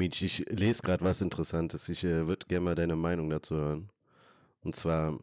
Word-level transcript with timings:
Mietsch, 0.00 0.22
ich 0.22 0.46
lese 0.48 0.80
gerade 0.82 1.04
was 1.04 1.20
Interessantes. 1.20 1.90
Ich 1.90 2.04
äh, 2.04 2.26
würde 2.26 2.46
gerne 2.46 2.64
mal 2.64 2.74
deine 2.74 2.96
Meinung 2.96 3.28
dazu 3.28 3.54
hören. 3.54 3.90
Und 4.62 4.74
zwar, 4.74 5.18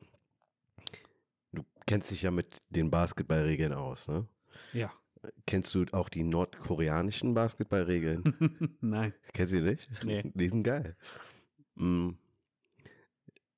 du 1.51 1.63
kennst 1.87 2.11
dich 2.11 2.21
ja 2.21 2.29
mit 2.29 2.61
den 2.69 2.91
Basketballregeln 2.91 3.73
aus, 3.73 4.07
ne? 4.07 4.27
Ja. 4.73 4.93
Kennst 5.47 5.73
du 5.73 5.85
auch 5.93 6.09
die 6.09 6.23
nordkoreanischen 6.23 7.33
Basketballregeln? 7.33 8.77
Nein. 8.81 9.13
Kennst 9.33 9.53
du 9.53 9.57
die 9.57 9.63
nicht? 9.63 9.89
Nee. 10.03 10.31
Die 10.35 10.47
sind 10.47 10.61
geil. 10.61 10.95
Mm. 11.73 12.11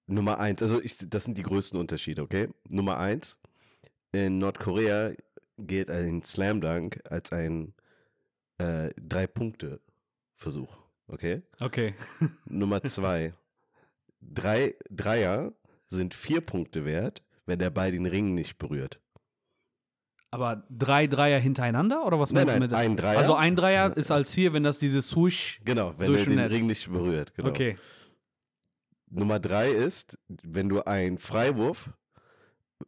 Nummer 0.07 0.39
eins, 0.39 0.63
also 0.63 0.81
ich, 0.81 0.97
das 0.97 1.25
sind 1.25 1.37
die 1.37 1.43
größten 1.43 1.77
Unterschiede, 1.77 2.21
okay? 2.21 2.47
Nummer 2.69 2.97
eins, 2.97 3.37
in 4.13 4.39
Nordkorea 4.39 5.11
gilt 5.57 5.91
ein 5.91 6.23
Slam 6.23 6.61
Dunk 6.61 7.01
als 7.09 7.31
ein 7.31 7.73
äh, 8.57 8.89
Drei-Punkte-Versuch, 8.97 10.77
okay? 11.09 11.41
Okay. 11.59 11.93
Nummer 12.45 12.83
zwei, 12.83 13.33
drei 14.21 14.75
Dreier 14.89 15.53
sind 15.87 16.13
vier 16.13 16.41
Punkte 16.41 16.85
wert, 16.85 17.23
wenn 17.45 17.59
der 17.59 17.69
Ball 17.69 17.91
den 17.91 18.05
Ring 18.05 18.35
nicht 18.35 18.57
berührt. 18.57 19.01
Aber 20.31 20.63
drei 20.69 21.07
Dreier 21.07 21.39
hintereinander 21.39 22.05
oder 22.05 22.19
was 22.19 22.31
Nein, 22.31 22.45
meinst 22.45 22.59
nein, 22.59 22.61
du 22.61 22.65
mit? 22.67 22.73
ein 22.73 22.95
Dreier. 22.95 23.17
Also 23.17 23.33
ein 23.33 23.55
Dreier 23.55 23.97
ist 23.97 24.11
als 24.11 24.31
vier, 24.31 24.53
wenn 24.53 24.63
das 24.63 24.77
diese 24.77 25.01
Swoosh. 25.01 25.59
Genau, 25.65 25.95
wenn 25.97 26.07
Durch 26.07 26.21
er 26.21 26.27
den 26.27 26.35
Netz. 26.35 26.51
Ring 26.51 26.67
nicht 26.67 26.91
berührt. 26.91 27.33
Genau. 27.33 27.49
Okay. 27.49 27.75
Nummer 29.09 29.39
drei 29.39 29.71
ist, 29.71 30.19
wenn 30.27 30.69
du 30.69 30.83
einen 30.83 31.17
Freiwurf 31.17 31.89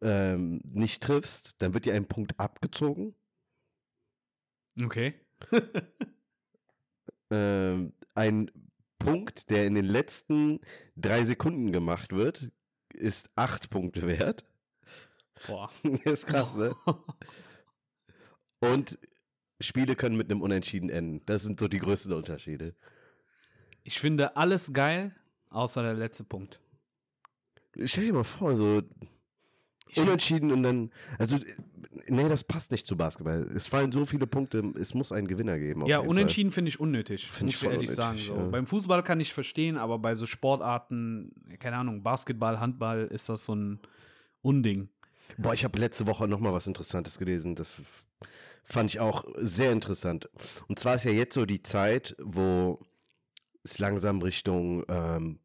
ähm, 0.04 0.62
nicht 0.72 1.02
triffst, 1.02 1.56
dann 1.64 1.74
wird 1.74 1.86
dir 1.86 1.96
ein 1.96 2.06
Punkt 2.06 2.40
abgezogen. 2.40 3.16
Okay. 4.84 5.16
Ähm, 7.32 7.94
ein 8.16 8.52
Punkt, 9.00 9.50
der 9.50 9.66
in 9.66 9.74
den 9.74 9.86
letzten 9.86 10.60
drei 10.96 11.26
Sekunden 11.26 11.72
gemacht 11.72 12.12
wird, 12.14 12.52
ist 12.94 13.30
acht 13.36 13.70
Punkte 13.70 14.08
wert. 14.08 14.46
Boah. 15.48 15.70
Das 15.84 16.00
ist 16.06 16.28
krass, 16.28 16.56
ne? 16.56 16.76
Und 18.60 19.00
Spiele 19.60 19.96
können 19.96 20.18
mit 20.18 20.32
einem 20.32 20.42
Unentschieden 20.42 20.90
enden. 20.90 21.26
Das 21.26 21.44
sind 21.44 21.60
so 21.60 21.68
die 21.68 21.80
größten 21.80 22.14
Unterschiede. 22.14 22.76
Ich 23.84 24.00
finde 24.00 24.36
alles 24.36 24.74
geil, 24.74 25.16
außer 25.50 25.82
der 25.82 25.96
letzte 25.96 26.24
Punkt. 26.24 26.60
Stell 27.84 28.06
dir 28.06 28.14
mal 28.14 28.24
vor, 28.24 28.56
so 28.56 28.84
Unentschieden 29.98 30.52
und 30.52 30.64
dann, 30.64 30.92
also, 31.18 31.38
nee, 32.08 32.30
das 32.30 32.44
passt 32.44 32.72
nicht 32.72 32.86
zu 32.86 32.96
Basketball. 32.96 33.40
Es 33.56 33.68
fallen 33.68 33.92
so 33.92 34.06
viele 34.06 34.28
Punkte, 34.28 34.64
es 34.80 34.94
muss 34.94 35.12
einen 35.12 35.28
Gewinner 35.28 35.60
geben. 35.60 35.86
Ja, 35.86 36.00
unentschieden 36.00 36.52
finde 36.52 36.70
ich 36.70 36.80
unnötig, 36.80 37.30
muss 37.42 37.56
ich 37.56 37.64
ehrlich 37.64 37.92
sagen. 37.92 38.12
unnötig, 38.12 38.28
So. 38.28 38.36
ja. 38.36 38.44
Beim 38.46 38.68
Fußball 38.68 39.04
kann 39.04 39.20
ich 39.20 39.34
verstehen, 39.34 39.78
aber 39.78 40.00
bei 40.00 40.16
so 40.16 40.26
Sportarten, 40.26 41.32
keine 41.60 41.78
Ahnung, 41.78 42.04
Basketball, 42.04 42.60
Handball, 42.60 43.08
ist 43.12 43.30
das 43.30 43.46
so 43.46 43.56
ein 43.56 43.80
Unding. 44.42 44.90
Boah, 45.38 45.54
ich 45.54 45.64
habe 45.64 45.80
letzte 45.80 46.08
Woche 46.08 46.28
noch 46.28 46.40
mal 46.40 46.54
was 46.54 46.68
Interessantes 46.68 47.18
gelesen. 47.18 47.56
Das 47.56 47.82
fand 48.64 48.90
ich 48.92 49.00
auch 49.00 49.26
sehr 49.38 49.72
interessant. 49.72 50.30
Und 50.68 50.80
zwar 50.80 50.96
ist 50.96 51.06
ja 51.06 51.12
jetzt 51.12 51.34
so 51.36 51.46
die 51.46 51.64
Zeit, 51.64 52.16
wo 52.22 52.80
es 53.64 53.80
langsam 53.80 54.22
Richtung, 54.22 54.84
ähm, 54.90 55.40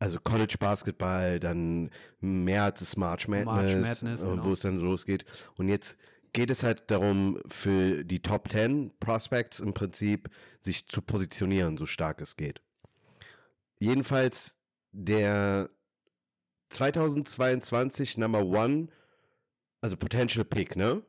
also 0.00 0.18
College 0.18 0.56
Basketball, 0.58 1.38
dann 1.38 1.90
März 2.20 2.80
ist 2.82 2.96
March 2.96 3.28
Madness, 3.28 3.46
March 3.46 3.76
Madness, 3.76 4.24
äh, 4.24 4.26
genau. 4.26 4.44
wo 4.44 4.52
es 4.52 4.60
dann 4.60 4.78
losgeht. 4.78 5.24
Und 5.58 5.68
jetzt 5.68 5.98
geht 6.32 6.50
es 6.50 6.62
halt 6.62 6.90
darum, 6.90 7.38
für 7.46 8.02
die 8.04 8.20
Top 8.20 8.50
10 8.50 8.92
Prospects 8.98 9.60
im 9.60 9.74
Prinzip 9.74 10.30
sich 10.62 10.88
zu 10.88 11.02
positionieren, 11.02 11.76
so 11.76 11.86
stark 11.86 12.20
es 12.20 12.36
geht. 12.36 12.62
Jedenfalls 13.78 14.56
der 14.92 15.70
2022 16.70 18.16
Number 18.16 18.44
One, 18.44 18.88
also 19.82 19.96
Potential 19.96 20.44
Pick, 20.44 20.76
ne? 20.76 21.02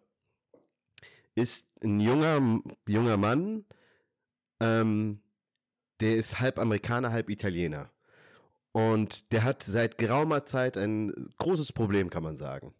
Ist 1.34 1.66
ein 1.82 2.02
junger, 2.02 2.60
junger 2.88 3.16
Mann, 3.16 3.64
ähm, 4.60 5.22
der 6.02 6.18
ist 6.18 6.40
halb 6.40 6.60
Amerikaner, 6.60 7.12
halb 7.12 7.30
Italiener. 7.30 7.90
Und 8.72 9.32
der 9.32 9.44
hat 9.44 9.64
seit 9.64 9.98
geraumer 9.98 10.46
Zeit 10.46 10.78
ein 10.78 11.12
großes 11.38 11.74
Problem, 11.74 12.10
kann 12.10 12.24
man 12.24 12.38
sagen. 12.38 12.74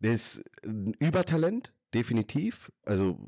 Der 0.00 0.14
ist 0.14 0.44
ein 0.64 0.94
Übertalent, 0.98 1.72
definitiv. 1.92 2.72
Also 2.84 3.18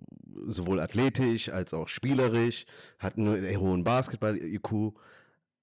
sowohl 0.46 0.80
athletisch 0.80 1.48
als 1.50 1.74
auch 1.74 1.88
spielerisch, 1.88 2.64
hat 2.98 3.18
einen 3.18 3.58
hohen 3.58 3.84
Basketball-IQ. 3.84 4.94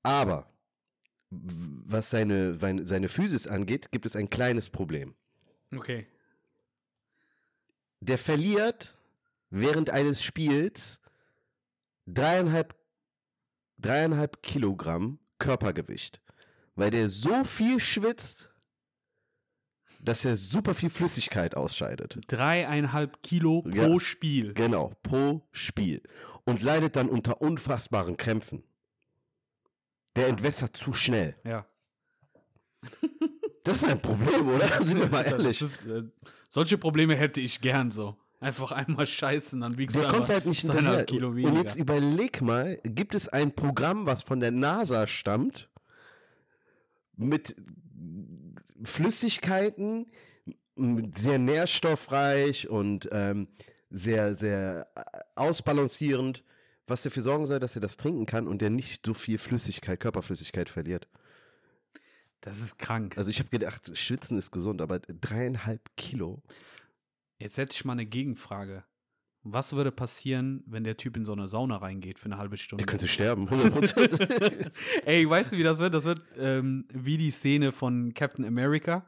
Aber 0.03 0.47
was 1.29 2.09
seine, 2.09 2.56
seine, 2.56 2.85
seine 2.85 3.09
Physis 3.09 3.47
angeht, 3.47 3.91
gibt 3.91 4.06
es 4.06 4.16
ein 4.16 4.29
kleines 4.29 4.69
Problem. 4.69 5.16
Okay. 5.75 6.07
Der 8.01 8.17
verliert 8.17 8.95
während 9.50 9.89
eines 9.89 10.22
Spiels 10.22 11.00
dreieinhalb, 12.06 12.75
dreieinhalb 13.77 14.44
Kilogramm 14.44 15.19
Körpergewicht, 15.39 16.22
weil 16.75 16.91
der 16.91 17.09
so 17.09 17.44
viel 17.44 17.80
schwitzt, 17.80 18.52
dass 20.02 20.24
er 20.24 20.36
super 20.36 20.74
viel 20.74 20.90
Flüssigkeit 20.90 21.56
ausscheidet. 21.58 22.19
Dreieinhalb 22.28 23.24
Kilo 23.24 23.63
pro 23.63 23.69
Ja. 23.94 24.00
Spiel. 24.00 24.53
Genau, 24.53 24.94
pro 25.02 25.47
Spiel. 25.52 26.03
Und 26.44 26.62
leidet 26.62 26.96
dann 26.96 27.09
unter 27.09 27.41
unfassbaren 27.41 28.18
Krämpfen. 28.18 28.63
Der 30.16 30.28
entwässert 30.28 30.78
zu 30.78 30.94
schnell. 30.94 31.36
Ja. 31.44 31.66
Das 33.63 33.78
ist 33.78 33.90
ein 33.90 34.00
Problem, 34.02 34.47
oder? 34.47 34.68
Sind 34.81 35.00
wir 35.00 35.07
mal 35.09 35.24
ehrlich. 35.24 35.59
Das 35.59 35.69
ist, 35.81 35.86
äh, 35.88 36.03
solche 36.50 36.78
Probleme 36.78 37.16
hätte 37.16 37.42
ich 37.42 37.62
gern 37.62 37.90
so. 37.92 38.16
Einfach 38.40 38.72
einmal 38.74 39.07
scheißen, 39.07 39.59
dann 39.62 39.78
wiegst 39.78 39.96
Der 39.97 40.06
du 40.07 40.13
kommt 40.13 40.30
halt 40.30 40.46
nicht 40.46 40.62
hinterher. 40.62 41.06
Kilo 41.06 41.30
Und 41.30 41.38
weniger. 41.38 41.57
jetzt 41.57 41.75
überleg 41.75 42.42
mal, 42.42 42.78
gibt 42.84 43.16
es 43.16 43.28
ein 43.28 43.56
Programm, 43.56 44.06
was 44.06 44.22
von 44.22 44.40
der 44.40 44.52
NASA 44.52 45.07
stammt, 45.07 45.68
mit 47.17 47.55
Flüssigkeiten, 48.83 50.07
sehr 51.15 51.39
nährstoffreich 51.39 52.69
und 52.69 53.07
ähm, 53.11 53.47
sehr, 53.89 54.35
sehr 54.35 54.87
äh, 54.95 55.01
ausbalancierend, 55.35 56.43
was 56.87 57.03
dafür 57.03 57.23
sorgen 57.23 57.45
soll, 57.45 57.59
dass 57.59 57.75
er 57.75 57.81
das 57.81 57.97
trinken 57.97 58.25
kann 58.25 58.47
und 58.47 58.61
der 58.61 58.69
nicht 58.69 59.05
so 59.05 59.13
viel 59.13 59.37
Flüssigkeit, 59.37 59.99
Körperflüssigkeit 59.99 60.69
verliert. 60.69 61.07
das 62.41 62.59
ist 62.59 62.77
krank. 62.77 63.17
Also 63.17 63.31
ich 63.31 63.39
habe 63.39 63.49
gedacht, 63.49 63.97
Schwitzen 63.97 64.37
ist 64.37 64.51
gesund, 64.51 64.81
aber 64.81 64.99
dreieinhalb 64.99 65.81
Kilo. 65.95 66.43
Jetzt 67.39 67.57
hätte 67.57 67.73
ich 67.73 67.85
mal 67.85 67.93
eine 67.93 68.05
Gegenfrage. 68.05 68.83
Was 69.47 69.73
würde 69.73 69.91
passieren, 69.91 70.63
wenn 70.66 70.83
der 70.83 70.97
Typ 70.97 71.16
in 71.16 71.23
so 71.23 71.31
eine 71.33 71.47
Sauna 71.47 71.78
reingeht 71.78 72.17
für 72.17 72.25
eine 72.25 72.38
halbe 72.39 72.57
Stunde? 72.57 72.83
Der 72.83 72.89
könnte 72.89 73.07
sterben, 73.07 73.47
100%. 73.47 74.72
Ey, 75.06 75.29
weißt 75.29 75.51
du, 75.51 75.57
wie 75.57 75.63
das 75.63 75.78
wird? 75.78 75.94
Das 75.94 76.06
wird 76.06 76.19
ähm, 76.39 76.85
wie 76.91 77.17
die 77.17 77.29
Szene 77.29 77.72
von 77.72 78.16
Captain 78.16 78.44
America, 78.44 79.06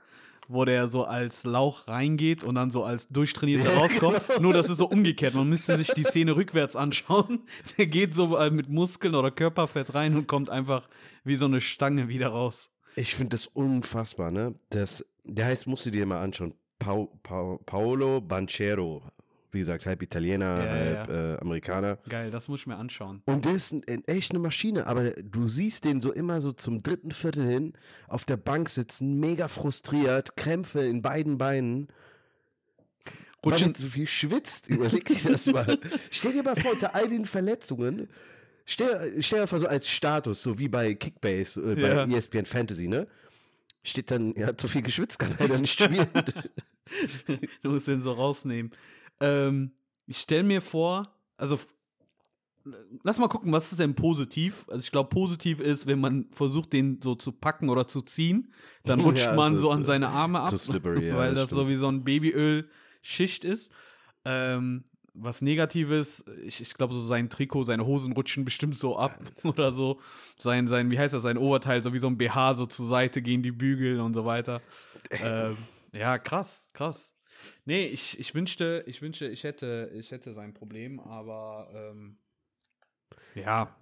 wo 0.48 0.64
der 0.64 0.88
so 0.90 1.06
als 1.06 1.44
Lauch 1.44 1.88
reingeht 1.88 2.44
und 2.44 2.54
dann 2.54 2.70
so 2.70 2.84
als 2.84 3.08
Durchtrainierter 3.10 3.72
Ja, 3.74 3.80
rauskommt. 3.80 4.28
genau. 4.28 4.42
Nur, 4.42 4.54
das 4.54 4.70
ist 4.70 4.78
so 4.78 4.86
umgekehrt. 4.88 5.34
Man 5.34 5.50
müsste 5.50 5.76
sich 5.76 5.88
die 5.88 6.04
Szene 6.04 6.36
rückwärts 6.36 6.76
anschauen. 6.76 7.40
Der 7.80 7.88
geht 7.88 8.14
so 8.14 8.38
äh, 8.38 8.52
mit 8.52 8.70
Muskeln 8.70 9.16
oder 9.16 9.32
Körperfett 9.32 9.96
rein 9.96 10.16
und 10.16 10.28
kommt 10.28 10.52
einfach 10.52 10.88
wie 11.24 11.36
so 11.36 11.46
eine 11.46 11.62
Stange 11.62 12.10
wieder 12.10 12.28
raus. 12.28 12.70
Ich 12.96 13.16
finde 13.16 13.30
das 13.32 13.48
unfassbar, 13.48 14.30
ne? 14.30 14.54
Das, 14.70 15.04
der 15.24 15.48
heißt, 15.48 15.66
musst 15.66 15.88
du 15.88 15.90
dir 15.90 16.06
mal 16.06 16.22
anschauen. 16.22 16.54
Pau, 16.80 17.20
Pau, 17.24 17.58
Paolo 17.66 18.22
Banchero. 18.22 19.02
Wie 19.52 19.60
gesagt, 19.60 19.86
halb 19.86 20.02
Italiener, 20.02 20.64
Ja, 20.64 20.70
halb 20.70 21.10
ja. 21.10 21.34
Äh, 21.36 21.40
Amerikaner. 21.40 21.98
Geil, 22.10 22.32
das 22.32 22.48
muss 22.50 22.62
ich 22.62 22.68
mir 22.68 22.76
anschauen. 22.76 23.22
Und 23.26 23.46
der 23.46 23.54
ist 23.54 23.72
ein, 23.72 23.82
ein, 23.90 24.04
echt 24.06 24.32
eine 24.32 24.40
Maschine, 24.40 24.88
aber 24.88 25.12
du 25.12 25.48
siehst 25.48 25.86
den 25.86 26.02
so 26.02 26.12
immer 26.12 26.42
so 26.42 26.52
zum 26.52 26.84
dritten 26.84 27.12
Viertel 27.12 27.46
hin 27.48 27.74
auf 28.10 28.26
der 28.26 28.38
Bank 28.38 28.68
sitzen, 28.70 29.20
mega 29.20 29.48
frustriert, 29.48 30.36
Krämpfe 30.36 30.82
in 30.82 31.02
beiden 31.02 31.38
Beinen. 31.38 31.88
Weil 33.42 33.54
Rutschen, 33.54 33.74
er 33.74 33.80
so 33.80 33.88
viel 33.88 34.08
schwitzt, 34.08 34.68
überleg 34.70 35.06
dir 35.06 35.32
das 35.32 35.46
mal. 35.46 35.80
Stell 36.12 36.34
dir 36.34 36.44
mal 36.44 36.56
vor, 36.58 36.74
unter 36.74 36.94
all 36.96 37.08
den 37.08 37.24
Verletzungen, 37.26 38.10
stell, 38.66 39.24
stell 39.24 39.42
dir 39.42 39.48
vor, 39.48 39.60
so 39.60 39.68
als 39.68 39.88
Status, 39.88 40.44
so 40.44 40.60
wie 40.60 40.68
bei 40.68 40.94
Kickbase, 40.94 41.62
äh, 41.62 41.76
bei 41.76 41.88
Ja. 41.94 42.04
ESPN 42.06 42.46
Fantasy, 42.46 42.88
ne? 42.90 43.08
Steht 43.84 44.12
dann, 44.12 44.36
er 44.36 44.48
hat 44.48 44.60
zu 44.60 44.68
viel 44.68 44.82
geschwitzt, 44.82 45.20
kann 45.20 45.34
leider 45.40 45.58
nicht 45.58 45.80
spielen. 45.82 46.08
du 47.64 47.70
musst 47.72 47.88
den 47.88 48.02
so 48.02 48.12
rausnehmen. 48.12 48.72
Ähm, 49.20 49.72
ich 50.06 50.18
stelle 50.20 50.44
mir 50.44 50.62
vor, 50.62 51.12
also 51.38 51.58
lass 53.04 53.20
mal 53.20 53.28
gucken, 53.28 53.52
was 53.52 53.72
ist 53.72 53.80
denn 53.80 53.96
positiv? 53.96 54.66
Also 54.70 54.84
ich 54.84 54.92
glaube, 54.92 55.10
positiv 55.10 55.60
ist, 55.60 55.88
wenn 55.88 56.00
man 56.00 56.28
versucht, 56.32 56.74
den 56.74 57.02
so 57.02 57.16
zu 57.16 57.32
packen 57.32 57.70
oder 57.70 57.88
zu 57.88 58.02
ziehen, 58.02 58.54
dann 58.86 59.00
rutscht 59.06 59.26
Ja, 59.26 59.34
man 59.34 59.58
so- 59.58 59.72
an 59.72 59.86
seine 59.86 60.10
Arme 60.10 60.42
ab, 60.42 60.58
slippery, 60.58 61.08
ja, 61.10 61.18
weil 61.18 61.30
das 61.34 61.44
das, 61.44 61.50
so 61.50 61.56
stimmt. 61.58 61.70
wie 61.70 61.76
so 61.76 61.88
ein 61.88 62.04
Babyöl-Schicht 62.04 63.44
ist. 63.46 63.72
Ähm, 64.26 64.84
was 65.20 65.42
Negatives. 65.42 66.26
Ich, 66.44 66.62
ich 66.62 66.74
glaube, 66.76 66.94
so 66.94 67.00
sein 67.00 67.30
Trikot, 67.30 67.64
seine 67.64 67.86
Hosen 67.88 68.14
rutschen 68.14 68.46
bestimmt 68.46 68.78
so 68.78 68.98
ab 68.98 69.20
oder 69.44 69.72
so. 69.72 70.00
Sein, 70.38 70.68
sein, 70.68 70.92
wie 70.92 71.00
heißt 71.00 71.14
das, 71.14 71.24
sein 71.24 71.38
Oberteil, 71.40 71.82
so 71.82 71.92
wie 71.94 71.98
so 71.98 72.08
ein 72.08 72.18
BH 72.18 72.54
so 72.56 72.66
zur 72.68 72.86
Seite 72.86 73.22
gehen 73.24 73.42
die 73.42 73.52
Bügel 73.52 74.00
und 74.00 74.14
so 74.14 74.26
weiter. 74.26 74.62
ähm, 75.10 75.58
ja, 75.92 76.20
krass, 76.20 76.68
krass. 76.74 77.14
Nee, 77.66 77.86
ich, 77.88 78.20
ich 78.20 78.34
wünschte, 78.36 78.84
ich 78.88 79.02
wünschte, 79.02 79.28
ich 79.28 79.44
hätte, 79.44 79.92
ich 79.94 80.12
hätte 80.12 80.34
sein 80.34 80.54
Problem, 80.54 81.00
aber 81.00 81.70
ähm, 81.74 82.18
ja. 83.36 83.76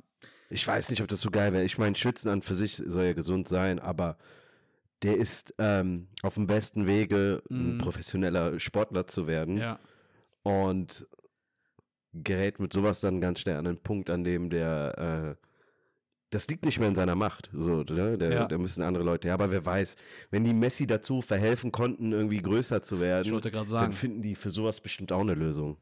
Ich 0.50 0.66
weiß 0.68 0.90
nicht, 0.92 1.02
ob 1.02 1.08
das 1.08 1.22
so 1.22 1.32
geil 1.32 1.54
wäre. 1.54 1.64
Ich 1.64 1.78
meine, 1.78 1.96
Schwitzen 1.96 2.30
an 2.30 2.42
für 2.42 2.54
sich 2.56 2.76
soll 2.76 3.06
ja 3.06 3.14
gesund 3.14 3.48
sein, 3.48 3.80
aber 3.80 4.18
der 5.02 5.18
ist 5.18 5.54
ähm, 5.58 6.08
auf 6.22 6.36
dem 6.36 6.48
besten 6.48 6.86
Wege, 6.88 7.42
ein 7.50 7.74
Mhm. 7.74 7.78
professioneller 7.80 8.60
Sportler 8.60 9.08
zu 9.08 9.28
werden. 9.28 9.58
Ja. 9.58 9.80
Und 10.44 11.08
gerät 12.14 12.60
mit 12.60 12.72
sowas 12.74 13.02
dann 13.02 13.20
ganz 13.22 13.40
schnell 13.42 13.58
an 13.58 13.66
den 13.66 13.78
Punkt, 13.82 14.10
an 14.10 14.24
dem 14.24 14.50
der, 14.50 15.38
äh, 15.38 15.45
das 16.32 16.48
liegt 16.48 16.66
nicht 16.66 16.80
mehr 16.80 16.88
in 16.90 16.96
seiner 16.96 17.16
Macht. 17.16 17.50
So, 17.54 17.84
ne? 17.84 18.18
der, 18.18 18.32
Ja. 18.32 18.48
Da 18.48 18.58
müssen 18.58 18.82
andere 18.84 19.04
Leute. 19.04 19.28
Ja, 19.28 19.34
aber 19.36 19.52
wer 19.52 19.66
weiß, 19.66 19.96
wenn 20.32 20.44
die 20.44 20.54
Messi 20.54 20.88
dazu 20.88 21.22
verhelfen 21.22 21.72
konnten, 21.72 22.12
irgendwie 22.12 22.42
größer 22.42 22.82
zu 22.82 22.96
Ich 22.96 23.02
werden, 23.02 23.32
wollte 23.32 23.52
gerade 23.52 23.70
dann 23.70 23.80
sagen. 23.80 23.94
finden 23.94 24.22
die 24.22 24.36
für 24.36 24.52
sowas 24.52 24.82
bestimmt 24.82 25.12
auch 25.12 25.22
eine 25.22 25.34
Lösung. 25.36 25.78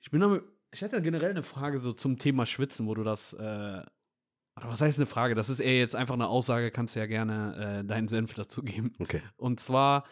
Ich 0.00 0.10
bin 0.10 0.22
aber, 0.22 0.42
ich 0.72 0.82
hätte 0.82 1.00
generell 1.02 1.30
eine 1.30 1.42
Frage 1.42 1.78
so 1.78 1.92
zum 1.92 2.18
Thema 2.18 2.46
Schwitzen, 2.46 2.86
wo 2.86 2.94
du 2.94 3.02
das, 3.02 3.32
äh, 3.32 3.36
oder 4.56 4.68
was 4.68 4.80
heißt 4.80 4.98
eine 4.98 5.06
Frage? 5.06 5.34
Das 5.34 5.48
ist 5.48 5.60
eher 5.60 5.78
jetzt 5.78 5.96
einfach 5.96 6.14
eine 6.14 6.28
Aussage, 6.28 6.70
kannst 6.70 6.94
du 6.94 7.00
ja 7.00 7.06
gerne 7.06 7.80
äh, 7.80 7.84
deinen 7.84 8.08
Senf 8.08 8.34
dazu 8.34 8.62
geben. 8.62 8.92
Okay. 9.00 9.22
Und 9.36 9.58
zwar, 9.60 10.04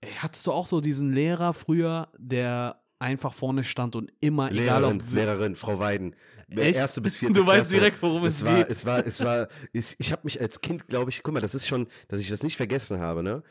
ey, 0.00 0.10
hattest 0.18 0.46
du 0.46 0.52
auch 0.52 0.66
so 0.66 0.80
diesen 0.80 1.12
Lehrer 1.12 1.52
früher, 1.52 2.08
der 2.18 2.82
einfach 2.98 3.32
vorne 3.34 3.64
stand 3.64 3.96
und 3.96 4.12
immer, 4.20 4.50
egal 4.50 4.80
Lehrerin, 4.82 5.02
ob. 5.02 5.12
Lehrerin, 5.14 5.56
Frau 5.56 5.78
Weiden. 5.78 6.14
Echt? 6.50 6.76
Erste 6.78 7.00
bis 7.00 7.16
vierte 7.16 7.34
Du 7.34 7.40
weißt 7.46 7.56
Klasse. 7.70 7.74
direkt, 7.74 8.02
worum 8.02 8.24
es 8.24 8.44
war, 8.44 8.58
geht. 8.58 8.70
Es 8.70 8.86
war, 8.86 9.04
es 9.06 9.22
war, 9.24 9.48
ich, 9.72 9.94
ich 9.98 10.12
habe 10.12 10.22
mich 10.24 10.40
als 10.40 10.60
Kind, 10.60 10.86
glaube 10.88 11.10
ich, 11.10 11.22
guck 11.22 11.34
mal, 11.34 11.40
das 11.40 11.54
ist 11.54 11.66
schon, 11.66 11.88
dass 12.08 12.20
ich 12.20 12.28
das 12.30 12.42
nicht 12.42 12.56
vergessen 12.56 12.98
habe, 13.00 13.22
ne? 13.22 13.42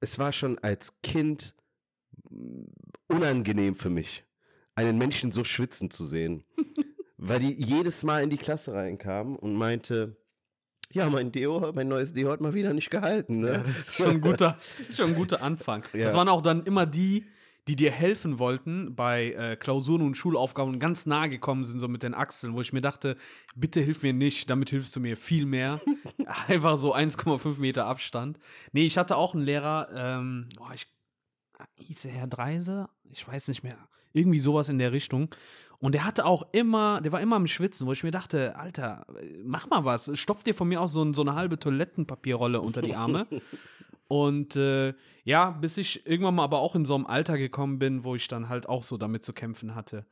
Es 0.00 0.18
war 0.18 0.32
schon 0.32 0.58
als 0.58 0.92
Kind 1.02 1.54
mm, 2.30 2.64
unangenehm 3.08 3.74
für 3.74 3.90
mich, 3.90 4.24
einen 4.74 4.98
Menschen 4.98 5.32
so 5.32 5.44
schwitzen 5.44 5.90
zu 5.90 6.04
sehen. 6.04 6.44
weil 7.22 7.40
die 7.40 7.52
jedes 7.52 8.02
Mal 8.02 8.22
in 8.22 8.30
die 8.30 8.38
Klasse 8.38 8.72
reinkam 8.72 9.36
und 9.36 9.54
meinte, 9.54 10.16
ja, 10.90 11.08
mein 11.10 11.30
Deo, 11.30 11.70
mein 11.74 11.86
neues 11.86 12.14
Deo 12.14 12.30
hat 12.32 12.40
mal 12.40 12.54
wieder 12.54 12.72
nicht 12.72 12.90
gehalten, 12.90 13.40
ne? 13.40 13.52
Ja, 13.52 13.62
das 13.62 13.94
schon 13.94 14.08
ein 14.10 14.20
guter, 14.22 14.58
schon 14.90 15.10
ein 15.10 15.14
guter 15.14 15.42
Anfang. 15.42 15.82
Das 15.92 16.12
Ja. 16.12 16.18
waren 16.18 16.28
auch 16.30 16.40
dann 16.40 16.64
immer 16.64 16.86
die, 16.86 17.26
die 17.68 17.76
dir 17.76 17.90
helfen 17.90 18.38
wollten 18.38 18.94
bei 18.94 19.32
äh, 19.32 19.56
Klausuren 19.56 20.02
und 20.02 20.16
Schulaufgaben 20.16 20.72
und 20.74 20.78
ganz 20.80 21.06
nah 21.06 21.26
gekommen 21.28 21.64
sind, 21.64 21.78
so 21.80 21.88
mit 21.88 22.02
den 22.02 22.14
Achseln, 22.14 22.54
wo 22.54 22.60
ich 22.60 22.72
mir 22.72 22.80
dachte, 22.80 23.16
bitte 23.54 23.80
hilf 23.80 24.02
mir 24.02 24.12
nicht, 24.12 24.48
damit 24.50 24.70
hilfst 24.70 24.94
du 24.96 25.00
mir 25.00 25.16
viel 25.16 25.46
mehr. 25.46 25.80
Einfach 26.48 26.76
so 26.76 26.94
1,5 26.94 27.58
Meter 27.60 27.86
Abstand. 27.86 28.38
Nee, 28.72 28.86
ich 28.86 28.98
hatte 28.98 29.16
auch 29.16 29.34
einen 29.34 29.44
Lehrer, 29.44 29.88
ähm, 29.94 30.48
boah, 30.56 30.72
ich, 30.74 30.86
hieß 31.76 32.06
er 32.06 32.12
Herr 32.12 32.26
Dreise? 32.26 32.88
Ich 33.10 33.26
weiß 33.26 33.48
nicht 33.48 33.62
mehr. 33.62 33.76
Irgendwie 34.12 34.40
sowas 34.40 34.68
in 34.68 34.78
der 34.78 34.92
Richtung. 34.92 35.28
Und 35.78 35.94
der 35.94 36.04
hatte 36.04 36.26
auch 36.26 36.48
immer, 36.52 37.00
der 37.00 37.12
war 37.12 37.20
immer 37.20 37.36
am 37.36 37.46
Schwitzen, 37.46 37.86
wo 37.86 37.92
ich 37.92 38.02
mir 38.02 38.10
dachte, 38.10 38.56
Alter, 38.56 39.06
mach 39.44 39.68
mal 39.70 39.84
was, 39.84 40.10
stopf 40.18 40.42
dir 40.42 40.54
von 40.54 40.68
mir 40.68 40.80
aus 40.80 40.92
so, 40.92 41.02
ein- 41.02 41.14
so 41.14 41.22
eine 41.22 41.34
halbe 41.36 41.58
Toilettenpapierrolle 41.58 42.60
unter 42.60 42.82
die 42.82 42.94
Arme. 42.94 43.26
Und 44.10 44.56
äh, 44.56 44.92
ja, 45.22 45.50
bis 45.50 45.76
ich 45.76 46.04
irgendwann 46.04 46.34
mal 46.34 46.42
aber 46.42 46.58
auch 46.58 46.74
in 46.74 46.84
so 46.84 46.96
einem 46.96 47.06
Alter 47.06 47.38
gekommen 47.38 47.78
bin, 47.78 48.02
wo 48.02 48.16
ich 48.16 48.26
dann 48.26 48.48
halt 48.48 48.68
auch 48.68 48.82
so 48.82 48.96
damit 48.96 49.24
zu 49.24 49.32
kämpfen 49.32 49.76
hatte. 49.76 50.04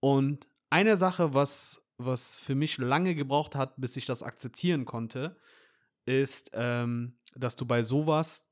Und 0.00 0.48
eine 0.70 0.96
Sache, 0.96 1.34
was, 1.34 1.82
was 1.98 2.34
für 2.34 2.54
mich 2.54 2.78
lange 2.78 3.14
gebraucht 3.14 3.54
hat, 3.54 3.74
bis 3.76 3.94
ich 3.98 4.06
das 4.06 4.22
akzeptieren 4.22 4.86
konnte, 4.86 5.36
ist, 6.06 6.52
ähm, 6.54 7.18
dass 7.34 7.54
du 7.54 7.66
bei 7.66 7.82
sowas, 7.82 8.48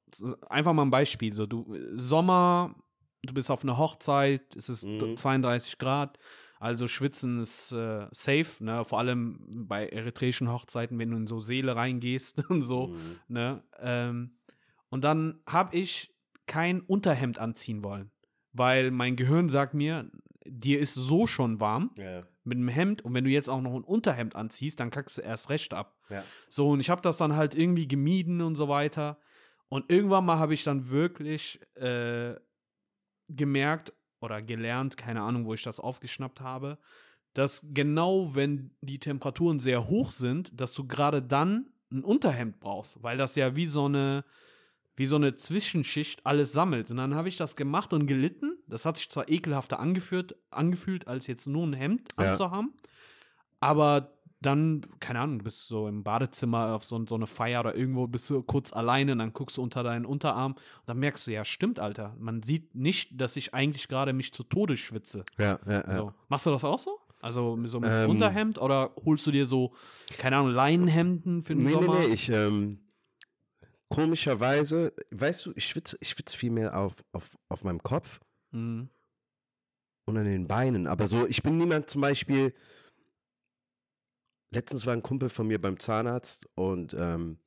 einfach 0.50 0.74
mal 0.74 0.82
ein 0.82 0.90
Beispiel, 0.90 1.32
so 1.32 1.46
du, 1.46 1.74
Sommer, 1.94 2.74
du 3.22 3.32
bist 3.32 3.50
auf 3.50 3.62
einer 3.62 3.78
Hochzeit, 3.78 4.54
es 4.54 4.68
ist 4.68 4.84
Mhm. 4.84 5.16
32 5.16 5.78
Grad, 5.78 6.18
also 6.58 6.86
schwitzen 6.88 7.40
ist 7.40 7.72
äh, 7.72 8.06
safe, 8.10 8.62
ne? 8.62 8.84
vor 8.84 8.98
allem 8.98 9.46
bei 9.66 9.88
eritreischen 9.88 10.52
Hochzeiten, 10.52 10.98
wenn 10.98 11.10
du 11.10 11.16
in 11.16 11.26
so 11.26 11.38
Seele 11.38 11.74
reingehst 11.74 12.44
und 12.50 12.60
so, 12.60 12.88
Mhm. 12.88 13.16
ne? 13.28 13.64
Ähm, 13.78 14.36
und 14.90 15.02
dann 15.02 15.40
habe 15.48 15.76
ich 15.76 16.14
kein 16.46 16.80
Unterhemd 16.80 17.38
anziehen 17.38 17.82
wollen, 17.82 18.10
weil 18.52 18.90
mein 18.90 19.16
Gehirn 19.16 19.48
sagt 19.48 19.74
mir, 19.74 20.10
dir 20.44 20.80
ist 20.80 20.94
so 20.94 21.26
schon 21.26 21.60
warm 21.60 21.92
Ja, 21.96 22.26
mit 22.44 22.56
einem 22.56 22.68
Hemd 22.68 23.02
und 23.02 23.14
wenn 23.14 23.24
du 23.24 23.30
jetzt 23.30 23.48
auch 23.48 23.60
noch 23.60 23.74
ein 23.74 23.84
Unterhemd 23.84 24.34
anziehst, 24.34 24.80
dann 24.80 24.90
kackst 24.90 25.18
du 25.18 25.22
erst 25.22 25.50
recht 25.50 25.72
ab. 25.72 25.96
ja. 26.08 26.24
So, 26.48 26.70
und 26.70 26.80
ich 26.80 26.90
habe 26.90 27.02
das 27.02 27.16
dann 27.16 27.36
halt 27.36 27.54
irgendwie 27.54 27.86
gemieden 27.86 28.40
und 28.40 28.56
so 28.56 28.68
weiter. 28.68 29.18
Und 29.68 29.88
irgendwann 29.90 30.24
mal 30.24 30.38
habe 30.38 30.54
ich 30.54 30.64
dann 30.64 30.88
wirklich 30.88 31.60
äh, 31.76 32.34
gemerkt 33.28 33.92
oder 34.20 34.42
gelernt, 34.42 34.96
keine 34.96 35.22
Ahnung, 35.22 35.44
wo 35.46 35.54
ich 35.54 35.62
das 35.62 35.78
aufgeschnappt 35.78 36.40
habe, 36.40 36.78
dass 37.34 37.68
genau 37.72 38.34
wenn 38.34 38.74
die 38.80 38.98
Temperaturen 38.98 39.60
sehr 39.60 39.86
hoch 39.86 40.10
sind, 40.10 40.60
dass 40.60 40.74
du 40.74 40.86
gerade 40.86 41.22
dann 41.22 41.70
ein 41.92 42.02
Unterhemd 42.02 42.58
brauchst, 42.58 43.02
weil 43.02 43.16
das 43.16 43.36
ja 43.36 43.54
wie 43.54 43.66
so 43.66 43.84
eine 43.84 44.24
wie 45.00 45.06
so 45.06 45.16
eine 45.16 45.34
Zwischenschicht 45.34 46.26
alles 46.26 46.52
sammelt. 46.52 46.90
Und 46.90 46.98
dann 46.98 47.14
habe 47.14 47.26
ich 47.28 47.38
das 47.38 47.56
gemacht 47.56 47.94
und 47.94 48.04
gelitten. 48.06 48.58
Das 48.66 48.84
hat 48.84 48.98
sich 48.98 49.08
zwar 49.08 49.30
ekelhafter 49.30 49.80
angeführt, 49.80 50.34
angefühlt, 50.50 51.08
als 51.08 51.26
jetzt 51.26 51.46
nur 51.46 51.66
ein 51.66 51.72
Hemd 51.72 52.08
Ja. 52.18 52.32
anzuhaben. 52.32 52.74
Aber 53.60 54.12
dann, 54.42 54.82
keine 55.00 55.20
Ahnung, 55.20 55.38
du 55.38 55.44
bist 55.44 55.68
so 55.68 55.88
im 55.88 56.02
Badezimmer 56.02 56.74
auf 56.74 56.84
so, 56.84 57.02
so 57.06 57.14
eine 57.14 57.26
Feier 57.26 57.60
oder 57.60 57.74
irgendwo 57.74 58.06
bist 58.08 58.28
du 58.28 58.42
kurz 58.42 58.72
alleine 58.74 59.12
und 59.12 59.18
dann 59.18 59.32
guckst 59.32 59.56
du 59.56 59.62
unter 59.62 59.82
deinen 59.82 60.04
Unterarm 60.04 60.52
und 60.52 60.60
dann 60.86 60.98
merkst 60.98 61.26
du, 61.26 61.30
ja, 61.32 61.44
stimmt, 61.44 61.80
Alter. 61.80 62.14
Man 62.18 62.42
sieht 62.42 62.74
nicht, 62.74 63.18
dass 63.20 63.36
ich 63.36 63.54
eigentlich 63.54 63.88
gerade 63.88 64.12
mich 64.12 64.32
zu 64.34 64.42
Tode 64.42 64.76
schwitze. 64.76 65.24
Ja, 65.38 65.58
ja, 65.66 65.72
ja. 65.86 65.92
So. 65.94 66.12
Machst 66.28 66.44
du 66.44 66.50
das 66.50 66.64
auch 66.64 66.78
so? 66.78 66.98
Also 67.22 67.58
so 67.66 67.80
mit 67.80 67.90
Ähm. 67.90 68.10
Unterhemd 68.10 68.58
oder 68.60 68.90
holst 69.04 69.26
du 69.26 69.30
dir 69.30 69.46
so, 69.46 69.72
keine 70.18 70.36
Ahnung, 70.38 70.52
Leinenhemden 70.52 71.42
für 71.42 71.54
den 71.54 71.64
Nee, 71.64 71.70
Sommer? 71.70 72.00
nee, 72.00 72.06
nee, 72.08 72.14
ich, 72.14 72.28
ähm, 72.30 72.78
komischerweise, 73.90 74.94
weißt 75.10 75.44
du, 75.46 75.52
ich 75.56 75.66
schwitze 75.66 75.98
ich 76.00 76.08
schwitz 76.10 76.32
viel 76.32 76.50
mehr 76.50 76.78
auf, 76.78 77.04
auf, 77.12 77.36
auf 77.50 77.64
meinem 77.64 77.82
Kopf 77.82 78.20
Mhm. 78.52 78.88
und 80.06 80.16
an 80.16 80.24
den 80.24 80.48
Beinen. 80.48 80.86
Aber 80.86 81.06
so, 81.06 81.26
ich 81.26 81.42
bin 81.42 81.58
niemand 81.58 81.90
zum 81.90 82.00
Beispiel, 82.00 82.54
letztens 84.52 84.86
war 84.86 84.94
ein 84.94 85.02
Kumpel 85.02 85.28
von 85.28 85.46
mir 85.46 85.60
beim 85.60 85.78
Zahnarzt 85.78 86.48
und 86.54 86.94
ähm, 86.98 87.38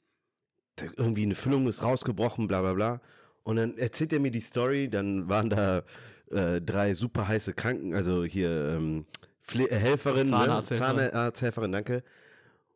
irgendwie 0.97 1.23
eine 1.23 1.35
Füllung 1.35 1.67
ist 1.67 1.83
rausgebrochen, 1.83 2.47
bla 2.47 2.61
bla 2.61 2.73
bla. 2.73 3.01
Und 3.43 3.57
dann 3.57 3.77
erzählt 3.77 4.13
er 4.13 4.19
mir 4.19 4.31
die 4.31 4.39
Story, 4.39 4.89
dann 4.89 5.27
waren 5.27 5.49
da 5.49 5.83
äh, 6.31 6.61
drei 6.61 6.93
super 6.93 7.27
heiße 7.27 7.53
Kranken, 7.53 7.93
also 7.93 8.23
hier 8.23 8.75
ähm, 8.77 9.05
äh, 9.53 9.67
Helferin, 9.75 10.27
Zahnarzthelferin. 10.27 10.95
ne? 10.95 11.11
Zahnarzthelferin, 11.11 11.71
danke. 11.73 12.03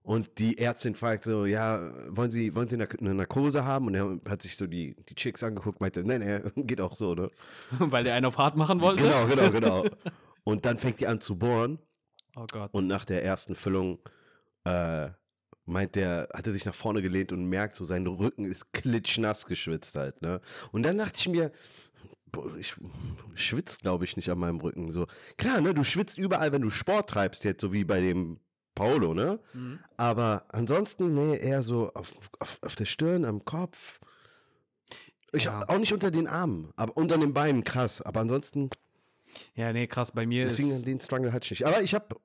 Und 0.08 0.40
die 0.40 0.58
Ärztin 0.58 0.96
fragt 0.96 1.26
so, 1.26 1.46
ja, 1.46 1.92
wollen 2.08 2.32
Sie, 2.32 2.56
wollen 2.56 2.70
Sie 2.70 2.78
eine 2.78 3.14
Narkose 3.14 3.66
haben? 3.66 3.88
Und 3.88 3.96
er 3.96 4.18
hat 4.30 4.42
sich 4.42 4.56
so 4.56 4.66
die, 4.66 4.96
die 5.10 5.16
Chicks 5.16 5.44
angeguckt, 5.44 5.82
meinte, 5.82 6.02
nee, 6.06 6.18
nee, 6.18 6.40
geht 6.64 6.80
auch 6.80 6.96
so, 6.96 7.14
ne? 7.14 7.30
Weil 7.72 8.06
der 8.06 8.16
einen 8.16 8.26
auf 8.26 8.38
hart 8.38 8.56
machen 8.56 8.80
wollte? 8.80 9.04
Genau, 9.04 9.28
genau, 9.28 9.52
genau. 9.52 9.86
Und 10.46 10.64
dann 10.64 10.80
fängt 10.80 11.02
die 11.02 11.08
an 11.08 11.20
zu 11.20 11.38
bohren 11.38 11.80
Oh 12.38 12.46
Gott. 12.50 12.74
und 12.74 12.88
nach 12.88 13.04
der 13.04 13.26
ersten 13.26 13.54
Füllung 13.54 14.00
äh, 14.64 15.10
meint 15.66 15.96
der, 15.96 16.30
hat 16.34 16.48
er 16.48 16.54
sich 16.54 16.64
nach 16.64 16.76
vorne 16.76 17.02
gelehnt 17.02 17.34
und 17.34 17.44
merkt 17.44 17.76
so, 17.76 17.84
sein 17.84 18.08
Rücken 18.08 18.46
ist 18.46 18.72
klitschnass 18.72 19.46
geschwitzt 19.46 19.98
halt, 19.98 20.22
ne? 20.22 20.40
Und 20.72 20.84
dann 20.84 20.98
dachte 20.98 21.18
ich 21.18 21.28
mir, 21.28 21.52
boah, 22.32 22.56
ich 22.56 22.78
schwitze, 23.36 23.80
glaube 23.82 24.06
ich, 24.06 24.16
nicht 24.16 24.30
an 24.30 24.40
meinem 24.40 24.62
Rücken. 24.62 24.90
So, 24.94 25.06
klar, 25.36 25.60
ne, 25.60 25.74
du 25.74 25.84
schwitzt 25.84 26.18
überall, 26.18 26.54
wenn 26.54 26.62
du 26.62 26.70
Sport 26.70 27.10
treibst, 27.10 27.44
jetzt 27.44 27.60
so 27.60 27.74
wie 27.74 27.84
bei 27.84 28.00
dem 28.00 28.40
Paolo, 28.78 29.14
ne? 29.14 29.40
Mhm. 29.54 29.80
Aber 29.98 30.46
ansonsten, 30.50 31.14
nee, 31.14 31.38
eher 31.38 31.64
so 31.64 31.92
auf, 31.94 32.14
auf, 32.40 32.58
auf 32.62 32.76
der 32.76 32.86
Stirn, 32.86 33.26
am 33.26 33.44
Kopf. 33.46 34.00
Ich 35.34 35.46
Ja. 35.46 35.68
auch 35.68 35.78
nicht 35.78 35.94
unter 35.94 36.12
den 36.12 36.28
Armen, 36.28 36.72
aber 36.76 36.96
unter 36.96 37.18
den 37.18 37.34
Beinen 37.34 37.64
krass. 37.64 38.02
Aber 38.02 38.22
ansonsten, 38.22 38.70
Ja, 39.56 39.74
nee, 39.74 39.88
krass, 39.88 40.12
bei 40.12 40.26
mir 40.26 40.46
deswegen 40.46 40.70
ist. 40.70 40.86
den 40.88 41.00
Struggle 41.00 41.34
hatte 41.34 41.46
ich 41.46 41.52
nicht. 41.52 41.66
Aber 41.66 41.82
ich 41.82 41.94
habe, 41.94 42.16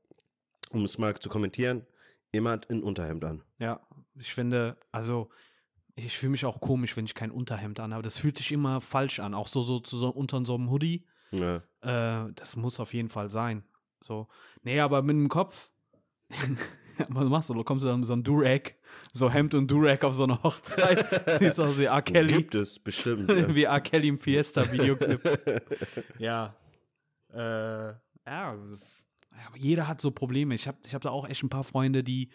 um 0.71 0.85
es 0.85 0.99
mal 0.99 1.19
zu 1.19 1.29
kommentieren, 1.29 1.85
immer 2.31 2.59
ein 2.69 2.83
Unterhemd 2.83 3.25
an. 3.25 3.43
Ja, 3.59 3.81
ich 4.15 4.33
finde, 4.33 4.77
also 4.93 5.29
ich 5.95 6.17
fühle 6.17 6.31
mich 6.31 6.45
auch 6.47 6.61
komisch, 6.61 6.97
wenn 6.97 7.05
ich 7.05 7.15
kein 7.15 7.31
Unterhemd 7.31 7.81
anhabe. 7.81 8.03
Das 8.03 8.17
fühlt 8.19 8.39
sich 8.39 8.51
immer 8.53 8.81
falsch 8.81 9.19
an. 9.21 9.35
Auch 9.35 9.47
so, 9.49 9.63
so, 9.63 9.79
zu 9.81 9.99
so 9.99 10.09
unter 10.09 10.43
so 10.47 10.55
einem 10.55 10.71
Hoodie. 10.71 11.05
Ja. 11.33 11.57
Äh, 11.83 12.33
das 12.35 12.57
muss 12.57 12.81
auf 12.81 12.95
jeden 12.95 13.09
Fall 13.11 13.29
sein. 13.29 13.65
So. 14.01 14.29
Nee, 14.63 14.81
aber 14.81 15.03
mit 15.03 15.15
dem 15.17 15.29
Kopf. 15.29 15.71
Was 17.09 17.29
machst 17.29 17.49
du? 17.51 17.55
Du 17.55 17.65
kommst 17.65 17.85
dann 17.85 18.01
mit 18.01 18.07
so 18.07 18.13
einem 18.13 18.23
Durag, 18.23 18.75
so 19.13 19.31
Hemd 19.31 19.55
und 19.55 19.71
Durag 19.71 20.05
auf 20.05 20.15
so 20.15 20.25
eine 20.25 20.43
Hochzeit. 20.43 21.07
Siehst 21.39 21.59
aus 21.61 21.79
wie 21.79 21.85
R. 21.85 22.03
Kelly. 22.03 22.35
Gibt 22.35 22.55
es 22.55 22.79
bestimmt. 22.79 23.31
Ja. 23.31 23.55
wie 23.55 23.65
R. 23.65 23.81
Kelly 23.81 24.09
im 24.09 24.19
Fiesta-Videoclip. 24.19 25.63
ja. 26.19 26.55
Äh, 27.33 27.39
ja, 28.27 28.57
das, 28.69 29.05
aber 29.47 29.57
jeder 29.57 29.89
hat 29.89 30.01
so 30.01 30.11
Probleme. 30.11 30.55
Ich 30.55 30.69
habe 30.69 30.79
ich 30.85 30.95
hab 30.95 31.03
da 31.03 31.11
auch 31.11 31.27
echt 31.27 31.43
ein 31.43 31.49
paar 31.49 31.65
Freunde, 31.65 32.05
die, 32.05 32.29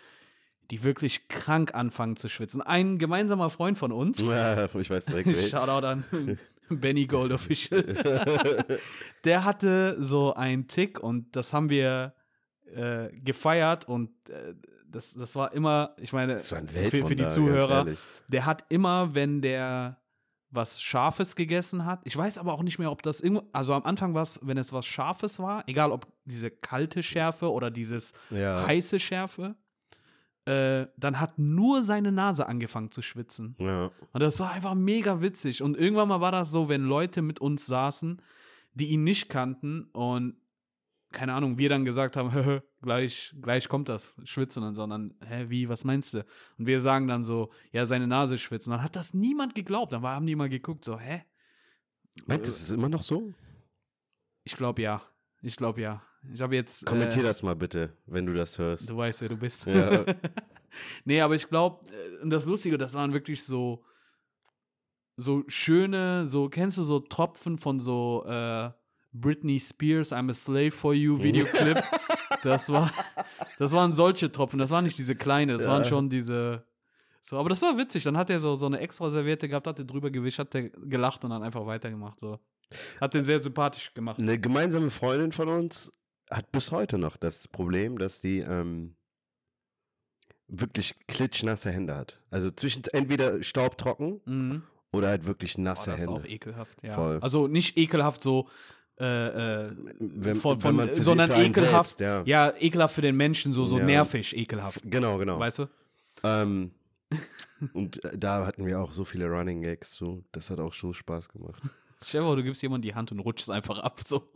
die 0.71 0.83
wirklich 0.83 1.27
krank 1.27 1.75
anfangen 1.75 2.15
zu 2.17 2.27
schwitzen. 2.27 2.61
Ein 2.61 2.97
gemeinsamer 2.97 3.49
Freund 3.51 3.77
von 3.77 3.91
uns, 3.91 4.19
Ja, 4.19 4.65
ich 4.65 4.89
weiß 4.89 5.05
direkt. 5.05 5.37
Shoutout 5.37 5.85
an 5.85 6.39
Benny 6.69 7.05
Gold 7.05 7.31
Official, 7.31 8.75
der 9.23 9.45
hatte 9.45 9.95
so 10.03 10.33
einen 10.33 10.67
Tick 10.67 10.99
und 10.99 11.33
das 11.35 11.53
haben 11.53 11.69
wir 11.69 12.13
äh, 12.75 13.09
gefeiert 13.19 13.87
und 13.87 14.09
äh, 14.29 14.53
das, 14.89 15.13
das 15.13 15.35
war 15.35 15.53
immer, 15.53 15.95
ich 15.99 16.13
meine, 16.13 16.39
für, 16.39 16.61
für 17.05 17.15
die 17.15 17.27
Zuhörer, 17.27 17.85
der 18.27 18.45
hat 18.45 18.65
immer, 18.69 19.13
wenn 19.15 19.41
der 19.41 19.97
was 20.49 20.81
Scharfes 20.81 21.35
gegessen 21.35 21.85
hat, 21.85 21.99
ich 22.05 22.15
weiß 22.15 22.37
aber 22.37 22.53
auch 22.53 22.63
nicht 22.63 22.79
mehr, 22.79 22.89
ob 22.91 23.01
das 23.03 23.19
irgendwo, 23.19 23.43
also 23.51 23.73
am 23.73 23.83
Anfang 23.83 24.13
war 24.13 24.21
es, 24.21 24.39
wenn 24.41 24.57
es 24.57 24.71
was 24.71 24.85
Scharfes 24.85 25.39
war, 25.39 25.67
egal 25.67 25.91
ob 25.91 26.07
diese 26.23 26.49
kalte 26.49 27.03
Schärfe 27.03 27.51
oder 27.51 27.69
dieses 27.69 28.13
Ja. 28.29 28.65
heiße 28.65 28.97
Schärfe, 28.99 29.55
äh, 30.45 30.87
dann 30.95 31.19
hat 31.19 31.37
nur 31.37 31.83
seine 31.83 32.13
Nase 32.13 32.47
angefangen 32.47 32.91
zu 32.91 33.01
schwitzen. 33.01 33.55
Ja. 33.59 33.91
Und 34.13 34.21
das 34.23 34.39
war 34.39 34.51
einfach 34.51 34.73
mega 34.75 35.21
witzig. 35.21 35.61
Und 35.61 35.75
irgendwann 35.75 36.07
mal 36.07 36.21
war 36.21 36.31
das 36.31 36.51
so, 36.51 36.69
wenn 36.69 36.83
Leute 36.83 37.21
mit 37.21 37.39
uns 37.41 37.65
saßen, 37.65 38.21
die 38.73 38.87
ihn 38.87 39.03
nicht 39.03 39.27
kannten 39.27 39.89
und 39.91 40.37
keine 41.11 41.33
Ahnung, 41.33 41.57
wir 41.57 41.69
dann 41.69 41.85
gesagt 41.85 42.15
haben, 42.17 42.31
"Hö, 42.33 42.59
gleich, 42.81 43.35
gleich 43.41 43.67
kommt 43.67 43.89
das, 43.89 44.15
schwitzen 44.23 44.63
und 44.63 44.75
so. 44.75 44.83
Und 44.83 44.89
dann, 44.89 45.13
hä, 45.25 45.45
wie, 45.47 45.69
was 45.69 45.83
meinst 45.83 46.13
du? 46.13 46.25
Und 46.57 46.67
wir 46.67 46.81
sagen 46.81 47.07
dann 47.07 47.23
so, 47.23 47.51
ja, 47.71 47.85
seine 47.85 48.07
Nase 48.07 48.37
schwitzt. 48.37 48.67
Und 48.67 48.71
dann 48.71 48.83
hat 48.83 48.95
das 48.95 49.13
niemand 49.13 49.55
geglaubt. 49.55 49.93
Dann 49.93 50.03
haben 50.03 50.27
die 50.27 50.35
mal 50.35 50.49
geguckt, 50.49 50.85
so, 50.85 50.99
hä? 50.99 51.23
Meint, 52.25 52.43
das 52.47 52.61
ist 52.61 52.71
immer 52.71 52.89
noch 52.89 53.03
so? 53.03 53.33
Ich 54.43 54.55
glaube 54.55 54.81
ja. 54.81 55.01
Ich 55.41 55.55
glaube 55.55 55.81
ja. 55.81 56.01
Ich 56.33 56.41
habe 56.41 56.55
jetzt. 56.55 56.85
Kommentier 56.85 57.21
äh, 57.21 57.25
das 57.25 57.43
mal 57.43 57.55
bitte, 57.55 57.95
wenn 58.05 58.25
du 58.25 58.33
das 58.33 58.57
hörst. 58.57 58.89
Du 58.89 58.97
weißt, 58.97 59.21
wer 59.21 59.29
du 59.29 59.37
bist. 59.37 59.65
Ja. 59.65 60.03
nee, 61.05 61.21
aber 61.21 61.35
ich 61.35 61.47
glaube, 61.47 61.85
und 62.21 62.29
das 62.29 62.45
Lustige, 62.45 62.77
das 62.77 62.95
waren 62.95 63.13
wirklich 63.13 63.43
so, 63.43 63.83
so 65.15 65.43
schöne, 65.47 66.25
so, 66.27 66.49
kennst 66.49 66.77
du 66.77 66.83
so 66.83 66.99
Tropfen 66.99 67.57
von 67.57 67.79
so 67.79 68.25
äh, 68.25 68.71
Britney 69.13 69.59
Spears, 69.59 70.11
I'm 70.11 70.29
a 70.29 70.33
Slave 70.33 70.71
for 70.71 70.93
You 70.93 71.21
Videoclip? 71.21 71.81
das 72.43 72.69
war, 72.71 72.91
das 73.59 73.71
waren 73.71 73.93
solche 73.93 74.31
Tropfen, 74.31 74.59
das 74.59 74.69
waren 74.69 74.83
nicht 74.83 74.97
diese 74.97 75.15
kleine, 75.15 75.57
das 75.57 75.67
waren 75.67 75.83
Ja. 75.83 75.89
schon 75.89 76.09
diese. 76.09 76.63
So, 77.21 77.37
aber 77.37 77.49
das 77.49 77.61
war 77.61 77.77
witzig. 77.77 78.03
Dann 78.03 78.15
hat 78.17 78.29
er 78.29 78.39
so, 78.39 78.55
so 78.55 78.67
eine 78.67 78.79
extra 78.79 79.09
Serviette 79.09 79.49
gehabt, 79.49 79.67
hat 79.67 79.79
er 79.79 79.85
drüber 79.85 80.09
gewischt, 80.11 80.39
hat 80.39 80.55
er 80.55 80.69
gelacht 80.69 81.23
und 81.25 81.31
dann 81.31 81.43
einfach 81.43 81.65
weitergemacht. 81.65 82.19
So. 82.19 82.39
Hat 83.01 83.13
den 83.13 83.25
sehr 83.25 83.43
sympathisch 83.43 83.93
gemacht. 83.93 84.19
Eine 84.19 84.39
gemeinsame 84.39 84.89
Freundin 84.89 85.31
von 85.33 85.49
uns 85.49 85.91
hat 86.31 86.51
bis 86.53 86.71
heute 86.71 86.97
noch 86.97 87.17
das 87.17 87.47
Problem, 87.49 87.97
dass 87.97 88.21
die 88.21 88.39
ähm, 88.39 88.95
wirklich 90.47 90.95
klitschnasse 91.07 91.71
Hände 91.71 91.95
hat. 91.95 92.19
Also 92.29 92.51
zwischen 92.51 92.83
entweder 92.93 93.43
staubtrocken 93.43 94.21
Mhm. 94.25 94.63
oder 94.93 95.09
halt 95.09 95.25
wirklich 95.25 95.57
nasse 95.57 95.91
das 95.91 96.01
ist 96.03 96.07
auch 96.07 96.15
Hände. 96.19 96.29
ekelhaft, 96.29 96.81
ja. 96.83 96.93
Voll. 96.93 97.19
Also 97.21 97.47
nicht 97.47 97.77
ekelhaft 97.77 98.23
so, 98.23 98.47
äh, 98.99 99.65
äh, 99.67 99.71
Wenn- 99.99 100.35
von, 100.35 100.63
wenn 100.63 100.75
von, 100.77 100.89
sie- 100.89 101.03
sondern 101.03 101.31
ekelhaft, 101.31 101.99
selbst, 101.99 102.27
ja. 102.27 102.47
ja. 102.47 102.53
ekelhaft 102.59 102.95
für 102.95 103.01
den 103.01 103.15
Menschen, 103.15 103.53
so, 103.53 103.65
so 103.65 103.77
Ja. 103.79 103.85
nervig 103.85 104.35
ekelhaft, 104.35 104.81
Genau, 104.85 105.17
genau. 105.17 105.39
weißt 105.39 105.59
du? 105.59 105.65
Ähm, 106.23 106.71
und 107.73 108.03
äh, 108.03 108.17
da 108.17 108.45
hatten 108.45 108.65
wir 108.65 108.79
auch 108.79 108.93
so 108.93 109.05
viele 109.05 109.27
Running 109.27 109.61
Gags 109.61 109.91
zu. 109.91 110.23
Das 110.31 110.49
hat 110.49 110.59
auch 110.59 110.73
so 110.73 110.93
Spaß 110.93 111.29
gemacht. 111.29 111.61
Stell 112.03 112.21
du 112.21 112.43
gibst 112.43 112.61
jemandem 112.61 112.89
die 112.91 112.95
Hand 112.95 113.11
und 113.11 113.19
rutschst 113.19 113.49
einfach 113.49 113.79
ab, 113.79 113.99
so. 114.05 114.29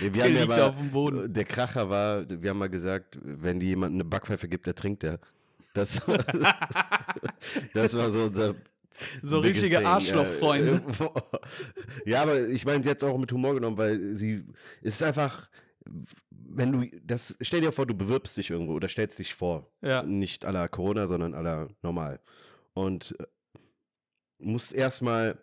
Nee, 0.00 0.08
Der 0.10 0.28
ja 0.30 0.40
liegt 0.44 0.58
auf 0.58 0.76
dem 0.78 0.90
Boden. 0.90 1.24
äh, 1.24 1.28
Der 1.28 1.44
Kracher 1.44 1.90
war, 1.90 2.24
wir 2.28 2.50
haben 2.50 2.58
mal 2.58 2.70
gesagt, 2.70 3.18
wenn 3.22 3.60
die 3.60 3.66
jemandem 3.66 4.00
eine 4.00 4.04
Backpfeife 4.08 4.48
gibt, 4.48 4.66
der 4.66 4.74
trinkt 4.74 5.02
der. 5.02 5.20
Das, 5.74 6.00
das 7.74 7.94
war 7.96 8.10
so 8.10 8.24
unser 8.24 8.54
So 9.22 9.38
richtige 9.40 9.86
Arschlochfreunde. 9.86 10.82
Ja, 12.04 12.22
aber 12.22 12.48
ich 12.48 12.64
meine, 12.64 12.82
sie 12.82 12.90
hat 12.90 12.98
es 12.98 13.04
auch 13.04 13.18
mit 13.18 13.32
Humor 13.32 13.54
genommen, 13.54 13.76
weil 13.76 14.16
sie 14.16 14.44
es 14.82 14.94
ist 14.94 15.02
einfach, 15.02 15.48
wenn 16.30 16.72
du 16.72 16.86
das, 17.04 17.36
stell 17.40 17.60
dir 17.60 17.72
vor, 17.72 17.86
du 17.86 17.94
bewirbst 17.94 18.36
dich 18.36 18.50
irgendwo 18.50 18.74
oder 18.74 18.88
stellst 18.88 19.18
dich 19.18 19.34
vor. 19.34 19.70
Ja. 19.80 20.02
Nicht 20.02 20.44
aller 20.44 20.68
Corona, 20.68 21.06
sondern 21.06 21.34
aller 21.34 21.68
normal. 21.82 22.20
Und 22.74 23.16
äh, 23.18 23.24
musst 24.38 24.72
erstmal 24.72 25.38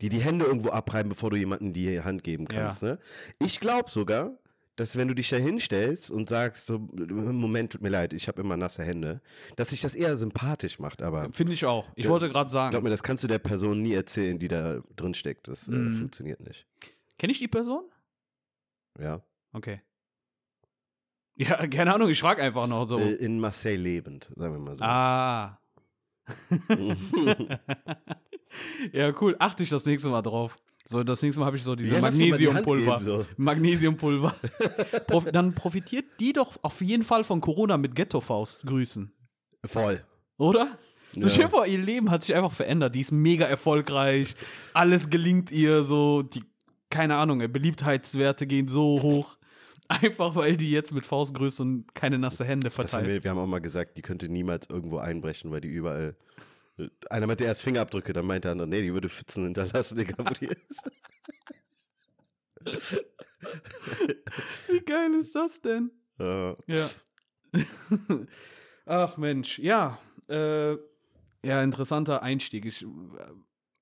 dir 0.00 0.10
die 0.10 0.20
Hände 0.20 0.44
irgendwo 0.44 0.70
abreiben, 0.70 1.08
bevor 1.08 1.30
du 1.30 1.36
jemandem 1.36 1.72
die 1.72 2.00
Hand 2.00 2.24
geben 2.24 2.48
kannst. 2.48 2.82
Ne? 2.82 2.98
Ich 3.42 3.60
glaube 3.60 3.90
sogar, 3.90 4.38
dass 4.76 4.96
wenn 4.96 5.08
du 5.08 5.14
dich 5.14 5.28
da 5.30 5.36
hinstellst 5.36 6.10
und 6.10 6.28
sagst, 6.28 6.66
so, 6.66 6.78
Moment, 6.78 7.72
tut 7.72 7.82
mir 7.82 7.88
leid, 7.88 8.12
ich 8.12 8.28
habe 8.28 8.42
immer 8.42 8.56
nasse 8.56 8.84
Hände, 8.84 9.20
dass 9.56 9.70
sich 9.70 9.80
das 9.80 9.94
eher 9.94 10.16
sympathisch 10.16 10.78
macht, 10.78 11.02
aber 11.02 11.32
Finde 11.32 11.54
ich 11.54 11.64
auch. 11.64 11.88
Ich 11.96 12.04
Ja, 12.04 12.10
wollte 12.10 12.28
gerade 12.28 12.50
sagen, 12.50 12.70
glaub 12.70 12.82
mir, 12.84 12.90
das 12.90 13.02
kannst 13.02 13.24
du 13.24 13.28
der 13.28 13.38
Person 13.38 13.82
nie 13.82 13.94
erzählen, 13.94 14.38
die 14.38 14.48
da 14.48 14.80
drin 14.96 15.14
steckt. 15.14 15.48
Das 15.48 15.68
äh, 15.68 15.72
Mhm. 15.72 15.98
funktioniert 15.98 16.40
nicht. 16.40 16.66
kenne 17.18 17.30
ich 17.32 17.38
die 17.38 17.48
Person? 17.48 17.84
Ja. 18.98 19.22
Okay. 19.52 19.80
Ja, 21.38 21.66
keine 21.66 21.92
Ahnung, 21.94 22.08
ich 22.08 22.18
frage 22.18 22.42
einfach 22.42 22.66
noch 22.66 22.88
so. 22.88 22.98
Äh, 22.98 23.12
in 23.16 23.38
Marseille 23.38 23.76
lebend, 23.76 24.30
sagen 24.36 24.54
wir 24.54 24.58
mal 24.58 24.74
so. 24.74 24.82
ah. 24.84 25.60
ja, 28.92 29.12
cool. 29.20 29.36
Achte 29.38 29.62
ich 29.62 29.68
das 29.68 29.84
nächste 29.84 30.10
Mal 30.10 30.22
drauf. 30.22 30.56
So, 30.88 31.02
das 31.02 31.20
nächste 31.22 31.40
Mal 31.40 31.46
habe 31.46 31.56
ich 31.56 31.64
so 31.64 31.74
diese 31.74 31.94
Ja, 31.96 32.00
Magnesiumpulver. 32.00 33.00
so. 33.04 33.26
Magnesiumpulver. 33.36 34.34
Dann 35.32 35.52
profitiert 35.54 36.04
die 36.20 36.32
doch 36.32 36.56
auf 36.62 36.80
jeden 36.80 37.02
Fall 37.02 37.24
von 37.24 37.40
Corona 37.40 37.76
mit 37.76 37.94
Ghetto-Faust. 37.94 38.64
Grüßen. 38.66 39.12
Voll. 39.64 40.02
Oder? 40.38 40.78
So 41.16 41.40
Ja. 41.40 41.48
vor, 41.48 41.66
ihr 41.66 41.78
Leben 41.78 42.10
hat 42.10 42.22
sich 42.22 42.34
einfach 42.36 42.52
verändert. 42.52 42.94
Die 42.94 43.00
ist 43.00 43.10
mega 43.10 43.46
erfolgreich. 43.46 44.34
Alles 44.74 45.10
gelingt 45.10 45.50
ihr 45.50 45.82
so. 45.82 46.22
Die, 46.22 46.44
keine 46.90 47.16
Ahnung, 47.16 47.38
Beliebtheitswerte 47.38 48.46
gehen 48.46 48.68
so 48.68 49.02
hoch. 49.02 49.36
Einfach 49.88 50.34
weil 50.34 50.56
die 50.56 50.70
jetzt 50.70 50.92
mit 50.92 51.04
Faust 51.06 51.34
grüßt 51.34 51.60
und 51.60 51.94
keine 51.94 52.18
nasse 52.18 52.44
Hände 52.44 52.68
Das 52.68 52.76
haben 52.78 52.88
verteilt. 52.88 53.06
wir, 53.08 53.24
wir 53.24 53.30
haben 53.30 53.38
auch 53.38 53.46
mal 53.46 53.60
gesagt, 53.60 53.96
die 53.96 54.02
könnte 54.02 54.28
niemals 54.28 54.68
irgendwo 54.68 54.98
einbrechen, 54.98 55.50
weil 55.50 55.60
die 55.60 55.68
überall. 55.68 56.16
Einer 57.08 57.26
meinte 57.26 57.44
erst 57.44 57.62
Fingerabdrücke, 57.62 58.12
dann 58.12 58.26
meinte 58.26 58.42
der 58.46 58.52
andere, 58.52 58.68
nee, 58.68 58.82
die 58.82 58.92
würde 58.92 59.08
Pfützen 59.08 59.44
hinterlassen, 59.44 59.98
egal 59.98 60.26
wo 60.26 60.34
die 60.34 60.46
ist. 60.68 60.82
Wie 64.68 64.80
geil 64.80 65.14
ist 65.14 65.34
das 65.34 65.60
denn? 65.60 65.90
Ja. 66.18 66.56
Ja. 66.66 66.90
Ach 68.86 69.16
Mensch, 69.16 69.58
ja. 69.58 69.98
Äh, 70.28 70.72
ja, 71.44 71.62
interessanter 71.62 72.22
Einstieg. 72.22 72.64
Ich, 72.66 72.82
äh, 72.82 72.86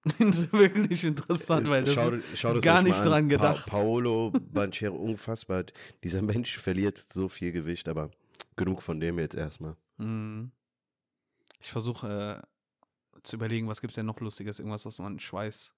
wirklich 0.53 1.05
interessant, 1.05 1.69
weil 1.71 1.85
das 1.85 1.95
Schau- 1.95 2.13
schaut 2.35 2.57
es 2.59 2.63
gar 2.63 2.83
nicht 2.83 2.99
an. 2.99 3.05
dran 3.05 3.29
Pa 3.29 3.35
gedacht. 3.37 3.67
Paolo 3.71 4.33
Banchero, 4.53 4.95
unfassbar. 4.97 5.65
Dieser 6.03 6.21
Mensch 6.23 6.59
verliert 6.59 6.99
so 6.99 7.29
viel 7.29 7.53
Gewicht, 7.53 7.89
aber 7.89 8.11
genug 8.57 8.83
von 8.83 9.01
dem 9.01 9.19
jetzt 9.19 9.35
erstmal. 9.35 9.77
Mhm. 9.97 10.53
Ich 11.61 11.71
versuche 11.71 12.43
äh, 12.43 12.47
zu 13.25 13.37
überlegen, 13.37 13.69
was 13.69 13.81
gibt's 13.81 13.97
denn 13.97 14.07
noch 14.07 14.21
Lustiges? 14.21 14.59
Irgendwas, 14.59 14.87
was 14.87 14.99
man 14.99 15.19
Schweiß. 15.19 15.73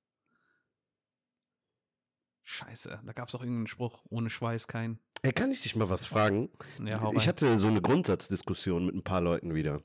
Scheiße, 2.42 3.00
da 3.04 3.12
gab's 3.12 3.34
auch 3.34 3.40
irgendeinen 3.40 3.66
Spruch. 3.66 4.04
Ohne 4.08 4.30
Schweiß 4.30 4.68
kein. 4.68 4.98
Ey, 5.22 5.32
kann 5.32 5.50
ich 5.50 5.62
dich 5.62 5.74
mal 5.74 5.88
was 5.88 6.06
fragen? 6.06 6.50
Ja, 6.84 7.10
ich 7.12 7.26
hatte 7.26 7.58
so 7.58 7.68
eine 7.68 7.82
Grundsatzdiskussion 7.82 8.86
mit 8.86 8.94
ein 8.94 9.02
paar 9.02 9.20
Leuten 9.20 9.54
wieder. 9.54 9.82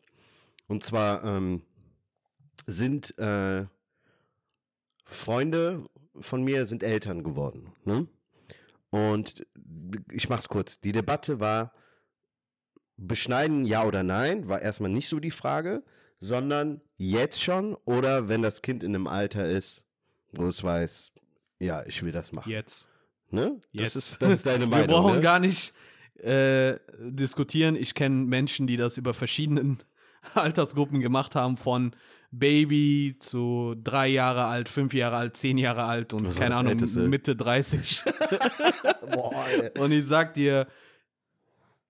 Und 0.67 0.83
zwar 0.83 1.23
ähm, 1.23 1.63
sind 2.67 3.17
äh, 3.17 3.65
Freunde 5.05 5.89
von 6.19 6.43
mir 6.43 6.65
sind 6.65 6.83
Eltern 6.83 7.23
geworden. 7.23 7.73
Ne? 7.83 8.07
Und 8.89 9.45
ich 10.11 10.29
mach's 10.29 10.49
kurz. 10.49 10.79
Die 10.79 10.91
Debatte 10.91 11.39
war, 11.39 11.73
beschneiden 12.97 13.65
ja 13.65 13.83
oder 13.83 14.03
nein, 14.03 14.47
war 14.47 14.61
erstmal 14.61 14.91
nicht 14.91 15.09
so 15.09 15.19
die 15.19 15.31
Frage, 15.31 15.83
sondern 16.21 16.81
jetzt 16.97 17.43
schon 17.43 17.75
oder 17.85 18.29
wenn 18.29 18.41
das 18.41 18.61
Kind 18.61 18.83
in 18.83 18.95
einem 18.95 19.07
Alter 19.07 19.49
ist, 19.49 19.85
wo 20.31 20.45
es 20.45 20.63
weiß, 20.63 21.11
ja, 21.59 21.83
ich 21.85 22.03
will 22.03 22.11
das 22.11 22.31
machen. 22.31 22.49
Jetzt. 22.49 22.89
Ne? 23.29 23.59
Jetzt. 23.71 23.95
Das, 23.95 24.11
ist, 24.11 24.21
das 24.21 24.33
ist 24.33 24.45
deine 24.45 24.67
Meinung. 24.67 24.87
Wir 24.87 24.93
brauchen 24.93 25.15
ne? 25.15 25.21
gar 25.21 25.39
nicht 25.39 25.73
äh, 26.15 26.75
diskutieren. 26.99 27.75
Ich 27.75 27.95
kenne 27.95 28.25
Menschen, 28.25 28.67
die 28.67 28.77
das 28.77 28.97
über 28.97 29.13
verschiedenen 29.13 29.79
Altersgruppen 30.35 31.01
gemacht 31.01 31.35
haben, 31.35 31.57
von 31.57 31.95
Baby 32.31 33.17
zu 33.19 33.75
drei 33.83 34.07
Jahre 34.07 34.45
alt, 34.45 34.69
fünf 34.69 34.93
Jahre 34.93 35.17
alt, 35.17 35.37
zehn 35.37 35.57
Jahre 35.57 35.83
alt 35.83 36.13
und 36.13 36.27
Was 36.27 36.35
keine 36.35 36.55
Ahnung, 36.55 36.73
Älteste? 36.73 37.01
Mitte 37.01 37.35
30. 37.35 38.03
Boah, 39.11 39.35
und 39.79 39.91
ich 39.91 40.05
sag 40.05 40.33
dir, 40.35 40.67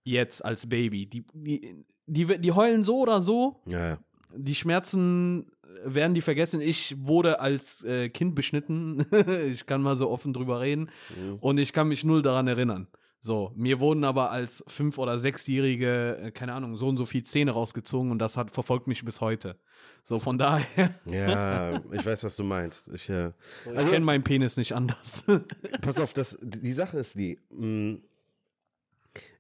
jetzt 0.03 0.43
als 0.43 0.67
Baby, 0.67 1.05
die, 1.05 1.25
die, 1.33 1.85
die, 2.07 2.39
die 2.39 2.51
heulen 2.51 2.83
so 2.83 2.99
oder 2.99 3.21
so, 3.21 3.61
Ja, 3.65 3.89
ja. 3.89 3.99
Die 4.35 4.55
Schmerzen 4.55 5.47
werden 5.83 6.13
die 6.13 6.21
vergessen. 6.21 6.61
Ich 6.61 6.95
wurde 6.99 7.39
als 7.39 7.83
äh, 7.83 8.09
Kind 8.09 8.35
beschnitten. 8.35 9.05
ich 9.51 9.65
kann 9.65 9.81
mal 9.81 9.97
so 9.97 10.09
offen 10.09 10.33
drüber 10.33 10.59
reden. 10.59 10.89
Mhm. 11.17 11.35
Und 11.39 11.57
ich 11.59 11.73
kann 11.73 11.87
mich 11.87 12.03
null 12.03 12.21
daran 12.21 12.47
erinnern. 12.47 12.87
So, 13.23 13.51
mir 13.55 13.79
wurden 13.79 14.03
aber 14.03 14.31
als 14.31 14.63
fünf- 14.67 14.97
oder 14.97 15.17
sechsjährige, 15.19 16.17
äh, 16.17 16.31
keine 16.31 16.53
Ahnung, 16.53 16.75
so 16.77 16.87
und 16.87 16.97
so 16.97 17.05
viel 17.05 17.23
Zähne 17.23 17.51
rausgezogen 17.51 18.09
und 18.09 18.17
das 18.19 18.35
hat 18.35 18.49
verfolgt 18.49 18.87
mich 18.87 19.05
bis 19.05 19.21
heute. 19.21 19.59
So, 20.03 20.17
von 20.17 20.39
daher, 20.39 20.95
Ja, 21.05 21.79
ich 21.93 22.03
weiß, 22.03 22.23
was 22.23 22.35
du 22.35 22.43
meinst. 22.43 22.87
Ich, 22.93 23.07
äh, 23.09 23.27
ich 23.69 23.77
Also- 23.77 23.91
kenne 23.91 24.05
meinen 24.05 24.23
Penis 24.23 24.57
nicht 24.57 24.73
anders. 24.73 25.23
pass 25.81 25.99
auf, 25.99 26.13
das, 26.13 26.37
die 26.41 26.73
Sache 26.73 26.97
ist 26.97 27.13
die. 27.15 27.39
Mh, 27.51 27.99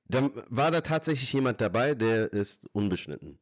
dann 0.07 0.31
war 0.49 0.69
da 0.71 0.81
tatsächlich 0.81 1.31
jemand 1.33 1.59
dabei, 1.61 1.95
der 1.95 2.31
ist 2.33 2.61
unbeschnitten. 2.73 3.39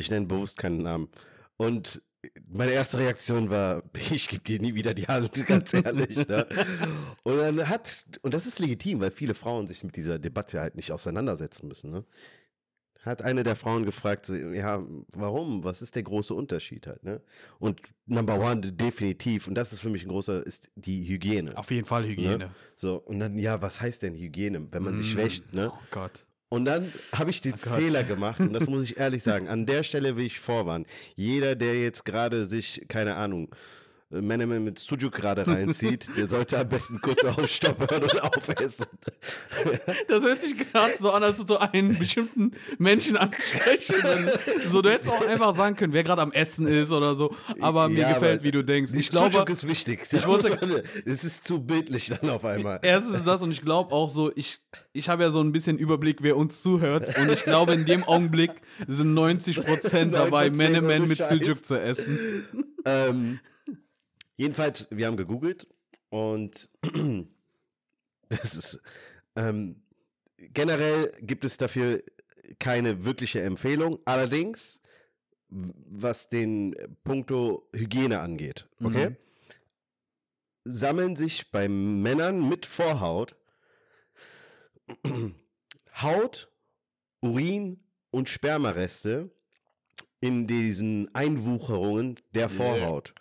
Ich 0.00 0.10
nenne 0.10 0.26
bewusst 0.26 0.56
keinen 0.58 0.82
Namen. 0.82 1.08
Und 1.56 2.02
meine 2.48 2.72
erste 2.72 2.98
Reaktion 2.98 3.50
war, 3.50 3.82
ich 4.10 4.28
gebe 4.28 4.42
dir 4.42 4.60
nie 4.60 4.74
wieder 4.74 4.94
die 4.94 5.06
Hand, 5.06 5.46
ganz 5.46 5.72
ehrlich. 5.74 6.16
Ne? 6.28 6.46
Und 7.22 7.36
dann 7.36 7.68
hat, 7.68 8.04
und 8.22 8.34
das 8.34 8.46
ist 8.46 8.58
legitim, 8.58 9.00
weil 9.00 9.10
viele 9.10 9.34
Frauen 9.34 9.68
sich 9.68 9.84
mit 9.84 9.96
dieser 9.96 10.18
Debatte 10.18 10.60
halt 10.60 10.74
nicht 10.74 10.90
auseinandersetzen 10.92 11.68
müssen. 11.68 11.90
Ne? 11.90 12.04
Hat 13.02 13.22
eine 13.22 13.44
der 13.44 13.56
Frauen 13.56 13.86
gefragt, 13.86 14.26
so, 14.26 14.34
ja, 14.34 14.82
warum? 15.12 15.64
Was 15.64 15.80
ist 15.80 15.96
der 15.96 16.02
große 16.02 16.34
Unterschied 16.34 16.86
halt? 16.86 17.02
Ne? 17.02 17.22
Und 17.58 17.80
Number 18.04 18.38
One 18.38 18.60
definitiv, 18.72 19.48
und 19.48 19.54
das 19.54 19.72
ist 19.72 19.80
für 19.80 19.88
mich 19.88 20.02
ein 20.04 20.10
großer, 20.10 20.46
ist 20.46 20.70
die 20.74 21.08
Hygiene. 21.08 21.56
Auf 21.56 21.70
jeden 21.70 21.86
Fall 21.86 22.04
Hygiene. 22.06 22.36
Ne? 22.38 22.50
So, 22.76 22.96
und 22.96 23.18
dann, 23.20 23.38
ja, 23.38 23.62
was 23.62 23.80
heißt 23.80 24.02
denn 24.02 24.14
Hygiene, 24.14 24.66
wenn 24.70 24.82
man 24.82 24.98
sich 24.98 25.14
Mm. 25.14 25.18
wäscht, 25.18 25.54
ne? 25.54 25.72
Oh 25.74 25.78
Gott. 25.90 26.26
Und 26.50 26.64
dann 26.64 26.92
habe 27.14 27.30
ich 27.30 27.40
den 27.40 27.54
Oh. 27.54 27.70
Fehler 27.78 28.02
gemacht, 28.14 28.40
und 28.40 28.52
das 28.52 28.68
muss 28.68 28.82
ich 28.82 28.98
ehrlich 28.98 29.22
sagen. 29.22 29.48
An 29.48 29.66
der 29.66 29.82
Stelle 29.84 30.16
will 30.16 30.26
ich 30.26 30.38
vorwarnen. 30.40 30.84
Jeder, 31.16 31.54
der 31.54 31.80
jetzt 31.80 32.04
gerade 32.04 32.44
sich, 32.44 32.82
keine 32.88 33.16
Ahnung, 33.16 33.48
Männer 34.10 34.46
mit 34.46 34.78
Sujuk 34.80 35.12
gerade 35.12 35.46
reinzieht, 35.46 36.08
der 36.16 36.28
sollte 36.28 36.58
am 36.58 36.68
besten 36.68 37.00
kurz 37.00 37.24
aufstoppen 37.24 37.86
und 38.02 38.22
aufessen. 38.22 38.86
Das 40.08 40.24
hört 40.24 40.40
sich 40.42 40.56
gerade 40.58 40.94
so 40.98 41.12
an, 41.12 41.22
als 41.22 41.36
du 41.38 41.44
so 41.46 41.58
einen 41.58 41.96
bestimmten 41.98 42.52
Menschen 42.78 43.16
ansprechen. 43.16 43.94
So, 44.68 44.82
du 44.82 44.90
hättest 44.90 45.10
auch 45.12 45.24
einfach 45.26 45.54
sagen 45.54 45.76
können, 45.76 45.92
wer 45.92 46.02
gerade 46.02 46.22
am 46.22 46.32
Essen 46.32 46.66
ist 46.66 46.90
oder 46.90 47.14
so. 47.14 47.34
Aber 47.60 47.88
mir 47.88 48.00
Ja, 48.00 48.12
gefällt, 48.14 48.38
aber 48.40 48.44
wie 48.44 48.50
du 48.50 48.62
denkst. 48.64 48.92
Ich 48.94 49.10
Sujuk 49.10 49.30
glaube, 49.30 49.52
ist 49.52 49.68
wichtig. 49.68 50.00
ich 50.12 50.26
wollte- 50.26 50.82
es 51.06 51.22
ist 51.22 51.44
zu 51.44 51.60
bildlich 51.60 52.08
dann 52.20 52.30
auf 52.30 52.44
einmal. 52.44 52.80
erstens 52.82 53.22
das 53.24 53.42
und 53.42 53.52
ich 53.52 53.62
glaube 53.62 53.92
auch 53.94 54.10
so, 54.10 54.32
ich, 54.34 54.58
ich 54.92 55.08
habe 55.08 55.22
ja 55.22 55.30
so 55.30 55.40
ein 55.40 55.52
bisschen 55.52 55.78
Überblick, 55.78 56.18
wer 56.22 56.36
uns 56.36 56.62
zuhört. 56.62 57.16
Und 57.16 57.30
ich 57.30 57.44
glaube, 57.44 57.74
in 57.74 57.84
dem 57.84 58.02
Augenblick 58.04 58.50
sind 58.88 59.14
90 59.14 59.56
Prozent 59.64 60.14
dabei, 60.14 60.46
9% 60.48 60.56
Menemen 60.56 61.06
mit. 61.08 61.22
Sujuk 61.24 61.64
zu 61.64 61.80
essen. 61.80 62.44
Ähm, 62.84 63.38
jedenfalls, 64.40 64.86
wir 64.90 65.06
haben 65.06 65.16
gegoogelt 65.18 65.68
und 66.08 66.70
das 68.28 68.56
ist 68.56 68.82
ähm, 69.36 69.82
generell 70.38 71.12
gibt 71.20 71.44
es 71.44 71.56
dafür 71.58 72.02
keine 72.58 73.04
wirkliche 73.04 73.42
Empfehlung. 73.42 73.98
Allerdings, 74.06 74.80
was 75.48 76.28
den 76.28 76.74
Punkto 77.04 77.68
Hygiene 77.74 78.20
angeht, 78.20 78.66
okay, 78.82 79.10
Mhm. 79.10 79.16
sammeln 80.64 81.16
sich 81.16 81.50
bei 81.50 81.68
Männern 81.68 82.48
mit 82.48 82.66
Vorhaut 82.66 83.36
Haut, 86.02 86.50
Urin 87.20 87.84
und 88.10 88.28
Spermareste 88.28 89.30
in 90.20 90.46
diesen 90.46 91.14
Einwucherungen 91.14 92.18
der 92.34 92.48
Vorhaut. 92.48 93.14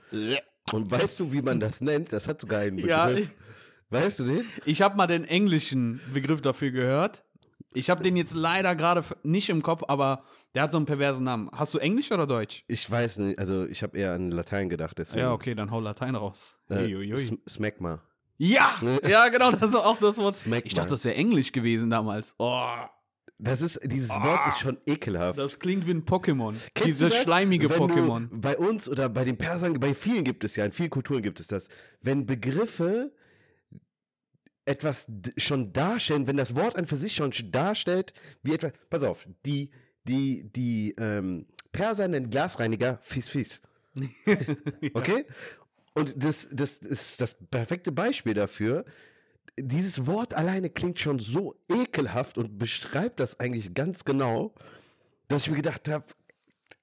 Und 0.71 0.89
weißt 0.91 1.19
du, 1.19 1.31
wie 1.31 1.41
man 1.41 1.59
das 1.59 1.81
nennt? 1.81 2.11
Das 2.13 2.27
hat 2.27 2.41
sogar 2.41 2.61
einen 2.61 2.75
Begriff. 2.77 2.89
Ja, 2.89 3.10
ich- 3.12 3.29
weißt 3.89 4.19
du 4.19 4.23
den? 4.25 4.45
Ich 4.65 4.82
habe 4.82 4.95
mal 4.97 5.08
den 5.08 5.25
englischen 5.25 5.99
Begriff 6.13 6.41
dafür 6.41 6.71
gehört. 6.71 7.23
Ich 7.73 7.89
habe 7.91 8.01
den 8.03 8.15
jetzt 8.15 8.34
leider 8.34 8.75
gerade 8.75 9.03
nicht 9.23 9.49
im 9.49 9.62
Kopf, 9.62 9.84
aber 9.88 10.23
der 10.55 10.63
hat 10.63 10.71
so 10.71 10.77
einen 10.77 10.88
perversen 10.88 11.23
Namen. 11.23 11.49
Hast 11.53 11.73
du 11.75 11.77
Englisch 11.77 12.12
oder 12.12 12.25
Deutsch? 12.25 12.63
Ich 12.67 12.89
weiß 12.89 13.19
nicht, 13.19 13.38
also 13.38 13.65
ich 13.65 13.84
habe 13.84 13.95
eher 13.97 14.13
an 14.13 14.32
Latein 14.32 14.69
gedacht. 14.69 14.97
Deswegen, 14.97 15.21
Ja, 15.21 15.32
okay, 15.34 15.53
dann 15.53 15.69
hau 15.69 15.79
Latein 15.79 16.15
raus. 16.15 16.58
Äh, 16.69 17.15
Smegma. 17.47 18.01
Ja, 18.38 18.73
ja, 19.08 19.27
genau, 19.29 19.51
das 19.51 19.69
ist 19.69 19.75
auch 19.75 19.99
das 19.99 20.17
Wort. 20.17 20.36
Smack 20.38 20.63
Ich 20.65 20.73
dachte, 20.73 20.89
das 20.91 21.05
wäre 21.05 21.15
Englisch 21.15 21.51
gewesen 21.51 21.89
damals. 21.91 22.34
Oh, 22.39 22.65
Das 23.41 23.62
ist, 23.62 23.80
dieses 23.86 24.10
Wort 24.10 24.47
ist 24.49 24.60
schon 24.60 24.78
ekelhaft. 24.86 25.39
das 25.39 25.60
klingt 25.60 25.88
wie 25.88 25.91
ein 25.91 26.04
Pokémon. 26.06 26.56
Kennst 26.73 26.88
Dieses 26.88 27.15
schleimige 27.15 27.67
Pokémon. 27.67 28.28
Bei 28.32 28.58
uns 28.58 28.89
oder 28.89 29.08
bei 29.08 29.23
den 29.23 29.38
Persern, 29.38 29.80
bei 29.80 29.93
vielen 29.93 30.25
gibt 30.25 30.43
es 30.43 30.58
ja, 30.58 30.65
in 30.65 30.73
vielen 30.73 30.89
Kulturen 30.89 31.21
gibt 31.21 31.39
es 31.39 31.47
das. 31.47 31.69
Wenn 32.02 32.25
Begriffe 32.25 33.13
etwas 34.65 35.08
schon 35.38 35.71
darstellen, 35.73 36.28
wenn 36.28 36.38
das 36.38 36.56
Wort 36.56 36.75
an 36.78 36.86
für 36.86 36.95
sich 36.97 37.15
schon 37.15 37.32
sch- 37.32 37.49
darstellt, 37.49 38.13
wie 38.43 38.54
etwas. 38.54 38.73
Pass 38.89 39.04
auf, 39.04 39.25
die, 39.45 39.71
die, 40.04 40.52
die 40.52 40.93
ähm, 40.99 41.47
Perser 41.71 42.08
nennen 42.08 42.30
Glasreiniger 42.30 42.99
Fis 43.02 43.30
Fis. 43.30 43.62
Okay? 44.93 45.25
Und 45.93 46.23
das, 46.23 46.47
das 46.52 46.78
ist 46.78 47.19
das 47.19 47.36
perfekte 47.49 47.91
Beispiel 47.91 48.34
dafür. 48.34 48.86
Dieses 49.62 50.06
Wort 50.06 50.34
alleine 50.34 50.69
klingt 50.69 51.00
schon 51.00 51.19
so 51.19 51.56
ekelhaft 51.72 52.38
und 52.38 52.58
beschreibt 52.58 53.19
das 53.19 53.39
eigentlich 53.39 53.74
ganz 53.74 54.06
genau, 54.06 54.54
dass 55.28 55.43
ich 55.43 55.52
mir 55.52 55.58
gedacht 55.58 55.88
habe, 55.88 56.06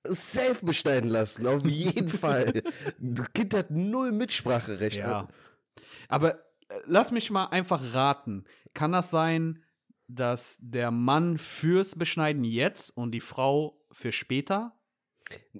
safe 0.04 0.64
beschneiden 0.64 1.10
lassen, 1.10 1.46
auf 1.46 1.66
jeden 1.66 2.08
Fall. 2.22 2.62
Das 2.98 3.32
Kind 3.32 3.54
hat 3.54 3.70
null 3.70 4.12
Mitspracherecht. 4.12 4.98
Ja. 4.98 5.28
Aber 6.08 6.34
äh, 6.34 6.40
lass 6.86 7.10
mich 7.10 7.30
mal 7.30 7.46
einfach 7.46 7.94
raten. 7.94 8.44
Kann 8.74 8.92
das 8.92 9.10
sein, 9.10 9.62
dass 10.08 10.58
der 10.60 10.90
Mann 10.90 11.38
fürs 11.38 11.96
Beschneiden 11.96 12.44
jetzt 12.44 12.96
und 12.96 13.12
die 13.12 13.20
Frau 13.20 13.80
für 13.90 14.12
später? 14.12 14.78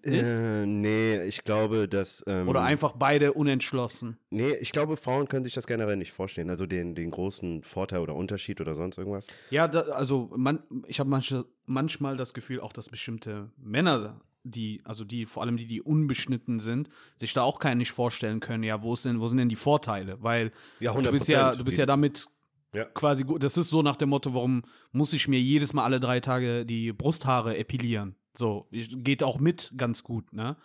Ist? 0.03 0.35
Äh, 0.35 0.67
nee, 0.67 1.21
ich 1.23 1.43
glaube, 1.45 1.89
dass. 1.89 2.23
Ähm, 2.27 2.49
Oder 2.49 2.63
einfach 2.63 2.93
beide 2.93 3.33
unentschlossen? 3.33 4.19
Nee, 4.31 4.55
ich 4.61 4.73
glaube, 4.73 4.97
Frauen 4.97 5.29
können 5.29 5.45
sich 5.45 5.55
das 5.55 5.67
generell 5.67 5.97
nicht 5.97 6.13
vorstellen. 6.13 6.51
Also 6.51 6.67
den, 6.67 6.95
den 6.95 7.11
großen 7.11 7.63
Vorteil 7.63 8.01
oder 8.01 8.15
Unterschied 8.15 8.61
oder 8.61 8.75
sonst 8.75 8.99
irgendwas. 8.99 9.27
Ja, 9.51 9.69
da, 9.69 9.81
also 9.81 10.31
man, 10.37 10.63
ich 10.87 11.01
habe 11.01 11.11
manche, 11.11 11.45
manchmal 11.65 12.17
das 12.17 12.35
Gefühl 12.35 12.61
auch, 12.61 12.73
dass 12.73 12.89
bestimmte 12.89 13.51
Männer, 13.57 14.21
die, 14.45 14.81
also 14.85 15.05
die, 15.05 15.27
vor 15.27 15.43
allem 15.43 15.57
die, 15.57 15.67
die 15.67 15.83
unbeschnitten 15.83 16.61
sind, 16.61 16.89
sich 17.17 17.33
da 17.33 17.43
auch 17.43 17.59
keinen 17.59 17.79
nicht 17.79 17.91
vorstellen 17.91 18.39
können, 18.41 18.63
ja, 18.63 18.83
wo, 18.83 18.95
ist 18.95 19.05
denn, 19.05 19.19
wo 19.21 19.27
sind 19.27 19.39
denn 19.39 19.49
die 19.49 19.57
Vorteile? 19.57 20.23
Weil 20.23 20.53
Ja, 20.79 20.93
du 20.93 21.11
bist 21.11 21.29
ja, 21.29 21.51
100%. 21.53 21.57
du 21.57 21.65
bist 21.65 21.79
ja 21.79 21.87
damit 21.87 22.27
Ja. 22.73 22.85
quasi 22.85 23.25
gut. 23.25 23.43
Das 23.43 23.57
ist 23.57 23.71
so 23.71 23.83
nach 23.83 23.97
dem 23.97 24.11
Motto, 24.11 24.35
warum 24.35 24.63
muss 24.93 25.13
ich 25.13 25.27
mir 25.27 25.41
jedes 25.41 25.73
Mal 25.73 25.83
alle 25.85 25.99
drei 25.99 26.21
Tage 26.21 26.65
die 26.65 26.93
Brusthaare 26.93 27.57
epilieren? 27.57 28.15
So, 28.37 28.68
geht 28.70 29.22
auch 29.22 29.38
mit 29.38 29.72
ganz 29.77 30.05
gut, 30.05 30.33
ne? 30.33 30.57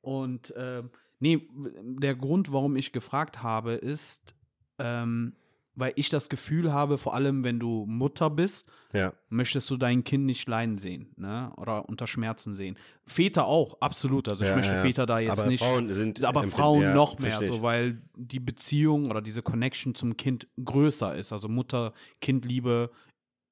Und 0.00 0.52
ähm, 0.56 0.90
nee, 1.20 1.48
der 1.82 2.14
Grund, 2.14 2.52
warum 2.52 2.76
ich 2.76 2.92
gefragt 2.92 3.42
habe, 3.42 3.72
ist, 3.72 4.34
ähm, 4.78 5.34
weil 5.76 5.92
ich 5.96 6.08
das 6.08 6.28
Gefühl 6.28 6.72
habe, 6.72 6.98
vor 6.98 7.14
allem 7.14 7.42
wenn 7.42 7.58
du 7.58 7.84
Mutter 7.86 8.30
bist, 8.30 8.70
Ja. 8.92 9.12
möchtest 9.28 9.68
du 9.70 9.76
dein 9.76 10.04
Kind 10.04 10.24
nicht 10.24 10.46
leiden 10.48 10.78
sehen, 10.78 11.12
ne? 11.16 11.52
Oder 11.56 11.88
unter 11.88 12.06
Schmerzen 12.06 12.54
sehen. 12.54 12.76
Väter 13.06 13.46
auch, 13.46 13.80
absolut. 13.80 14.28
Also 14.28 14.44
ich 14.44 14.50
Ja, 14.50 14.56
möchte 14.56 14.74
ja. 14.74 14.82
Väter 14.82 15.06
da 15.06 15.18
jetzt 15.18 15.40
Aber 15.40 15.48
nicht. 15.48 15.64
Frauen 15.64 15.90
sind 15.90 16.22
aber 16.22 16.44
Frauen 16.44 16.92
noch 16.94 17.18
mehr, 17.18 17.44
so, 17.44 17.62
weil 17.62 18.02
die 18.16 18.38
Beziehung 18.38 19.10
oder 19.10 19.20
diese 19.22 19.42
Connection 19.42 19.94
zum 19.96 20.16
Kind 20.16 20.46
größer 20.62 21.16
ist. 21.16 21.32
Also 21.32 21.48
Mutter-Kind-Liebe 21.48 22.90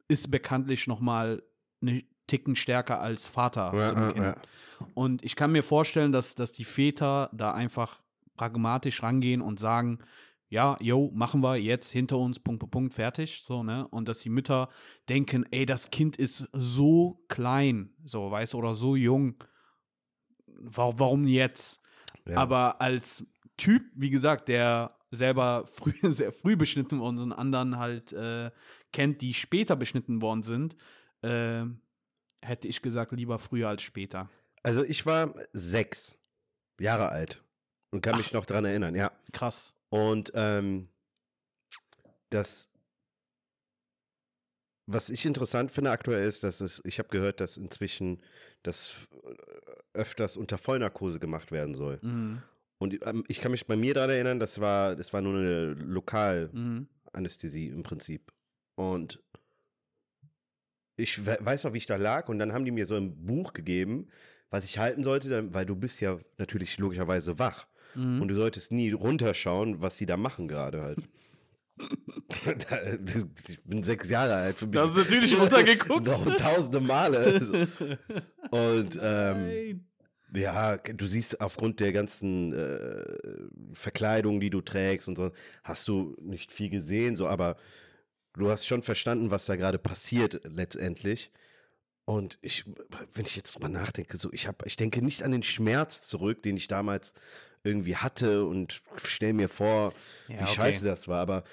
ist 0.09 0.31
bekanntlich 0.31 0.87
noch 0.87 1.01
mal 1.01 1.43
eine 1.81 2.05
Ticken 2.33 2.57
stärker 2.57 3.01
als 3.01 3.29
Vater 3.29 3.73
Ja, 3.77 3.87
zum 3.87 4.09
Kind. 4.09 4.25
ja. 4.27 4.37
Und 4.95 5.23
ich 5.23 5.37
kann 5.37 5.53
mir 5.53 5.63
vorstellen, 5.63 6.13
dass, 6.13 6.35
dass 6.35 6.53
die 6.53 6.65
Väter 6.65 7.29
da 7.35 7.53
einfach 7.53 8.01
pragmatisch 8.37 9.03
rangehen 9.03 9.43
und 9.43 9.61
sagen, 9.61 9.99
ja, 10.49 10.77
yo, 10.81 11.11
machen 11.15 11.43
wir 11.43 11.57
jetzt 11.57 11.91
hinter 11.93 12.17
uns, 12.19 12.41
Punkt, 12.41 12.61
Punkt, 12.61 12.73
Punkt, 12.73 12.95
fertig, 12.95 13.43
so, 13.43 13.63
ne? 13.63 13.87
Und 13.89 14.09
dass 14.09 14.19
die 14.19 14.29
Mütter 14.31 14.69
denken, 15.09 15.45
ey, 15.51 15.67
das 15.67 15.91
Kind 15.91 16.17
ist 16.17 16.47
so 16.53 17.23
klein, 17.29 17.91
so, 18.05 18.31
weißt 18.31 18.53
du, 18.55 18.59
oder 18.59 18.75
so 18.75 18.97
jung. 18.97 19.35
Wa- 20.47 20.93
Warum 20.97 21.25
jetzt? 21.27 21.81
Aber 22.37 22.81
als 22.81 23.27
Typ, 23.57 23.83
wie 23.95 24.11
gesagt, 24.11 24.49
der 24.49 24.97
selber 25.11 25.65
früh, 25.73 25.93
sehr 26.13 26.33
früh 26.33 26.57
beschnitten 26.57 26.99
worden 27.01 27.17
ist 27.17 27.23
und 27.23 27.33
anderen 27.33 27.79
halt 27.79 28.13
äh, 28.13 28.51
kennt, 28.93 29.21
die 29.23 29.35
später 29.35 29.77
beschnitten 29.77 30.21
worden 30.23 30.43
sind, 30.43 30.77
äh, 31.23 31.65
hätte 32.43 32.69
ich 32.69 32.83
gesagt, 32.83 33.13
lieber 33.13 33.39
früher 33.39 33.69
als 33.69 33.83
später. 33.83 34.29
Also 34.63 34.83
ich 34.85 35.07
war 35.07 35.35
sechs 35.53 36.19
Jahre 36.81 37.09
alt 37.11 37.43
und 37.91 38.01
kann 38.01 38.17
mich 38.17 38.33
noch 38.33 38.47
dran 38.47 38.65
erinnern, 38.65 38.95
ja. 38.95 39.13
Krass. 39.33 39.75
Und 39.91 40.33
ähm, 40.35 40.89
das 42.31 42.73
was 44.87 45.11
ich 45.11 45.27
interessant 45.27 45.71
finde 45.71 45.91
aktuell 45.91 46.27
ist, 46.27 46.45
dass 46.45 46.61
es, 46.61 46.83
ich 46.85 46.99
habe 46.99 47.09
gehört, 47.09 47.41
dass 47.41 47.57
inzwischen 47.57 48.21
das 48.63 49.09
äh, 49.25 49.99
öfters 49.99 50.37
unter 50.37 50.59
Vollnarkose 50.59 51.21
gemacht 51.21 51.53
werden 51.53 51.75
soll. 51.75 51.99
Mhm. 52.03 52.43
Und 52.79 53.07
ähm, 53.07 53.25
ich 53.29 53.41
kann 53.41 53.53
mich 53.53 53.67
bei 53.67 53.77
mir 53.77 53.95
daran 53.95 54.11
erinnern, 54.11 54.41
das 54.41 54.61
war, 54.61 54.97
das 54.97 55.13
war 55.13 55.21
nur 55.21 55.39
eine. 55.39 55.75
Lokalanästhesie 55.75 57.69
im 57.69 57.83
Prinzip. 57.83 58.33
Und 58.75 59.23
ich 60.97 61.27
we 61.27 61.39
weiß 61.41 61.65
noch, 61.65 61.73
wie 61.73 61.79
ich 61.79 61.87
da 61.87 61.97
lag 61.97 62.29
und 62.29 62.39
dann 62.39 62.53
haben 62.53 62.65
die 62.65 62.71
mir 62.71 62.87
so 62.87 62.97
ein 62.97 63.25
Buch 63.25 63.53
gegeben, 63.53 64.09
was 64.51 64.65
ich 64.65 64.79
halten 64.79 65.03
sollte, 65.03 65.53
weil 65.55 65.67
du 65.67 65.77
bist 65.77 66.01
ja 66.01 66.19
natürlich 66.39 66.79
logischerweise 66.79 67.39
wach. 67.39 67.67
Mhm. 67.95 68.23
Und 68.23 68.29
du 68.29 68.35
solltest 68.35 68.73
nie 68.73 68.93
runterschauen, 68.93 69.81
was 69.83 69.97
die 69.97 70.07
da 70.07 70.17
machen 70.17 70.49
gerade 70.49 70.83
halt. 70.83 70.99
Ich 73.47 73.63
bin 73.65 73.83
sechs 73.83 74.09
Jahre 74.09 74.35
alt. 74.35 74.59
Für 74.59 74.67
mich. 74.67 74.75
Da 74.75 74.83
hast 74.85 74.97
du 74.97 75.01
natürlich 75.01 75.39
runtergeguckt. 75.39 76.07
Noch 76.07 76.37
tausende 76.37 76.81
Male. 76.81 77.19
Also. 77.19 77.53
Und 78.51 78.99
ähm, 79.03 79.85
ja, 80.35 80.77
du 80.77 81.07
siehst 81.07 81.41
aufgrund 81.41 81.81
der 81.81 81.93
ganzen 81.93 82.53
äh, 82.53 83.05
Verkleidung, 83.75 84.41
die 84.41 84.51
du 84.51 84.61
trägst 84.61 85.09
und 85.09 85.17
so, 85.17 85.31
hast 85.63 85.89
du 85.89 86.17
nicht 86.21 86.51
viel 86.51 86.71
gesehen, 86.71 87.17
so, 87.17 87.29
aber 87.29 87.57
du 88.35 88.51
hast 88.51 88.67
schon 88.67 88.83
verstanden, 88.83 89.31
was 89.31 89.47
da 89.47 89.57
gerade 89.57 89.79
passiert 89.79 90.41
letztendlich. 90.45 91.31
Und 92.05 92.39
ich, 92.43 92.65
wenn 93.13 93.27
ich 93.27 93.37
jetzt 93.37 93.55
drüber 93.55 93.69
nachdenke, 93.69 94.17
so, 94.17 94.33
ich 94.33 94.49
habe, 94.49 94.67
ich 94.67 94.77
denke 94.77 95.03
nicht 95.03 95.23
an 95.23 95.31
den 95.31 95.43
Schmerz 95.45 96.03
zurück, 96.09 96.43
den 96.43 96.57
ich 96.57 96.67
damals 96.67 97.15
irgendwie 97.65 97.97
hatte 97.97 98.45
und 98.45 98.83
stell 99.05 99.33
mir 99.35 99.49
vor, 99.49 99.93
Ja, 100.29 100.41
wie 100.41 100.43
okay. 100.43 100.53
scheiße 100.55 100.85
das 100.85 101.07
war. 101.07 101.21
Aber 101.21 101.45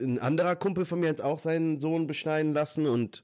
ein 0.00 0.18
anderer 0.18 0.56
Kumpel 0.56 0.84
von 0.84 1.00
mir 1.00 1.10
hat 1.10 1.20
auch 1.20 1.38
seinen 1.38 1.78
Sohn 1.78 2.06
beschneiden 2.06 2.54
lassen 2.54 2.86
und 2.86 3.22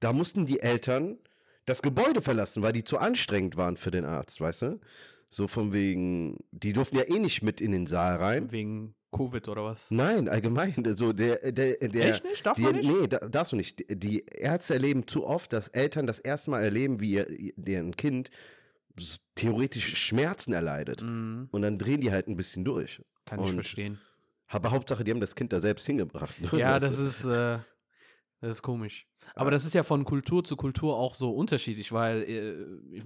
da 0.00 0.12
mussten 0.12 0.46
die 0.46 0.60
Eltern 0.60 1.18
das 1.66 1.82
Gebäude 1.82 2.20
verlassen, 2.22 2.62
weil 2.62 2.72
die 2.72 2.82
zu 2.82 2.98
anstrengend 2.98 3.56
waren 3.56 3.76
für 3.76 3.92
den 3.92 4.04
Arzt, 4.04 4.40
weißt 4.40 4.62
du? 4.62 4.80
So 5.28 5.46
von 5.46 5.72
wegen, 5.72 6.38
die 6.50 6.72
durften 6.72 6.96
ja 6.96 7.04
eh 7.04 7.20
nicht 7.20 7.42
mit 7.42 7.60
in 7.60 7.70
den 7.70 7.86
Saal 7.86 8.16
rein. 8.16 8.50
Wegen 8.50 8.94
Covid 9.12 9.46
oder 9.48 9.64
was? 9.64 9.90
Nein, 9.90 10.28
allgemein. 10.28 10.74
So 10.96 11.12
der, 11.12 11.52
der, 11.52 11.76
der, 11.76 12.08
Echt 12.08 12.24
nicht? 12.24 12.44
Darf 12.44 12.56
die, 12.56 12.62
man 12.62 12.74
nicht? 12.76 12.90
Nee, 12.90 13.06
da, 13.06 13.18
darfst 13.18 13.52
du 13.52 13.56
nicht. 13.56 13.84
Die- 13.88 14.24
Ärzte 14.26 14.74
erleben 14.74 15.06
zu 15.06 15.24
oft, 15.26 15.52
dass 15.52 15.68
Eltern 15.68 16.06
das 16.06 16.18
erste 16.18 16.50
Mal 16.50 16.62
erleben, 16.62 17.00
wie 17.00 17.12
ihr, 17.12 17.26
deren 17.56 17.94
Kind 17.96 18.30
theoretisch 19.34 19.96
Schmerzen 19.96 20.52
erleidet. 20.52 21.02
Mhm. 21.02 21.48
Und 21.50 21.62
dann 21.62 21.78
drehen 21.78 22.00
die 22.00 22.10
halt 22.10 22.28
ein 22.28 22.36
bisschen 22.36 22.64
durch. 22.64 23.00
Kann 23.24 23.40
ich 23.40 23.48
Und- 23.50 23.54
verstehen. 23.54 24.00
Aber 24.48 24.70
Hauptsache, 24.70 25.02
die 25.02 25.10
haben 25.10 25.20
das 25.20 25.34
Kind 25.34 25.50
da 25.52 25.60
selbst 25.60 25.86
hingebracht. 25.86 26.38
ne? 26.40 26.58
Ja, 26.58 26.78
das 26.78 26.98
ist, 26.98 27.24
äh, 27.24 27.58
das 28.40 28.50
ist 28.56 28.62
komisch. 28.62 29.06
Aber 29.34 29.50
das 29.50 29.64
ist 29.64 29.72
ja 29.74 29.82
von 29.82 30.04
Kultur 30.04 30.44
zu 30.44 30.56
Kultur 30.56 30.96
auch 30.98 31.14
so 31.14 31.32
unterschiedlich, 31.34 31.90
weil 31.92 32.22
äh, 32.22 33.02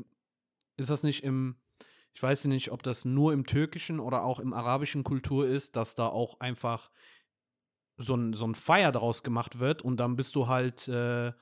ist 0.76 0.90
das 0.90 1.04
nicht 1.04 1.22
im, 1.22 1.54
ich 2.16 2.22
weiß 2.22 2.46
nicht, 2.46 2.72
ob 2.72 2.82
das 2.82 3.04
nur 3.04 3.34
im 3.34 3.44
türkischen 3.44 4.00
oder 4.00 4.24
auch 4.24 4.40
im 4.40 4.54
arabischen 4.54 5.04
Kultur 5.04 5.46
ist, 5.46 5.76
dass 5.76 5.94
da 5.94 6.06
auch 6.06 6.40
einfach 6.40 6.90
so 7.98 8.14
ein, 8.14 8.32
so 8.32 8.46
ein 8.46 8.54
Feier 8.54 8.90
daraus 8.90 9.22
gemacht 9.22 9.58
wird 9.58 9.82
und 9.82 9.98
dann 10.00 10.16
bist 10.16 10.34
du 10.34 10.48
halt 10.48 10.88
äh, 10.88 11.32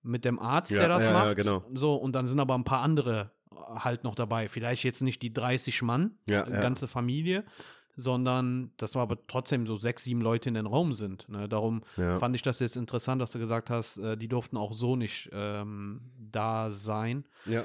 mit 0.00 0.24
dem 0.24 0.38
Arzt, 0.38 0.72
Ja, 0.72 0.78
der 0.80 0.88
das 0.88 1.04
ja, 1.04 1.12
ja, 1.12 1.24
macht. 1.24 1.36
genau. 1.36 1.62
So, 1.74 1.96
und 1.96 2.14
dann 2.14 2.26
sind 2.26 2.40
aber 2.40 2.54
ein 2.54 2.64
paar 2.64 2.80
andere 2.80 3.32
halt 3.54 4.02
noch 4.04 4.14
dabei. 4.14 4.48
Vielleicht 4.48 4.82
jetzt 4.84 5.02
nicht 5.02 5.20
die 5.20 5.30
30 5.32 5.82
Mann, 5.82 6.16
Ja, 6.26 6.44
die 6.44 6.52
ja. 6.52 6.60
ganze 6.60 6.86
Familie, 6.88 7.44
sondern 7.94 8.72
dass 8.78 8.96
aber 8.96 9.26
trotzdem 9.26 9.66
so 9.66 9.76
sechs, 9.76 10.04
sieben 10.04 10.22
Leute 10.22 10.48
in 10.48 10.54
den 10.54 10.64
Raum 10.66 10.94
sind. 10.94 11.28
Ne? 11.28 11.50
Darum 11.50 11.84
Ja. 11.98 12.18
fand 12.18 12.34
ich 12.34 12.40
das 12.40 12.60
jetzt 12.60 12.76
interessant, 12.76 13.20
dass 13.20 13.32
du 13.32 13.38
gesagt 13.38 13.68
hast, 13.68 13.98
äh, 13.98 14.16
die 14.16 14.28
durften 14.28 14.56
auch 14.56 14.72
so 14.72 14.96
nicht 14.96 15.28
ähm, 15.34 16.00
da 16.18 16.70
sein. 16.70 17.26
Ja. 17.44 17.64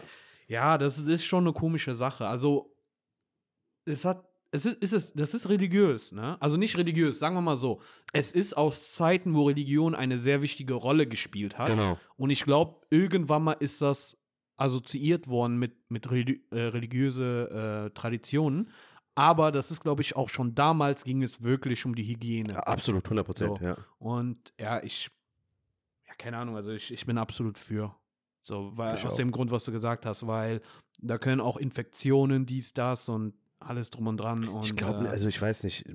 Ja, 0.49 0.77
das 0.77 0.97
ist 0.97 1.23
schon 1.23 1.45
eine 1.45 1.53
komische 1.53 1.95
Sache. 1.95 2.27
Also, 2.27 2.75
es 3.85 4.03
hat, 4.03 4.27
es 4.51 4.65
ist, 4.65 4.81
ist 4.81 4.93
es, 4.93 5.13
das 5.13 5.33
ist 5.35 5.47
religiös, 5.47 6.11
ne? 6.11 6.37
Also 6.41 6.57
nicht 6.57 6.75
religiös, 6.75 7.19
sagen 7.19 7.35
wir 7.35 7.41
mal 7.41 7.55
so. 7.55 7.81
Es 8.13 8.31
ist 8.31 8.57
aus 8.57 8.93
Zeiten, 8.93 9.35
wo 9.35 9.43
Religion 9.43 9.93
eine 9.93 10.17
sehr 10.17 10.41
wichtige 10.41 10.73
Rolle 10.73 11.05
gespielt 11.05 11.59
hat. 11.59 11.67
Genau. 11.67 11.99
Und 12.17 12.31
ich 12.31 12.43
glaube, 12.43 12.81
irgendwann 12.89 13.43
mal 13.43 13.57
ist 13.59 13.81
das 13.81 14.17
assoziiert 14.57 15.27
worden 15.27 15.57
mit, 15.57 15.89
mit 15.89 16.09
religi 16.09 16.43
äh, 16.51 16.61
religiöse 16.61 17.85
äh, 17.87 17.93
Traditionen. 17.93 18.69
Aber 19.13 19.51
das 19.51 19.69
ist, 19.69 19.81
glaube 19.81 20.01
ich, 20.01 20.15
auch 20.15 20.29
schon 20.29 20.55
damals 20.55 21.03
ging 21.03 21.21
es 21.21 21.43
wirklich 21.43 21.85
um 21.85 21.93
die 21.93 22.03
Hygiene. 22.03 22.53
Ja, 22.53 22.59
absolut, 22.61 23.05
100 23.05 23.25
Prozent, 23.25 23.57
So. 23.59 23.65
ja. 23.65 23.77
Und 23.99 24.53
ja, 24.59 24.81
ich, 24.81 25.09
ja, 26.07 26.13
keine 26.15 26.37
Ahnung, 26.37 26.55
also 26.55 26.71
ich, 26.71 26.91
ich 26.91 27.05
bin 27.05 27.17
absolut 27.17 27.57
für. 27.59 27.95
So, 28.41 28.71
weil, 28.75 28.95
Ich 28.95 29.05
aus 29.05 29.13
auch. 29.13 29.17
dem 29.17 29.31
Grund, 29.31 29.51
was 29.51 29.63
du 29.65 29.71
gesagt 29.71 30.05
hast, 30.05 30.25
weil 30.27 30.61
da 31.01 31.17
können 31.17 31.41
auch 31.41 31.57
Infektionen, 31.57 32.45
dies, 32.45 32.73
das 32.73 33.09
und 33.09 33.33
alles 33.59 33.89
drum 33.89 34.07
und 34.07 34.17
dran. 34.17 34.47
Und, 34.47 34.65
Ich 34.65 34.75
glaube, 34.75 35.05
äh, 35.05 35.09
also 35.09 35.27
ich 35.27 35.41
weiß 35.41 35.63
nicht, 35.63 35.85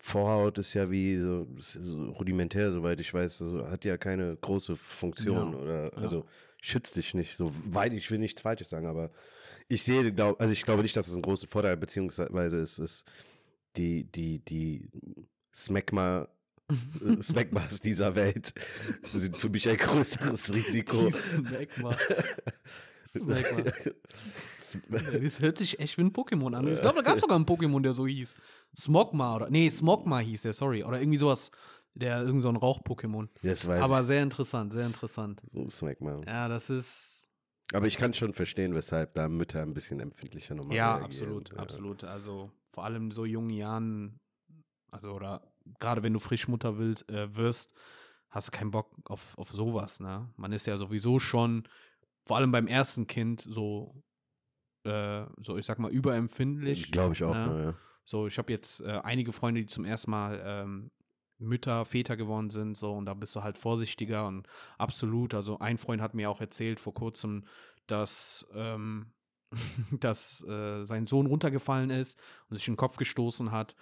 Vorhaut 0.00 0.58
ist 0.58 0.74
ja 0.74 0.90
wie 0.90 1.18
so, 1.18 1.46
ja 1.58 1.82
so 1.82 2.04
rudimentär, 2.12 2.70
soweit 2.72 3.00
ich 3.00 3.12
weiß, 3.12 3.42
also 3.42 3.66
hat 3.68 3.84
ja 3.84 3.96
keine 3.96 4.36
große 4.36 4.76
Funktion 4.76 5.52
Ja, 5.52 5.58
oder 5.58 5.82
ja. 5.84 5.98
also 5.98 6.24
schützt 6.60 6.96
dich 6.96 7.14
nicht, 7.14 7.36
so 7.36 7.50
weit 7.72 7.92
ich 7.94 8.10
will 8.10 8.18
nichts 8.18 8.40
Falsches 8.42 8.70
sagen, 8.70 8.86
aber 8.86 9.10
ich 9.66 9.82
sehe, 9.82 10.12
glaub, 10.12 10.40
also 10.40 10.52
ich 10.52 10.64
glaube 10.64 10.82
nicht, 10.82 10.96
dass 10.96 11.08
es 11.08 11.14
einen 11.14 11.22
großen 11.22 11.48
Vorteil 11.48 11.76
beziehungsweise 11.76 12.60
es 12.60 12.78
ist 12.78 13.04
die 13.76 14.04
die 14.04 14.38
die 14.44 14.88
Smegma 15.54 16.28
Smegmas 17.22 17.80
dieser 17.80 18.14
Welt 18.16 18.52
sind 19.02 19.36
für 19.38 19.48
mich 19.48 19.68
ein 19.68 19.76
größeres 19.76 20.54
Risiko. 20.54 21.06
die 21.06 21.10
Smegma. 21.12 21.96
Das 25.20 25.40
hört 25.40 25.58
sich 25.58 25.80
echt 25.80 25.98
wie 25.98 26.02
ein 26.02 26.12
Pokémon 26.12 26.54
an. 26.54 26.66
Ich 26.68 26.80
glaube, 26.80 26.96
da 26.96 27.02
gab 27.02 27.14
es 27.16 27.20
sogar 27.22 27.36
einen 27.36 27.46
Pokémon, 27.46 27.82
der 27.82 27.94
so 27.94 28.06
hieß. 28.06 28.34
Smogma 28.76 29.36
oder. 29.36 29.50
Nee, 29.50 29.70
Smogma 29.70 30.18
hieß 30.20 30.42
der, 30.42 30.52
sorry. 30.52 30.84
Oder 30.84 31.00
irgendwie 31.00 31.18
sowas. 31.18 31.50
Der, 31.94 32.22
irgend 32.22 32.42
so 32.42 32.48
ein 32.48 32.56
Rauch-Pokémon. 32.56 33.28
Das 33.42 33.66
weiß 33.66 33.82
Aber 33.82 34.04
sehr 34.04 34.22
interessant, 34.22 34.72
sehr 34.72 34.86
interessant. 34.86 35.42
ich. 35.50 35.52
So 35.54 35.68
Smegma. 35.68 36.20
Ja, 36.24 36.46
das 36.48 36.70
ist. 36.70 37.28
Aber 37.72 37.86
ich 37.88 37.96
kann 37.96 38.14
schon 38.14 38.32
verstehen, 38.32 38.74
weshalb 38.74 39.14
da 39.14 39.28
Mütter 39.28 39.62
ein 39.62 39.74
bisschen 39.74 39.98
empfindlicher 40.00 40.54
nochmal 40.54 40.76
Ja, 40.76 40.96
reagieren. 40.96 41.06
absolut, 41.10 41.50
Ja. 41.50 41.56
absolut. 41.58 42.04
Also 42.04 42.50
vor 42.72 42.84
allem 42.84 43.10
so 43.10 43.24
jungen 43.24 43.50
Jahren, 43.50 44.20
also 44.92 45.12
oder 45.12 45.49
gerade 45.78 46.02
wenn 46.02 46.12
du 46.12 46.18
frisch 46.18 46.48
Mutter 46.48 46.78
willst, 46.78 47.08
äh, 47.10 47.34
wirst, 47.34 47.74
hast 48.30 48.48
du 48.48 48.52
keinen 48.52 48.70
Bock 48.70 48.90
auf, 49.04 49.36
auf 49.36 49.50
sowas, 49.50 50.00
ne? 50.00 50.28
Man 50.36 50.52
ist 50.52 50.66
ja 50.66 50.76
sowieso 50.76 51.18
schon, 51.18 51.64
vor 52.24 52.36
allem 52.36 52.52
beim 52.52 52.66
ersten 52.66 53.06
Kind, 53.06 53.40
so, 53.40 54.02
äh, 54.84 55.24
so 55.38 55.56
ich 55.56 55.66
sag 55.66 55.78
mal, 55.78 55.90
überempfindlich. 55.90 56.92
Glaube 56.92 57.14
ich 57.14 57.22
auch. 57.24 57.34
ne? 57.34 57.46
Ja. 57.46 57.64
Ja. 57.64 57.74
So, 58.04 58.26
ich 58.26 58.38
habe 58.38 58.52
jetzt 58.52 58.80
äh, 58.80 59.00
einige 59.04 59.32
Freunde, 59.32 59.60
die 59.60 59.66
zum 59.66 59.84
ersten 59.84 60.10
Mal 60.10 60.40
ähm, 60.44 60.90
Mütter, 61.38 61.84
Väter 61.84 62.16
geworden 62.16 62.50
sind, 62.50 62.76
so, 62.76 62.92
und 62.92 63.06
da 63.06 63.14
bist 63.14 63.34
du 63.34 63.42
halt 63.42 63.58
vorsichtiger 63.58 64.26
und 64.26 64.46
absolut. 64.78 65.34
Also, 65.34 65.58
ein 65.58 65.78
Freund 65.78 66.02
hat 66.02 66.14
mir 66.14 66.30
auch 66.30 66.40
erzählt 66.40 66.80
vor 66.80 66.94
kurzem, 66.94 67.44
dass, 67.86 68.46
ähm, 68.54 69.12
dass 70.00 70.44
äh, 70.44 70.84
sein 70.84 71.06
Sohn 71.06 71.26
runtergefallen 71.26 71.90
ist 71.90 72.20
und 72.48 72.56
sich 72.56 72.68
in 72.68 72.74
den 72.74 72.78
Kopf 72.78 72.96
gestoßen 72.96 73.50
hat. 73.50 73.74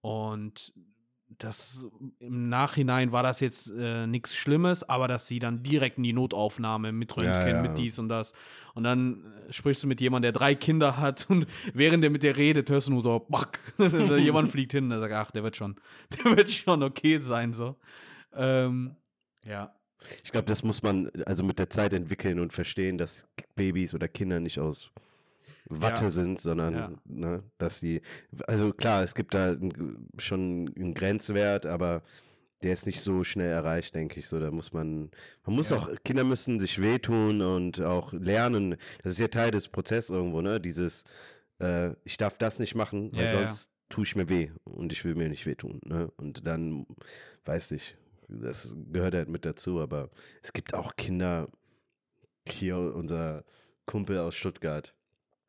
Und 0.00 0.72
das 1.38 1.86
im 2.18 2.48
Nachhinein 2.48 3.12
war 3.12 3.22
das 3.22 3.40
jetzt 3.40 3.70
äh, 3.76 4.06
nichts 4.06 4.34
Schlimmes, 4.36 4.88
aber 4.88 5.08
dass 5.08 5.26
sie 5.26 5.38
dann 5.38 5.62
direkt 5.62 5.98
in 5.98 6.04
die 6.04 6.12
Notaufnahme 6.12 6.92
mit 6.92 7.16
Röntgen, 7.16 7.48
Ja, 7.48 7.56
ja. 7.56 7.62
mit 7.62 7.78
dies 7.78 7.98
und 7.98 8.08
das. 8.08 8.32
Und 8.74 8.84
dann 8.84 9.24
äh, 9.48 9.52
sprichst 9.52 9.82
du 9.82 9.86
mit 9.86 10.00
jemandem, 10.00 10.32
der 10.32 10.38
drei 10.38 10.54
Kinder 10.54 10.96
hat 10.96 11.28
und 11.28 11.46
während 11.74 12.02
der 12.02 12.10
mit 12.10 12.22
dir 12.22 12.36
redet, 12.36 12.70
hörst 12.70 12.88
du 12.88 12.92
nur 12.92 13.02
so, 13.02 13.18
back. 13.18 13.58
Jemand 14.18 14.48
fliegt 14.48 14.72
hin 14.72 14.90
und 14.90 15.00
sagt, 15.00 15.12
ach, 15.12 15.30
der 15.30 15.42
wird 15.42 15.56
schon, 15.56 15.76
der 16.24 16.36
wird 16.36 16.50
schon 16.50 16.82
okay 16.82 17.20
sein, 17.20 17.52
so. 17.52 17.76
Ähm, 18.32 18.96
ja. 19.44 19.74
Ich 20.24 20.30
glaube, 20.30 20.46
das 20.46 20.62
muss 20.62 20.82
man 20.82 21.10
also 21.24 21.42
mit 21.42 21.58
der 21.58 21.70
Zeit 21.70 21.92
entwickeln 21.92 22.38
und 22.38 22.52
verstehen, 22.52 22.98
dass 22.98 23.26
Babys 23.54 23.94
oder 23.94 24.08
Kinder 24.08 24.40
nicht 24.40 24.58
aus 24.60 24.90
Watte 25.68 26.04
Ja. 26.04 26.10
sind, 26.10 26.40
sondern 26.40 26.74
Ja. 26.74 26.90
ne, 27.04 27.42
dass 27.58 27.78
sie, 27.78 28.00
also 28.46 28.72
klar, 28.72 29.02
es 29.02 29.14
gibt 29.14 29.34
da 29.34 29.50
ein, 29.52 30.08
schon 30.18 30.72
einen 30.76 30.94
Grenzwert, 30.94 31.66
aber 31.66 32.02
der 32.62 32.72
ist 32.72 32.86
nicht 32.86 33.00
so 33.00 33.22
schnell 33.24 33.50
erreicht, 33.50 33.94
denke 33.94 34.18
ich. 34.20 34.28
So, 34.28 34.40
da 34.40 34.50
muss 34.50 34.72
man, 34.72 35.10
man 35.44 35.56
muss 35.56 35.70
Ja. 35.70 35.76
auch, 35.76 35.90
Kinder 36.04 36.24
müssen 36.24 36.58
sich 36.58 36.80
wehtun 36.80 37.42
und 37.42 37.80
auch 37.80 38.12
lernen. 38.12 38.76
Das 39.02 39.12
ist 39.12 39.18
ja 39.18 39.28
Teil 39.28 39.50
des 39.50 39.68
Prozesses 39.68 40.10
irgendwo, 40.10 40.40
ne? 40.40 40.60
Dieses, 40.60 41.04
äh, 41.58 41.90
ich 42.04 42.16
darf 42.16 42.38
das 42.38 42.58
nicht 42.58 42.74
machen, 42.74 43.10
weil 43.12 43.28
sonst 43.28 43.70
tue 43.88 44.04
ich 44.04 44.16
mir 44.16 44.28
weh 44.28 44.50
und 44.64 44.92
ich 44.92 45.04
will 45.04 45.14
mir 45.14 45.28
nicht 45.28 45.46
wehtun, 45.46 45.80
ne? 45.84 46.10
Und 46.16 46.46
dann, 46.46 46.86
weiß 47.44 47.72
ich, 47.72 47.96
das 48.28 48.74
gehört 48.90 49.14
halt 49.14 49.28
mit 49.28 49.44
dazu, 49.44 49.80
aber 49.80 50.10
es 50.42 50.52
gibt 50.52 50.74
auch 50.74 50.96
Kinder, 50.96 51.48
hier 52.48 52.78
unser 52.78 53.44
Kumpel 53.84 54.18
aus 54.18 54.34
Stuttgart, 54.34 54.94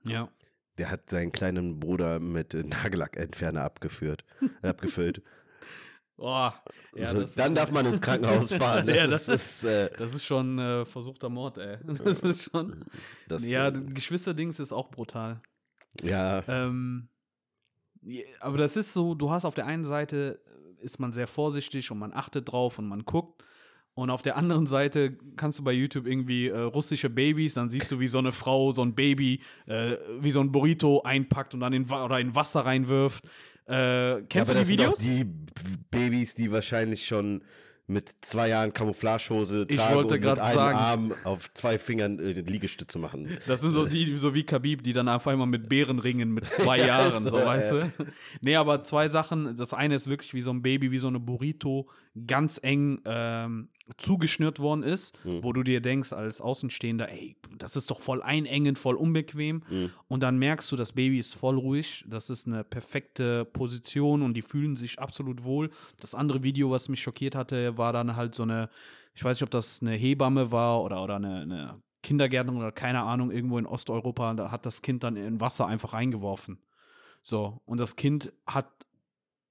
Ja. 0.10 0.30
der 0.78 0.90
hat 0.92 1.10
seinen 1.10 1.32
kleinen 1.32 1.80
Bruder 1.80 2.20
mit 2.20 2.54
Nagellackentferner 2.54 3.64
abgeführt, 3.64 4.24
abgefüllt. 4.62 5.22
Boah. 6.16 6.64
Ja, 6.96 7.08
so, 7.08 7.22
das 7.22 7.36
dann 7.36 7.54
ist, 7.54 7.58
darf 7.60 7.72
man 7.72 7.86
ins 7.86 8.02
Krankenhaus 8.02 8.52
fahren. 8.56 8.88
Das, 8.88 8.96
Ja, 8.98 9.06
ist, 9.06 9.30
das, 9.30 9.64
äh, 9.66 9.90
das 9.98 10.16
ist 10.16 10.26
schon 10.26 10.58
äh, 10.58 10.84
versuchter 10.86 11.30
Mord, 11.30 11.58
ey. 11.60 11.78
Das 11.84 12.20
ist 12.22 12.50
schon. 12.52 12.86
das, 13.28 13.48
ja, 13.48 13.70
das 13.70 13.84
Geschwisterdings 13.94 14.60
ist 14.60 14.72
auch 14.72 14.90
brutal. 14.90 15.42
ja, 16.02 16.44
Ähm, 16.48 17.10
aber 18.40 18.58
das 18.58 18.78
ist 18.78 18.94
so, 18.94 19.14
du 19.14 19.30
hast 19.30 19.46
auf 19.46 19.54
der 19.56 19.66
einen 19.68 19.86
Seite 19.86 20.42
äh, 20.80 20.84
ist 20.84 21.00
man 21.00 21.14
sehr 21.14 21.28
vorsichtig 21.28 21.92
und 21.92 22.00
man 22.00 22.14
achtet 22.14 22.52
drauf 22.52 22.80
und 22.80 22.88
man 22.88 23.04
guckt. 23.04 23.44
Und 23.98 24.12
auf 24.12 24.22
der 24.22 24.38
anderen 24.38 24.68
Seite 24.68 25.18
kannst 25.38 25.58
du 25.58 25.64
bei 25.64 25.72
YouTube 25.72 26.06
irgendwie 26.06 26.50
äh, 26.50 26.60
russische 26.60 27.10
Babys, 27.10 27.56
dann 27.56 27.72
siehst 27.72 27.92
du, 27.92 28.00
wie 28.00 28.08
so 28.08 28.20
eine 28.20 28.32
Frau 28.32 28.72
so 28.72 28.84
ein 28.84 28.94
Baby, 28.94 29.42
äh, 29.66 29.96
wie 30.20 30.30
so 30.30 30.40
ein 30.40 30.52
Burrito 30.52 31.02
einpackt 31.02 31.56
und 31.56 31.62
dann 31.62 31.74
in, 31.74 31.90
oder 31.90 32.20
in 32.20 32.36
Wasser 32.36 32.60
reinwirft. 32.60 33.26
Äh, 33.66 34.22
kennst 34.30 34.52
ja, 34.52 34.54
aber 34.54 34.54
du 34.54 34.66
die 34.66 34.70
Videos? 34.70 35.00
sind 35.00 35.20
doch 35.20 35.26
die 35.26 35.80
Babys, 35.90 36.36
die 36.36 36.52
wahrscheinlich 36.52 37.08
schon 37.08 37.42
mit 37.88 38.14
zwei 38.22 38.50
Jahren 38.50 38.74
Camouflagehose 38.74 39.66
Ich 39.70 39.80
wollte 39.80 40.16
mit 40.16 40.26
einem 40.26 40.54
sagen. 40.54 40.78
Arm 40.78 41.14
auf 41.24 41.54
zwei 41.54 41.80
Fingern 41.80 42.20
äh, 42.20 42.34
Liegestütze 42.34 43.00
machen. 43.00 43.38
Das 43.48 43.62
sind 43.62 43.72
so 43.74 43.86
die, 43.86 44.18
so 44.18 44.36
wie 44.36 44.44
Khabib, 44.44 44.84
die 44.84 44.92
dann 44.92 45.08
auf 45.08 45.26
einmal 45.28 45.48
mit 45.48 45.70
Bären 45.70 46.00
ringen 46.00 46.32
mit 46.34 46.46
zwei 46.52 46.78
Ja, 46.80 46.88
Jahren, 46.88 47.12
so, 47.12 47.30
so, 47.30 47.38
weißt 47.38 47.72
ja. 47.72 47.80
du? 47.98 48.06
Nee, 48.42 48.56
aber 48.58 48.84
zwei 48.84 49.08
Sachen. 49.08 49.56
Das 49.56 49.74
eine 49.74 49.96
ist 49.96 50.10
wirklich 50.10 50.34
wie 50.34 50.42
so 50.42 50.52
ein 50.52 50.62
Baby, 50.62 50.92
wie 50.92 50.98
so 50.98 51.08
eine 51.08 51.20
Burrito, 51.20 51.88
ganz 52.26 52.60
eng 52.62 53.00
ähm, 53.06 53.70
zugeschnürt 53.98 54.60
worden 54.60 54.84
ist, 54.84 55.18
Hm. 55.24 55.44
wo 55.44 55.54
du 55.54 55.64
dir 55.64 55.80
denkst 55.82 56.12
als 56.14 56.42
Außenstehender, 56.42 57.10
ey, 57.10 57.38
das 57.58 57.76
ist 57.76 57.90
doch 57.90 58.02
voll 58.02 58.22
einengend, 58.22 58.78
voll 58.80 58.96
unbequem. 58.96 59.64
Hm. 59.70 59.92
Und 60.08 60.24
dann 60.24 60.38
merkst 60.38 60.72
du, 60.72 60.76
das 60.76 60.94
Baby 60.94 61.20
ist 61.20 61.36
voll 61.36 61.58
ruhig, 61.58 62.04
das 62.08 62.30
ist 62.30 62.48
eine 62.48 62.64
perfekte 62.64 63.46
Position 63.46 64.24
und 64.24 64.34
die 64.34 64.42
fühlen 64.42 64.76
sich 64.76 65.00
absolut 65.00 65.44
wohl. 65.44 65.70
Das 66.00 66.16
andere 66.16 66.44
Video, 66.44 66.70
was 66.72 66.90
mich 66.90 67.02
schockiert 67.02 67.36
hatte, 67.36 67.77
war 67.78 67.94
dann 67.94 68.16
halt 68.16 68.36
so 68.36 68.44
eine, 68.44 68.70
ich 69.14 69.24
weiß 69.24 69.38
nicht, 69.38 69.44
ob 69.44 69.52
das 69.52 69.82
eine 69.82 69.92
Hebamme 69.92 70.52
war 70.52 70.84
oder, 70.84 71.04
oder 71.04 71.16
eine, 71.16 71.42
eine 71.42 71.82
Kindergärtnerin 72.04 72.60
oder 72.62 72.72
keine 72.72 73.02
Ahnung, 73.02 73.32
irgendwo 73.32 73.58
in 73.58 73.66
Osteuropa, 73.66 74.34
da 74.34 74.52
hat 74.52 74.66
das 74.66 74.82
Kind 74.82 75.04
dann 75.04 75.16
in 75.16 75.42
Wasser 75.42 75.68
einfach 75.68 75.94
reingeworfen. 75.94 76.60
So, 77.22 77.62
und 77.66 77.80
das 77.80 77.96
Kind 77.96 78.32
hat 78.46 78.72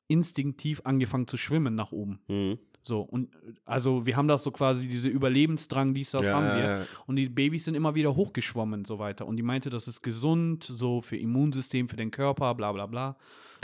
instinktiv 0.09 0.81
angefangen 0.85 1.27
zu 1.27 1.37
schwimmen 1.37 1.75
nach 1.75 1.93
oben. 1.93 2.21
Mhm. 2.29 2.59
So, 2.83 3.01
und 3.01 3.37
also 3.65 4.07
wir 4.07 4.17
haben 4.17 4.29
das 4.29 4.45
so 4.45 4.53
quasi, 4.53 4.87
diese 4.87 5.09
Überlebensdrang, 5.09 5.93
dies, 5.93 6.13
das 6.13 6.29
Ja, 6.29 6.35
haben 6.35 6.47
wir. 6.47 6.59
ja, 6.59 6.79
ja. 6.79 6.87
Und 7.07 7.17
die 7.17 7.29
Babys 7.29 7.65
sind 7.65 7.75
immer 7.75 7.97
wieder 7.97 8.15
hochgeschwommen 8.15 8.81
und 8.81 8.87
so 8.87 9.01
weiter. 9.01 9.27
Und 9.27 9.37
die 9.37 9.43
meinte, 9.43 9.71
das 9.71 9.89
ist 9.89 10.03
gesund, 10.03 10.63
so 10.63 11.01
für 11.01 11.17
Immunsystem, 11.17 11.89
für 11.89 11.97
den 11.97 12.13
Körper, 12.13 12.55
bla 12.55 12.71
bla 12.71 12.87
bla. 12.87 13.17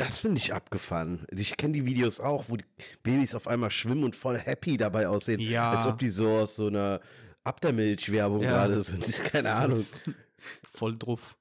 Das 0.04 0.18
finde 0.20 0.38
ich 0.38 0.52
abgefahren. 0.54 1.26
Ich 1.30 1.56
kenne 1.56 1.72
die 1.74 1.86
Videos 1.86 2.20
auch, 2.20 2.44
wo 2.48 2.56
die 2.56 2.64
Babys 3.02 3.34
auf 3.34 3.46
einmal 3.46 3.70
schwimmen 3.70 4.04
und 4.04 4.16
voll 4.16 4.38
happy 4.38 4.76
dabei 4.76 5.06
aussehen. 5.08 5.40
Ja. 5.40 5.72
Als 5.72 5.86
ob 5.86 5.98
die 5.98 6.08
so 6.08 6.28
aus 6.28 6.56
so 6.56 6.66
einer 6.68 7.00
Abdermilch-Werbung 7.44 8.40
Ja. 8.42 8.50
gerade 8.50 8.80
sind. 8.82 9.06
Keine 9.24 9.50
Ahnung. 9.52 9.82
Voll 10.70 10.96
drauf. 10.96 11.36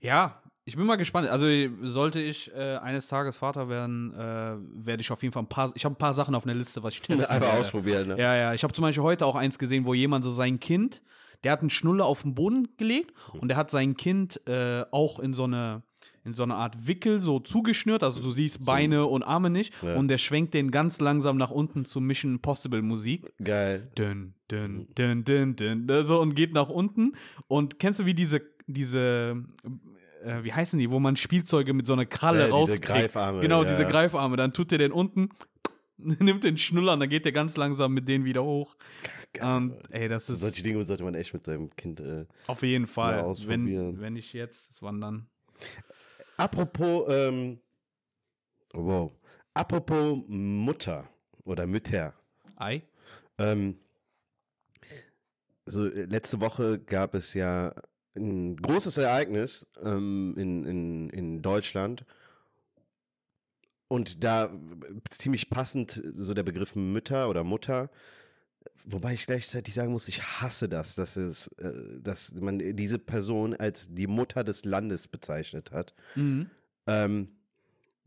Ja, 0.00 0.42
ich 0.64 0.76
bin 0.76 0.84
mal 0.86 0.96
gespannt. 0.96 1.28
Also 1.28 1.46
sollte 1.82 2.20
ich 2.20 2.52
äh, 2.54 2.76
eines 2.76 3.08
Tages 3.08 3.36
Vater 3.36 3.68
werden, 3.68 4.12
äh, 4.14 4.56
werde 4.86 5.00
ich 5.00 5.10
auf 5.10 5.22
jeden 5.22 5.32
Fall 5.32 5.42
ein 5.44 5.48
paar, 5.48 5.72
ich 5.74 5.84
habe 5.84 5.94
ein 5.94 5.98
paar 5.98 6.14
Sachen 6.14 6.34
auf 6.34 6.44
einer 6.44 6.54
Liste, 6.54 6.82
was 6.82 6.94
ich 6.94 7.00
testen 7.02 7.26
Einfach 7.30 7.48
werde. 7.48 7.60
ausprobieren. 7.60 8.08
Ne? 8.08 8.18
Ja, 8.18 8.34
ja. 8.34 8.54
Ich 8.54 8.62
habe 8.62 8.72
zum 8.74 8.82
Beispiel 8.82 9.02
heute 9.04 9.26
auch 9.26 9.36
eins 9.36 9.58
gesehen, 9.58 9.84
wo 9.84 9.94
jemand 9.94 10.24
so 10.24 10.30
sein 10.30 10.60
Kind, 10.60 11.02
der 11.44 11.52
hat 11.52 11.60
einen 11.60 11.70
Schnuller 11.70 12.04
auf 12.06 12.22
den 12.22 12.34
Boden 12.34 12.68
gelegt 12.76 13.12
und 13.32 13.48
der 13.48 13.56
hat 13.56 13.70
sein 13.70 13.96
Kind 13.96 14.40
äh, 14.48 14.84
auch 14.90 15.18
in 15.20 15.32
so 15.34 15.44
eine 15.44 15.82
in 16.26 16.34
so 16.34 16.42
eine 16.42 16.56
Art 16.56 16.86
Wickel 16.88 17.20
so 17.20 17.38
zugeschnürt, 17.38 18.02
also 18.02 18.20
du 18.20 18.30
siehst 18.30 18.66
Beine 18.66 19.06
und 19.06 19.22
Arme 19.22 19.48
nicht 19.48 19.72
Ja. 19.82 19.94
und 19.94 20.08
der 20.08 20.18
schwenkt 20.18 20.54
den 20.54 20.70
ganz 20.72 21.00
langsam 21.00 21.36
nach 21.36 21.50
unten 21.50 21.84
zu 21.84 22.00
Mission 22.00 22.32
Impossible 22.32 22.82
Musik. 22.82 23.32
Geil. 23.42 23.88
Dün, 23.96 24.34
dün, 24.50 24.88
dün, 24.98 25.24
dün, 25.24 25.54
dün, 25.54 25.86
dün, 25.86 26.02
so 26.04 26.20
und 26.20 26.34
geht 26.34 26.52
nach 26.52 26.68
unten 26.68 27.12
und 27.46 27.78
kennst 27.78 28.00
du 28.00 28.06
wie 28.06 28.14
diese 28.14 28.42
diese 28.66 29.44
äh, 30.24 30.42
wie 30.42 30.52
heißen 30.52 30.78
die, 30.80 30.90
wo 30.90 30.98
man 30.98 31.14
Spielzeuge 31.14 31.72
mit 31.72 31.86
so 31.86 31.92
einer 31.92 32.06
Kralle 32.06 32.40
Ja, 32.40 32.44
diese 32.46 32.54
rauskriegt? 32.56 32.86
Greifarme, 32.86 33.40
Genau, 33.40 33.62
ja. 33.62 33.70
diese 33.70 33.84
Greifarme, 33.86 34.36
dann 34.36 34.52
tut 34.52 34.72
der 34.72 34.78
den 34.78 34.90
unten 34.92 35.28
nimmt 35.98 36.42
den 36.44 36.56
Schnuller 36.58 36.92
und 36.94 37.00
dann 37.00 37.08
geht 37.08 37.24
der 37.24 37.32
ganz 37.32 37.56
langsam 37.56 37.94
mit 37.94 38.06
denen 38.08 38.24
wieder 38.24 38.42
hoch. 38.44 38.76
Und 39.40 39.74
ey, 39.90 40.08
das 40.08 40.28
ist 40.28 40.40
Solche 40.40 40.62
Dinge 40.62 40.82
sollte 40.84 41.04
man 41.04 41.14
echt 41.14 41.32
mit 41.34 41.44
seinem 41.44 41.70
Kind. 41.76 42.00
Äh. 42.00 42.24
auf 42.48 42.62
jeden 42.62 42.86
Fall. 42.86 43.20
ausprobieren. 43.20 43.66
wenn, 43.94 44.00
wenn 44.00 44.16
ich 44.16 44.32
jetzt 44.32 44.82
wandern. 44.82 45.26
Apropos, 46.36 47.06
ähm, 47.08 47.58
wow. 48.72 49.12
Apropos 49.54 50.22
Mutter 50.28 51.08
oder 51.44 51.66
Mütter. 51.66 52.14
Ei? 52.56 52.82
Ähm, 53.38 53.78
so, 55.64 55.86
äh, 55.86 56.04
letzte 56.04 56.40
Woche 56.40 56.78
gab 56.78 57.14
es 57.14 57.34
ja 57.34 57.74
ein 58.14 58.56
großes 58.56 58.96
Ereignis 58.98 59.66
ähm, 59.82 60.34
in, 60.36 60.64
in, 60.64 61.10
in 61.10 61.42
Deutschland. 61.42 62.04
Und 63.88 64.24
da 64.24 64.46
äh, 64.46 64.50
ziemlich 65.10 65.50
passend 65.50 66.02
so 66.14 66.34
der 66.34 66.42
Begriff 66.42 66.74
Mütter 66.74 67.28
oder 67.28 67.44
Mutter. 67.44 67.90
Wobei 68.88 69.14
ich 69.14 69.26
gleichzeitig 69.26 69.74
sagen 69.74 69.90
muss, 69.90 70.06
ich 70.06 70.22
hasse 70.22 70.68
das, 70.68 70.94
dass, 70.94 71.16
es, 71.16 71.48
äh, 71.58 72.00
dass 72.00 72.32
man 72.34 72.60
diese 72.76 73.00
Person 73.00 73.52
als 73.54 73.92
die 73.92 74.06
Mutter 74.06 74.44
des 74.44 74.64
Landes 74.64 75.08
bezeichnet 75.08 75.72
hat. 75.72 75.92
Mhm. 76.14 76.48
Ähm, 76.86 77.28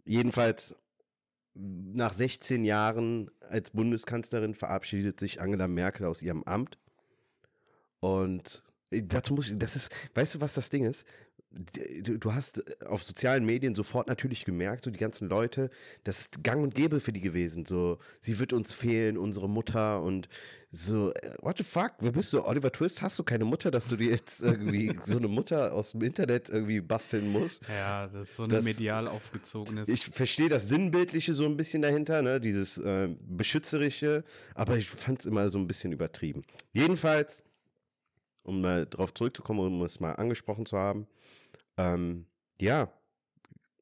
jedenfalls 0.05 0.77
nach 1.53 2.13
16 2.13 2.63
Jahren 2.63 3.29
als 3.41 3.71
Bundeskanzlerin 3.71 4.53
verabschiedet 4.53 5.19
sich 5.19 5.41
Angela 5.41 5.67
Merkel 5.67 6.05
aus 6.05 6.21
ihrem 6.21 6.43
Amt. 6.43 6.77
Und 7.99 8.63
äh, 8.89 9.03
dazu 9.03 9.33
muss 9.33 9.49
ich, 9.49 9.59
das 9.59 9.75
ist, 9.75 9.91
weißt 10.13 10.35
du, 10.35 10.41
was 10.41 10.53
das 10.53 10.69
Ding 10.69 10.85
ist? 10.85 11.05
Du 11.51 12.33
hast 12.33 12.59
äh, 12.59 12.85
auf 12.85 13.03
sozialen 13.03 13.43
Medien 13.43 13.73
sofort 13.73 14.07
natürlich 14.07 14.45
gemerkt, 14.45 14.83
so 14.83 14.91
die 14.91 14.99
ganzen 14.99 15.27
Leute, 15.29 15.71
das 16.03 16.19
ist 16.21 16.43
gang 16.43 16.61
und 16.61 16.75
gäbe 16.75 16.99
für 16.99 17.11
die 17.11 17.21
gewesen. 17.21 17.65
So, 17.65 17.97
sie 18.19 18.37
wird 18.37 18.53
uns 18.53 18.71
fehlen, 18.73 19.17
unsere 19.17 19.49
Mutter 19.49 20.01
und 20.03 20.29
so, 20.71 21.11
äh, 21.11 21.33
what 21.41 21.57
the 21.57 21.63
fuck? 21.63 21.93
Wer 22.01 22.11
bist 22.11 22.31
du? 22.33 22.45
Oliver 22.45 22.71
Twist? 22.71 23.01
Hast 23.01 23.17
du 23.17 23.23
keine 23.23 23.45
Mutter, 23.45 23.71
dass 23.71 23.87
du 23.87 23.95
dir 23.95 24.11
jetzt 24.11 24.41
irgendwie 24.43 24.95
so 25.05 25.17
eine 25.17 25.27
Mutter 25.27 25.73
aus 25.73 25.93
dem 25.93 26.03
Internet 26.03 26.49
irgendwie 26.49 26.81
basteln 26.81 27.31
musst? 27.31 27.63
Ja, 27.67 28.05
das 28.07 28.29
ist 28.29 28.35
so 28.35 28.43
ein 28.43 28.49
Das- 28.49 28.65
medial 28.65 29.07
aufgezogenes. 29.07 29.89
Ich 29.89 30.05
verstehe 30.05 30.49
das 30.49 30.69
Sinnbildliche 30.69 31.33
so 31.33 31.45
ein 31.45 31.57
bisschen 31.57 31.81
dahinter, 31.81 32.21
ne? 32.21 32.39
dieses 32.39 32.77
äh, 32.77 33.09
Beschützerische, 33.27 34.23
aber 34.53 34.77
ich 34.77 34.87
fand 34.87 35.21
es 35.21 35.25
immer 35.25 35.49
so 35.49 35.57
ein 35.57 35.65
bisschen 35.65 35.91
übertrieben. 35.93 36.43
Jedenfalls, 36.73 37.41
um 38.43 38.61
mal 38.61 38.85
drauf 38.85 39.15
zurückzukommen, 39.15 39.61
um 39.61 39.81
es 39.83 39.99
mal 39.99 40.13
angesprochen 40.13 40.67
zu 40.67 40.77
haben, 40.77 41.07
ähm, 41.79 42.25
ja, 42.59 42.91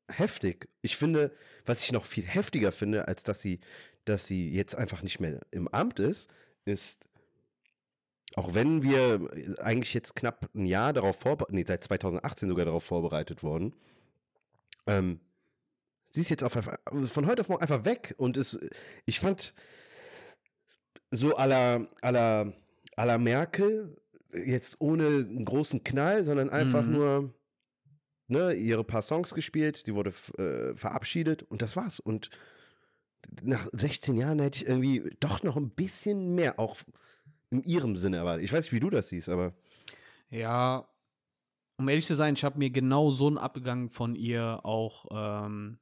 heftig. 0.10 0.70
Ich 0.82 0.96
finde, 0.98 1.32
was 1.66 1.82
ich 1.84 1.92
noch 1.92 2.06
viel 2.06 2.26
heftiger 2.26 2.72
finde, 2.72 3.08
als 3.08 3.24
dass 3.24 3.42
sie, 3.42 3.60
dass 4.06 4.28
sie 4.28 4.50
jetzt 4.52 4.76
einfach 4.76 5.02
nicht 5.02 5.20
mehr 5.20 5.42
im 5.52 5.68
Amt 5.68 6.00
ist, 6.00 6.30
ist, 6.66 7.10
auch 8.36 8.54
wenn 8.54 8.84
wir 8.84 9.30
eigentlich 9.60 9.94
jetzt 9.94 10.16
knapp 10.16 10.50
ein 10.54 10.66
Jahr 10.66 10.94
darauf 10.94 11.20
vorbereitet, 11.20 11.56
nee, 11.56 11.64
seit 11.68 11.84
2018 11.84 12.50
sogar 12.50 12.66
darauf 12.66 12.84
vorbereitet 12.84 13.42
wurden, 13.42 13.74
ähm, 14.86 15.20
sie 16.12 16.22
ist 16.22 16.30
jetzt 16.30 16.44
auf, 16.44 16.56
einfach- 16.56 16.78
von 17.06 17.26
heute 17.26 17.42
auf 17.42 17.50
morgen 17.50 17.62
einfach 17.64 17.84
weg 17.86 18.14
und 18.18 18.38
ist, 18.38 18.60
ich 19.06 19.20
fand 19.20 19.54
so 21.10 21.36
la, 22.12 22.54
à 22.96 23.06
la 23.06 23.18
Merkel, 23.18 23.98
jetzt 24.34 24.80
ohne 24.82 25.08
einen 25.08 25.46
großen 25.46 25.84
Knall, 25.84 26.24
sondern 26.24 26.50
einfach 26.50 26.84
Mhm. 26.84 26.92
nur 26.92 27.34
ne, 28.28 28.54
ihre 28.54 28.84
paar 28.84 29.02
Songs 29.02 29.34
gespielt, 29.34 29.88
die 29.88 29.94
wurde 29.96 30.12
äh, 30.38 30.76
verabschiedet 30.76 31.44
und 31.44 31.62
das 31.62 31.76
war's. 31.76 32.00
Und 32.00 32.30
nach 33.42 33.68
16 33.74 34.16
Jahren 34.18 34.40
hätte 34.40 34.58
ich 34.64 34.68
irgendwie 34.68 35.16
doch 35.20 35.44
noch 35.44 35.56
ein 35.58 35.70
bisschen 35.70 36.36
mehr, 36.36 36.60
auch 36.60 36.76
in 37.50 37.64
ihrem 37.64 37.96
Sinne 37.96 38.18
erwartet. 38.18 38.44
Ich 38.44 38.54
weiß 38.54 38.66
nicht, 38.66 38.74
wie 38.74 38.80
du 38.80 38.90
das 38.90 39.10
siehst, 39.10 39.30
aber 39.30 39.54
Ja, 40.30 40.88
um 41.78 41.88
ehrlich 41.90 42.06
zu 42.06 42.16
sein, 42.16 42.34
ich 42.34 42.44
habe 42.44 42.58
mir 42.58 42.70
genau 42.70 43.12
so 43.12 43.28
einen 43.28 43.38
Abgang 43.38 43.90
von 43.92 44.16
ihr 44.16 44.60
auch 44.64 45.06
ähm, 45.12 45.78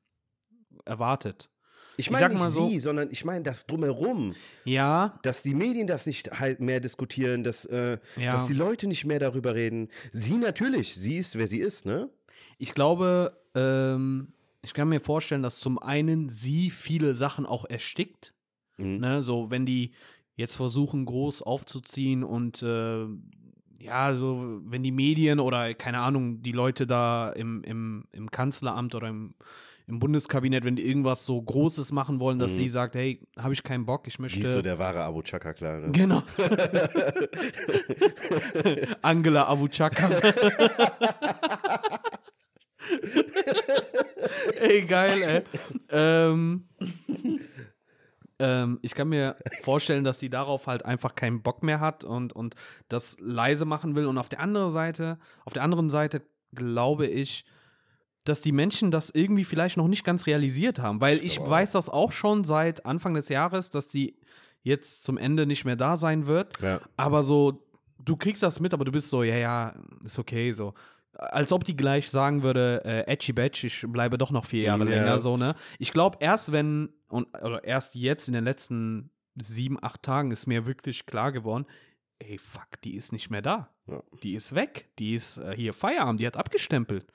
erwartet. 0.86 1.50
ich 1.98 2.12
meine 2.12 2.30
nicht 2.30 2.40
mal 2.40 2.52
so- 2.52 2.68
sie, 2.68 2.80
sondern 2.80 3.10
ich 3.12 3.24
meine 3.26 3.44
das 3.44 3.66
drumherum. 3.66 4.36
Ja, 4.66 5.18
dass 5.24 5.42
die 5.44 5.54
Medien 5.56 5.88
das 5.88 6.06
nicht 6.06 6.32
halt 6.40 6.60
mehr 6.60 6.80
diskutieren, 6.82 7.44
dass, 7.44 7.66
äh, 7.66 7.98
Ja. 8.18 8.34
dass 8.34 8.48
die 8.48 8.54
Leute 8.54 8.88
nicht 8.88 9.06
mehr 9.06 9.20
darüber 9.20 9.56
reden. 9.56 9.90
Sie 10.12 10.36
natürlich, 10.36 10.96
sie 10.96 11.18
ist, 11.18 11.38
wer 11.38 11.48
sie 11.48 11.60
ist, 11.60 11.86
ne? 11.86 12.10
Ich 12.58 12.74
glaube, 12.74 13.38
ähm, 13.56 14.34
ich 14.62 14.74
kann 14.74 14.90
mir 14.90 15.00
vorstellen, 15.00 15.44
dass 15.44 15.60
zum 15.60 15.78
einen 15.80 16.28
sie 16.30 16.70
viele 16.72 17.16
Sachen 17.16 17.46
auch 17.46 17.66
erstickt. 17.66 18.34
Mhm. 18.78 18.98
Ne? 19.00 19.22
So, 19.24 19.52
wenn 19.52 19.66
die 19.66 19.92
jetzt 20.36 20.56
versuchen, 20.56 21.06
groß 21.06 21.42
aufzuziehen 21.44 22.24
und 22.24 22.62
äh, 22.64 23.06
ja, 23.82 24.16
so, 24.16 24.60
wenn 24.66 24.84
die 24.84 24.92
Medien 24.92 25.40
oder 25.40 25.74
keine 25.76 26.00
Ahnung, 26.00 26.42
die 26.42 26.52
Leute 26.54 26.88
da 26.88 27.30
im, 27.30 27.62
im, 27.64 28.06
im 28.12 28.32
Kanzleramt 28.32 28.96
oder 28.96 29.10
im, 29.10 29.36
im 29.88 30.00
Bundeskabinett, 30.00 30.64
wenn 30.66 30.76
die 30.76 30.88
irgendwas 30.88 31.26
so 31.26 31.40
Großes 31.42 31.92
machen 31.92 32.20
wollen, 32.20 32.40
dass 32.40 32.54
Mhm. 32.54 32.56
sie 32.56 32.70
sagt, 32.70 32.96
hey, 32.96 33.22
habe 33.38 33.54
ich 33.54 33.62
keinen 33.62 33.86
Bock, 33.86 34.08
ich 34.08 34.18
Die 34.18 34.24
ist 34.26 34.34
so 34.34 34.40
möchte. 34.40 34.64
der 34.64 34.80
wahre 34.80 35.04
Abu 35.04 35.22
Chaka, 35.22 35.54
klar. 35.54 35.80
Ne? 35.82 35.92
Genau. 35.92 36.24
Angela 39.04 39.46
Abuchaka. 39.48 40.10
ey, 44.60 44.86
geil, 44.86 45.22
ey. 45.22 45.44
Ähm, 45.90 46.68
ähm, 48.40 48.80
ich 48.82 48.96
kann 48.96 49.10
mir 49.10 49.38
vorstellen, 49.62 50.04
dass 50.04 50.20
sie 50.20 50.30
darauf 50.30 50.68
halt 50.68 50.86
einfach 50.86 51.16
keinen 51.16 51.42
Bock 51.42 51.64
mehr 51.64 51.80
hat 51.80 52.04
und, 52.04 52.34
und 52.34 52.56
das 52.90 53.18
leise 53.20 53.66
machen 53.66 53.96
will. 53.96 54.08
Und 54.08 54.18
auf 54.18 54.30
der 54.30 54.42
anderen 54.42 54.72
Seite, 54.72 55.18
auf 55.46 55.54
der 55.54 55.64
anderen 55.64 55.90
Seite 55.90 56.22
glaube 56.54 57.08
ich, 57.08 57.46
dass 58.26 58.42
die 58.42 58.52
Menschen 58.52 58.92
das 58.92 59.12
irgendwie 59.12 59.44
vielleicht 59.44 59.78
noch 59.78 59.88
nicht 59.88 60.04
ganz 60.04 60.26
realisiert 60.26 60.80
haben, 60.80 61.00
weil 61.00 61.24
ich 61.24 61.40
auch. 61.40 61.50
weiß 61.50 61.74
das 61.74 61.90
auch 61.90 62.12
schon 62.12 62.44
seit 62.44 62.86
Anfang 62.86 63.14
des 63.14 63.30
Jahres, 63.30 63.70
dass 63.70 63.92
sie 63.92 64.18
jetzt 64.64 65.04
zum 65.04 65.18
Ende 65.18 65.46
nicht 65.46 65.64
mehr 65.64 65.76
da 65.76 65.96
sein 65.96 66.26
wird. 66.26 66.60
Ja. 66.60 66.82
Aber 66.98 67.24
so, 67.24 67.64
du 68.00 68.18
kriegst 68.18 68.42
das 68.42 68.60
mit, 68.60 68.74
aber 68.74 68.84
du 68.84 68.92
bist 68.92 69.10
so, 69.10 69.22
ja, 69.22 69.36
ja, 69.36 69.76
ist 70.04 70.18
okay, 70.18 70.52
so. 70.52 70.74
Als 71.18 71.52
ob 71.52 71.64
die 71.64 71.76
gleich 71.76 72.10
sagen 72.10 72.44
würde, 72.44 72.82
äh, 72.86 73.12
Edgy 73.12 73.34
Batch, 73.34 73.64
ich 73.64 73.86
bleibe 73.88 74.18
doch 74.18 74.32
noch 74.32 74.46
vier 74.46 74.64
Jahre 74.64 74.84
Ja. 74.86 74.90
länger, 74.90 75.20
so, 75.20 75.38
ne? 75.38 75.56
Ich 75.80 75.92
glaube, 75.94 76.18
erst 76.20 76.52
wenn, 76.52 76.90
und, 77.10 77.28
oder 77.42 77.64
erst 77.64 77.96
jetzt 77.96 78.28
in 78.28 78.34
den 78.34 78.44
letzten 78.44 79.12
sieben, 79.36 79.78
acht 79.82 80.04
Tagen 80.04 80.32
ist 80.32 80.48
mir 80.48 80.66
wirklich 80.66 81.06
klar 81.06 81.32
geworden, 81.32 81.66
ey, 82.20 82.38
fuck, 82.38 82.68
die 82.84 82.96
ist 82.96 83.12
nicht 83.12 83.30
mehr 83.30 83.42
da. 83.42 83.70
Ja. 83.88 84.02
Die 84.24 84.36
ist 84.36 84.56
weg. 84.56 84.90
Die 85.00 85.14
ist 85.16 85.38
äh, 85.38 85.54
hier 85.56 85.74
Feierabend, 85.74 86.20
die 86.20 86.28
hat 86.28 86.38
abgestempelt. 86.38 87.06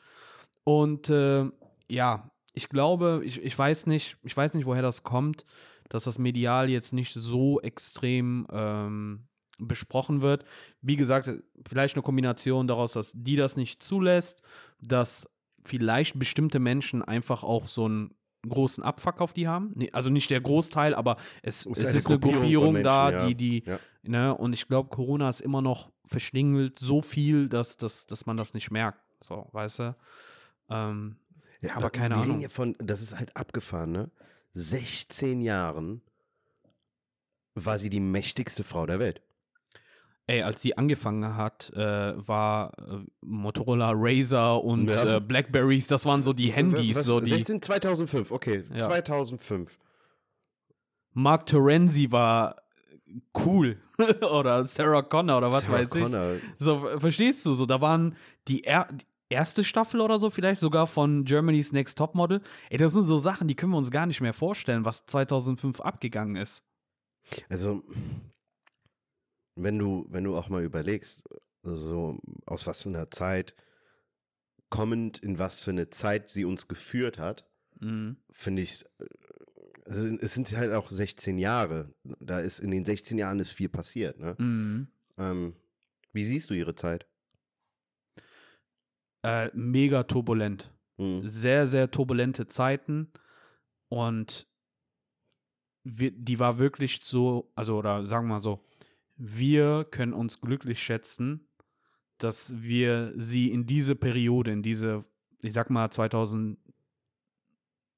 Und 0.65 1.09
äh, 1.11 1.51
ja, 1.91 2.31
ich 2.53 2.69
glaube, 2.69 3.23
ich, 3.25 3.43
ich 3.43 3.59
weiß 3.59 3.87
nicht, 3.87 4.17
ich 4.23 4.37
weiß 4.37 4.55
nicht, 4.55 4.67
woher 4.67 4.83
das 4.83 5.03
kommt, 5.03 5.45
dass 5.89 6.05
das 6.05 6.19
medial 6.19 6.69
jetzt 6.69 6.93
nicht 6.93 7.13
so 7.13 7.61
extrem 7.61 8.47
ähm, 8.53 9.27
besprochen 9.61 10.23
wird. 10.23 10.45
Wie 10.83 10.97
gesagt, 10.97 11.31
vielleicht 11.69 11.95
eine 11.97 12.03
Kombination 12.03 12.67
daraus, 12.67 12.93
dass 12.93 13.13
die 13.15 13.37
das 13.37 13.57
nicht 13.57 13.83
zulässt, 13.83 14.43
dass 14.81 15.29
vielleicht 15.65 16.19
bestimmte 16.19 16.59
Menschen 16.59 17.03
einfach 17.03 17.43
auch 17.45 17.69
so 17.69 17.85
einen 17.85 18.15
großen 18.49 18.83
Abfuck 18.83 19.21
auf 19.21 19.35
die 19.35 19.47
haben. 19.47 19.73
Nee, 19.75 19.91
Also 19.93 20.09
nicht 20.09 20.31
der 20.31 20.41
Großteil, 20.41 20.95
aber 20.95 21.17
es, 21.43 21.67
Es 21.67 21.83
es 21.83 21.95
ist 21.95 22.07
eine 22.07 22.19
Gruppierung 22.19 22.41
Gruppierung 22.41 22.83
da, 22.83 23.11
Menschen, 23.11 23.21
ja. 23.21 23.27
die, 23.29 23.35
die, 23.61 23.63
Ja. 23.69 23.79
ne, 24.03 24.35
und 24.35 24.55
ich 24.55 24.67
glaube, 24.67 24.89
Corona 24.89 25.29
ist 25.29 25.41
immer 25.43 25.61
noch 25.61 25.93
verschlingelt 26.07 26.79
so 26.79 27.03
viel, 27.03 27.49
dass, 27.51 27.77
dass, 27.77 28.07
dass 28.07 28.25
man 28.25 28.39
das 28.39 28.55
nicht 28.55 28.71
merkt. 28.71 29.01
So, 29.23 29.49
weißt 29.53 29.79
du? 29.81 29.97
Ähm, 30.71 31.17
ja, 31.61 31.77
aber 31.77 31.91
keine 31.91 32.15
wir 32.15 32.21
reden 32.23 32.31
Ahnung. 32.31 32.39
hier 32.41 32.49
von, 32.51 32.75
das 32.79 33.03
ist 33.03 33.19
halt 33.19 33.37
abgefahren, 33.37 33.93
ne? 33.93 34.11
16 34.55 35.43
Jahren 35.43 36.01
war 37.55 37.79
sie 37.79 37.91
die 37.91 38.01
mächtigste 38.01 38.65
Frau 38.65 38.87
der 38.87 38.99
Welt. 38.99 39.21
Ey, 40.31 40.43
als 40.43 40.63
sie 40.63 40.79
angefangen 40.79 41.37
hat, 41.37 41.73
äh, 41.75 42.15
war 42.17 42.73
äh, 42.79 42.99
Motorola 43.21 43.91
Razer 43.95 44.63
und 44.63 44.87
Ja. 44.87 45.17
äh, 45.17 45.21
Blackberries, 45.21 45.89
das 45.89 46.07
waren 46.07 46.23
so 46.23 46.33
die 46.33 46.53
Handys, 46.53 46.99
Was, 46.99 47.05
so 47.05 47.19
die. 47.21 47.31
16, 47.31 47.61
2005, 47.63 48.31
okay, 48.31 48.63
Ja. 48.73 48.79
2005. 48.79 49.77
Mark 51.15 51.47
Terenzi 51.47 52.13
war 52.13 52.57
cool. 53.45 53.79
oder 54.31 54.63
Sarah 54.63 55.03
Connor 55.03 55.39
oder 55.39 55.49
was 55.53 55.63
Sarah 55.65 55.79
weiß 55.81 55.95
ich. 55.97 56.03
Connor. 56.05 56.37
So, 56.61 56.79
verstehst 56.99 57.45
du? 57.47 57.53
So, 57.55 57.67
da 57.67 57.81
waren 57.81 58.15
die, 58.47 58.63
er 58.63 58.87
erste 59.31 59.65
Staffel 59.65 60.01
oder 60.01 60.21
so, 60.21 60.31
vielleicht 60.31 60.61
sogar 60.61 60.87
von 60.87 61.25
Germany's 61.25 61.73
Next 61.73 61.99
Topmodel. 61.99 62.41
Ey, 62.69 62.79
das 62.79 62.93
sind 62.93 63.03
so 63.03 63.19
Sachen, 63.19 63.49
die 63.49 63.57
können 63.57 63.73
wir 63.73 63.79
uns 63.79 63.91
gar 63.91 64.07
nicht 64.07 64.21
mehr 64.21 64.33
vorstellen, 64.35 64.85
was 64.85 65.07
2005 65.07 65.81
abgegangen 65.81 66.37
ist. 66.37 66.63
Also, 67.49 67.83
wenn 69.57 69.79
du, 69.79 70.07
wenn 70.09 70.25
du 70.25 70.37
auch 70.37 70.49
mal 70.49 70.63
überlegst, 70.63 71.25
so 71.63 72.19
aus 72.47 72.67
was 72.67 72.83
für 72.83 72.89
einer 72.89 73.11
Zeit, 73.11 73.55
kommend 74.71 75.19
in 75.19 75.39
was 75.39 75.61
für 75.61 75.71
eine 75.73 75.91
Zeit 75.91 76.31
sie 76.31 76.45
uns 76.45 76.69
geführt 76.69 77.19
hat, 77.19 77.47
Mhm. 77.81 78.19
finde 78.31 78.61
ich, 78.63 78.85
also 79.87 80.07
es 80.21 80.35
sind 80.35 80.55
halt 80.55 80.73
auch 80.73 80.91
16 80.91 81.39
Jahre. 81.39 81.95
Da 82.21 82.39
ist 82.39 82.59
in 82.59 82.71
den 82.71 82.85
16 82.85 83.17
Jahren 83.19 83.41
ist 83.41 83.53
viel 83.53 83.71
passiert. 83.71 84.19
Ne? 84.19 84.35
Mhm. 84.39 84.89
Ähm, 85.17 85.57
wie 86.13 86.25
siehst 86.25 86.51
du 86.51 86.55
ihre 86.55 86.75
Zeit? 86.75 87.07
Äh, 89.23 89.51
mega 89.55 90.03
turbulent. 90.05 90.73
Hm. 90.99 91.27
Sehr, 91.27 91.67
sehr 91.67 91.91
turbulente 91.91 92.47
Zeiten. 92.47 93.11
Und 93.89 94.47
wir, 95.85 96.11
die 96.11 96.39
war 96.39 96.59
wirklich 96.59 97.01
so, 97.03 97.51
also, 97.55 97.79
oder 97.79 98.05
sagen 98.05 98.27
wir 98.27 98.35
mal 98.35 98.41
so, 98.43 98.65
wir 99.23 99.85
können 99.91 100.15
uns 100.15 100.41
glücklich 100.41 100.83
schätzen, 100.83 101.47
dass 102.19 102.55
wir 102.57 103.13
sie 103.17 103.51
in 103.53 103.67
diese 103.67 103.95
Periode, 103.95 104.51
in 104.51 104.63
diese, 104.63 105.05
ich 105.43 105.53
sag 105.53 105.69
mal 105.71 105.91
2000, 105.91 106.59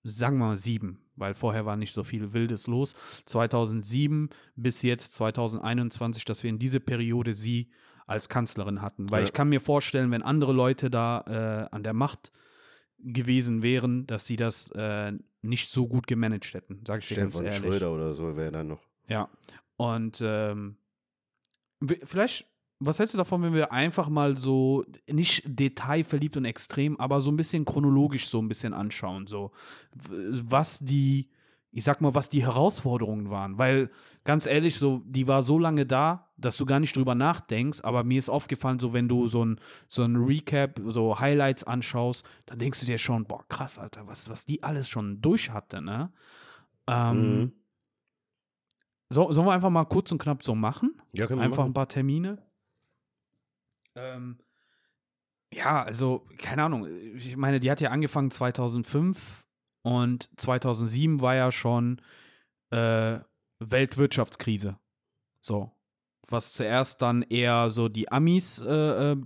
sagen 0.05 0.39
wir 0.39 0.47
mal 0.49 0.57
sieben, 0.57 0.99
weil 1.15 1.35
vorher 1.35 1.65
war 1.65 1.77
nicht 1.77 1.93
so 1.93 2.03
viel 2.03 2.33
Wildes 2.33 2.67
los, 2.67 2.95
2007 3.27 4.31
bis 4.57 4.83
jetzt 4.83 5.15
2021, 5.15 6.25
dass 6.25 6.43
wir 6.43 6.51
in 6.51 6.59
diese 6.59 6.81
Periode 6.81 7.35
sie 7.35 7.71
als 8.07 8.29
Kanzlerin 8.29 8.83
hatten. 8.83 9.11
Weil 9.11 9.21
Ja. 9.21 9.27
ich 9.27 9.33
kann 9.33 9.49
mir 9.49 9.61
vorstellen, 9.61 10.11
wenn 10.11 10.23
andere 10.23 10.53
Leute 10.53 10.91
da 10.91 11.23
äh, 11.69 11.75
an 11.75 11.85
der 11.85 11.93
Macht 11.95 12.33
gewesen 12.99 13.63
wären, 13.63 14.07
dass 14.07 14.27
sie 14.27 14.37
das 14.37 14.71
äh, 14.73 15.13
nicht 15.41 15.71
so 15.71 15.87
gut 15.89 16.07
gemanagt 16.09 16.53
hätten, 16.55 16.83
sage 16.87 17.01
ich 17.01 17.09
dir 17.09 17.17
ganz 17.17 17.39
ehrlich. 17.39 17.57
Schröder 17.57 17.93
oder 17.93 18.15
so 18.15 18.37
wäre 18.37 18.51
dann 18.53 18.69
noch. 18.69 18.81
Ja. 19.09 19.29
Und 19.77 20.21
ähm, 20.25 20.77
vielleicht, 22.05 22.47
was 22.81 22.99
hältst 22.99 23.14
du 23.14 23.18
davon, 23.18 23.42
wenn 23.42 23.55
wir 23.55 23.73
einfach 23.73 24.09
mal 24.09 24.37
so, 24.37 24.85
nicht 25.09 25.42
detailverliebt 25.47 26.37
und 26.37 26.45
extrem, 26.45 26.99
aber 26.99 27.21
so 27.21 27.31
ein 27.31 27.37
bisschen 27.37 27.64
chronologisch 27.64 28.29
so 28.29 28.40
ein 28.40 28.49
bisschen 28.49 28.75
anschauen, 28.75 29.27
so, 29.27 29.53
was 29.95 30.79
die, 30.81 31.29
ich 31.71 31.85
sag 31.85 32.01
mal, 32.01 32.14
was 32.14 32.29
die 32.29 32.42
Herausforderungen 32.42 33.31
waren. 33.31 33.57
Weil, 33.57 33.88
ganz 34.25 34.47
ehrlich, 34.47 34.77
so, 34.77 35.03
die 35.07 35.27
war 35.27 35.42
so 35.42 35.59
lange 35.59 35.87
da, 35.87 36.29
dass 36.37 36.57
du 36.57 36.66
gar 36.66 36.81
nicht 36.81 36.95
drüber 36.97 37.14
nachdenkst, 37.14 37.81
aber 37.83 38.05
mir 38.05 38.18
ist 38.18 38.29
aufgefallen, 38.29 38.79
so, 38.81 38.92
wenn 38.92 39.09
du 39.09 39.29
so 39.29 39.45
ein, 39.45 39.61
so 39.87 40.03
ein 40.03 40.16
Recap, 40.16 40.81
so 40.88 41.18
Highlights 41.21 41.64
anschaust, 41.64 42.27
dann 42.47 42.59
denkst 42.59 42.81
du 42.81 42.87
dir 42.87 42.99
schon, 42.99 43.25
boah, 43.27 43.47
krass, 43.49 43.79
Alter, 43.79 44.07
was, 44.09 44.29
was 44.29 44.45
die 44.45 44.62
alles 44.62 44.88
schon 44.88 45.21
durch 45.21 45.51
hatte, 45.51 45.81
ne? 45.81 46.12
Ähm, 46.88 47.38
Mhm. 47.38 47.53
So, 49.12 49.33
sollen 49.33 49.46
wir 49.46 49.53
einfach 49.53 49.70
mal 49.70 49.85
kurz 49.85 50.11
und 50.12 50.18
knapp 50.20 50.42
so 50.42 50.55
machen? 50.55 51.01
Ja, 51.12 51.27
können 51.27 51.40
wir 51.40 51.44
Einfach 51.44 51.59
ein 51.64 51.66
machen. 51.68 51.75
paar 51.75 51.88
Termine. 51.88 52.38
Ähm, 53.94 54.38
ja, 55.53 55.83
also, 55.83 56.27
keine 56.38 56.64
Ahnung. 56.64 56.87
Ich 57.16 57.37
meine, 57.37 57.61
die 57.61 57.70
hat 57.70 57.81
ja 57.81 57.90
angefangen 57.90 58.31
2005 58.31 59.44
und 59.83 60.31
2007 60.38 61.20
war 61.20 61.35
ja 61.35 61.53
schon 61.53 62.01
äh, 62.70 63.18
Weltwirtschaftskrise. 63.59 64.79
So. 65.40 65.70
Was 66.29 66.53
zuerst 66.53 67.03
dann 67.03 67.22
eher 67.22 67.68
so 67.70 67.88
die 67.88 68.11
Amis 68.11 68.61
äh, 68.66 69.12
äh, 69.12 69.16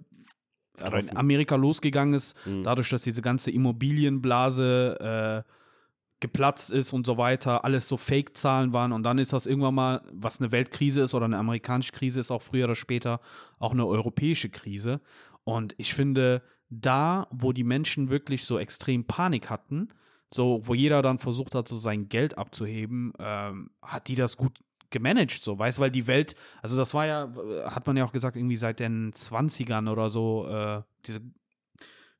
in. 0.98 1.16
Amerika 1.16 1.54
losgegangen 1.56 2.14
ist, 2.14 2.34
Mhm. 2.46 2.64
dadurch, 2.64 2.88
dass 2.90 3.02
diese 3.02 3.22
ganze 3.22 3.50
Immobilienblase 3.50 5.44
äh, 5.46 5.50
geplatzt 6.20 6.70
ist 6.70 6.92
und 6.92 7.06
so 7.06 7.18
weiter, 7.18 7.64
alles 7.64 7.88
so 7.88 7.96
Fake-Zahlen 7.96 8.72
waren 8.72 8.92
und 8.92 9.02
dann 9.02 9.18
ist 9.18 9.32
das 9.32 9.46
irgendwann 9.46 9.74
mal, 9.74 10.02
was 10.12 10.40
eine 10.40 10.50
Weltkrise 10.50 11.02
ist 11.02 11.14
oder 11.14 11.26
eine 11.26 11.38
amerikanische 11.38 11.92
Krise 11.92 12.20
ist, 12.20 12.30
auch 12.30 12.42
früher 12.42 12.64
oder 12.64 12.74
später 12.74 13.20
auch 13.58 13.72
eine 13.72 13.86
europäische 13.86 14.48
Krise. 14.48 15.00
Und 15.44 15.74
ich 15.76 15.94
finde, 15.94 16.42
da, 16.70 17.28
wo 17.30 17.52
die 17.52 17.64
Menschen 17.64 18.08
wirklich 18.08 18.44
so 18.44 18.58
extrem 18.58 19.04
Panik 19.04 19.50
hatten, 19.50 19.88
so, 20.32 20.60
wo 20.62 20.74
jeder 20.74 21.02
dann 21.02 21.18
versucht 21.18 21.54
hat, 21.54 21.68
so 21.68 21.76
sein 21.76 22.08
Geld 22.08 22.36
abzuheben, 22.36 23.12
ähm, 23.18 23.70
hat 23.82 24.08
die 24.08 24.16
das 24.16 24.36
gut 24.36 24.58
gemanagt, 24.90 25.44
so, 25.44 25.58
weißt 25.58 25.80
weil 25.80 25.90
die 25.90 26.06
Welt, 26.06 26.34
also 26.62 26.76
das 26.76 26.94
war 26.94 27.06
ja, 27.06 27.32
hat 27.64 27.86
man 27.86 27.96
ja 27.96 28.04
auch 28.04 28.12
gesagt, 28.12 28.36
irgendwie 28.36 28.56
seit 28.56 28.80
den 28.80 29.12
20ern 29.12 29.90
oder 29.90 30.10
so, 30.10 30.48
äh, 30.48 30.82
diese, 31.06 31.20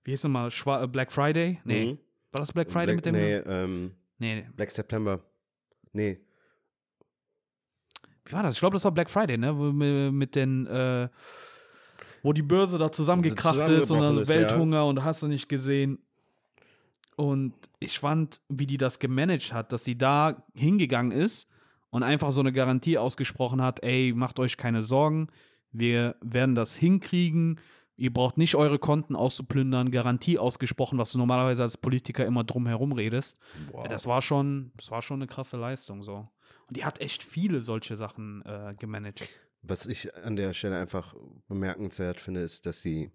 wie 0.05 0.11
hieß 0.11 0.25
es 0.25 0.31
mal, 0.31 0.51
Schwa 0.51 0.83
äh, 0.83 0.87
Black 0.87 1.13
Friday? 1.13 1.61
Nee. 1.65 1.93
Mhm. 1.93 1.99
War 2.33 2.41
das 2.41 2.53
Black 2.53 2.71
Friday 2.71 2.95
Black, 2.95 2.97
mit 2.97 3.07
dem? 3.07 3.15
Nee, 3.15 3.35
ähm, 3.37 3.93
Nee, 4.19 4.35
nee. 4.37 4.47
Black 4.55 4.71
September. 4.71 5.21
Nee. 5.93 6.21
Wie 8.25 8.33
war 8.33 8.43
das? 8.43 8.55
Ich 8.55 8.61
glaube, 8.61 8.75
das 8.75 8.85
war 8.85 8.93
Black 8.93 9.11
Friday, 9.11 9.39
ne? 9.39 9.57
Wo, 9.57 9.73
mit 9.73 10.35
den, 10.35 10.67
äh, 10.67 11.09
wo 12.23 12.33
die 12.33 12.43
Börse 12.43 12.79
da 12.79 12.91
zusammengekracht 12.91 13.69
ist 13.69 13.91
und 13.91 14.01
dann 14.01 14.19
ist, 14.19 14.29
ja. 14.29 14.35
Welthunger 14.35 14.87
und 14.87 15.05
hast 15.05 15.23
du 15.23 15.29
nicht 15.29 15.49
gesehen. 15.49 15.99
Und 17.17 17.55
ich 17.79 17.99
fand, 17.99 18.41
wie 18.49 18.67
die 18.67 18.77
das 18.77 18.99
gemanagt 18.99 19.53
hat, 19.53 19.73
dass 19.73 19.83
die 19.83 19.97
da 19.97 20.45
hingegangen 20.55 21.13
ist 21.13 21.49
und 21.91 22.03
einfach 22.03 22.33
so 22.33 22.41
eine 22.41 22.53
Garantie 22.53 22.99
ausgesprochen 22.99 23.63
hat, 23.63 23.83
ey, 23.83 24.13
macht 24.15 24.39
euch 24.39 24.57
keine 24.57 24.83
Sorgen, 24.83 25.29
wir 25.73 26.17
werden 26.21 26.55
das 26.55 26.77
hinkriegen, 26.77 27.61
Ihr 27.99 28.13
braucht 28.13 28.37
nicht 28.37 28.55
eure 28.55 28.79
Konten 28.79 29.17
auszuplündern, 29.17 29.91
Garantie 29.91 30.39
ausgesprochen, 30.39 30.99
was 30.99 31.13
du 31.13 31.19
normalerweise 31.19 31.63
als 31.63 31.79
Politiker 31.79 32.27
immer 32.27 32.45
drumherum 32.45 32.93
redest. 32.93 33.39
Wow. 33.73 33.89
Das 33.89 34.07
war 34.07 34.21
schon, 34.21 34.71
das 34.77 34.91
war 34.91 35.01
schon 35.03 35.19
eine 35.21 35.27
krasse 35.27 35.57
Leistung 35.57 36.03
so. 36.03 36.29
Und 36.69 36.77
die 36.77 36.85
hat 36.85 37.01
echt 37.01 37.23
viele 37.23 37.63
solche 37.63 37.97
Sachen 37.97 38.43
äh, 38.45 38.75
gemanagt. 38.79 39.29
Was 39.63 39.87
ich 39.87 40.15
an 40.17 40.37
der 40.37 40.53
Stelle 40.53 40.79
einfach 40.79 41.15
bemerkenswert 41.49 42.21
finde, 42.21 42.41
ist, 42.41 42.67
dass 42.67 42.83
sie 42.83 43.11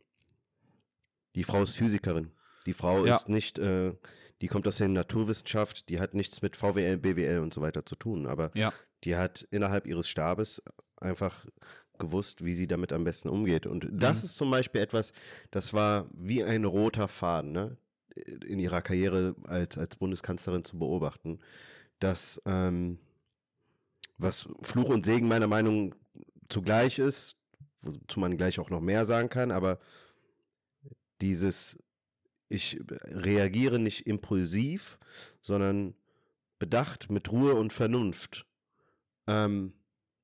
die 1.36 1.44
Frau 1.44 1.62
ist 1.64 1.76
Physikerin. 1.78 2.32
Die 2.66 2.74
Frau 2.74 3.06
Ja. 3.06 3.16
ist 3.16 3.30
nicht, 3.30 3.58
äh, 3.60 3.94
die 4.42 4.48
kommt 4.48 4.68
aus 4.68 4.78
der 4.78 4.88
Naturwissenschaft, 4.88 5.90
die 5.90 6.00
hat 6.00 6.14
nichts 6.14 6.42
mit 6.42 6.56
VWL, 6.58 6.98
BWL 6.98 7.40
und 7.40 7.54
so 7.54 7.62
weiter 7.62 7.86
zu 7.86 7.96
tun, 7.96 8.26
aber 8.26 8.52
Ja. 8.56 8.74
die 9.04 9.16
hat 9.16 9.48
innerhalb 9.52 9.86
ihres 9.86 10.10
Stabes 10.10 10.62
einfach 10.98 11.46
gewusst, 12.02 12.44
wie 12.44 12.54
sie 12.54 12.68
damit 12.68 12.92
am 12.92 13.06
besten 13.06 13.30
umgeht. 13.30 13.66
Und 13.66 13.88
das 13.94 14.24
Mhm. 14.24 14.26
ist 14.26 14.36
zum 14.36 14.52
Beispiel 14.52 14.82
etwas, 14.82 15.14
das 15.52 15.74
war 15.74 16.10
wie 16.14 16.44
ein 16.44 16.66
roter 16.66 17.08
Faden, 17.08 17.54
ne? 17.54 17.78
in 18.46 18.60
ihrer 18.60 18.82
Karriere 18.82 19.36
als, 19.48 19.78
als 19.78 19.96
Bundeskanzlerin 19.96 20.66
zu 20.66 20.78
beobachten, 20.78 21.40
dass 22.00 22.42
ähm, 22.46 23.00
was 24.18 24.50
Fluch 24.62 24.90
und 24.90 25.06
Segen 25.06 25.30
meiner 25.30 25.48
Meinung 25.48 25.96
zugleich 26.50 27.00
ist, 27.00 27.38
wozu 27.82 28.20
man 28.20 28.36
gleich 28.36 28.60
auch 28.60 28.70
noch 28.70 28.82
mehr 28.82 29.06
sagen 29.06 29.30
kann, 29.30 29.52
aber 29.52 29.80
dieses, 31.22 31.78
ich 32.50 32.80
reagiere 33.06 33.80
nicht 33.80 34.08
impulsiv, 34.08 35.00
sondern 35.42 35.96
bedacht 36.60 37.12
mit 37.12 37.32
Ruhe 37.32 37.56
und 37.56 37.72
Vernunft. 37.74 38.46
Ähm, 39.28 39.74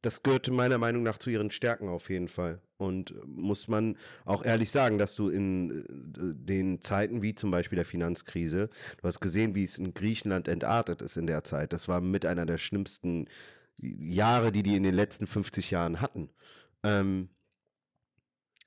das 0.02 0.24
gehört 0.24 0.48
meiner 0.50 0.78
Meinung 0.78 1.04
nach 1.04 1.18
zu 1.18 1.30
ihren 1.30 1.52
Stärken 1.52 1.90
auf 1.90 2.10
jeden 2.10 2.28
Fall. 2.28 2.62
Und 2.78 3.12
äh, 3.12 3.16
muss 3.26 3.68
man 3.68 3.98
auch 4.26 4.46
ehrlich 4.46 4.72
sagen, 4.72 4.98
dass 4.98 5.16
du 5.16 5.30
in 5.30 5.72
äh, 5.72 6.36
den 6.36 6.82
Zeiten 6.82 7.22
wie 7.22 7.36
zum 7.36 7.52
Beispiel 7.52 7.78
der 7.78 7.86
Finanzkrise, 7.86 8.70
du 8.98 9.08
hast 9.08 9.20
gesehen, 9.20 9.56
wie 9.56 9.64
es 9.64 9.78
in 9.78 9.94
Griechenland 9.94 10.48
entartet 10.48 11.02
ist 11.02 11.18
in 11.18 11.28
der 11.28 11.44
Zeit. 11.44 11.74
Das 11.74 11.88
war 11.88 12.02
mit 12.02 12.26
einer 12.26 12.46
der 12.46 12.58
schlimmsten 12.58 13.28
Jahre, 13.80 14.52
die 14.52 14.64
die 14.64 14.76
in 14.76 14.84
den 14.84 14.96
letzten 14.96 15.28
50 15.28 15.72
Jahren 15.72 16.02
hatten. 16.02 16.30
Ähm, 16.84 17.30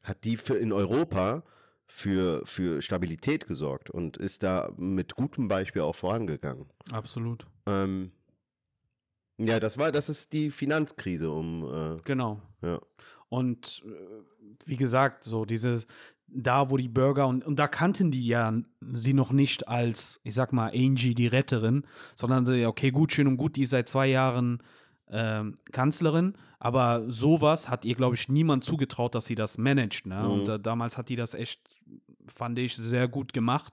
hat 0.03 0.25
die 0.25 0.37
für 0.37 0.55
in 0.55 0.73
Europa 0.73 1.45
für, 1.87 2.47
für 2.47 2.83
Stabilität 2.83 3.47
gesorgt 3.47 3.91
und 3.91 4.17
ist 4.17 4.45
da 4.45 4.73
mit 4.77 5.17
gutem 5.17 5.49
Beispiel 5.49 5.83
auch 5.83 5.97
vorangegangen. 5.97 6.67
Absolut. 6.93 7.47
Ähm, 7.67 8.13
ja, 9.41 9.59
das 9.61 9.79
war, 9.79 9.93
das 9.93 10.09
ist 10.09 10.33
die 10.33 10.51
Finanzkrise 10.51 11.31
um, 11.31 11.65
äh, 11.65 11.97
Genau. 12.05 12.41
ja. 12.63 12.81
Und 13.29 13.83
äh, 13.87 13.91
wie 14.67 14.77
gesagt, 14.77 15.25
so 15.25 15.45
diese, 15.45 15.85
da 16.27 16.71
wo 16.71 16.77
die 16.77 16.89
Bürger 16.89 17.27
und, 17.27 17.45
und 17.45 17.59
da 17.59 17.69
kannten 17.69 18.11
die 18.11 18.27
ja 18.27 18.53
sie 18.93 19.15
noch 19.15 19.33
nicht 19.33 19.69
als, 19.69 20.21
ich 20.25 20.35
sag 20.35 20.53
mal, 20.53 20.73
Angie 20.75 21.15
die 21.15 21.27
Retterin, 21.27 21.85
sondern 22.15 22.47
sie, 22.47 22.67
okay, 22.67 22.91
gut, 22.91 23.13
schön 23.13 23.27
und 23.27 23.37
gut, 23.37 23.57
die 23.57 23.63
ist 23.63 23.71
seit 23.71 23.89
zwei 23.89 24.07
Jahren 24.07 24.63
ähm, 25.09 25.55
Kanzlerin, 25.73 26.35
aber 26.59 27.05
sowas 27.09 27.69
hat 27.69 27.85
ihr, 27.85 27.95
glaube 27.95 28.15
ich, 28.15 28.29
niemand 28.29 28.65
zugetraut, 28.65 29.15
dass 29.15 29.25
sie 29.27 29.35
das 29.35 29.59
managt. 29.59 30.07
Ne? 30.07 30.29
Und 30.29 30.49
äh, 30.49 30.61
damals 30.61 30.97
hat 30.99 31.09
die 31.09 31.17
das 31.17 31.35
echt, 31.35 31.61
fand 32.27 32.59
ich, 32.59 32.77
sehr 32.77 33.09
gut 33.09 33.33
gemacht, 33.33 33.73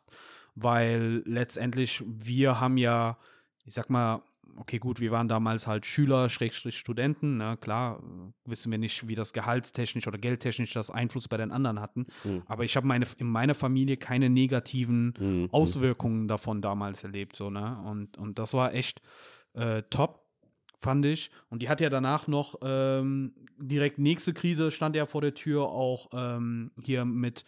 weil 0.55 1.21
letztendlich 1.25 2.03
wir 2.07 2.59
haben 2.59 2.77
ja, 2.77 3.17
ich 3.65 3.73
sag 3.73 3.89
mal, 3.89 4.21
okay, 4.57 4.79
gut, 4.79 4.99
wir 4.99 5.11
waren 5.11 5.27
damals 5.27 5.67
halt 5.67 5.85
Schüler, 5.85 6.29
Schrägstrich 6.29 6.77
Studenten, 6.77 7.37
ne, 7.37 7.57
klar, 7.59 8.01
wissen 8.45 8.71
wir 8.71 8.77
nicht, 8.77 9.07
wie 9.07 9.15
das 9.15 9.33
gehaltstechnisch 9.33 10.07
oder 10.07 10.17
geldtechnisch 10.17 10.73
das 10.73 10.89
Einfluss 10.89 11.27
bei 11.27 11.37
den 11.37 11.51
anderen 11.51 11.79
hatten. 11.79 12.07
Aber 12.47 12.63
ich 12.63 12.75
habe 12.75 12.87
meine, 12.87 13.05
in 13.17 13.27
meiner 13.27 13.53
Familie 13.53 13.97
keine 13.97 14.29
negativen 14.29 15.13
Mhm. 15.19 15.49
Auswirkungen 15.51 16.27
davon 16.27 16.61
damals 16.61 17.03
erlebt, 17.03 17.35
so, 17.35 17.49
ne? 17.49 17.77
Und, 17.85 18.17
und 18.17 18.39
das 18.39 18.53
war 18.53 18.73
echt 18.73 19.01
äh, 19.53 19.83
top, 19.89 20.25
fand 20.77 21.05
ich. 21.05 21.31
Und 21.49 21.61
die 21.61 21.69
hat 21.69 21.81
ja 21.81 21.89
danach 21.89 22.27
noch 22.27 22.55
ähm, 22.61 23.33
direkt 23.57 23.99
nächste 23.99 24.33
Krise 24.33 24.71
stand 24.71 24.95
ja 24.95 25.05
vor 25.05 25.21
der 25.21 25.33
Tür, 25.33 25.63
auch 25.63 26.09
ähm, 26.13 26.71
hier 26.81 27.05
mit, 27.05 27.45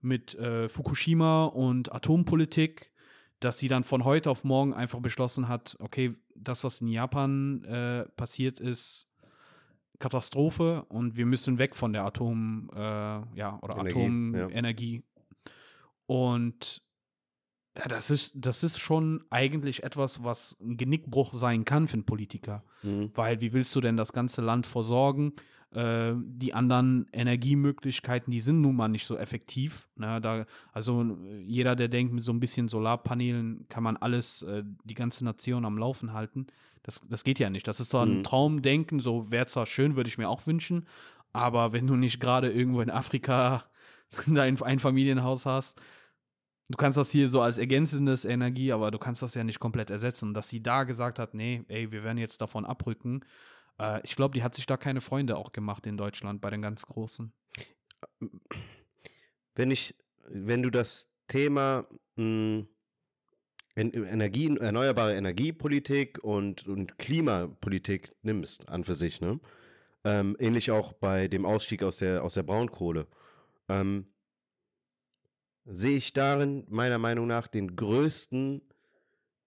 mit 0.00 0.34
äh, 0.36 0.68
Fukushima 0.68 1.44
und 1.44 1.92
Atompolitik, 1.92 2.92
dass 3.40 3.58
sie 3.58 3.68
dann 3.68 3.84
von 3.84 4.04
heute 4.04 4.30
auf 4.30 4.44
morgen 4.44 4.74
einfach 4.74 5.00
beschlossen 5.00 5.48
hat, 5.48 5.76
okay, 5.80 6.14
das, 6.34 6.62
was 6.62 6.80
in 6.80 6.88
Japan 6.88 7.64
äh, 7.64 8.04
passiert 8.16 8.60
ist, 8.60 9.06
Katastrophe 9.98 10.84
und 10.88 11.16
wir 11.16 11.26
müssen 11.26 11.58
weg 11.58 11.74
von 11.74 11.92
der 11.92 12.04
Atom, 12.04 12.70
äh, 12.74 12.78
ja, 12.78 13.58
oder 13.62 13.76
Energie, 13.78 13.90
Atomenergie. 13.90 15.02
Und 16.06 16.82
ja, 17.76 17.86
das 17.86 18.10
ist, 18.10 18.32
das 18.34 18.62
ist 18.64 18.78
schon 18.78 19.24
eigentlich 19.30 19.84
etwas, 19.84 20.24
was 20.24 20.56
ein 20.60 20.76
Genickbruch 20.76 21.34
sein 21.34 21.64
kann 21.64 21.86
für 21.86 21.94
einen 21.94 22.06
Politiker. 22.06 22.64
Mhm. 22.82 23.10
Weil 23.14 23.40
wie 23.40 23.52
willst 23.52 23.74
du 23.76 23.80
denn 23.80 23.96
das 23.96 24.12
ganze 24.12 24.40
Land 24.40 24.66
versorgen? 24.66 25.34
Äh, 25.72 26.14
die 26.16 26.52
anderen 26.52 27.06
Energiemöglichkeiten, 27.12 28.30
die 28.30 28.40
sind 28.40 28.60
nun 28.60 28.74
mal 28.74 28.88
nicht 28.88 29.06
so 29.06 29.16
effektiv. 29.16 29.88
Ne? 29.96 30.20
Da, 30.20 30.44
also 30.72 31.16
jeder, 31.42 31.76
der 31.76 31.88
denkt, 31.88 32.12
mit 32.12 32.24
so 32.24 32.32
ein 32.32 32.40
bisschen 32.40 32.68
Solarpanelen 32.68 33.66
kann 33.68 33.84
man 33.84 33.96
alles, 33.96 34.42
äh, 34.42 34.64
die 34.84 34.94
ganze 34.94 35.24
Nation 35.24 35.64
am 35.64 35.78
Laufen 35.78 36.12
halten. 36.12 36.46
Das, 36.82 37.00
das 37.08 37.22
geht 37.22 37.38
ja 37.38 37.50
nicht. 37.50 37.68
Das 37.68 37.78
ist 37.78 37.90
zwar 37.90 38.04
ein 38.06 38.18
Mhm. 38.18 38.24
Traumdenken, 38.24 39.00
so 39.00 39.30
wäre 39.30 39.46
zwar 39.46 39.66
schön, 39.66 39.94
würde 39.96 40.08
ich 40.08 40.18
mir 40.18 40.28
auch 40.28 40.46
wünschen, 40.46 40.86
aber 41.32 41.72
wenn 41.72 41.86
du 41.86 41.94
nicht 41.94 42.18
gerade 42.18 42.50
irgendwo 42.50 42.80
in 42.80 42.90
Afrika 42.90 43.64
dein 44.26 44.60
Einfamilienhaus 44.60 45.46
hast, 45.46 45.80
du 46.68 46.76
kannst 46.76 46.98
das 46.98 47.10
hier 47.10 47.28
so 47.28 47.42
als 47.42 47.58
ergänzendes 47.58 48.24
Energie, 48.24 48.72
aber 48.72 48.90
du 48.90 48.98
kannst 48.98 49.22
das 49.22 49.34
ja 49.34 49.44
nicht 49.44 49.60
komplett 49.60 49.90
ersetzen. 49.90 50.28
Und 50.28 50.34
dass 50.34 50.48
sie 50.48 50.62
da 50.62 50.82
gesagt 50.82 51.20
hat, 51.20 51.34
nee, 51.34 51.62
ey, 51.68 51.92
wir 51.92 52.02
werden 52.02 52.18
jetzt 52.18 52.40
davon 52.40 52.64
abrücken, 52.64 53.20
äh, 53.80 54.00
ich 54.04 54.14
glaube, 54.14 54.34
die 54.34 54.42
hat 54.42 54.54
sich 54.54 54.66
da 54.66 54.76
keine 54.76 55.00
Freunde 55.00 55.36
auch 55.36 55.52
gemacht 55.52 55.86
in 55.86 55.96
Deutschland 55.96 56.40
bei 56.40 56.50
den 56.50 56.62
ganz 56.62 56.86
Großen. 56.86 57.32
Wenn 59.54 59.70
ich, 59.70 59.94
wenn 60.28 60.62
du 60.62 60.70
das 60.70 61.10
Thema 61.26 61.86
mh, 62.16 62.66
En- 63.76 63.92
Energie, 63.92 64.56
erneuerbare 64.56 65.14
Energiepolitik 65.14 66.22
und, 66.24 66.66
und 66.66 66.98
Klimapolitik 66.98 68.12
nimmst, 68.22 68.68
an 68.68 68.82
für 68.84 68.96
sich, 68.96 69.20
ne? 69.20 69.38
Ähm, 70.02 70.36
ähnlich 70.40 70.70
auch 70.70 70.92
bei 70.92 71.28
dem 71.28 71.46
Ausstieg 71.46 71.84
aus 71.84 71.98
der, 71.98 72.24
aus 72.24 72.34
der 72.34 72.42
Braunkohle. 72.42 73.06
Ähm, 73.68 74.12
sehe 75.66 75.98
ich 75.98 76.12
darin 76.12 76.66
meiner 76.68 76.98
Meinung 76.98 77.28
nach 77.28 77.46
den 77.46 77.76
größten 77.76 78.62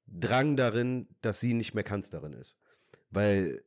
Drang 0.06 0.56
darin, 0.56 1.08
dass 1.22 1.42
sie 1.42 1.54
nicht 1.54 1.74
mehr 1.74 1.84
Kanzlerin 1.84 2.34
ist. 2.34 2.56
Weil 3.10 3.64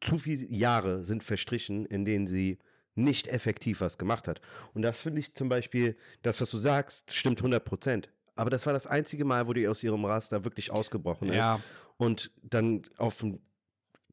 zu 0.00 0.18
viele 0.18 0.46
Jahre 0.46 1.04
sind 1.04 1.24
verstrichen, 1.24 1.86
in 1.86 2.04
denen 2.04 2.26
sie 2.26 2.58
nicht 2.94 3.28
effektiv 3.28 3.80
was 3.80 3.98
gemacht 3.98 4.28
hat. 4.28 4.40
Und 4.74 4.82
das 4.82 5.00
finde 5.00 5.20
ich 5.20 5.34
zum 5.34 5.48
Beispiel, 5.48 5.96
das, 6.22 6.40
was 6.40 6.50
du 6.50 6.58
sagst, 6.58 7.14
stimmt 7.14 7.38
100 7.38 7.64
Prozent. 7.64 8.08
Aber 8.34 8.50
das 8.50 8.66
war 8.66 8.72
das 8.72 8.86
einzige 8.86 9.24
Mal, 9.24 9.46
wo 9.46 9.52
die 9.52 9.68
aus 9.68 9.82
ihrem 9.82 10.04
Raster 10.04 10.44
wirklich 10.44 10.70
ausgebrochen 10.72 11.28
ist 11.28 11.36
Ja, 11.36 11.60
und 11.96 12.30
dann 12.42 12.82
auf 12.96 13.18
den 13.18 13.40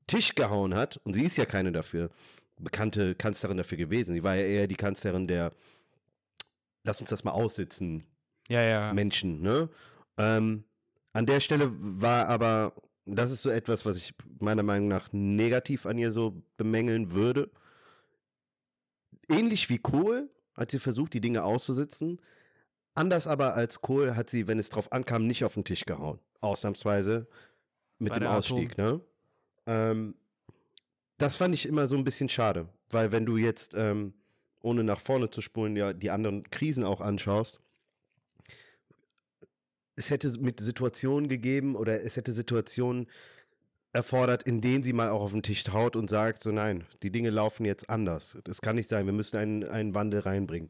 Tisch 0.07 0.35
gehauen 0.35 0.75
hat. 0.75 0.97
Und 1.03 1.13
sie 1.13 1.23
ist 1.23 1.37
ja 1.37 1.45
keine 1.45 1.71
dafür, 1.71 2.09
bekannte 2.59 3.15
Kanzlerin 3.15 3.57
dafür 3.57 3.77
gewesen. 3.77 4.13
Sie 4.15 4.23
war 4.23 4.35
ja 4.35 4.43
eher 4.43 4.67
die 4.67 4.75
Kanzlerin 4.75 5.27
der 5.27 5.51
Lass 6.85 7.01
uns 7.01 7.09
das 7.09 7.23
mal 7.23 7.31
aussitzen, 7.31 8.03
ja, 8.47 8.61
ja. 8.61 8.93
Menschen, 8.93 9.41
ne? 9.41 9.69
Ähm, 10.19 10.65
an 11.13 11.25
der 11.25 11.39
Stelle 11.39 11.71
war 11.71 12.27
aber, 12.27 12.73
das 13.05 13.31
ist 13.31 13.43
so 13.43 13.49
etwas, 13.49 13.85
was 13.85 13.97
ich 13.97 14.13
meiner 14.39 14.63
Meinung 14.63 14.87
nach 14.87 15.09
negativ 15.11 15.85
an 15.85 15.97
ihr 15.97 16.11
so 16.11 16.41
bemängeln 16.57 17.11
würde. 17.11 17.51
Ähnlich 19.29 19.69
wie 19.69 19.77
Kohl 19.77 20.29
hat 20.55 20.71
sie 20.71 20.79
versucht, 20.79 21.13
die 21.13 21.21
Dinge 21.21 21.43
auszusitzen. 21.43 22.19
Anders 22.95 23.27
aber 23.27 23.55
als 23.55 23.81
Kohl 23.81 24.15
hat 24.15 24.29
sie, 24.29 24.47
wenn 24.47 24.57
es 24.57 24.69
drauf 24.69 24.91
ankam, 24.91 25.27
nicht 25.27 25.43
auf 25.43 25.53
den 25.53 25.65
Tisch 25.65 25.85
gehauen. 25.85 26.19
Ausnahmsweise 26.41 27.27
mit 27.99 28.13
Bei 28.13 28.19
dem 28.19 28.27
Ausstieg, 28.27 28.77
ne? 28.77 29.01
Ähm, 29.65 30.15
das 31.17 31.35
fand 31.35 31.53
ich 31.53 31.65
immer 31.65 31.87
so 31.87 31.95
ein 31.95 32.03
bisschen 32.03 32.29
schade, 32.29 32.69
weil 32.89 33.11
wenn 33.11 33.25
du 33.25 33.37
jetzt, 33.37 33.73
ähm, 33.75 34.13
ohne 34.61 34.83
nach 34.83 34.99
vorne 34.99 35.29
zu 35.29 35.41
spulen, 35.41 35.75
ja 35.75 35.93
die 35.93 36.11
anderen 36.11 36.49
Krisen 36.49 36.83
auch 36.83 37.01
anschaust, 37.01 37.59
es 39.95 40.09
hätte 40.09 40.31
mit 40.39 40.59
Situationen 40.59 41.29
gegeben 41.29 41.75
oder 41.75 42.03
es 42.03 42.17
hätte 42.17 42.33
Situationen 42.33 43.07
erfordert, 43.93 44.43
in 44.43 44.59
denen 44.59 44.83
sie 44.83 44.93
mal 44.93 45.09
auch 45.09 45.21
auf 45.21 45.31
den 45.31 45.41
Tisch 45.41 45.63
haut 45.71 45.95
und 45.95 46.09
sagt, 46.09 46.43
so 46.43 46.51
nein, 46.51 46.85
die 47.01 47.11
Dinge 47.11 47.29
laufen 47.29 47.65
jetzt 47.65 47.89
anders. 47.89 48.37
Das 48.43 48.61
kann 48.61 48.75
nicht 48.75 48.89
sein, 48.89 49.05
wir 49.05 49.13
müssen 49.13 49.37
einen, 49.37 49.63
einen 49.63 49.93
Wandel 49.93 50.19
reinbringen. 50.19 50.69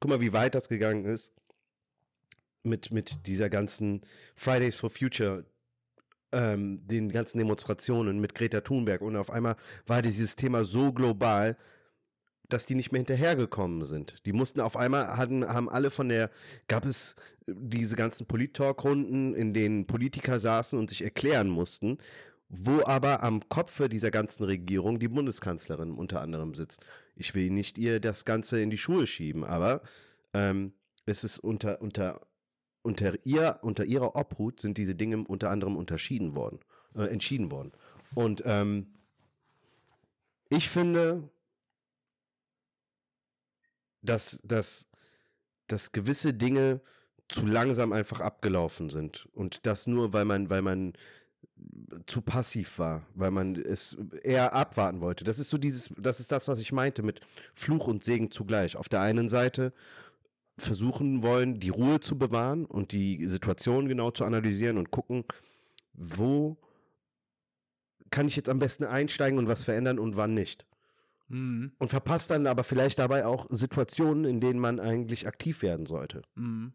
Guck 0.00 0.10
mal, 0.10 0.20
wie 0.20 0.32
weit 0.32 0.54
das 0.54 0.68
gegangen 0.68 1.04
ist 1.04 1.32
mit, 2.62 2.92
mit 2.92 3.26
dieser 3.26 3.50
ganzen 3.50 4.00
Fridays 4.36 4.74
for 4.74 4.88
Future, 4.88 5.44
ähm, 6.32 6.80
den 6.86 7.10
ganzen 7.10 7.38
Demonstrationen 7.38 8.20
mit 8.20 8.34
Greta 8.34 8.62
Thunberg 8.62 9.02
und 9.02 9.16
auf 9.16 9.30
einmal 9.30 9.56
war 9.86 10.00
dieses 10.00 10.34
Thema 10.34 10.64
so 10.64 10.92
global, 10.92 11.58
dass 12.52 12.66
die 12.66 12.74
nicht 12.74 12.92
mehr 12.92 12.98
hinterhergekommen 12.98 13.84
sind. 13.84 14.26
Die 14.26 14.32
mussten 14.32 14.60
auf 14.60 14.76
einmal, 14.76 15.16
hatten, 15.16 15.46
haben 15.48 15.70
alle 15.70 15.90
von 15.90 16.08
der, 16.08 16.30
gab 16.68 16.84
es 16.84 17.16
diese 17.46 17.96
ganzen 17.96 18.26
Polit-Talk-Runden, 18.26 19.34
in 19.34 19.54
denen 19.54 19.86
Politiker 19.86 20.38
saßen 20.38 20.78
und 20.78 20.90
sich 20.90 21.02
erklären 21.02 21.48
mussten, 21.48 21.98
wo 22.48 22.84
aber 22.84 23.22
am 23.22 23.48
Kopfe 23.48 23.88
dieser 23.88 24.10
ganzen 24.10 24.44
Regierung 24.44 24.98
die 24.98 25.08
Bundeskanzlerin 25.08 25.92
unter 25.92 26.20
anderem 26.20 26.54
sitzt. 26.54 26.84
Ich 27.16 27.34
will 27.34 27.50
nicht 27.50 27.78
ihr 27.78 28.00
das 28.00 28.26
Ganze 28.26 28.60
in 28.60 28.68
die 28.68 28.78
Schuhe 28.78 29.06
schieben, 29.06 29.44
aber 29.44 29.80
ähm, 30.34 30.74
es 31.06 31.24
ist 31.24 31.38
unter, 31.38 31.80
unter, 31.80 32.20
unter, 32.82 33.14
ihr, 33.24 33.58
unter 33.62 33.86
ihrer 33.86 34.14
Obhut 34.14 34.60
sind 34.60 34.76
diese 34.76 34.94
Dinge 34.94 35.24
unter 35.26 35.50
anderem 35.50 35.76
unterschieden 35.76 36.36
worden, 36.36 36.60
äh, 36.94 37.04
entschieden 37.04 37.50
worden. 37.50 37.72
Und 38.14 38.42
ähm, 38.44 38.88
ich 40.50 40.68
finde, 40.68 41.30
dass, 44.02 44.40
dass, 44.44 44.88
dass 45.68 45.92
gewisse 45.92 46.34
Dinge 46.34 46.80
zu 47.28 47.46
langsam 47.46 47.92
einfach 47.92 48.20
abgelaufen 48.20 48.90
sind. 48.90 49.28
Und 49.32 49.66
das 49.66 49.86
nur, 49.86 50.12
weil 50.12 50.24
man, 50.24 50.50
weil 50.50 50.62
man 50.62 50.92
zu 52.06 52.22
passiv 52.22 52.78
war, 52.78 53.06
weil 53.14 53.30
man 53.30 53.56
es 53.56 53.96
eher 54.22 54.52
abwarten 54.52 55.00
wollte. 55.00 55.24
Das 55.24 55.38
ist 55.38 55.50
so 55.50 55.58
dieses, 55.58 55.92
das 55.96 56.20
ist 56.20 56.32
das, 56.32 56.48
was 56.48 56.60
ich 56.60 56.72
meinte 56.72 57.02
mit 57.02 57.20
Fluch 57.54 57.86
und 57.86 58.04
Segen 58.04 58.30
zugleich. 58.30 58.76
Auf 58.76 58.88
der 58.88 59.00
einen 59.00 59.28
Seite 59.28 59.72
versuchen 60.58 61.22
wollen, 61.22 61.60
die 61.60 61.70
Ruhe 61.70 62.00
zu 62.00 62.18
bewahren 62.18 62.66
und 62.66 62.92
die 62.92 63.26
Situation 63.26 63.88
genau 63.88 64.10
zu 64.10 64.24
analysieren 64.24 64.76
und 64.76 64.90
gucken, 64.90 65.24
wo 65.94 66.58
kann 68.10 68.28
ich 68.28 68.36
jetzt 68.36 68.50
am 68.50 68.58
besten 68.58 68.84
einsteigen 68.84 69.38
und 69.38 69.48
was 69.48 69.64
verändern 69.64 69.98
und 69.98 70.16
wann 70.16 70.34
nicht. 70.34 70.66
Mhm. 71.28 71.72
Und 71.78 71.88
verpasst 71.88 72.30
dann 72.30 72.46
aber 72.46 72.64
vielleicht 72.64 72.98
dabei 72.98 73.26
auch 73.26 73.46
Situationen, 73.48 74.24
in 74.24 74.40
denen 74.40 74.58
man 74.58 74.80
eigentlich 74.80 75.26
aktiv 75.26 75.62
werden 75.62 75.86
sollte. 75.86 76.22
Mhm. 76.34 76.72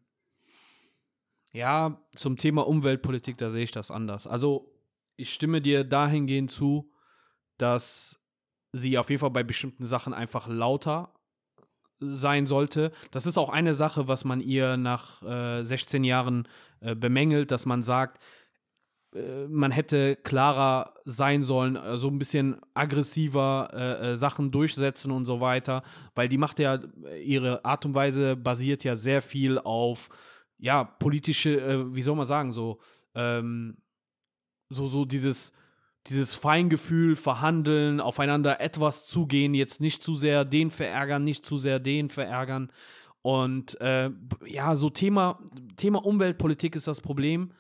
Ja, 1.53 2.01
zum 2.15 2.37
Thema 2.37 2.67
Umweltpolitik, 2.67 3.37
da 3.37 3.49
sehe 3.49 3.63
ich 3.63 3.71
das 3.71 3.91
anders. 3.91 4.27
Also, 4.27 4.73
ich 5.15 5.33
stimme 5.33 5.61
dir 5.61 5.83
dahingehend 5.83 6.51
zu, 6.51 6.91
dass 7.57 8.23
sie 8.73 8.97
auf 8.97 9.09
jeden 9.09 9.19
Fall 9.19 9.31
bei 9.31 9.43
bestimmten 9.43 9.85
Sachen 9.85 10.13
einfach 10.13 10.47
lauter 10.47 11.13
sein 11.99 12.45
sollte. 12.45 12.91
Das 13.11 13.25
ist 13.25 13.37
auch 13.37 13.49
eine 13.49 13.73
Sache, 13.73 14.07
was 14.07 14.23
man 14.23 14.39
ihr 14.39 14.77
nach 14.77 15.23
äh, 15.23 15.63
16 15.63 16.03
Jahren 16.03 16.47
äh, 16.79 16.95
bemängelt, 16.95 17.49
dass 17.49 17.65
man 17.65 17.83
sagt, 17.83 18.21
man 19.49 19.71
hätte 19.71 20.15
klarer 20.17 20.93
sein 21.05 21.43
sollen, 21.43 21.75
so 21.75 21.81
also 21.81 22.07
ein 22.09 22.19
bisschen 22.19 22.57
aggressiver 22.73 23.69
äh, 23.73 24.11
äh, 24.11 24.15
Sachen 24.15 24.51
durchsetzen 24.51 25.11
und 25.11 25.25
so 25.25 25.39
weiter, 25.39 25.83
weil 26.15 26.29
die 26.29 26.37
macht 26.37 26.59
ja, 26.59 26.79
ihre 27.23 27.63
Art 27.65 27.85
und 27.85 27.93
Weise 27.93 28.35
basiert 28.35 28.83
ja 28.83 28.95
sehr 28.95 29.21
viel 29.21 29.59
auf, 29.59 30.09
ja, 30.57 30.83
politische, 30.83 31.61
äh, 31.61 31.95
wie 31.95 32.01
soll 32.01 32.15
man 32.15 32.25
sagen, 32.25 32.51
so, 32.51 32.79
ähm, 33.15 33.77
so, 34.69 34.87
so 34.87 35.05
dieses, 35.05 35.53
dieses 36.07 36.35
Feingefühl, 36.35 37.15
verhandeln, 37.15 37.99
aufeinander 37.99 38.61
etwas 38.61 39.07
zugehen, 39.07 39.53
jetzt 39.53 39.81
nicht 39.81 40.03
zu 40.03 40.13
sehr 40.13 40.45
den 40.45 40.71
verärgern, 40.71 41.23
nicht 41.23 41.45
zu 41.45 41.57
sehr 41.57 41.79
den 41.79 42.09
verärgern. 42.09 42.71
Und 43.21 43.79
äh, 43.81 44.09
ja, 44.45 44.75
so 44.75 44.89
Thema, 44.89 45.39
Thema 45.75 46.05
Umweltpolitik 46.05 46.75
ist 46.75 46.87
das 46.87 47.01
Problem. 47.01 47.51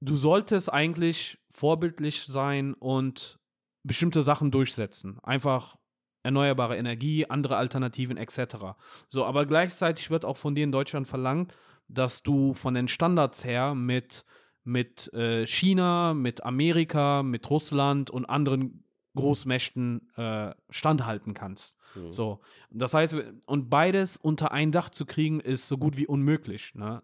Du 0.00 0.16
solltest 0.16 0.72
eigentlich 0.72 1.38
vorbildlich 1.50 2.24
sein 2.24 2.74
und 2.74 3.38
bestimmte 3.82 4.22
Sachen 4.22 4.50
durchsetzen. 4.50 5.18
Einfach 5.22 5.76
erneuerbare 6.22 6.76
Energie, 6.76 7.26
andere 7.26 7.56
Alternativen 7.56 8.16
etc. 8.16 8.76
So, 9.08 9.24
aber 9.24 9.46
gleichzeitig 9.46 10.10
wird 10.10 10.24
auch 10.24 10.36
von 10.36 10.54
dir 10.54 10.64
in 10.64 10.72
Deutschland 10.72 11.06
verlangt, 11.06 11.54
dass 11.88 12.22
du 12.22 12.54
von 12.54 12.74
den 12.74 12.88
Standards 12.88 13.44
her 13.44 13.74
mit 13.74 14.24
mit 14.64 15.12
äh, 15.14 15.46
China, 15.46 16.14
mit 16.14 16.44
Amerika, 16.44 17.22
mit 17.22 17.48
Russland 17.48 18.10
und 18.10 18.26
anderen 18.26 18.84
Großmächten 19.16 20.08
äh, 20.16 20.54
standhalten 20.68 21.34
kannst. 21.34 21.76
Mhm. 21.94 22.12
So, 22.12 22.40
das 22.70 22.94
heißt, 22.94 23.16
und 23.46 23.70
beides 23.70 24.16
unter 24.16 24.52
ein 24.52 24.70
Dach 24.70 24.90
zu 24.90 25.04
kriegen, 25.06 25.40
ist 25.40 25.66
so 25.66 25.78
gut 25.78 25.96
wie 25.96 26.06
unmöglich. 26.06 26.74
Ne? 26.74 27.02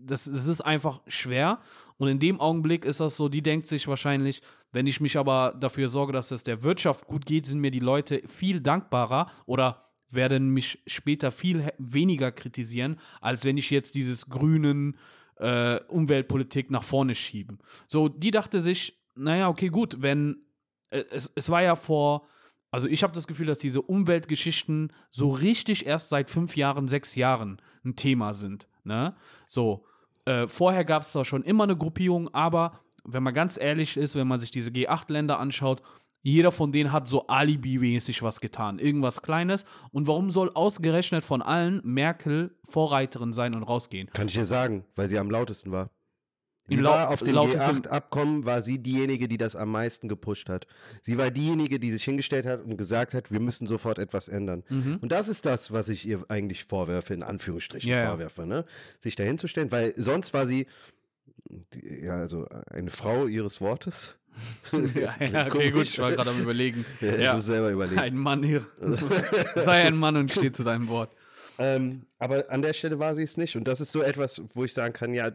Das, 0.00 0.24
das 0.24 0.46
ist 0.46 0.62
einfach 0.62 1.02
schwer. 1.06 1.60
Und 1.98 2.08
in 2.08 2.18
dem 2.18 2.40
Augenblick 2.40 2.84
ist 2.84 3.00
das 3.00 3.16
so, 3.16 3.28
die 3.28 3.42
denkt 3.42 3.66
sich 3.66 3.86
wahrscheinlich, 3.88 4.40
wenn 4.72 4.86
ich 4.86 5.00
mich 5.00 5.18
aber 5.18 5.54
dafür 5.58 5.88
sorge, 5.88 6.12
dass 6.12 6.30
es 6.30 6.44
der 6.44 6.62
Wirtschaft 6.62 7.06
gut 7.06 7.26
geht, 7.26 7.46
sind 7.46 7.60
mir 7.60 7.70
die 7.70 7.80
Leute 7.80 8.22
viel 8.26 8.60
dankbarer 8.60 9.30
oder 9.46 9.84
werden 10.10 10.50
mich 10.50 10.82
später 10.86 11.30
viel 11.30 11.68
weniger 11.78 12.32
kritisieren, 12.32 12.98
als 13.20 13.44
wenn 13.44 13.56
ich 13.56 13.70
jetzt 13.70 13.94
dieses 13.94 14.28
grünen 14.28 14.96
äh, 15.36 15.80
Umweltpolitik 15.88 16.70
nach 16.70 16.82
vorne 16.82 17.14
schieben. 17.14 17.58
So, 17.86 18.08
die 18.08 18.30
dachte 18.30 18.60
sich, 18.60 18.98
naja, 19.14 19.48
okay, 19.48 19.68
gut, 19.68 19.96
wenn 20.00 20.40
äh, 20.90 21.04
es, 21.10 21.32
es 21.34 21.50
war 21.50 21.62
ja 21.62 21.76
vor, 21.76 22.26
also 22.70 22.88
ich 22.88 23.02
habe 23.02 23.12
das 23.12 23.26
Gefühl, 23.26 23.46
dass 23.46 23.58
diese 23.58 23.82
Umweltgeschichten 23.82 24.92
so 25.10 25.30
richtig 25.30 25.86
erst 25.86 26.10
seit 26.10 26.30
fünf 26.30 26.56
Jahren, 26.56 26.88
sechs 26.88 27.14
Jahren 27.14 27.60
ein 27.84 27.96
Thema 27.96 28.34
sind. 28.34 28.68
Ne? 28.84 29.14
So, 29.46 29.86
äh, 30.28 30.46
vorher 30.46 30.84
gab 30.84 31.02
es 31.02 31.12
zwar 31.12 31.24
schon 31.24 31.42
immer 31.42 31.64
eine 31.64 31.76
Gruppierung, 31.76 32.32
aber 32.34 32.78
wenn 33.04 33.22
man 33.22 33.32
ganz 33.32 33.58
ehrlich 33.58 33.96
ist, 33.96 34.14
wenn 34.14 34.28
man 34.28 34.40
sich 34.40 34.50
diese 34.50 34.70
G8-Länder 34.70 35.38
anschaut, 35.38 35.82
jeder 36.20 36.52
von 36.52 36.72
denen 36.72 36.92
hat 36.92 37.08
so 37.08 37.26
Alibi-mäßig 37.28 38.22
was 38.22 38.40
getan, 38.40 38.78
irgendwas 38.78 39.22
Kleines. 39.22 39.64
Und 39.92 40.06
warum 40.06 40.30
soll 40.30 40.50
ausgerechnet 40.52 41.24
von 41.24 41.40
allen 41.40 41.80
Merkel 41.84 42.54
Vorreiterin 42.68 43.32
sein 43.32 43.54
und 43.54 43.62
rausgehen? 43.62 44.10
Kann 44.12 44.28
ich 44.28 44.34
dir 44.34 44.44
sagen, 44.44 44.84
weil 44.96 45.08
sie 45.08 45.18
am 45.18 45.30
lautesten 45.30 45.72
war. 45.72 45.90
Sie 46.68 46.82
war 46.82 47.08
auf 47.08 47.22
dem 47.22 47.34
G8-Abkommen, 47.34 48.44
war 48.44 48.60
sie 48.62 48.78
diejenige, 48.78 49.26
die 49.26 49.38
das 49.38 49.56
am 49.56 49.70
meisten 49.70 50.08
gepusht 50.08 50.48
hat. 50.48 50.66
Sie 51.02 51.16
war 51.16 51.30
diejenige, 51.30 51.80
die 51.80 51.90
sich 51.90 52.04
hingestellt 52.04 52.46
hat 52.46 52.62
und 52.62 52.76
gesagt 52.76 53.14
hat, 53.14 53.32
wir 53.32 53.40
müssen 53.40 53.66
sofort 53.66 53.98
etwas 53.98 54.28
ändern. 54.28 54.64
Mhm. 54.68 54.98
Und 55.00 55.10
das 55.10 55.28
ist 55.28 55.46
das, 55.46 55.72
was 55.72 55.88
ich 55.88 56.06
ihr 56.06 56.20
eigentlich 56.28 56.64
vorwerfe, 56.64 57.14
in 57.14 57.22
Anführungsstrichen 57.22 57.88
ja, 57.88 58.06
vorwerfe, 58.06 58.46
ne? 58.46 58.64
sich 59.00 59.16
dahinzustellen, 59.16 59.72
weil 59.72 59.94
sonst 59.96 60.34
war 60.34 60.46
sie, 60.46 60.66
ja, 61.82 62.16
also 62.16 62.46
eine 62.70 62.90
Frau 62.90 63.26
ihres 63.26 63.60
Wortes. 63.60 64.14
ja, 64.94 65.14
ja 65.32 65.46
okay, 65.46 65.70
gut, 65.70 65.84
ich 65.84 65.98
war 65.98 66.12
gerade 66.12 66.30
am 66.30 66.40
überlegen. 66.40 66.84
Ja, 67.00 67.16
ja. 67.16 67.34
Du 67.34 67.40
selber 67.40 67.70
überlegen. 67.70 67.98
Ein 67.98 68.16
Mann 68.16 68.42
hier. 68.42 68.66
Sei 69.56 69.84
ein 69.84 69.96
Mann 69.96 70.16
und 70.16 70.30
steh 70.30 70.52
zu 70.52 70.64
deinem 70.64 70.88
Wort. 70.88 71.14
Ähm, 71.58 72.06
aber 72.18 72.50
an 72.50 72.62
der 72.62 72.72
Stelle 72.72 72.98
war 72.98 73.14
sie 73.14 73.22
es 73.22 73.36
nicht. 73.36 73.56
Und 73.56 73.66
das 73.66 73.80
ist 73.80 73.90
so 73.90 74.02
etwas, 74.02 74.40
wo 74.54 74.64
ich 74.64 74.72
sagen 74.72 74.92
kann, 74.92 75.12
ja, 75.12 75.32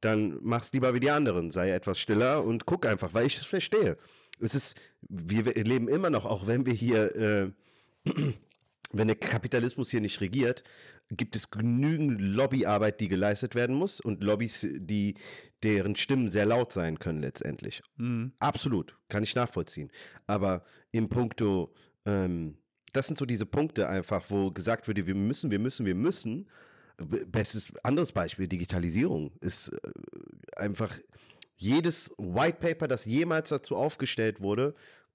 dann 0.00 0.38
mach's 0.42 0.72
lieber 0.72 0.94
wie 0.94 1.00
die 1.00 1.10
anderen. 1.10 1.50
Sei 1.50 1.70
etwas 1.70 1.98
stiller 1.98 2.44
und 2.44 2.66
guck 2.66 2.86
einfach, 2.86 3.14
weil 3.14 3.26
ich 3.26 3.36
es 3.36 3.46
verstehe. 3.46 3.96
Es 4.40 4.54
ist, 4.54 4.80
wir 5.08 5.44
leben 5.54 5.88
immer 5.88 6.10
noch, 6.10 6.24
auch 6.24 6.46
wenn 6.46 6.66
wir 6.66 6.72
hier, 6.72 7.14
äh, 7.16 7.50
wenn 8.92 9.08
der 9.08 9.16
Kapitalismus 9.16 9.90
hier 9.90 10.00
nicht 10.00 10.20
regiert, 10.20 10.64
gibt 11.10 11.36
es 11.36 11.50
genügend 11.50 12.20
Lobbyarbeit, 12.20 13.00
die 13.00 13.08
geleistet 13.08 13.54
werden 13.54 13.76
muss 13.76 14.00
und 14.00 14.22
Lobbys, 14.22 14.66
die 14.70 15.14
deren 15.62 15.96
Stimmen 15.96 16.30
sehr 16.30 16.46
laut 16.46 16.72
sein 16.72 16.98
können 16.98 17.20
letztendlich. 17.20 17.82
Mhm. 17.96 18.32
Absolut, 18.38 18.96
kann 19.08 19.22
ich 19.22 19.34
nachvollziehen. 19.34 19.90
Aber 20.26 20.64
im 20.92 21.08
Punkto, 21.08 21.74
ähm, 22.06 22.56
das 22.92 23.06
sind 23.06 23.18
so 23.18 23.26
diese 23.26 23.46
Punkte 23.46 23.88
einfach, 23.88 24.24
wo 24.30 24.50
gesagt 24.50 24.88
wird, 24.88 25.06
wir 25.06 25.14
müssen, 25.14 25.50
wir 25.50 25.58
müssen, 25.58 25.84
wir 25.84 25.94
müssen. 25.94 26.48
Bestes 27.26 27.72
anderes 27.82 28.12
Beispiel, 28.12 28.48
Digitalisierung 28.48 29.32
ist 29.40 29.68
äh, 29.68 30.60
einfach 30.60 30.98
jedes 31.56 32.14
White 32.16 32.58
Paper, 32.60 32.88
das 32.88 33.04
jemals 33.04 33.50
dazu 33.50 33.76
aufgestellt 33.76 34.40
wurde, 34.40 34.74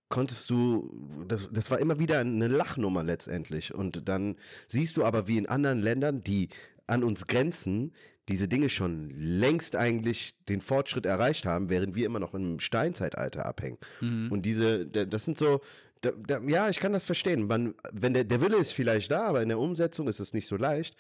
konntest 0.09 0.49
du, 0.49 1.25
das, 1.27 1.49
das 1.51 1.71
war 1.71 1.79
immer 1.79 1.99
wieder 1.99 2.19
eine 2.19 2.47
Lachnummer 2.47 3.03
letztendlich. 3.03 3.73
Und 3.73 4.07
dann 4.07 4.35
siehst 4.67 4.97
du 4.97 5.03
aber, 5.03 5.27
wie 5.27 5.37
in 5.37 5.47
anderen 5.47 5.81
Ländern, 5.81 6.21
die 6.21 6.49
an 6.87 7.03
uns 7.03 7.25
grenzen, 7.27 7.93
diese 8.29 8.47
Dinge 8.47 8.69
schon 8.69 9.09
längst 9.09 9.75
eigentlich 9.75 10.35
den 10.49 10.61
Fortschritt 10.61 11.05
erreicht 11.05 11.45
haben, 11.45 11.69
während 11.69 11.95
wir 11.95 12.05
immer 12.05 12.19
noch 12.19 12.33
im 12.33 12.59
Steinzeitalter 12.59 13.45
abhängen. 13.45 13.77
Mhm. 14.01 14.31
Und 14.31 14.43
diese, 14.43 14.85
das 14.87 15.25
sind 15.25 15.37
so, 15.37 15.61
da, 16.01 16.11
da, 16.11 16.39
ja, 16.41 16.69
ich 16.69 16.79
kann 16.79 16.93
das 16.93 17.03
verstehen. 17.03 17.47
Man, 17.47 17.75
wenn 17.91 18.13
der, 18.13 18.23
der 18.23 18.41
Wille 18.41 18.57
ist 18.57 18.71
vielleicht 18.71 19.11
da, 19.11 19.25
aber 19.25 19.41
in 19.41 19.49
der 19.49 19.59
Umsetzung 19.59 20.07
ist 20.07 20.19
es 20.19 20.33
nicht 20.33 20.47
so 20.47 20.57
leicht. 20.57 20.95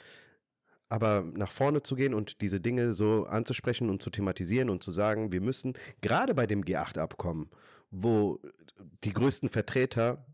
Aber 0.89 1.23
nach 1.35 1.51
vorne 1.51 1.81
zu 1.81 1.95
gehen 1.95 2.13
und 2.13 2.41
diese 2.41 2.61
Dinge 2.61 2.93
so 2.93 3.23
anzusprechen 3.23 3.89
und 3.89 4.01
zu 4.01 4.09
thematisieren 4.09 4.69
und 4.69 4.83
zu 4.83 4.91
sagen, 4.91 5.31
wir 5.31 5.41
müssen, 5.41 5.73
gerade 6.01 6.35
bei 6.35 6.45
dem 6.45 6.63
G8-Abkommen, 6.63 7.49
wo 7.89 8.39
die 9.03 9.13
größten 9.13 9.49
Vertreter 9.49 10.25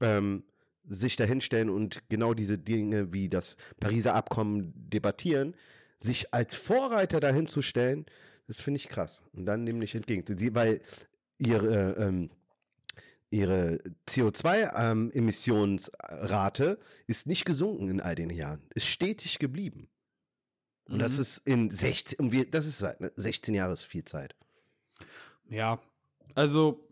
ähm, 0.00 0.44
sich 0.84 1.16
dahinstellen 1.16 1.68
und 1.68 2.08
genau 2.08 2.34
diese 2.34 2.58
Dinge 2.58 3.12
wie 3.12 3.28
das 3.28 3.56
Pariser 3.80 4.14
Abkommen 4.14 4.72
debattieren, 4.74 5.54
sich 5.98 6.32
als 6.32 6.54
Vorreiter 6.54 7.20
dahin 7.20 7.46
zu 7.46 7.60
stellen, 7.60 8.06
das 8.46 8.62
finde 8.62 8.78
ich 8.78 8.88
krass. 8.88 9.22
Und 9.32 9.46
dann 9.46 9.64
nämlich 9.64 9.94
entgegen. 9.94 10.24
Weil 10.54 10.80
ihre, 11.38 11.92
ähm, 11.98 12.30
ihre 13.30 13.78
CO2-Emissionsrate 14.08 16.78
ist 17.06 17.26
nicht 17.26 17.44
gesunken 17.44 17.88
in 17.88 18.00
all 18.00 18.14
den 18.14 18.30
Jahren, 18.30 18.62
ist 18.74 18.86
stetig 18.86 19.38
geblieben. 19.38 19.88
Und 20.88 21.00
das 21.00 21.16
Mhm. 21.16 21.20
ist 21.20 21.38
in 21.46 21.70
16, 21.70 22.18
und 22.18 22.32
wir, 22.32 22.50
das 22.50 22.66
ist 22.66 22.82
halt, 22.82 23.00
ne, 23.00 23.12
16 23.16 23.54
Jahre 23.54 23.74
ist 23.74 23.84
viel 23.84 24.04
Zeit. 24.04 24.34
Ja, 25.50 25.80
also 26.34 26.88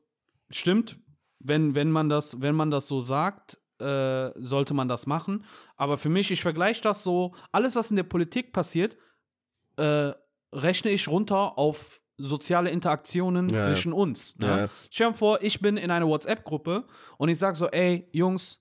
stimmt, 0.51 0.99
wenn, 1.39 1.75
wenn, 1.75 1.91
man, 1.91 2.09
das, 2.09 2.41
wenn 2.41 2.55
man 2.55 2.71
das 2.71 2.89
so 2.89 3.01
sagt, 3.01 3.59
äh, 3.79 4.31
sollte 4.37 4.75
man 4.75 4.89
das 4.89 5.07
machen. 5.07 5.45
Aber 5.77 5.97
für 5.97 6.09
mich, 6.09 6.31
ich 6.31 6.43
vergleiche 6.43 6.83
das 6.83 7.03
so, 7.03 7.35
alles, 7.53 7.77
was 7.77 7.91
in 7.91 7.97
der 7.97 8.03
Politik 8.05 8.53
passiert, 8.53 8.97
äh, 9.77 10.13
rechne 10.53 10.91
ich 10.91 11.09
runter 11.09 11.59
auf 11.59 12.03
soziale 12.19 12.71
Interaktionen 12.71 13.49
Ja, 13.49 13.57
ja. 13.57 13.65
zwischen 13.65 13.93
uns. 13.93 14.37
Ne? 14.39 14.47
Ja. 14.47 14.69
Stell 14.91 15.09
dir 15.09 15.15
vor, 15.15 15.43
ich 15.43 15.61
bin 15.61 15.77
in 15.77 15.91
einer 15.91 16.07
WhatsApp-Gruppe 16.07 16.85
und 17.19 17.29
ich 17.29 17.39
sage 17.39 17.57
so, 17.57 17.69
ey, 17.69 18.09
Jungs, 18.13 18.61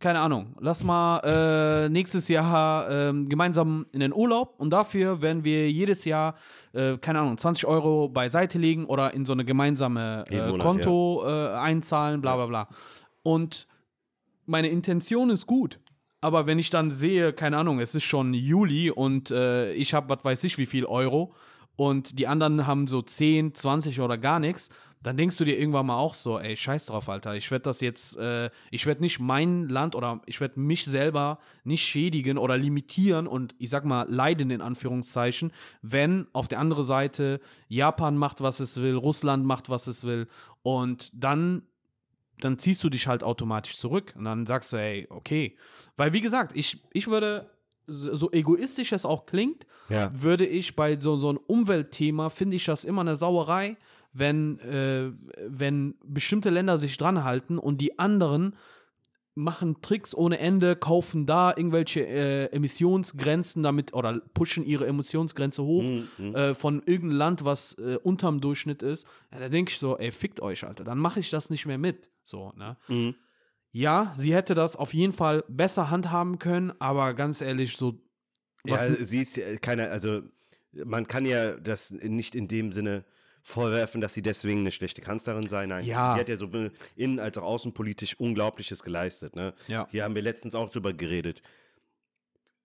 keine 0.00 0.20
Ahnung, 0.20 0.54
lass 0.60 0.84
mal 0.84 1.18
äh, 1.24 1.88
nächstes 1.88 2.28
Jahr 2.28 2.88
ähm, 2.88 3.28
gemeinsam 3.28 3.84
in 3.92 4.00
den 4.00 4.12
Urlaub 4.12 4.54
und 4.58 4.70
dafür 4.70 5.22
werden 5.22 5.42
wir 5.42 5.70
jedes 5.70 6.04
Jahr, 6.04 6.36
äh, 6.72 6.96
keine 6.98 7.20
Ahnung, 7.20 7.36
20 7.36 7.66
Euro 7.66 8.08
beiseite 8.08 8.58
legen 8.58 8.84
oder 8.84 9.12
in 9.14 9.26
so 9.26 9.32
eine 9.32 9.44
gemeinsame 9.44 10.24
äh, 10.30 10.46
Monat, 10.46 10.64
Konto 10.64 11.24
äh, 11.26 11.48
einzahlen, 11.54 12.20
bla 12.20 12.36
bla 12.36 12.46
bla. 12.46 12.68
Und 13.24 13.66
meine 14.46 14.68
Intention 14.68 15.30
ist 15.30 15.46
gut. 15.46 15.80
Aber 16.20 16.46
wenn 16.46 16.58
ich 16.58 16.70
dann 16.70 16.90
sehe, 16.90 17.32
keine 17.32 17.58
Ahnung, 17.58 17.78
es 17.78 17.94
ist 17.94 18.02
schon 18.04 18.34
Juli 18.34 18.90
und 18.90 19.30
äh, 19.30 19.72
ich 19.74 19.94
habe, 19.94 20.08
was 20.10 20.24
weiß 20.24 20.44
ich, 20.44 20.58
wie 20.58 20.66
viel 20.66 20.84
Euro 20.84 21.32
und 21.78 22.18
die 22.18 22.26
anderen 22.26 22.66
haben 22.66 22.88
so 22.88 23.00
10, 23.00 23.54
20 23.54 24.00
oder 24.00 24.18
gar 24.18 24.40
nichts, 24.40 24.68
dann 25.00 25.16
denkst 25.16 25.36
du 25.36 25.44
dir 25.44 25.56
irgendwann 25.56 25.86
mal 25.86 25.96
auch 25.96 26.14
so, 26.14 26.40
ey, 26.40 26.56
scheiß 26.56 26.86
drauf, 26.86 27.08
Alter. 27.08 27.36
Ich 27.36 27.52
werde 27.52 27.62
das 27.62 27.80
jetzt, 27.80 28.16
äh, 28.16 28.50
ich 28.72 28.84
werde 28.84 29.00
nicht 29.00 29.20
mein 29.20 29.68
Land 29.68 29.94
oder 29.94 30.20
ich 30.26 30.40
werde 30.40 30.58
mich 30.58 30.84
selber 30.86 31.38
nicht 31.62 31.84
schädigen 31.84 32.36
oder 32.36 32.58
limitieren 32.58 33.28
und 33.28 33.54
ich 33.60 33.70
sag 33.70 33.84
mal 33.84 34.10
leiden 34.10 34.50
in 34.50 34.60
Anführungszeichen, 34.60 35.52
wenn 35.80 36.26
auf 36.32 36.48
der 36.48 36.58
anderen 36.58 36.82
Seite 36.82 37.38
Japan 37.68 38.16
macht, 38.16 38.40
was 38.40 38.58
es 38.58 38.80
will, 38.80 38.96
Russland 38.96 39.46
macht, 39.46 39.70
was 39.70 39.86
es 39.86 40.02
will 40.02 40.26
und 40.64 41.12
dann 41.14 41.62
dann 42.40 42.58
ziehst 42.58 42.82
du 42.82 42.88
dich 42.88 43.06
halt 43.06 43.22
automatisch 43.22 43.78
zurück 43.78 44.14
und 44.16 44.24
dann 44.24 44.46
sagst 44.46 44.72
du, 44.72 44.76
ey, 44.76 45.06
okay. 45.10 45.56
Weil, 45.96 46.12
wie 46.12 46.20
gesagt, 46.20 46.56
ich, 46.56 46.84
ich 46.92 47.08
würde, 47.08 47.50
so 47.88 48.30
egoistisch 48.30 48.92
es 48.92 49.04
auch 49.06 49.26
klingt, 49.26 49.66
Ja. 49.88 50.10
würde 50.14 50.46
ich 50.46 50.76
bei 50.76 51.00
so, 51.00 51.18
so 51.18 51.30
einem 51.30 51.40
Umweltthema, 51.46 52.28
finde 52.28 52.56
ich 52.56 52.64
das 52.66 52.84
immer 52.84 53.00
eine 53.00 53.16
Sauerei, 53.16 53.76
wenn, 54.12 54.58
äh, 54.60 55.10
wenn 55.48 55.94
bestimmte 56.04 56.50
Länder 56.50 56.76
sich 56.78 56.96
dran 56.96 57.24
halten 57.24 57.58
und 57.58 57.80
die 57.80 57.98
anderen 57.98 58.54
machen 59.34 59.80
Tricks 59.82 60.16
ohne 60.16 60.38
Ende, 60.40 60.74
kaufen 60.74 61.24
da 61.24 61.50
irgendwelche 61.56 62.04
äh, 62.04 62.46
Emissionsgrenzen 62.46 63.62
damit 63.62 63.94
oder 63.94 64.20
pushen 64.34 64.64
ihre 64.66 64.86
Emissionsgrenze 64.88 65.62
hoch 65.62 65.84
Mhm. 66.18 66.34
äh, 66.34 66.54
von 66.54 66.82
irgendeinem 66.86 67.18
Land, 67.18 67.44
was 67.44 67.74
äh, 67.74 67.98
unterm 68.02 68.40
Durchschnitt 68.40 68.82
ist. 68.82 69.06
Ja, 69.32 69.38
da 69.38 69.48
denke 69.48 69.70
ich 69.70 69.78
so, 69.78 69.96
ey, 69.96 70.10
fickt 70.10 70.40
euch, 70.40 70.64
Alter, 70.66 70.82
dann 70.82 70.98
mache 70.98 71.20
ich 71.20 71.30
das 71.30 71.50
nicht 71.50 71.66
mehr 71.66 71.78
mit. 71.78 72.10
So, 72.24 72.52
ne? 72.56 72.76
Mhm. 72.88 73.14
Ja, 73.78 74.12
sie 74.16 74.34
hätte 74.34 74.54
das 74.54 74.74
auf 74.76 74.92
jeden 74.92 75.12
Fall 75.12 75.44
besser 75.48 75.88
handhaben 75.90 76.38
können, 76.40 76.72
aber 76.80 77.14
ganz 77.14 77.40
ehrlich, 77.40 77.76
so 77.76 78.00
ja, 78.64 78.76
sie 78.78 79.20
ist 79.22 79.36
ja 79.36 79.56
keine, 79.58 79.90
also 79.90 80.22
man 80.72 81.06
kann 81.06 81.24
ja 81.24 81.54
das 81.54 81.90
nicht 81.92 82.34
in 82.34 82.48
dem 82.48 82.72
Sinne 82.72 83.04
vorwerfen, 83.42 84.00
dass 84.00 84.14
sie 84.14 84.20
deswegen 84.22 84.60
eine 84.60 84.72
schlechte 84.72 85.00
Kanzlerin 85.00 85.48
sei. 85.48 85.64
Nein, 85.66 85.84
Ja. 85.84 86.14
sie 86.14 86.20
hat 86.20 86.28
ja 86.28 86.36
sowohl 86.36 86.72
innen- 86.96 87.20
als 87.20 87.38
auch 87.38 87.44
außenpolitisch 87.44 88.18
Unglaubliches 88.18 88.82
geleistet. 88.82 89.36
Ne? 89.36 89.54
Ja. 89.68 89.86
Hier 89.90 90.02
haben 90.04 90.14
wir 90.16 90.22
letztens 90.22 90.54
auch 90.56 90.70
drüber 90.70 90.92
geredet. 90.92 91.40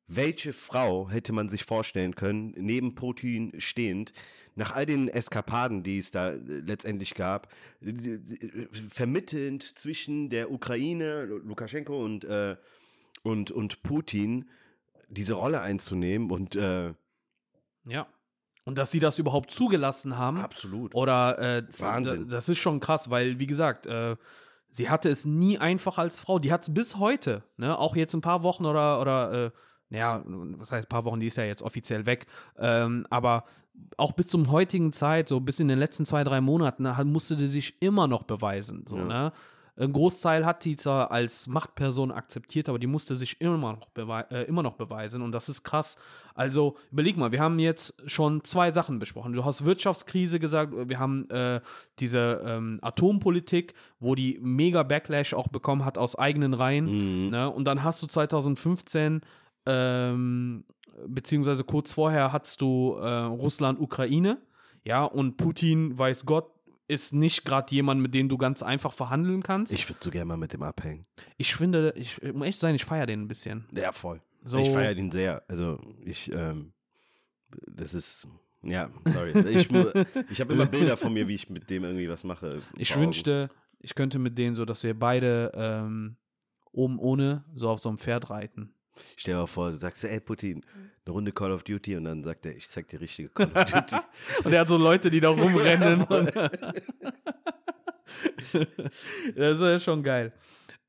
Welche 0.07 0.51
Frau 0.53 1.09
hätte 1.09 1.31
man 1.31 1.47
sich 1.49 1.63
vorstellen 1.63 2.13
können, 2.15 2.53
neben 2.57 2.93
Putin 2.93 3.53
stehend, 3.57 4.11
nach 4.55 4.75
all 4.75 4.85
den 4.85 5.07
Eskapaden, 5.07 5.81
die 5.83 5.97
es 5.97 6.11
da 6.11 6.31
äh, 6.31 6.37
letztendlich 6.37 7.15
gab, 7.15 7.47
äh, 7.81 7.89
äh, 7.89 8.67
vermittelnd 8.89 9.63
zwischen 9.63 10.29
der 10.29 10.51
Ukraine, 10.51 11.25
Lu- 11.25 11.37
Lukaschenko 11.39 12.03
und, 12.03 12.25
äh, 12.25 12.57
und, 13.23 13.49
und 13.51 13.81
Putin, 13.83 14.49
diese 15.09 15.33
Rolle 15.35 15.61
einzunehmen 15.61 16.31
und 16.31 16.55
äh, 16.55 16.93
Ja. 17.87 18.07
Und 18.65 18.77
dass 18.77 18.91
sie 18.91 18.99
das 18.99 19.19
überhaupt 19.19 19.51
zugelassen 19.51 20.17
haben. 20.17 20.37
absolut. 20.37 20.95
Oder 20.95 21.37
äh, 21.39 21.63
Wahnsinn. 21.79 22.29
Das 22.29 22.47
ist 22.49 22.59
schon 22.59 22.79
krass, 22.79 23.09
weil, 23.09 23.37
wie 23.39 23.47
gesagt, 23.47 23.85
äh, 23.87 24.15
sie 24.69 24.89
hatte 24.89 25.09
es 25.09 25.25
nie 25.25 25.57
einfach 25.57 25.97
als 25.97 26.19
Frau. 26.21 26.39
Die 26.39 26.51
hat 26.51 26.61
es 26.63 26.73
bis 26.73 26.97
heute, 26.97 27.43
ne? 27.57 27.77
Auch 27.77 27.95
jetzt 27.97 28.13
ein 28.13 28.21
paar 28.21 28.41
Wochen 28.43 28.65
oder, 28.65 29.01
oder 29.01 29.47
äh, 29.47 29.51
naja, 29.93 30.21
was 30.25 30.71
heißt 30.71 30.87
ein 30.87 30.89
paar 30.89 31.05
Wochen, 31.05 31.19
die 31.19 31.27
ist 31.27 31.37
ja 31.37 31.45
jetzt 31.45 31.61
offiziell 31.61 32.05
weg. 32.05 32.25
Ähm, 32.57 33.05
aber 33.09 33.45
auch 33.97 34.11
bis 34.11 34.27
zum 34.27 34.51
heutigen 34.51 34.91
Zeit, 34.91 35.29
so 35.29 35.39
bis 35.39 35.59
in 35.59 35.67
den 35.67 35.79
letzten 35.79 36.05
zwei, 36.05 36.23
drei 36.23 36.41
Monaten, 36.41 36.87
musste 37.05 37.37
die 37.37 37.47
sich 37.47 37.81
immer 37.81 38.07
noch 38.07 38.23
beweisen. 38.23 38.85
So, 38.87 38.97
Ja. 38.97 39.05
ne? 39.05 39.33
Ein 39.75 39.91
Großteil 39.91 40.45
hat 40.45 40.65
die 40.65 40.75
zwar 40.75 41.09
als 41.09 41.47
Machtperson 41.47 42.11
akzeptiert, 42.11 42.69
aber 42.69 42.77
die 42.77 42.85
musste 42.85 43.15
sich 43.15 43.41
immer 43.41 43.57
noch, 43.57 43.87
äh, 44.29 44.43
immer 44.43 44.61
noch 44.61 44.75
beweisen 44.75 45.23
und 45.23 45.31
das 45.31 45.49
ist 45.49 45.63
krass. 45.63 45.97
Also 46.35 46.77
überleg 46.91 47.17
mal, 47.17 47.31
wir 47.31 47.39
haben 47.39 47.57
jetzt 47.57 47.95
schon 48.05 48.43
zwei 48.43 48.69
Sachen 48.69 48.99
besprochen. 48.99 49.33
Du 49.33 49.43
hast 49.45 49.65
Wirtschaftskrise 49.65 50.39
gesagt, 50.39 50.73
wir 50.87 50.99
haben 50.99 51.27
äh, 51.31 51.59
diese 51.97 52.43
ähm, 52.45 52.77
Atompolitik, 52.83 53.73
wo 53.99 54.13
die 54.13 54.37
mega 54.43 54.83
Backlash 54.83 55.33
auch 55.33 55.47
bekommen 55.47 55.85
hat 55.85 55.97
aus 55.97 56.15
eigenen 56.15 56.53
Reihen. 56.53 57.23
Mhm. 57.25 57.29
Ne? 57.31 57.49
Und 57.49 57.65
dann 57.65 57.83
hast 57.83 58.03
du 58.03 58.05
2015 58.05 59.21
ähm, 59.66 60.66
beziehungsweise 61.07 61.64
kurz 61.64 61.91
vorher 61.91 62.32
hattest 62.32 62.61
du 62.61 62.95
äh, 62.99 63.07
Russland, 63.07 63.80
Ukraine, 63.80 64.41
ja, 64.84 65.03
und 65.03 65.38
Putin, 65.38 65.97
weiß 65.97 66.26
Gott, 66.26 66.49
ist 66.88 67.14
nicht 67.14 67.45
gerade 67.45 67.74
jemand, 67.74 68.01
mit 68.01 68.14
dem 68.14 68.30
du 68.30 68.38
ganz 68.38 68.61
einfach 68.61 68.91
verhandeln 68.93 69.41
kannst. 69.41 69.74
Ich 69.74 69.89
würde 69.89 69.99
so 70.03 70.11
gerne 70.11 70.26
mal 70.26 70.38
mit 70.38 70.53
dem 70.53 70.64
abhängen. 70.64 71.03
Ich 71.38 71.55
finde, 71.55 71.93
ich, 71.95 72.22
um 72.22 72.43
echt 72.43 72.59
sein, 72.59 72.76
ich 72.76 72.86
feiere 72.86 73.05
den 73.05 73.22
ein 73.22 73.28
bisschen. 73.28 73.66
Ja, 73.72 73.91
voll. 73.91 74.22
So, 74.43 74.59
Ich 74.59 74.70
feiere 74.70 74.95
ihn 74.97 75.11
sehr. 75.11 75.43
Also 75.47 75.80
ich, 76.03 76.32
ähm, 76.32 76.74
das 77.68 77.93
ist, 77.93 78.28
ja, 78.61 78.89
sorry. 79.05 79.32
Ich, 79.49 79.70
ich 80.30 80.41
habe 80.41 80.53
immer 80.53 80.66
Bilder 80.66 80.97
von 80.97 81.14
mir, 81.14 81.28
wie 81.28 81.36
ich 81.36 81.49
mit 81.49 81.70
dem 81.70 81.84
irgendwie 81.86 82.09
was 82.09 82.26
mache. 82.26 82.61
ich 82.76 82.95
wünschte, 82.97 83.49
ich 83.80 83.95
könnte 83.95 84.20
mit 84.20 84.38
denen 84.38 84.55
so, 84.55 84.66
dass 84.66 84.84
wir 84.84 84.97
beide 84.97 85.51
ähm, 85.55 86.18
oben 86.74 86.99
ohne 86.99 87.45
so 87.55 87.70
auf 87.70 87.80
so 87.80 87.89
einem 87.89 87.97
Pferd 87.97 88.30
reiten. 88.30 88.74
Stell 89.15 89.33
dir 89.35 89.39
mal 89.41 89.47
vor, 89.47 89.71
du 89.71 89.77
sagst, 89.77 90.03
ey 90.03 90.19
Putin, 90.19 90.61
eine 91.05 91.13
Runde 91.13 91.31
Call 91.31 91.51
of 91.51 91.63
Duty 91.63 91.95
und 91.97 92.05
dann 92.05 92.23
sagt 92.23 92.45
er, 92.45 92.55
ich 92.55 92.67
zeig 92.69 92.87
dir 92.87 93.01
richtige 93.01 93.29
Call 93.29 93.51
of 93.53 93.65
Duty. 93.71 93.95
Und 94.43 94.53
er 94.53 94.61
hat 94.61 94.67
so 94.69 94.77
Leute, 94.77 95.09
die 95.09 95.19
da 95.19 95.29
rumrennen. 95.31 96.05
das 99.35 99.55
ist 99.55 99.61
ja 99.61 99.79
schon 99.79 100.03
geil. 100.03 100.33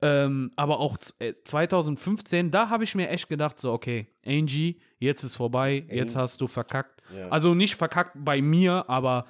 Ähm, 0.03 0.51
aber 0.57 0.81
auch 0.81 0.99
z- 0.99 1.15
äh, 1.21 1.35
2015, 1.45 2.51
da 2.51 2.69
habe 2.69 2.85
ich 2.85 2.95
mir 2.95 3.09
echt 3.09 3.29
gedacht, 3.29 3.59
so, 3.59 3.73
okay, 3.73 4.09
Angie, 4.27 4.79
jetzt 4.99 5.23
ist 5.23 5.37
vorbei, 5.37 5.87
jetzt 5.91 6.15
hast 6.17 6.41
du 6.41 6.47
verkackt. 6.47 7.01
Ja. 7.17 7.29
Also 7.29 7.55
nicht 7.55 7.77
verkackt 7.77 8.13
bei 8.17 8.43
mir, 8.43 8.85
aber 8.89 9.25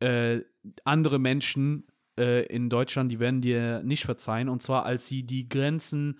äh, 0.00 0.40
andere 0.84 1.18
Menschen 1.18 1.86
äh, 2.18 2.44
in 2.46 2.68
Deutschland, 2.68 3.10
die 3.10 3.20
werden 3.20 3.40
dir 3.40 3.82
nicht 3.84 4.04
verzeihen. 4.04 4.48
Und 4.50 4.62
zwar, 4.62 4.84
als 4.84 5.06
sie 5.06 5.22
die 5.22 5.48
Grenzen 5.48 6.18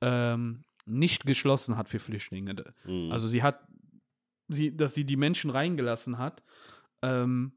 ähm, 0.00 0.62
nicht 0.86 1.26
geschlossen 1.26 1.76
hat 1.76 1.88
für 1.88 1.98
Flüchtlinge. 1.98 2.54
Mhm. 2.84 3.10
Also 3.12 3.28
sie 3.28 3.42
hat, 3.42 3.60
sie, 4.48 4.76
dass 4.76 4.94
sie 4.94 5.04
die 5.04 5.16
Menschen 5.16 5.50
reingelassen 5.50 6.18
hat. 6.18 6.42
Ähm, 7.02 7.52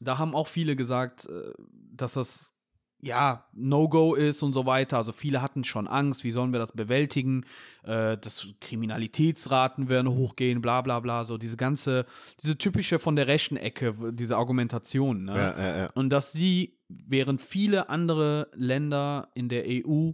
da 0.00 0.18
haben 0.18 0.34
auch 0.34 0.48
viele 0.48 0.76
gesagt, 0.76 1.26
äh, 1.26 1.52
dass 1.92 2.14
das 2.14 2.54
ja 3.02 3.44
No-Go 3.52 4.14
ist 4.14 4.42
und 4.42 4.52
so 4.52 4.64
weiter. 4.64 4.96
Also 4.96 5.12
viele 5.12 5.42
hatten 5.42 5.64
schon 5.64 5.88
Angst, 5.88 6.22
wie 6.22 6.30
sollen 6.30 6.52
wir 6.52 6.60
das 6.60 6.72
bewältigen? 6.72 7.44
Äh, 7.82 8.16
das 8.16 8.46
Kriminalitätsraten 8.60 9.88
werden 9.88 10.08
hochgehen, 10.08 10.62
bla 10.62 10.80
bla 10.82 11.00
bla. 11.00 11.24
So 11.24 11.36
diese 11.36 11.56
ganze, 11.56 12.06
diese 12.40 12.56
typische 12.56 12.98
von 12.98 13.16
der 13.16 13.26
rechten 13.26 13.56
Ecke, 13.56 13.94
diese 14.12 14.36
Argumentation. 14.36 15.24
Ne? 15.24 15.36
ja, 15.36 15.58
ja, 15.58 15.76
ja. 15.78 15.86
Und 15.94 16.10
dass 16.10 16.32
die, 16.32 16.76
während 16.88 17.40
viele 17.40 17.88
andere 17.88 18.48
Länder 18.54 19.30
in 19.34 19.48
der 19.48 19.64
EU 19.66 20.12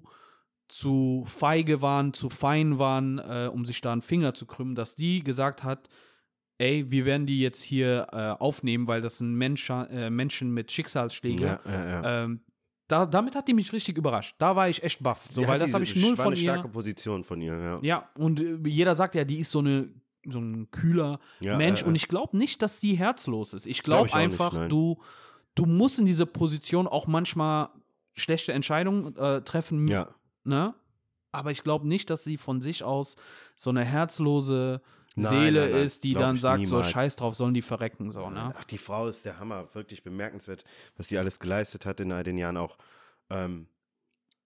zu 0.69 1.25
feige 1.27 1.83
waren, 1.83 2.13
zu 2.15 2.29
fein 2.31 2.79
waren, 2.79 3.19
äh, 3.19 3.49
um 3.53 3.65
sich 3.65 3.81
da 3.81 3.93
einen 3.93 4.03
Finger 4.03 4.35
zu 4.35 4.47
krümmen, 4.47 4.75
dass 4.75 4.97
die 4.97 5.25
gesagt 5.25 5.65
hat, 5.65 5.89
ey, 6.59 6.91
wir 6.91 7.05
werden 7.05 7.27
die 7.27 7.41
jetzt 7.41 7.63
hier 7.63 8.07
äh, 8.13 8.17
aufnehmen, 8.43 8.87
weil 8.87 9.01
das 9.01 9.19
sind 9.19 9.35
Mensch, 9.35 9.69
äh, 9.71 10.11
Menschen 10.11 10.53
mit 10.53 10.71
Schicksalsschlägen. 10.71 11.47
ja, 11.47 11.61
ja, 11.65 11.89
ja. 11.89 12.25
Ähm, 12.25 12.41
da, 12.89 13.05
damit 13.05 13.35
hat 13.35 13.47
die 13.49 13.55
mich 13.55 13.73
richtig 13.73 13.99
überrascht. 13.99 14.37
Da 14.39 14.57
war 14.57 14.69
ich 14.69 14.83
echt 14.83 15.03
baff. 15.03 15.29
So, 15.33 15.47
weil 15.47 15.59
das 15.59 15.75
habe 15.75 15.85
ich 15.85 15.95
null 15.97 16.17
von 16.17 16.29
eine 16.29 16.37
ihr. 16.37 16.53
starke 16.53 16.69
Position 16.69 17.23
von 17.23 17.41
ihr, 17.41 17.55
ja. 17.59 17.79
Ja, 17.83 18.09
und 18.17 18.41
äh, 18.41 18.59
jeder 18.67 18.95
sagt 18.97 19.15
ja, 19.15 19.25
die 19.25 19.41
ist 19.41 19.51
so 19.51 19.59
eine 19.61 19.89
so 20.31 20.41
ein 20.41 20.71
kühler 20.71 21.21
Mensch 21.41 21.83
äh, 21.83 21.87
und 21.87 21.95
ich 21.95 22.09
glaube 22.09 22.37
nicht, 22.37 22.61
dass 22.61 22.81
die 22.81 22.95
herzlos 22.95 23.55
ist. 23.55 23.67
Ich 23.67 23.83
Glaub 23.83 24.07
glaube 24.07 24.07
nicht, 24.07 24.15
einfach, 24.17 24.55
nein. 24.55 24.69
du 24.69 24.99
du 25.55 25.65
musst 25.67 25.99
in 25.99 26.07
diese 26.07 26.27
Position 26.27 26.87
auch 26.87 27.07
manchmal 27.07 27.69
schlechte 28.15 28.53
Entscheidungen 28.53 29.17
äh, 29.17 29.43
treffen, 29.43 29.87
Ja. 29.89 30.09
Ne? 30.49 30.75
Aber 31.31 31.51
ich 31.51 31.63
glaube 31.63 31.87
nicht, 31.87 32.11
dass 32.11 32.25
sie 32.25 32.37
von 32.39 32.61
sich 32.61 32.83
aus 32.83 33.17
so 33.55 33.71
eine 33.71 33.85
herzlose 33.85 34.81
Nein, 35.15 35.27
Seele 35.31 35.61
nein, 35.63 35.71
nein. 35.73 35.83
ist, 35.83 36.05
die 36.05 36.15
dann 36.15 36.39
sagt, 36.39 36.67
so 36.67 36.77
niemals. 36.77 36.91
scheiß 36.91 37.17
drauf, 37.17 37.35
sollen 37.35 37.55
die 37.55 37.63
verrecken, 37.63 38.13
so, 38.13 38.31
ne? 38.31 38.53
Ach, 38.57 38.65
die 38.65 38.79
Frau 38.79 39.09
ist 39.09 39.25
der 39.25 39.39
Hammer, 39.39 39.69
wirklich 39.75 40.03
bemerkenswert, 40.03 40.65
was 40.97 41.09
sie 41.09 41.19
alles 41.19 41.39
geleistet 41.41 41.87
hat 41.87 42.01
in 42.01 42.13
all 42.13 42.23
den 42.25 42.39
Jahren 42.39 42.57
auch. 42.57 42.79
Ähm, 43.31 43.67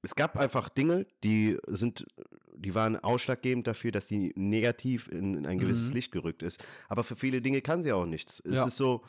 es 0.02 0.14
gab 0.16 0.36
einfach 0.36 0.68
Dinge, 0.68 1.06
die 1.22 1.58
sind, 1.68 2.06
die 2.56 2.74
waren 2.74 2.96
ausschlaggebend 2.98 3.66
dafür, 3.66 3.92
dass 3.92 4.06
die 4.06 4.32
negativ 4.36 5.08
in, 5.08 5.34
in 5.34 5.46
ein 5.46 5.58
gewisses 5.58 5.88
Mhm. 5.88 5.94
Licht 5.94 6.10
gerückt 6.12 6.42
ist. 6.42 6.64
Aber 6.88 7.04
für 7.04 7.14
viele 7.16 7.40
Dinge 7.40 7.60
kann 7.62 7.82
sie 7.82 7.92
auch 7.92 8.06
nichts. 8.06 8.40
Es 8.40 8.58
Ja. 8.58 8.66
ist 8.66 8.76
so, 8.76 9.02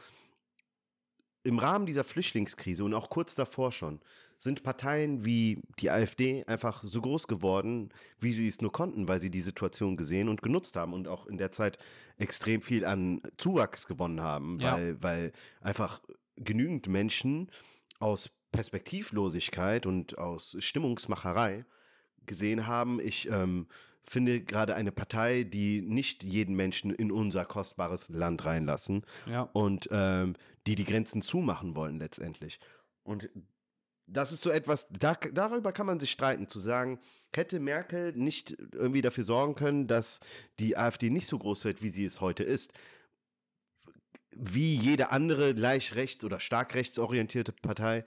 im 1.43 1.59
Rahmen 1.59 1.85
dieser 1.85 2.03
Flüchtlingskrise 2.03 2.83
und 2.83 2.93
auch 2.93 3.09
kurz 3.09 3.35
davor 3.35 3.71
schon, 3.71 3.99
sind 4.37 4.63
Parteien 4.63 5.23
wie 5.25 5.61
die 5.79 5.89
AfD 5.89 6.43
einfach 6.47 6.83
so 6.85 7.01
groß 7.01 7.27
geworden, 7.27 7.89
wie 8.19 8.31
sie 8.33 8.47
es 8.47 8.61
nur 8.61 8.71
konnten, 8.71 9.07
weil 9.07 9.19
sie 9.19 9.29
die 9.29 9.41
Situation 9.41 9.95
gesehen 9.97 10.27
und 10.29 10.41
genutzt 10.41 10.75
haben 10.75 10.93
und 10.93 11.07
auch 11.07 11.27
in 11.27 11.37
der 11.37 11.51
Zeit 11.51 11.77
extrem 12.17 12.61
viel 12.61 12.85
an 12.85 13.21
Zuwachs 13.37 13.87
gewonnen 13.87 14.21
haben, 14.21 14.59
Ja. 14.59 14.73
weil, 14.73 15.01
weil 15.01 15.31
einfach 15.61 16.01
genügend 16.35 16.87
Menschen 16.87 17.49
aus 17.99 18.29
Perspektivlosigkeit 18.87 19.85
und 19.85 20.17
aus 20.17 20.55
Stimmungsmacherei 20.59 21.65
gesehen 22.25 22.67
haben, 22.67 22.99
ich 22.99 23.29
ähm, 23.29 23.67
finde 24.05 24.41
gerade 24.41 24.75
eine 24.75 24.91
Partei, 24.91 25.43
die 25.43 25.81
nicht 25.81 26.23
jeden 26.23 26.55
Menschen 26.55 26.91
in 26.91 27.11
unser 27.11 27.45
kostbares 27.45 28.09
Land 28.09 28.43
reinlassen, 28.45 29.05
Ja. 29.25 29.43
und 29.53 29.87
ähm, 29.91 30.35
die 30.67 30.75
die 30.75 30.85
Grenzen 30.85 31.21
zumachen 31.21 31.75
wollen 31.75 31.99
letztendlich. 31.99 32.59
Und 33.03 33.29
das 34.07 34.31
ist 34.31 34.41
so 34.41 34.49
etwas, 34.49 34.87
da, 34.89 35.15
darüber 35.15 35.71
kann 35.71 35.85
man 35.85 35.99
sich 35.99 36.11
streiten, 36.11 36.47
zu 36.47 36.59
sagen, 36.59 36.99
hätte 37.33 37.59
Merkel 37.59 38.13
nicht 38.13 38.57
irgendwie 38.73 39.01
dafür 39.01 39.23
sorgen 39.23 39.55
können, 39.55 39.87
dass 39.87 40.19
die 40.59 40.77
AfD 40.77 41.09
nicht 41.09 41.27
so 41.27 41.39
groß 41.39 41.65
wird, 41.65 41.81
wie 41.81 41.89
sie 41.89 42.05
es 42.05 42.21
heute 42.21 42.43
ist. 42.43 42.73
Wie 44.31 44.75
jede 44.75 45.11
andere 45.11 45.51
leicht 45.51 45.95
rechts 45.95 46.25
oder 46.25 46.39
stark 46.39 46.75
rechtsorientierte 46.75 47.51
Partei 47.51 48.03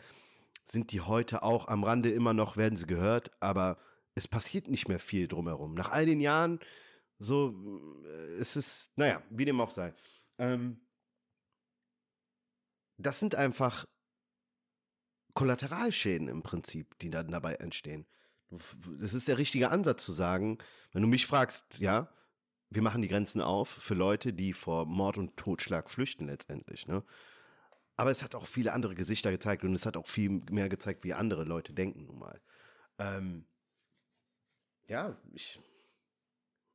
sind 0.65 0.93
die 0.93 1.01
heute 1.01 1.43
auch 1.43 1.69
am 1.69 1.85
Rande 1.85 2.11
immer 2.11 2.35
noch, 2.35 2.57
werden 2.57 2.77
sie 2.77 2.87
gehört, 2.87 3.31
aber 3.41 3.79
es 4.15 4.27
passiert 4.27 4.69
nicht 4.69 4.89
mehr 4.89 4.99
viel 4.99 5.29
drumherum. 5.29 5.75
Nach 5.75 5.91
all 5.91 6.07
den 6.07 6.21
Jahren, 6.21 6.59
so, 7.19 7.55
äh, 8.05 8.41
es 8.41 8.57
ist, 8.57 8.97
naja, 8.97 9.23
wie 9.31 9.45
dem 9.45 9.61
auch 9.61 9.71
sei. 9.71 9.95
Ähm, 10.39 10.81
das 12.99 13.21
sind 13.21 13.35
einfach 13.35 13.87
Kollateralschäden 15.35 16.29
im 16.29 16.43
Prinzip, 16.43 16.99
die 16.99 17.11
dann 17.11 17.29
dabei 17.29 17.55
entstehen. 17.55 18.07
Das 18.99 19.13
ist 19.13 19.29
der 19.29 19.39
richtige 19.39 19.71
Ansatz 19.71 20.05
zu 20.05 20.13
sagen, 20.13 20.59
wenn 20.93 21.03
du 21.03 21.09
mich 21.09 21.27
fragst, 21.27 21.79
ja, 21.79 22.09
wir 22.71 22.83
machen 22.83 23.03
die 23.03 23.09
Grenzen 23.09 23.41
auf 23.41 23.69
für 23.69 23.95
Leute, 23.95 24.33
die 24.33 24.53
vor 24.53 24.87
Mord 24.87 25.19
und 25.19 25.37
Totschlag 25.37 25.91
flüchten 25.91 26.27
letztendlich. 26.27 26.87
Ne? 26.87 27.05
Aber 27.97 28.11
es 28.11 28.23
hat 28.23 28.35
auch 28.35 28.47
viele 28.47 28.73
andere 28.73 28.95
Gesichter 28.95 29.31
gezeigt 29.31 29.65
und 29.65 29.75
es 29.75 29.87
hat 29.87 29.97
auch 29.97 30.09
viel 30.09 30.43
mehr 30.51 30.69
gezeigt, 30.69 31.05
wie 31.05 31.15
andere 31.15 31.45
Leute 31.45 31.73
denken 31.73 32.07
nun 32.07 32.19
mal. 32.19 32.41
Ähm, 32.99 33.47
ja, 34.89 35.17
ich, 35.33 35.61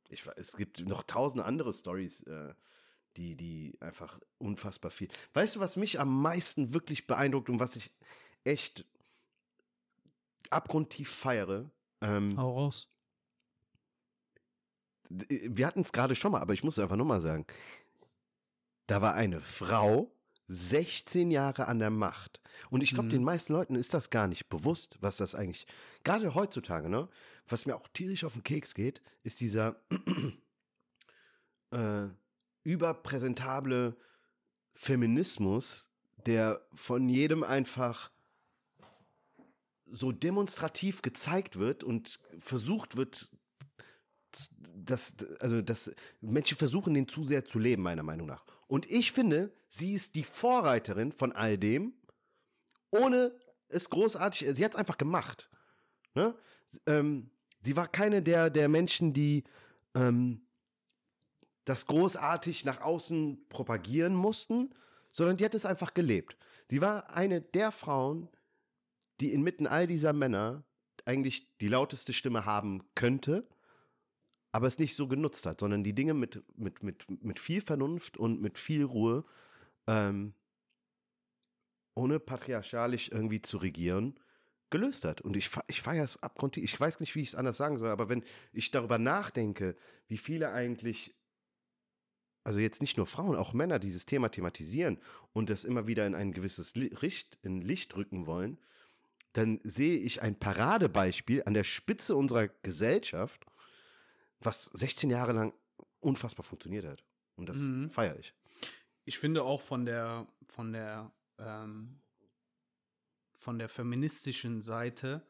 ich, 0.08 0.26
es 0.36 0.56
gibt 0.56 0.80
noch 0.80 1.02
tausende 1.02 1.44
andere 1.44 1.72
Stories, 1.72 2.22
äh, 2.24 2.54
die, 3.16 3.36
die 3.36 3.76
einfach 3.80 4.18
unfassbar 4.38 4.90
viel. 4.90 5.08
Weißt 5.34 5.56
du, 5.56 5.60
was 5.60 5.76
mich 5.76 6.00
am 6.00 6.22
meisten 6.22 6.72
wirklich 6.74 7.06
beeindruckt 7.06 7.48
und 7.50 7.58
was 7.60 7.76
ich 7.76 7.90
echt 8.44 8.84
abgrundtief 10.50 11.10
feiere? 11.10 11.70
Ähm, 12.00 12.36
Hau 12.36 12.52
raus. 12.54 12.88
wir 15.08 15.66
hatten 15.66 15.82
es 15.82 15.92
gerade 15.92 16.14
schon 16.14 16.32
mal, 16.32 16.40
aber 16.40 16.54
ich 16.54 16.64
muss 16.64 16.78
es 16.78 16.82
einfach 16.82 16.96
nochmal 16.96 17.20
sagen. 17.20 17.46
Da 18.86 19.00
war 19.02 19.14
eine 19.14 19.40
Frau 19.40 20.10
16 20.48 21.30
Jahre 21.30 21.68
an 21.68 21.78
der 21.78 21.90
Macht. 21.90 22.40
Und 22.70 22.82
ich 22.82 22.90
glaube, 22.90 23.06
Mhm. 23.06 23.12
den 23.12 23.24
meisten 23.24 23.52
Leuten 23.52 23.74
ist 23.74 23.94
das 23.94 24.10
gar 24.10 24.26
nicht 24.26 24.48
bewusst, 24.48 24.98
was 25.00 25.16
das 25.18 25.34
eigentlich, 25.34 25.66
gerade 26.04 26.34
heutzutage, 26.34 26.88
ne? 26.88 27.08
Was 27.48 27.66
mir 27.66 27.76
auch 27.76 27.88
tierisch 27.88 28.24
auf 28.24 28.34
den 28.34 28.42
Keks 28.42 28.74
geht, 28.74 29.00
ist 29.22 29.40
dieser 29.40 29.76
äh, 31.70 32.08
überpräsentable 32.64 33.96
Feminismus, 34.74 35.90
der 36.26 36.66
von 36.74 37.08
jedem 37.08 37.42
einfach 37.42 38.10
so 39.86 40.10
demonstrativ 40.10 41.02
gezeigt 41.02 41.58
wird 41.58 41.84
und 41.84 42.20
versucht 42.38 42.96
wird, 42.96 43.30
dass, 44.74 45.14
also 45.40 45.60
dass 45.60 45.94
Menschen 46.20 46.56
versuchen, 46.56 46.94
den 46.94 47.08
zu 47.08 47.24
sehr 47.24 47.44
zu 47.44 47.58
leben, 47.58 47.82
meiner 47.82 48.02
Meinung 48.02 48.26
nach. 48.26 48.44
Und 48.68 48.90
ich 48.90 49.12
finde, 49.12 49.52
sie 49.68 49.92
ist 49.92 50.14
die 50.14 50.24
Vorreiterin 50.24 51.12
von 51.12 51.32
all 51.32 51.58
dem, 51.58 51.92
ohne 52.90 53.34
es 53.68 53.90
großartig, 53.90 54.48
sie 54.54 54.64
hat 54.64 54.72
es 54.72 54.78
einfach 54.78 54.98
gemacht. 54.98 55.50
Ne? 56.14 56.34
Ähm, 56.86 57.30
sie 57.62 57.76
war 57.76 57.88
keine 57.88 58.22
der, 58.22 58.50
der 58.50 58.68
Menschen, 58.68 59.12
die 59.12 59.44
ähm, 59.94 60.46
das 61.64 61.86
großartig 61.86 62.64
nach 62.64 62.80
außen 62.80 63.48
propagieren 63.48 64.14
mussten, 64.14 64.70
sondern 65.12 65.36
die 65.36 65.44
hat 65.44 65.54
es 65.54 65.66
einfach 65.66 65.94
gelebt. 65.94 66.36
Sie 66.68 66.80
war 66.80 67.14
eine 67.14 67.40
der 67.40 67.70
Frauen, 67.70 68.28
die 69.20 69.32
inmitten 69.32 69.66
all 69.66 69.86
dieser 69.86 70.12
Männer 70.12 70.64
eigentlich 71.04 71.56
die 71.58 71.68
lauteste 71.68 72.12
Stimme 72.12 72.44
haben 72.44 72.82
könnte, 72.94 73.46
aber 74.52 74.66
es 74.66 74.78
nicht 74.78 74.96
so 74.96 75.08
genutzt 75.08 75.46
hat, 75.46 75.60
sondern 75.60 75.84
die 75.84 75.94
Dinge 75.94 76.14
mit, 76.14 76.42
mit, 76.56 76.82
mit, 76.82 77.24
mit 77.24 77.38
viel 77.38 77.60
Vernunft 77.60 78.16
und 78.16 78.40
mit 78.40 78.58
viel 78.58 78.84
Ruhe, 78.84 79.24
ähm, 79.86 80.34
ohne 81.94 82.20
patriarchalisch 82.20 83.10
irgendwie 83.10 83.42
zu 83.42 83.58
regieren, 83.58 84.18
gelöst 84.70 85.04
hat. 85.04 85.20
Und 85.20 85.36
ich, 85.36 85.50
ich 85.68 85.82
feiere 85.82 86.04
es 86.04 86.22
abgrundtief. 86.22 86.64
Ich 86.64 86.78
weiß 86.78 87.00
nicht, 87.00 87.14
wie 87.14 87.20
ich 87.20 87.28
es 87.28 87.34
anders 87.34 87.56
sagen 87.56 87.78
soll, 87.78 87.90
aber 87.90 88.08
wenn 88.08 88.24
ich 88.52 88.70
darüber 88.70 88.98
nachdenke, 88.98 89.76
wie 90.08 90.16
viele 90.16 90.52
eigentlich, 90.52 91.14
also 92.44 92.58
jetzt 92.58 92.80
nicht 92.80 92.96
nur 92.96 93.06
Frauen, 93.06 93.36
auch 93.36 93.52
Männer 93.52 93.78
dieses 93.78 94.06
Thema 94.06 94.28
thematisieren 94.30 94.98
und 95.32 95.50
das 95.50 95.64
immer 95.64 95.86
wieder 95.86 96.06
in 96.06 96.14
ein 96.14 96.32
gewisses 96.32 96.74
Li- 96.74 96.94
Licht, 97.00 97.38
in 97.42 97.60
Licht 97.60 97.94
rücken 97.96 98.26
wollen, 98.26 98.58
dann 99.32 99.60
sehe 99.64 99.96
ich 99.98 100.22
ein 100.22 100.38
Paradebeispiel 100.38 101.42
an 101.46 101.54
der 101.54 101.64
Spitze 101.64 102.16
unserer 102.16 102.48
Gesellschaft, 102.48 103.46
was 104.40 104.64
16 104.66 105.08
Jahre 105.10 105.32
lang 105.32 105.54
unfassbar 106.00 106.44
funktioniert 106.44 106.84
hat. 106.84 107.04
Und 107.36 107.48
das 107.48 107.56
Mhm. 107.58 107.90
feiere 107.90 108.18
ich. 108.18 108.34
Ich 109.04 109.18
finde 109.18 109.42
auch 109.44 109.60
von 109.62 109.84
der, 109.86 110.26
von 110.48 110.72
der, 110.72 111.12
ähm, 111.38 112.00
von 113.32 113.58
der 113.58 113.68
feministischen 113.68 114.62
Seite 114.62 115.26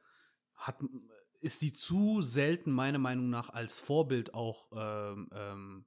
hat, 0.54 0.78
ist 1.40 1.60
sie 1.60 1.72
zu 1.72 2.22
selten 2.22 2.70
meiner 2.72 2.98
Meinung 2.98 3.30
nach 3.30 3.50
als 3.50 3.78
Vorbild 3.80 4.34
auch 4.34 4.68
ähm, 4.74 5.28
ähm, 5.32 5.84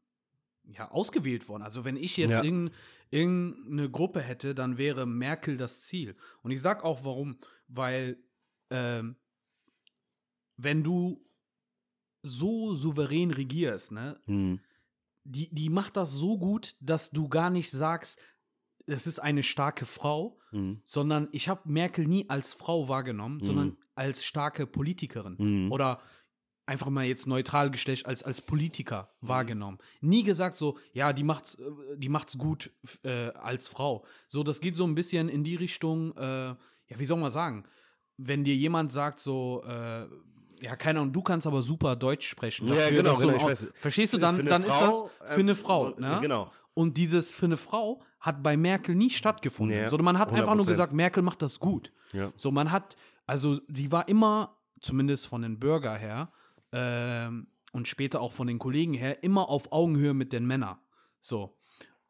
ja, 0.68 0.91
ausgewählt 0.91 1.47
worden. 1.47 1.63
Also 1.63 1.86
wenn 1.86 1.97
ich 1.97 2.18
jetzt 2.18 2.38
Ja. 2.38 2.43
irgend, 2.43 2.72
irgendeine 3.11 3.89
Gruppe 3.89 4.22
hätte, 4.22 4.55
dann 4.55 4.78
wäre 4.78 5.05
Merkel 5.05 5.57
das 5.57 5.82
Ziel. 5.82 6.16
Und 6.41 6.51
ich 6.51 6.61
sag 6.61 6.84
auch 6.84 7.03
warum, 7.05 7.38
weil 7.68 8.18
ähm, 8.72 9.16
wenn 10.57 10.84
du 10.84 11.24
so 12.24 12.74
souverän 12.74 13.32
regierst, 13.32 13.91
ne, 13.91 14.20
Hm. 14.26 14.59
die, 15.24 15.53
die 15.53 15.70
macht 15.70 15.95
das 15.97 16.11
so 16.11 16.38
gut, 16.38 16.76
dass 16.80 17.11
du 17.11 17.30
gar 17.30 17.49
nicht 17.49 17.70
sagst, 17.72 18.20
es 18.88 19.07
ist 19.07 19.20
eine 19.20 19.43
starke 19.43 19.86
Frau, 19.86 20.39
Hm. 20.51 20.82
sondern 20.86 21.28
ich 21.32 21.49
habe 21.49 21.70
Merkel 21.70 22.07
nie 22.07 22.30
als 22.30 22.53
Frau 22.53 22.88
wahrgenommen, 22.88 23.43
sondern 23.43 23.78
als 23.95 24.24
starke 24.26 24.68
Politikerin. 24.68 25.36
Mhm. 25.39 25.72
Oder 25.72 26.01
einfach 26.66 26.89
mal 26.89 27.05
jetzt 27.05 27.28
neutral 27.28 27.70
Geschlecht 27.72 28.05
als, 28.05 28.24
als 28.24 28.41
Politiker 28.41 29.09
wahrgenommen. 29.22 29.78
Nie 30.01 30.24
gesagt 30.24 30.57
so, 30.57 30.78
ja, 30.93 31.13
die 31.13 31.24
macht's, 31.24 31.55
äh, 31.55 31.63
die 31.97 32.09
macht's 32.09 32.38
gut 32.38 32.72
äh, 33.03 33.30
als 33.34 33.68
Frau. 33.68 34.03
So, 34.28 34.43
das 34.43 34.61
geht 34.61 34.76
so 34.76 34.86
ein 34.86 34.95
bisschen 34.95 35.30
in 35.30 35.43
die 35.43 35.55
Richtung, 35.55 36.16
äh, 36.18 36.47
ja, 36.47 36.55
wie 36.97 37.05
soll 37.05 37.20
man 37.20 37.32
sagen, 37.32 37.66
wenn 38.18 38.43
dir 38.43 38.55
jemand 38.55 38.91
sagt 38.91 39.20
so, 39.20 39.63
äh, 39.68 40.05
ja, 40.61 40.76
keine 40.78 40.99
Ahnung, 41.01 41.13
du 41.13 41.22
kannst 41.22 41.45
aber 41.45 41.61
super 41.61 41.95
Deutsch 41.95 42.28
sprechen. 42.28 42.68
Ja, 42.68 42.76
dafür, 42.76 42.97
genau, 42.97 43.09
dass 43.09 43.20
du 43.20 43.28
genau, 43.28 43.49
ich 43.49 43.59
auch-. 43.59 43.74
Verstehst 43.76 44.13
du, 44.13 44.18
dann, 44.18 44.45
dann 44.45 44.63
Frau, 44.63 44.89
ist 45.05 45.11
das 45.20 45.34
für 45.36 45.41
eine 45.41 45.55
Frau. 45.55 45.91
äh, 45.91 46.01
Ne? 46.01 46.20
genau. 46.22 46.51
Und 46.74 46.97
dieses 46.97 47.34
für 47.34 47.45
eine 47.45 47.57
Frau 47.57 48.01
hat 48.20 48.41
bei 48.41 48.57
Merkel 48.57 48.95
nie 48.95 49.09
stattgefunden. 49.09 49.78
Nee, 49.78 49.88
sondern 49.88 50.05
man 50.05 50.20
hat 50.20 50.32
einfach 50.34 50.55
nur 50.55 50.66
100%. 50.66 50.68
gesagt, 50.68 50.93
Merkel 50.93 51.24
macht 51.24 51.41
das 51.41 51.59
gut. 51.59 51.91
Ja. 52.11 52.32
So, 52.36 52.51
man 52.51 52.72
hat, 52.72 52.95
also 53.28 53.59
sie 53.68 53.91
war 53.91 54.07
immer, 54.07 54.57
zumindest 54.82 55.28
von 55.28 55.41
den 55.41 55.59
Bürger 55.59 55.95
her, 55.95 56.32
ähm, 56.72 57.47
und 57.72 57.88
später 57.88 58.22
auch 58.22 58.34
von 58.34 58.47
den 58.47 58.59
Kollegen 58.59 58.93
her, 58.93 59.24
immer 59.24 59.49
auf 59.49 59.72
Augenhöhe 59.72 60.13
mit 60.13 60.34
den 60.34 60.45
Männern. 60.45 60.78
So. 61.22 61.57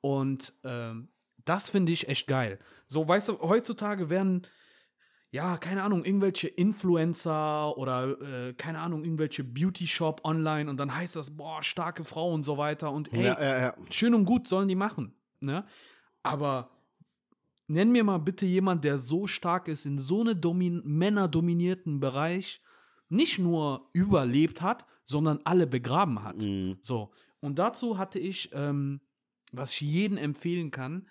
Und 0.02 0.54
ähm, 0.64 1.10
das 1.46 1.70
finde 1.70 1.92
ich 1.92 2.08
echt 2.08 2.28
geil. 2.28 2.60
So, 2.88 3.08
weißt 3.08 3.30
du, 3.30 3.40
heutzutage 3.40 4.10
werden, 4.10 4.46
ja, 5.32 5.58
keine 5.58 5.84
Ahnung, 5.84 6.04
irgendwelche 6.04 6.48
Influencer 6.48 7.78
oder 7.78 8.20
äh, 8.22 8.54
keine 8.54 8.80
Ahnung, 8.80 9.04
irgendwelche 9.04 9.44
Beauty-Shop 9.44 10.22
online 10.24 10.70
und 10.70 10.80
dann 10.80 10.96
heißt 10.96 11.16
das, 11.16 11.36
boah, 11.36 11.62
starke 11.64 12.04
Frau 12.04 12.32
und 12.34 12.44
so 12.44 12.58
weiter 12.58 12.92
und 12.92 13.12
ey, 13.14 13.26
Ja, 13.26 13.42
ja, 13.42 13.60
ja. 13.60 13.76
schön 13.90 14.14
und 14.14 14.26
gut 14.26 14.48
sollen 14.48 14.68
die 14.68 14.76
machen, 14.76 15.16
ne? 15.40 15.66
Aber 16.24 16.72
nenn 17.68 17.92
mir 17.92 18.04
mal 18.04 18.18
bitte 18.20 18.46
jemand, 18.46 18.84
der 18.84 18.98
so 18.98 19.28
stark 19.28 19.68
ist, 19.68 19.86
in 19.86 20.00
so 20.00 20.22
einem 20.22 20.40
domin 20.40 20.82
männerdominierten 20.86 22.00
Bereich, 22.00 22.62
nicht 23.10 23.40
nur 23.40 23.90
überlebt 23.94 24.62
hat, 24.62 24.86
sondern 25.06 25.40
alle 25.44 25.68
begraben 25.68 26.24
hat. 26.24 26.44
Mhm. 26.44 26.78
So, 26.82 27.12
und 27.40 27.60
dazu 27.60 27.98
hatte 27.98 28.20
ich, 28.20 28.50
ähm, 28.54 29.02
was 29.52 29.72
ich 29.74 29.82
jedem 29.82 30.18
empfehlen 30.18 30.72
kann, 30.72 31.08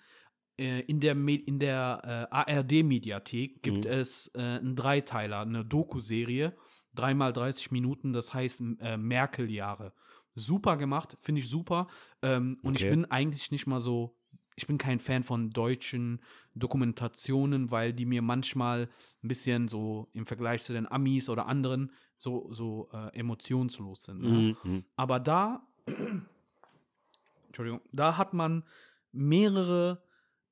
äh, 0.57 0.81
in 0.81 0.99
der, 0.99 1.13
in 1.15 1.59
der 1.59 2.29
äh, 2.31 2.35
ARD-Mediathek 2.35 3.61
gibt 3.61 3.85
es 3.85 4.31
äh, 4.35 4.39
einen 4.39 4.75
Dreiteiler, 4.75 5.41
eine 5.41 5.65
Doku-Serie, 5.65 6.55
dreimal 6.93 7.33
30 7.33 7.71
Minuten, 7.71 8.13
das 8.13 8.33
heißt 8.33 8.61
äh, 8.79 8.97
Merkel-Jahre. 8.97 9.93
Super 10.33 10.77
gemacht, 10.77 11.17
finde 11.19 11.39
ich 11.41 11.49
super. 11.49 11.87
Ähm, 12.21 12.57
und 12.61 12.75
ich 12.77 12.83
Okay. 12.83 12.89
bin 12.89 13.05
eigentlich 13.05 13.51
nicht 13.51 13.67
mal 13.67 13.79
so, 13.79 14.17
ich 14.55 14.67
bin 14.67 14.77
kein 14.77 14.99
Fan 14.99 15.23
von 15.23 15.49
deutschen 15.49 16.21
Dokumentationen, 16.53 17.71
weil 17.71 17.93
die 17.93 18.05
mir 18.05 18.21
manchmal 18.21 18.89
ein 19.23 19.27
bisschen 19.27 19.67
so 19.67 20.07
im 20.13 20.25
Vergleich 20.25 20.63
zu 20.63 20.73
den 20.73 20.89
Amis 20.89 21.29
oder 21.29 21.45
anderen 21.47 21.91
so, 22.17 22.47
so 22.51 22.89
äh, 22.93 23.17
emotionslos 23.17 24.05
sind. 24.05 24.21
Ne? 24.21 24.55
Mhm. 24.63 24.83
Aber 24.95 25.19
da, 25.19 25.67
Entschuldigung, 27.47 27.81
da 27.91 28.17
hat 28.17 28.33
man 28.33 28.63
mehrere 29.11 30.03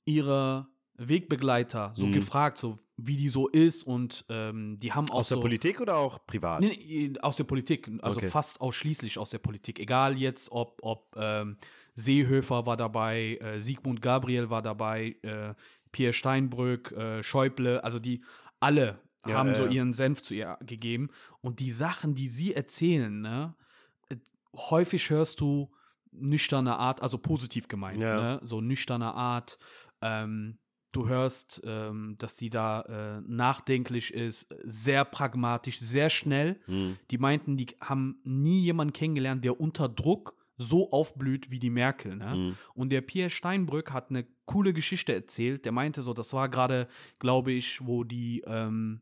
ihrer 0.05 0.69
Wegbegleiter 0.95 1.91
so 1.95 2.07
Mhm. 2.07 2.11
gefragt, 2.11 2.57
so 2.57 2.77
wie 2.97 3.17
die 3.17 3.29
so 3.29 3.47
ist 3.47 3.83
und 3.83 4.25
ähm, 4.29 4.77
die 4.77 4.93
haben 4.93 5.09
auch 5.09 5.15
Aus 5.21 5.29
der 5.29 5.37
so, 5.37 5.41
Politik 5.41 5.81
oder 5.81 5.97
auch 5.97 6.25
privat? 6.27 6.61
Nee, 6.61 6.67
nee, 7.11 7.19
aus 7.21 7.37
der 7.37 7.45
Politik, 7.45 7.89
also 8.01 8.19
Okay. 8.19 8.29
fast 8.29 8.61
ausschließlich 8.61 9.17
aus 9.17 9.31
der 9.31 9.39
Politik. 9.39 9.79
Egal 9.79 10.17
jetzt, 10.17 10.51
ob, 10.51 10.77
ob 10.83 11.13
ähm, 11.17 11.57
Seehöfer 11.95 12.65
war 12.65 12.77
dabei, 12.77 13.37
äh, 13.41 13.59
Sigmund 13.59 14.01
Gabriel 14.01 14.49
war 14.49 14.61
dabei, 14.61 15.15
äh, 15.21 15.53
Pierre 15.91 16.13
Steinbrück, 16.13 16.91
äh, 16.91 17.21
Schäuble, 17.23 17.83
also 17.83 17.99
die 17.99 18.23
alle 18.59 18.99
Ja, 19.25 19.35
haben 19.35 19.53
so 19.55 19.65
ihren 19.67 19.93
Senf 19.93 20.21
zu 20.21 20.33
ihr 20.33 20.57
gegeben. 20.65 21.09
Und 21.41 21.59
die 21.59 21.71
Sachen, 21.71 22.15
die 22.15 22.27
sie 22.27 22.53
erzählen, 22.53 23.21
ne, 23.21 23.55
äh, 24.09 24.15
häufig 24.55 25.09
hörst 25.09 25.39
du 25.39 25.71
nüchterne 26.11 26.77
Art, 26.77 27.01
also 27.01 27.17
positiv 27.17 27.67
gemeint, 27.67 28.01
Ja. 28.01 28.15
ne, 28.15 28.39
so 28.43 28.59
nüchterne 28.61 29.13
Art. 29.13 29.57
Ähm, 30.01 30.57
du 30.91 31.07
hörst, 31.07 31.61
ähm, 31.65 32.15
dass 32.19 32.37
sie 32.37 32.49
da 32.49 32.81
äh, 32.81 33.21
nachdenklich 33.27 34.13
ist, 34.13 34.47
sehr 34.63 35.05
pragmatisch, 35.05 35.79
sehr 35.79 36.09
schnell. 36.09 36.59
Mhm. 36.67 36.97
Die 37.09 37.17
meinten, 37.17 37.57
die 37.57 37.67
haben 37.81 38.19
nie 38.23 38.61
jemanden 38.61 38.93
kennengelernt, 38.93 39.43
der 39.43 39.59
unter 39.59 39.89
Druck 39.89 40.35
so 40.57 40.91
aufblüht 40.91 41.51
wie 41.51 41.59
die 41.59 41.69
Merkel. 41.69 42.15
Ne? 42.15 42.35
Mhm. 42.35 42.57
Und 42.75 42.89
der 42.91 43.01
Pierre 43.01 43.29
Steinbrück 43.29 43.91
hat 43.91 44.09
eine 44.09 44.25
coole 44.45 44.73
Geschichte 44.73 45.13
erzählt. 45.13 45.65
Der 45.65 45.71
meinte 45.71 46.01
so, 46.01 46.13
das 46.13 46.33
war 46.33 46.49
gerade, 46.49 46.87
glaube 47.19 47.51
ich, 47.51 47.85
wo 47.85 48.03
die, 48.03 48.43
ähm, 48.45 49.01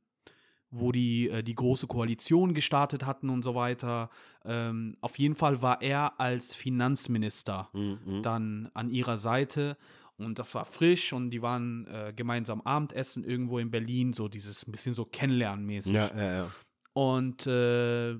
wo 0.70 0.92
die 0.94 1.30
äh, 1.30 1.44
die 1.44 1.56
große 1.56 1.88
Koalition 1.88 2.54
gestartet 2.54 3.06
hatten 3.06 3.30
und 3.30 3.44
so 3.44 3.56
weiter. 3.56 4.10
Ähm, 4.46 4.96
auf 5.02 5.20
jeden 5.20 5.36
Fall 5.36 5.62
war 5.62 5.82
er 5.82 6.20
als 6.20 6.56
Finanzminister 6.56 7.70
Mhm. 7.74 8.22
dann 8.22 8.70
an 8.74 8.90
ihrer 8.90 9.18
Seite. 9.18 9.78
Und 10.18 10.38
das 10.40 10.54
war 10.54 10.66
frisch 10.66 11.14
und 11.14 11.32
die 11.32 11.42
waren 11.42 11.88
äh, 11.88 12.14
gemeinsam 12.16 12.62
Abendessen 12.62 13.24
irgendwo 13.24 13.58
in 13.58 13.72
Berlin, 13.72 14.14
so 14.14 14.28
dieses 14.28 14.66
bisschen 14.66 14.94
so 14.94 15.04
kennenlernmäßig. 15.04 15.94
Ja, 15.94 16.12
ja, 16.16 16.34
ja. 16.34 16.52
Und, 16.94 17.48
äh, 17.48 18.18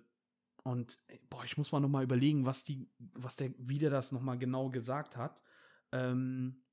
und 0.64 0.98
boah, 1.30 1.44
ich 1.44 1.58
muss 1.58 1.72
mal 1.72 1.80
noch 1.80 1.90
mal 1.90 2.04
überlegen, 2.04 2.46
was 2.46 2.64
die, 2.64 2.88
was 2.98 3.36
der, 3.36 3.52
wie 3.58 3.80
der 3.80 3.90
das 3.90 4.12
noch 4.12 4.22
mal 4.22 4.38
genau 4.38 4.70
gesagt 4.70 5.18
hat. 5.18 5.42
Ähm, 5.92 6.64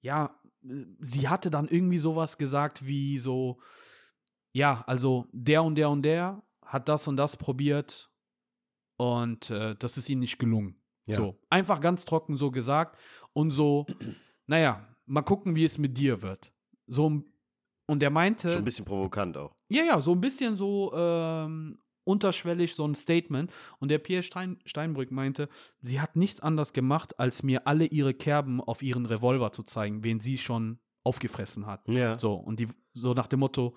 ja, 0.00 0.38
äh, 0.64 0.84
sie 1.00 1.28
hatte 1.28 1.50
dann 1.50 1.68
irgendwie 1.68 1.98
sowas 1.98 2.38
gesagt 2.38 2.86
wie 2.86 3.18
so, 3.18 3.60
ja, 4.52 4.84
also 4.86 5.26
der 5.32 5.62
und 5.62 5.74
der 5.74 5.90
und 5.90 6.02
der 6.02 6.42
hat 6.62 6.88
das 6.88 7.08
und 7.08 7.16
das 7.16 7.36
probiert 7.36 8.10
und 8.96 9.50
äh, 9.50 9.74
das 9.76 9.96
ist 9.96 10.08
ihnen 10.08 10.20
nicht 10.20 10.38
gelungen. 10.38 10.80
Ja. 11.06 11.16
So, 11.16 11.40
einfach 11.48 11.80
ganz 11.80 12.04
trocken 12.04 12.36
so 12.36 12.50
gesagt 12.50 12.98
und 13.32 13.50
so, 13.50 13.86
naja, 14.46 14.86
mal 15.06 15.22
gucken, 15.22 15.56
wie 15.56 15.64
es 15.64 15.78
mit 15.78 15.96
dir 15.96 16.22
wird. 16.22 16.52
So, 16.86 17.22
und 17.86 18.02
er 18.02 18.10
meinte. 18.10 18.50
Schon 18.50 18.60
ein 18.60 18.64
bisschen 18.64 18.84
provokant 18.84 19.36
auch. 19.36 19.56
Ja, 19.68 19.82
ja, 19.82 20.00
so 20.00 20.12
ein 20.12 20.20
bisschen 20.20 20.56
so 20.56 20.92
ähm, 20.94 21.78
unterschwellig 22.08 22.74
so 22.74 22.86
ein 22.86 22.94
Statement. 22.94 23.52
Und 23.78 23.90
der 23.90 23.98
Pierre 23.98 24.22
Stein, 24.22 24.58
Steinbrück 24.64 25.10
meinte, 25.10 25.48
sie 25.80 26.00
hat 26.00 26.16
nichts 26.16 26.40
anderes 26.40 26.72
gemacht, 26.72 27.18
als 27.20 27.42
mir 27.42 27.66
alle 27.66 27.84
ihre 27.84 28.14
Kerben 28.14 28.60
auf 28.60 28.82
ihren 28.82 29.06
Revolver 29.06 29.52
zu 29.52 29.62
zeigen, 29.62 30.02
wen 30.02 30.18
sie 30.20 30.38
schon 30.38 30.78
aufgefressen 31.04 31.66
hat. 31.66 31.86
Ja. 31.88 32.18
So, 32.18 32.34
und 32.34 32.58
die, 32.60 32.68
so 32.92 33.14
nach 33.14 33.28
dem 33.28 33.40
Motto, 33.40 33.76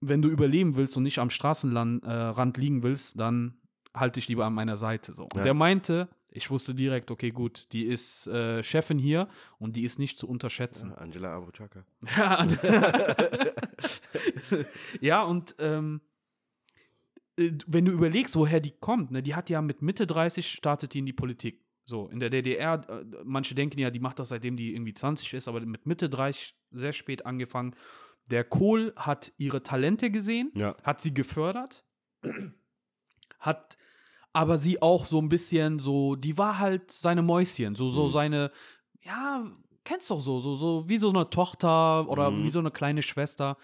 wenn 0.00 0.20
du 0.20 0.28
überleben 0.28 0.74
willst 0.76 0.96
und 0.96 1.04
nicht 1.04 1.18
am 1.18 1.30
Straßenrand 1.30 2.04
äh, 2.04 2.60
liegen 2.60 2.82
willst, 2.82 3.18
dann 3.18 3.58
halte 3.94 4.18
ich 4.18 4.28
lieber 4.28 4.44
an 4.44 4.54
meiner 4.54 4.76
Seite. 4.76 5.14
So. 5.14 5.22
Und 5.24 5.36
Ja. 5.36 5.44
der 5.44 5.54
meinte, 5.54 6.08
ich 6.28 6.50
wusste 6.50 6.74
direkt, 6.74 7.10
okay, 7.12 7.30
gut, 7.30 7.72
die 7.72 7.84
ist 7.86 8.26
äh, 8.26 8.62
Chefin 8.62 8.98
hier 8.98 9.28
und 9.58 9.76
die 9.76 9.84
ist 9.84 9.98
nicht 10.00 10.18
zu 10.18 10.28
unterschätzen. 10.28 10.90
Ja, 10.90 10.96
Angela 10.96 11.36
Abuchaka. 11.36 11.84
Ja, 15.00 15.22
und 15.22 15.54
ähm, 15.58 16.00
äh, 16.00 16.13
wenn 17.36 17.84
du 17.84 17.92
überlegst, 17.92 18.36
woher 18.36 18.60
die 18.60 18.70
kommt, 18.78 19.10
ne, 19.10 19.22
die 19.22 19.34
hat 19.34 19.50
ja 19.50 19.60
mit 19.62 19.82
Mitte 19.82 20.06
30 20.06 20.46
startet 20.48 20.94
die 20.94 21.00
in 21.00 21.06
die 21.06 21.12
Politik. 21.12 21.60
So, 21.86 22.08
in 22.08 22.18
der 22.20 22.30
DDR, 22.30 22.80
äh, 22.88 23.04
manche 23.24 23.54
denken 23.54 23.78
ja, 23.78 23.90
die 23.90 24.00
macht 24.00 24.18
das 24.18 24.30
seitdem 24.30 24.56
die 24.56 24.72
irgendwie 24.74 24.94
20 24.94 25.34
ist, 25.34 25.48
aber 25.48 25.60
mit 25.60 25.84
Mitte 25.84 26.08
30 26.08 26.56
sehr 26.70 26.92
spät 26.92 27.26
angefangen. 27.26 27.74
Der 28.30 28.42
Kohl 28.44 28.92
hat 28.96 29.32
ihre 29.36 29.62
Talente 29.62 30.10
gesehen, 30.10 30.50
Ja. 30.54 30.74
hat 30.82 31.00
sie 31.02 31.12
gefördert, 31.12 31.84
hat 33.38 33.76
aber 34.32 34.58
sie 34.58 34.80
auch 34.82 35.04
so 35.06 35.20
ein 35.20 35.28
bisschen 35.28 35.78
so, 35.78 36.16
die 36.16 36.38
war 36.38 36.58
halt 36.58 36.90
seine 36.90 37.22
Mäuschen, 37.22 37.74
so, 37.76 37.88
so 37.88 38.06
Mhm. 38.08 38.12
seine, 38.12 38.50
ja, 39.02 39.44
kennst 39.84 40.10
doch 40.10 40.20
so, 40.20 40.40
so, 40.40 40.54
so 40.54 40.88
wie 40.88 40.96
so 40.96 41.10
eine 41.10 41.28
Tochter 41.30 42.08
oder 42.08 42.30
Mhm. 42.30 42.44
wie 42.44 42.50
so 42.50 42.58
eine 42.58 42.70
kleine 42.70 43.02
Schwester. 43.02 43.56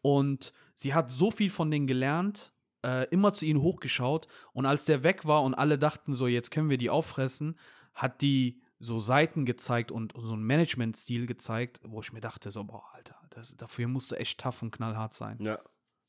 Und 0.00 0.52
sie 0.74 0.94
hat 0.94 1.10
so 1.10 1.30
viel 1.30 1.50
von 1.50 1.70
denen 1.70 1.86
gelernt, 1.86 2.52
äh, 2.86 3.04
immer 3.10 3.32
zu 3.32 3.44
ihnen 3.44 3.60
hochgeschaut. 3.60 4.28
Und 4.52 4.64
als 4.64 4.84
der 4.84 5.02
weg 5.02 5.26
war 5.26 5.42
und 5.42 5.54
alle 5.54 5.78
dachten 5.78 6.14
so, 6.14 6.26
jetzt 6.28 6.50
können 6.50 6.70
wir 6.70 6.78
die 6.78 6.90
auffressen, 6.90 7.58
hat 7.94 8.22
die 8.22 8.62
so 8.78 8.98
Seiten 8.98 9.44
gezeigt 9.44 9.90
und 9.90 10.14
so 10.16 10.34
einen 10.34 10.44
Managementstil 10.44 11.26
gezeigt, 11.26 11.80
wo 11.82 12.00
ich 12.00 12.12
mir 12.12 12.20
dachte, 12.20 12.50
so, 12.50 12.62
boah, 12.64 12.84
Alter, 12.94 13.16
das, 13.30 13.56
dafür 13.56 13.88
musst 13.88 14.12
du 14.12 14.16
echt 14.16 14.38
tough 14.38 14.62
und 14.62 14.70
knallhart 14.70 15.14
sein. 15.14 15.38
Ja. 15.40 15.58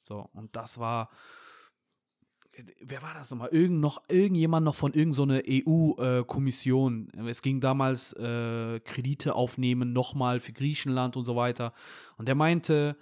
So, 0.02 0.30
und 0.34 0.56
das 0.56 0.78
war. 0.78 1.10
Wer 2.82 3.04
war 3.04 3.14
das 3.14 3.30
nochmal? 3.30 3.50
Irgend 3.50 3.82
noch, 3.82 4.02
irgendjemand 4.08 4.66
noch 4.66 4.74
von 4.74 4.92
irgendeiner 4.92 5.44
EU-Kommission. 5.48 7.12
es 7.28 7.44
ging 7.44 7.62
damals 7.62 8.14
äh, 8.14 8.80
Kredite 8.80 9.36
aufnehmen, 9.36 9.94
nochmal 9.94 10.40
für 10.40 10.54
Griechenland 10.54 11.18
und 11.18 11.26
so 11.26 11.36
weiter. 11.36 11.72
Und 12.18 12.28
der 12.28 12.34
meinte, 12.34 12.98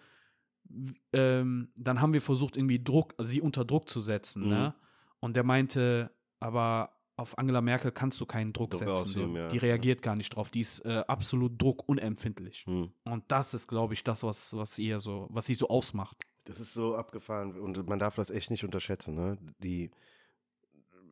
ähm, 1.14 1.70
dann 1.78 2.02
haben 2.02 2.14
wir 2.14 2.22
versucht, 2.22 2.58
irgendwie 2.58 2.84
Druck, 2.84 3.16
sie 3.20 3.42
unter 3.42 3.66
Druck 3.66 3.90
zu 3.90 4.00
setzen. 4.00 4.44
Mhm. 4.44 4.50
Ne? 4.50 4.76
Und 5.20 5.36
der 5.36 5.44
meinte, 5.44 6.12
aber 6.40 6.92
auf 7.18 7.38
Angela 7.38 7.62
Merkel 7.62 7.92
kannst 7.92 8.20
du 8.20 8.26
keinen 8.26 8.52
Druck, 8.52 8.72
Druck 8.72 8.80
setzen. 8.80 8.92
ausüben, 8.92 9.34
so. 9.34 9.38
ja. 9.38 9.48
Die 9.48 9.58
reagiert 9.58 10.02
gar 10.02 10.16
nicht 10.16 10.36
drauf. 10.36 10.50
Die 10.50 10.60
ist 10.60 10.80
äh, 10.86 11.04
absolut 11.08 11.62
druckunempfindlich. 11.62 12.66
Hm. 12.66 12.92
Und 13.04 13.24
das 13.30 13.54
ist, 13.54 13.68
glaube 13.68 13.94
ich, 13.94 14.04
das, 14.04 14.24
was, 14.24 14.56
was 14.56 14.78
ihr 14.78 15.00
so, 15.00 15.28
was 15.30 15.46
sie 15.46 15.54
so 15.54 15.70
ausmacht. 15.70 16.26
Das 16.46 16.60
ist 16.60 16.74
so 16.74 16.96
abgefahren 16.96 17.60
und 17.60 17.88
man 17.88 17.98
darf 17.98 18.16
das 18.16 18.30
echt 18.30 18.52
nicht 18.52 18.64
unterschätzen. 18.64 19.16
Ne? 19.16 19.38
Die 19.60 19.90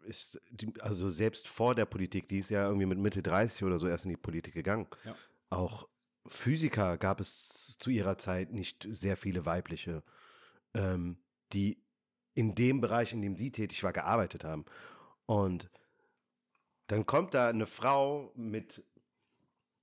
ist, 0.05 0.39
die, 0.51 0.71
also 0.81 1.09
selbst 1.09 1.47
vor 1.47 1.73
der 1.73 1.85
Politik, 1.85 2.27
die 2.29 2.37
ist 2.37 2.49
ja 2.49 2.67
irgendwie 2.67 2.85
mit 2.85 2.99
Mitte 2.99 3.23
30 3.23 3.63
oder 3.63 3.79
so 3.79 3.87
erst 3.87 4.05
in 4.05 4.09
die 4.09 4.17
Politik 4.17 4.53
gegangen. 4.53 4.87
Ja. 5.05 5.15
Auch 5.49 5.87
Physiker 6.25 6.97
gab 6.97 7.19
es 7.19 7.77
zu 7.77 7.89
ihrer 7.89 8.17
Zeit 8.17 8.51
nicht 8.51 8.87
sehr 8.89 9.17
viele 9.17 9.45
weibliche, 9.45 10.03
ähm, 10.73 11.17
die 11.51 11.77
in 12.33 12.55
dem 12.55 12.81
Bereich, 12.81 13.13
in 13.13 13.21
dem 13.21 13.37
sie 13.37 13.51
tätig 13.51 13.83
war, 13.83 13.93
gearbeitet 13.93 14.43
haben. 14.43 14.65
Und 15.25 15.69
dann 16.87 17.05
kommt 17.05 17.33
da 17.33 17.49
eine 17.49 17.67
Frau 17.67 18.31
mit 18.35 18.83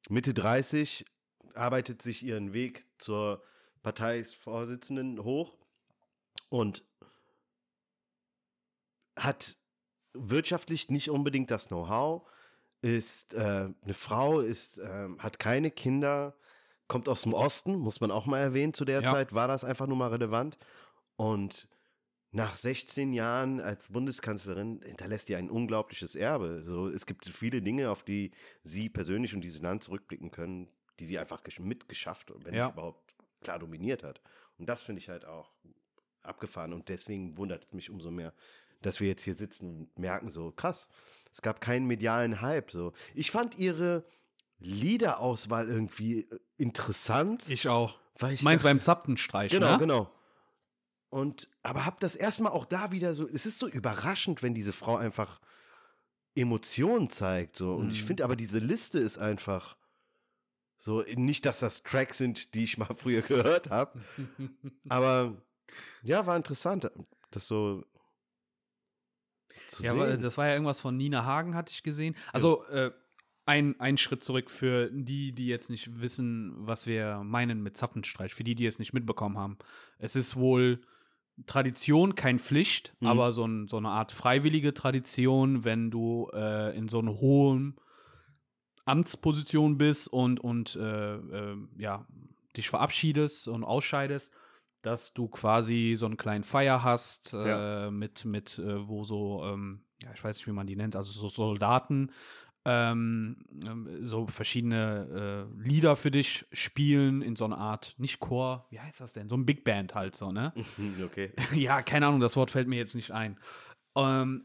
Mitte 0.09 0.35
30, 0.35 1.05
arbeitet 1.55 2.03
sich 2.03 2.23
ihren 2.23 2.53
Weg 2.53 2.87
zur 2.99 3.43
Parteivorsitzenden 3.83 5.23
hoch 5.25 5.57
und 6.49 6.85
hat 9.17 9.57
wirtschaftlich 10.13 10.91
nicht 10.91 11.11
unbedingt 11.11 11.51
das 11.51 11.69
Know-how, 11.69 12.27
ist 12.83 13.35
äh, 13.35 13.39
eine 13.83 13.95
Frau, 13.95 14.41
ist, 14.41 14.79
ähm, 14.79 15.19
hat 15.19 15.39
keine 15.39 15.71
Kinder, 15.71 16.35
kommt 16.89 17.09
aus 17.09 17.23
dem 17.23 17.35
Osten, 17.35 17.77
muss 17.77 18.01
man 18.01 18.11
auch 18.11 18.27
mal 18.27 18.39
erwähnen. 18.39 18.75
Zu 18.75 18.85
der 18.85 19.03
Ja. 19.03 19.11
Zeit 19.11 19.35
war 19.35 19.49
das 19.49 19.65
einfach 19.65 19.87
nur 19.87 19.97
mal 19.97 20.09
relevant. 20.11 20.59
Und 21.17 21.69
nach 22.33 22.57
16 22.57 23.13
Jahren 23.13 23.61
als 23.61 23.89
Bundeskanzlerin 23.89 24.81
hinterlässt 24.85 25.29
die 25.29 25.37
ein 25.37 25.51
unglaubliches 25.51 26.15
Erbe. 26.15 26.63
So, 26.65 26.89
es 26.89 27.05
gibt 27.07 27.27
viele 27.27 27.61
Dinge, 27.61 27.91
auf 27.91 28.03
die 28.03 28.31
sie 28.63 28.89
persönlich 28.89 29.35
und 29.35 29.41
dieses 29.43 29.61
Land 29.61 29.83
zurückblicken 29.83 30.31
können, 30.31 30.69
die 31.01 31.07
sie 31.07 31.19
einfach 31.19 31.43
gesch- 31.43 31.61
mitgeschafft 31.61 32.31
und 32.31 32.45
wenn 32.45 32.55
Ja. 32.55 32.67
nicht 32.67 32.75
überhaupt 32.75 33.15
klar 33.41 33.59
dominiert 33.59 34.03
hat. 34.05 34.21
Und 34.59 34.69
das 34.69 34.83
finde 34.83 35.01
ich 35.01 35.09
halt 35.09 35.25
auch 35.25 35.53
abgefahren. 36.23 36.73
Und 36.73 36.89
deswegen 36.89 37.37
wundert 37.37 37.65
es 37.67 37.73
mich 37.73 37.91
umso 37.91 38.11
mehr, 38.11 38.33
dass 38.83 39.01
wir 39.01 39.09
jetzt 39.09 39.23
hier 39.23 39.35
sitzen 39.35 39.69
und 39.89 39.99
merken, 39.99 40.31
so 40.31 40.51
krass, 40.53 40.89
es 41.31 41.43
gab 41.43 41.61
keinen 41.61 41.87
medialen 41.87 42.41
Hype. 42.41 42.71
So. 42.71 42.93
Ich 43.15 43.31
fand 43.31 43.59
ihre 43.59 44.05
Liederauswahl 44.59 45.69
irgendwie 45.69 46.21
äh, 46.23 46.39
interessant. 46.57 47.49
Ich 47.49 47.69
auch. 47.69 47.99
weil 48.19 48.35
ich 48.35 48.43
Meinst 48.43 48.65
dachte- 48.65 48.75
beim 48.75 48.83
Zaptenstreich, 48.83 49.53
Genau, 49.53 49.73
ne? 49.73 49.79
genau. 49.79 50.13
Und 51.09 51.49
aber 51.63 51.87
hab 51.87 51.99
das 52.01 52.15
erstmal 52.15 52.53
auch 52.53 52.67
da 52.67 52.93
wieder 52.93 53.15
so, 53.15 53.27
es 53.29 53.45
ist 53.47 53.59
so 53.59 53.67
überraschend, 53.69 54.43
wenn 54.43 54.55
diese 54.55 54.73
Frau 54.73 54.97
einfach 54.97 55.41
Emotionen 56.37 57.11
zeigt. 57.11 57.57
So. 57.57 57.75
Und 57.75 57.91
ich 57.93 58.03
Mhm. 58.03 58.07
finde 58.07 58.25
aber, 58.25 58.37
diese 58.37 58.59
Liste 58.61 58.99
ist 59.01 59.19
einfach 59.19 59.77
so, 60.79 61.03
nicht, 61.17 61.45
dass 61.47 61.61
das 61.61 61.83
Tracks 61.83 62.19
sind, 62.19 62.55
die 62.55 62.65
ich 62.65 62.79
mal 62.79 62.95
früher 62.95 63.23
gehört 63.63 63.71
habe, 63.71 64.01
aber 64.89 65.37
ja, 66.03 66.27
war 66.27 66.37
interessant, 66.37 66.91
das 67.33 67.47
so 67.47 67.85
zu 69.69 69.83
Ja, 69.83 69.93
aber 69.93 70.11
sehen. 70.11 70.21
das 70.21 70.37
war 70.39 70.47
ja 70.47 70.53
irgendwas 70.55 70.81
von 70.81 70.97
Nina 70.97 71.25
Hagen, 71.25 71.55
hatte 71.55 71.73
ich 71.73 71.83
gesehen. 71.83 72.15
Also, 72.33 72.65
äh, 72.67 72.91
ein, 73.47 73.79
ein 73.81 73.97
Schritt 73.97 74.23
zurück 74.23 74.49
für 74.51 74.91
die, 74.93 75.33
die 75.33 75.47
jetzt 75.49 75.71
nicht 75.71 76.01
wissen, 76.01 76.53
was 76.59 76.87
wir 76.87 77.23
meinen 77.25 77.63
mit 77.63 77.77
Zapfenstreich, 77.77 78.33
für 78.35 78.45
die, 78.45 78.55
die 78.55 78.67
es 78.67 78.79
nicht 78.79 78.93
mitbekommen 78.93 79.39
haben. 79.39 79.59
Es 79.99 80.15
ist 80.15 80.37
wohl 80.37 80.81
Tradition, 81.47 82.15
kein 82.15 82.39
Pflicht, 82.39 82.95
Mhm. 83.01 83.09
aber 83.09 83.33
so, 83.33 83.45
ein, 83.47 83.67
so 83.67 83.79
eine 83.79 83.89
Art 83.89 84.13
freiwillige 84.13 84.73
Tradition, 84.75 85.65
wenn 85.65 85.91
du 85.91 86.29
äh, 86.35 86.77
in 86.77 86.89
so 86.89 86.99
einer 87.01 87.15
hohen 87.15 87.77
Amtsposition 88.85 89.79
bist 89.79 90.09
und, 90.09 90.41
und 90.41 90.77
äh, 90.77 91.15
äh, 91.17 91.57
ja, 91.79 92.07
dich 92.57 92.69
verabschiedest 92.69 93.49
und 93.49 93.65
ausscheidest, 93.65 94.33
dass 94.83 95.13
du 95.13 95.29
quasi 95.29 95.95
so 95.97 96.07
einen 96.07 96.17
kleinen 96.17 96.45
Feier 96.45 96.83
hast, 96.83 97.35
äh, 97.35 97.49
Ja. 97.49 97.91
mit, 97.91 98.25
mit 98.25 98.59
äh, 98.59 98.89
wo 98.89 99.05
so, 99.05 99.43
ähm, 99.45 99.83
ja, 100.03 100.11
ich 100.15 100.23
weiß 100.23 100.37
nicht, 100.37 100.47
wie 100.47 100.53
man 100.53 100.67
die 100.67 100.77
nennt, 100.77 100.97
also 100.97 101.11
so 101.13 101.29
Soldaten 101.29 102.11
ähm, 102.67 103.37
ähm, 103.65 103.89
so 104.07 104.27
verschiedene 104.27 105.47
äh, 105.59 105.63
Lieder 105.63 105.97
für 105.97 106.11
dich 106.11 106.47
spielen 106.53 107.23
in 107.23 107.35
so 107.35 107.47
einer 107.47 107.57
Art, 107.59 107.95
nicht 107.99 108.21
Chor, 108.21 108.67
wie 108.71 108.81
heißt 108.81 109.01
das 109.01 109.13
denn? 109.15 109.29
So 109.29 109.37
ein 109.37 109.47
Big 109.47 109.65
Band 109.65 109.95
halt 109.95 110.15
so, 110.15 110.31
ne? 110.31 110.53
okay. 111.05 111.33
ja, 111.55 111.81
keine 111.83 112.07
Ahnung, 112.07 112.21
das 112.21 112.37
Wort 112.37 112.51
fällt 112.51 112.69
mir 112.69 112.77
jetzt 112.77 112.95
nicht 112.95 113.13
ein. 113.13 113.39
Ähm, 113.97 114.45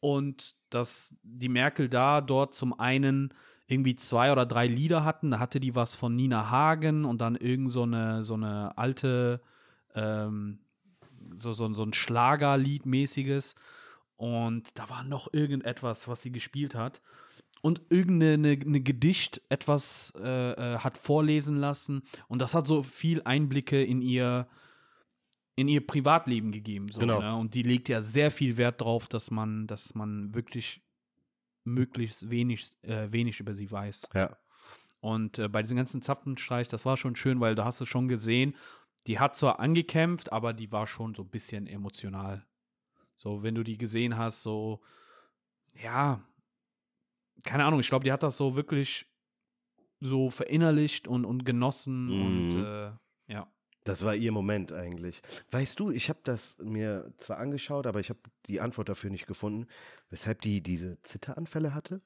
und 0.00 0.54
dass 0.70 1.14
die 1.22 1.48
Merkel 1.48 1.88
da 1.88 2.20
dort 2.20 2.54
zum 2.54 2.78
einen 2.78 3.34
irgendwie 3.66 3.96
zwei 3.96 4.32
oder 4.32 4.46
drei 4.46 4.66
Lieder 4.66 5.04
hatten. 5.04 5.32
Da 5.32 5.38
hatte 5.38 5.60
die 5.60 5.74
was 5.74 5.94
von 5.94 6.16
Nina 6.16 6.50
Hagen 6.50 7.04
und 7.04 7.20
dann 7.20 7.36
irgend 7.36 7.72
so 7.72 7.82
eine, 7.82 8.24
so 8.24 8.34
eine 8.34 8.76
alte, 8.78 9.42
ähm, 9.94 10.60
so, 11.34 11.52
so, 11.52 11.72
so 11.74 11.82
ein 11.82 11.92
Schlagerlied-mäßiges. 11.92 13.54
Und 14.16 14.78
da 14.78 14.88
war 14.90 15.02
noch 15.02 15.32
irgendetwas, 15.32 16.08
was 16.08 16.22
sie 16.22 16.32
gespielt 16.32 16.74
hat. 16.74 17.00
Und 17.62 17.82
irgendeine 17.90 18.32
eine, 18.52 18.62
eine 18.64 18.80
Gedicht 18.80 19.42
etwas 19.50 20.12
äh, 20.18 20.52
äh, 20.52 20.78
hat 20.78 20.96
vorlesen 20.96 21.56
lassen. 21.56 22.02
Und 22.28 22.40
das 22.40 22.54
hat 22.54 22.66
so 22.66 22.82
viel 22.82 23.22
Einblicke 23.24 23.82
in 23.82 24.00
ihr, 24.00 24.48
in 25.56 25.68
ihr 25.68 25.86
Privatleben 25.86 26.52
gegeben. 26.52 26.88
So, 26.90 27.00
Genau. 27.00 27.20
ne? 27.20 27.36
Und 27.36 27.54
die 27.54 27.62
legt 27.62 27.88
ja 27.88 28.00
sehr 28.00 28.30
viel 28.30 28.56
Wert 28.56 28.80
drauf, 28.80 29.08
dass 29.08 29.30
man, 29.30 29.66
dass 29.66 29.94
man 29.94 30.34
wirklich 30.34 30.82
möglichst 31.64 32.30
wenig, 32.30 32.72
äh, 32.82 33.08
wenig 33.10 33.40
über 33.40 33.54
sie 33.54 33.70
weiß. 33.70 34.08
Ja. 34.14 34.36
Und 35.00 35.38
äh, 35.38 35.48
bei 35.48 35.62
diesem 35.62 35.76
ganzen 35.76 36.02
Zapfenstreich, 36.02 36.68
das 36.68 36.84
war 36.84 36.96
schon 36.96 37.16
schön, 37.16 37.40
weil 37.40 37.54
da 37.54 37.64
hast 37.64 37.80
du 37.80 37.86
schon 37.86 38.08
gesehen, 38.08 38.54
die 39.06 39.18
hat 39.18 39.34
zwar 39.36 39.60
angekämpft, 39.60 40.32
aber 40.32 40.52
die 40.52 40.70
war 40.72 40.86
schon 40.86 41.14
so 41.14 41.22
ein 41.22 41.30
bisschen 41.30 41.66
emotional. 41.66 42.46
So, 43.14 43.42
wenn 43.42 43.54
du 43.54 43.62
die 43.62 43.78
gesehen 43.78 44.16
hast, 44.16 44.42
so, 44.42 44.80
ja, 45.82 46.22
keine 47.44 47.64
Ahnung, 47.64 47.80
ich 47.80 47.88
glaube, 47.88 48.04
die 48.04 48.12
hat 48.12 48.22
das 48.22 48.36
so 48.36 48.54
wirklich 48.56 49.06
so 50.00 50.30
verinnerlicht 50.30 51.08
und, 51.08 51.24
und 51.24 51.44
genossen 51.44 52.10
und 52.10 52.54
Mhm. 52.54 52.64
äh, 52.64 52.92
ja. 53.32 53.52
Das 53.84 54.04
war 54.04 54.14
ihr 54.14 54.30
Moment 54.32 54.72
eigentlich. 54.72 55.22
Weißt 55.50 55.80
du, 55.80 55.90
ich 55.90 56.10
habe 56.10 56.20
das 56.24 56.58
mir 56.58 57.12
zwar 57.18 57.38
angeschaut, 57.38 57.86
aber 57.86 57.98
ich 58.00 58.10
habe 58.10 58.20
die 58.46 58.60
Antwort 58.60 58.90
dafür 58.90 59.10
nicht 59.10 59.26
gefunden, 59.26 59.66
weshalb 60.10 60.42
die 60.42 60.62
diese 60.62 61.00
Zitteranfälle 61.02 61.72
hatte. 61.74 62.02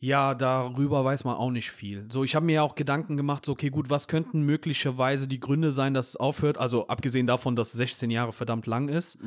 Ja, 0.00 0.34
darüber 0.36 1.04
weiß 1.04 1.24
man 1.24 1.34
auch 1.34 1.50
nicht 1.50 1.72
viel. 1.72 2.06
So, 2.12 2.22
ich 2.22 2.36
habe 2.36 2.46
mir 2.46 2.52
ja 2.52 2.62
auch 2.62 2.76
Gedanken 2.76 3.16
gemacht, 3.16 3.44
so, 3.44 3.52
okay, 3.52 3.68
gut, 3.68 3.90
was 3.90 4.06
könnten 4.06 4.42
möglicherweise 4.42 5.26
die 5.26 5.40
Gründe 5.40 5.72
sein, 5.72 5.92
dass 5.92 6.10
es 6.10 6.16
aufhört? 6.16 6.56
Also, 6.56 6.86
abgesehen 6.86 7.26
davon, 7.26 7.56
dass 7.56 7.72
16 7.72 8.08
Jahre 8.10 8.32
verdammt 8.32 8.66
lang 8.66 8.88
ist. 8.88 9.18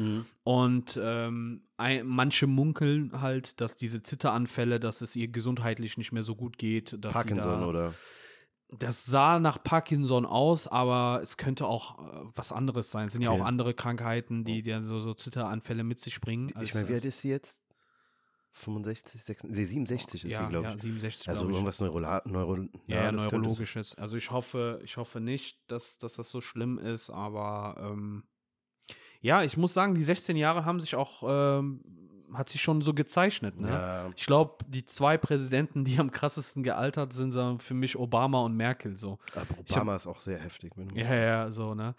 Und 0.44 1.00
ähm, 1.04 1.64
ein, 1.76 2.08
manche 2.08 2.48
munkeln 2.48 3.22
halt, 3.22 3.60
dass 3.60 3.76
diese 3.76 4.02
Zitteranfälle, 4.02 4.80
dass 4.80 5.02
es 5.02 5.16
ihr 5.18 5.28
gesundheitlich 5.28 5.98
nicht 5.98 6.14
mehr 6.14 6.24
so 6.24 6.36
gut 6.36 6.58
geht. 6.58 6.96
Dass 7.04 7.14
Parkinson 7.14 7.60
da, 7.62 7.66
oder? 7.66 7.94
Das 8.80 9.04
sah 9.06 9.40
nach 9.40 9.62
Parkinson 9.62 10.26
aus, 10.26 10.66
aber 10.70 11.20
es 11.22 11.36
könnte 11.36 11.66
auch 11.68 12.00
äh, 12.00 12.22
was 12.36 12.54
anderes 12.54 12.90
sein. 12.92 13.08
Es 13.08 13.14
sind 13.14 13.22
ja 13.22 13.32
Okay. 13.32 13.42
auch 13.42 13.46
andere 13.46 13.74
Krankheiten, 13.74 14.46
die, 14.46 14.62
die 14.62 14.80
so, 14.84 15.02
so 15.02 15.14
Zitteranfälle 15.14 15.84
mit 15.84 16.00
sich 16.00 16.22
bringen. 16.22 16.54
ich 16.62 16.74
meine, 16.74 16.88
wie 16.88 16.94
alt 16.94 17.04
ist 17.04 17.20
sie 17.20 17.28
jetzt? 17.30 17.62
65, 18.54 19.24
66, 19.24 19.58
nee, 19.58 19.66
67 19.66 20.26
ist 20.26 20.32
ja, 20.34 20.44
sie, 20.44 20.50
glaube 20.50 20.68
ja, 20.68 20.76
ich. 20.76 20.82
67, 20.82 21.30
also 21.30 21.46
ich. 21.48 21.52
irgendwas 21.52 21.80
Neurola 21.80 22.22
Neuro 22.26 22.58
Ja, 22.88 23.04
ja, 23.06 23.12
neurologisches. 23.12 23.96
Also 23.96 24.18
ich 24.18 24.30
hoffe, 24.32 24.82
ich 24.84 24.98
hoffe 24.98 25.20
nicht, 25.22 25.60
dass, 25.72 25.98
dass 25.98 26.16
das 26.16 26.30
so 26.30 26.42
schlimm 26.42 26.78
ist, 26.78 27.10
aber 27.10 27.76
ähm, 27.80 28.24
ja, 29.22 29.44
ich 29.44 29.56
muss 29.56 29.74
sagen, 29.74 29.96
die 29.96 30.04
16 30.04 30.36
Jahre 30.36 30.66
haben 30.66 30.80
sich 30.80 30.96
auch, 30.96 31.24
ähm, 31.26 31.82
hat 32.34 32.50
sich 32.50 32.62
schon 32.62 32.82
so 32.82 32.94
gezeichnet, 32.94 33.60
ne? 33.60 33.70
Ja, 33.70 34.10
Ich 34.16 34.26
glaube, 34.26 34.64
die 34.68 34.86
zwei 34.86 35.18
Präsidenten, 35.18 35.84
die 35.86 35.98
am 36.00 36.12
krassesten 36.12 36.64
gealtert 36.64 37.14
sind, 37.14 37.32
sind 37.34 37.62
für 37.62 37.74
mich 37.74 37.98
Obama 37.98 38.42
und 38.42 38.56
Merkel 38.56 38.98
so. 38.98 39.20
aber 39.36 39.46
Ich 39.66 39.72
hab- 39.76 39.84
Obama 39.84 39.96
ist 39.96 40.08
auch 40.08 40.20
sehr 40.22 40.40
heftig. 40.40 40.74
Ja, 40.96 41.14
ja, 41.16 41.52
so, 41.52 41.74
ne? 41.76 41.96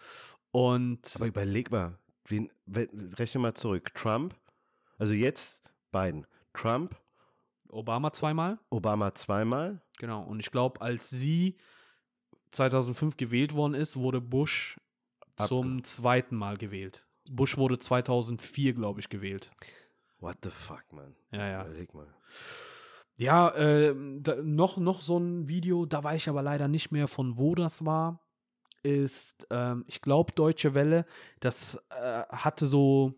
Und 0.50 1.12
Aber 1.16 1.26
überleg 1.26 1.70
mal, 1.70 1.98
wen, 2.26 2.50
rechne 2.66 3.40
mal 3.40 3.54
zurück. 3.54 3.92
Trump, 3.94 4.34
also 4.98 5.14
jetzt 5.14 5.62
Biden. 5.92 6.26
Trump, 6.54 6.96
Obama 7.68 8.12
zweimal, 8.12 8.58
Obama 8.70 9.14
zweimal. 9.14 9.80
genau. 9.98 10.22
Und 10.22 10.40
ich 10.40 10.50
glaube, 10.50 10.80
als 10.80 11.10
sie 11.10 11.56
2005 12.52 13.16
gewählt 13.16 13.54
worden 13.54 13.74
ist, 13.74 13.96
wurde 13.96 14.20
Bush 14.20 14.78
zum 15.36 15.82
zweiten 15.84 16.36
Mal 16.36 16.56
gewählt. 16.56 17.06
Bush 17.30 17.56
wurde 17.56 17.78
2004, 17.78 18.74
glaube 18.74 19.00
ich, 19.00 19.08
gewählt. 19.08 19.50
What 20.20 20.38
the 20.42 20.50
fuck, 20.50 20.84
man? 20.92 21.16
Ja, 21.32 21.48
ja. 21.48 21.66
Überleg 21.66 21.94
mal. 21.94 22.06
Ja, 23.18 23.50
äh, 23.50 23.94
da, 24.20 24.36
noch, 24.42 24.76
noch 24.78 25.00
so 25.00 25.18
ein 25.18 25.48
Video, 25.48 25.86
da 25.86 26.02
weiß 26.02 26.22
ich 26.22 26.28
aber 26.28 26.42
leider 26.42 26.68
nicht 26.68 26.90
mehr, 26.90 27.08
von 27.08 27.38
wo 27.38 27.54
das 27.54 27.84
war. 27.84 28.20
Ist, 28.82 29.46
ähm, 29.50 29.84
ich 29.86 30.00
glaube, 30.00 30.32
Deutsche 30.32 30.74
Welle, 30.74 31.06
das 31.40 31.76
äh, 31.90 32.24
hatte 32.28 32.66
so 32.66 33.14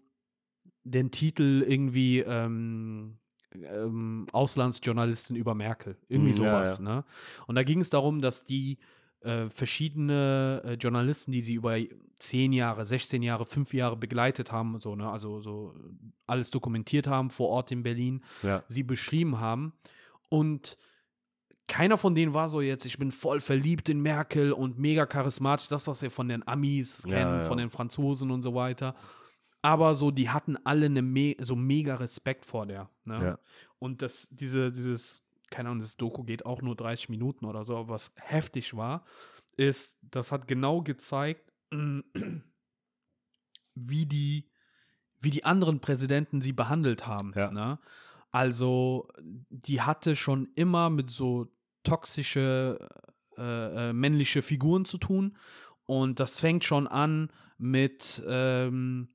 den 0.82 1.10
Titel 1.10 1.64
irgendwie 1.66 2.20
ähm, 2.20 3.18
ähm, 3.62 4.26
Auslandsjournalistin 4.32 5.36
über 5.36 5.54
Merkel. 5.54 5.96
Irgendwie 6.08 6.32
Hm, 6.32 6.44
ja, 6.44 6.50
sowas, 6.52 6.78
ja. 6.78 6.84
ne? 6.84 7.04
Und 7.46 7.54
da 7.54 7.62
ging 7.62 7.80
es 7.80 7.90
darum, 7.90 8.20
dass 8.20 8.44
die 8.44 8.78
äh, 9.20 9.48
verschiedene 9.48 10.62
äh, 10.64 10.72
Journalisten, 10.74 11.32
die 11.32 11.42
sie 11.42 11.54
über 11.54 11.76
10 12.18 12.52
Jahre, 12.52 12.84
16 12.84 13.22
Jahre, 13.22 13.44
5 13.44 13.72
Jahre 13.72 13.96
begleitet 13.96 14.52
haben, 14.52 14.78
so, 14.80 14.94
ne, 14.96 15.08
also 15.10 15.40
so 15.40 15.74
alles 16.26 16.50
dokumentiert 16.50 17.06
haben 17.06 17.30
vor 17.30 17.48
Ort 17.48 17.70
in 17.72 17.82
Berlin, 17.82 18.22
Ja. 18.42 18.62
sie 18.68 18.82
beschrieben 18.82 19.40
haben. 19.40 19.72
Und 20.28 20.76
keiner 21.66 21.96
von 21.96 22.14
denen 22.14 22.34
war 22.34 22.48
so 22.50 22.60
jetzt, 22.60 22.84
ich 22.84 22.98
bin 22.98 23.10
voll 23.10 23.40
verliebt 23.40 23.88
in 23.88 24.00
Merkel 24.02 24.52
und 24.52 24.78
mega 24.78 25.06
charismatisch, 25.06 25.68
das, 25.68 25.86
was 25.86 26.02
wir 26.02 26.10
von 26.10 26.28
den 26.28 26.46
Amis 26.46 27.02
kennen, 27.08 27.40
von 27.40 27.56
den 27.56 27.70
Franzosen 27.70 28.30
und 28.30 28.42
so 28.42 28.54
weiter. 28.54 28.94
Aber 29.64 29.94
so, 29.94 30.10
die 30.10 30.28
hatten 30.28 30.58
alle 30.64 30.86
eine 30.86 31.00
me 31.00 31.36
so 31.40 31.56
mega 31.56 31.94
Respekt 31.94 32.44
vor 32.44 32.66
der. 32.66 32.90
Ne? 33.06 33.24
Ja. 33.24 33.38
Und 33.78 34.02
das, 34.02 34.28
diese, 34.30 34.70
dieses, 34.70 35.26
keine 35.48 35.70
Ahnung, 35.70 35.80
das 35.80 35.96
Doku 35.96 36.22
geht 36.22 36.44
auch 36.44 36.60
nur 36.60 36.76
30 36.76 37.08
Minuten 37.08 37.46
oder 37.46 37.64
so, 37.64 37.78
aber 37.78 37.94
was 37.94 38.12
heftig 38.16 38.76
war, 38.76 39.06
ist, 39.56 39.96
das 40.02 40.32
hat 40.32 40.48
genau 40.48 40.82
gezeigt, 40.82 41.50
wie 43.74 44.04
die, 44.04 44.50
wie 45.20 45.30
die 45.30 45.46
anderen 45.46 45.80
Präsidenten 45.80 46.42
sie 46.42 46.52
behandelt 46.52 47.06
haben. 47.06 47.32
Ja. 47.34 47.50
Ne? 47.50 47.78
Also, 48.32 49.08
die 49.48 49.80
hatte 49.80 50.14
schon 50.14 50.50
immer 50.56 50.90
mit 50.90 51.08
so 51.08 51.50
toxische 51.84 52.86
äh, 53.38 53.88
äh, 53.88 53.92
männliche 53.94 54.42
Figuren 54.42 54.84
zu 54.84 54.98
tun. 54.98 55.38
Und 55.86 56.20
das 56.20 56.38
fängt 56.38 56.64
schon 56.64 56.86
an 56.86 57.30
mit, 57.56 58.22
ähm, 58.28 59.08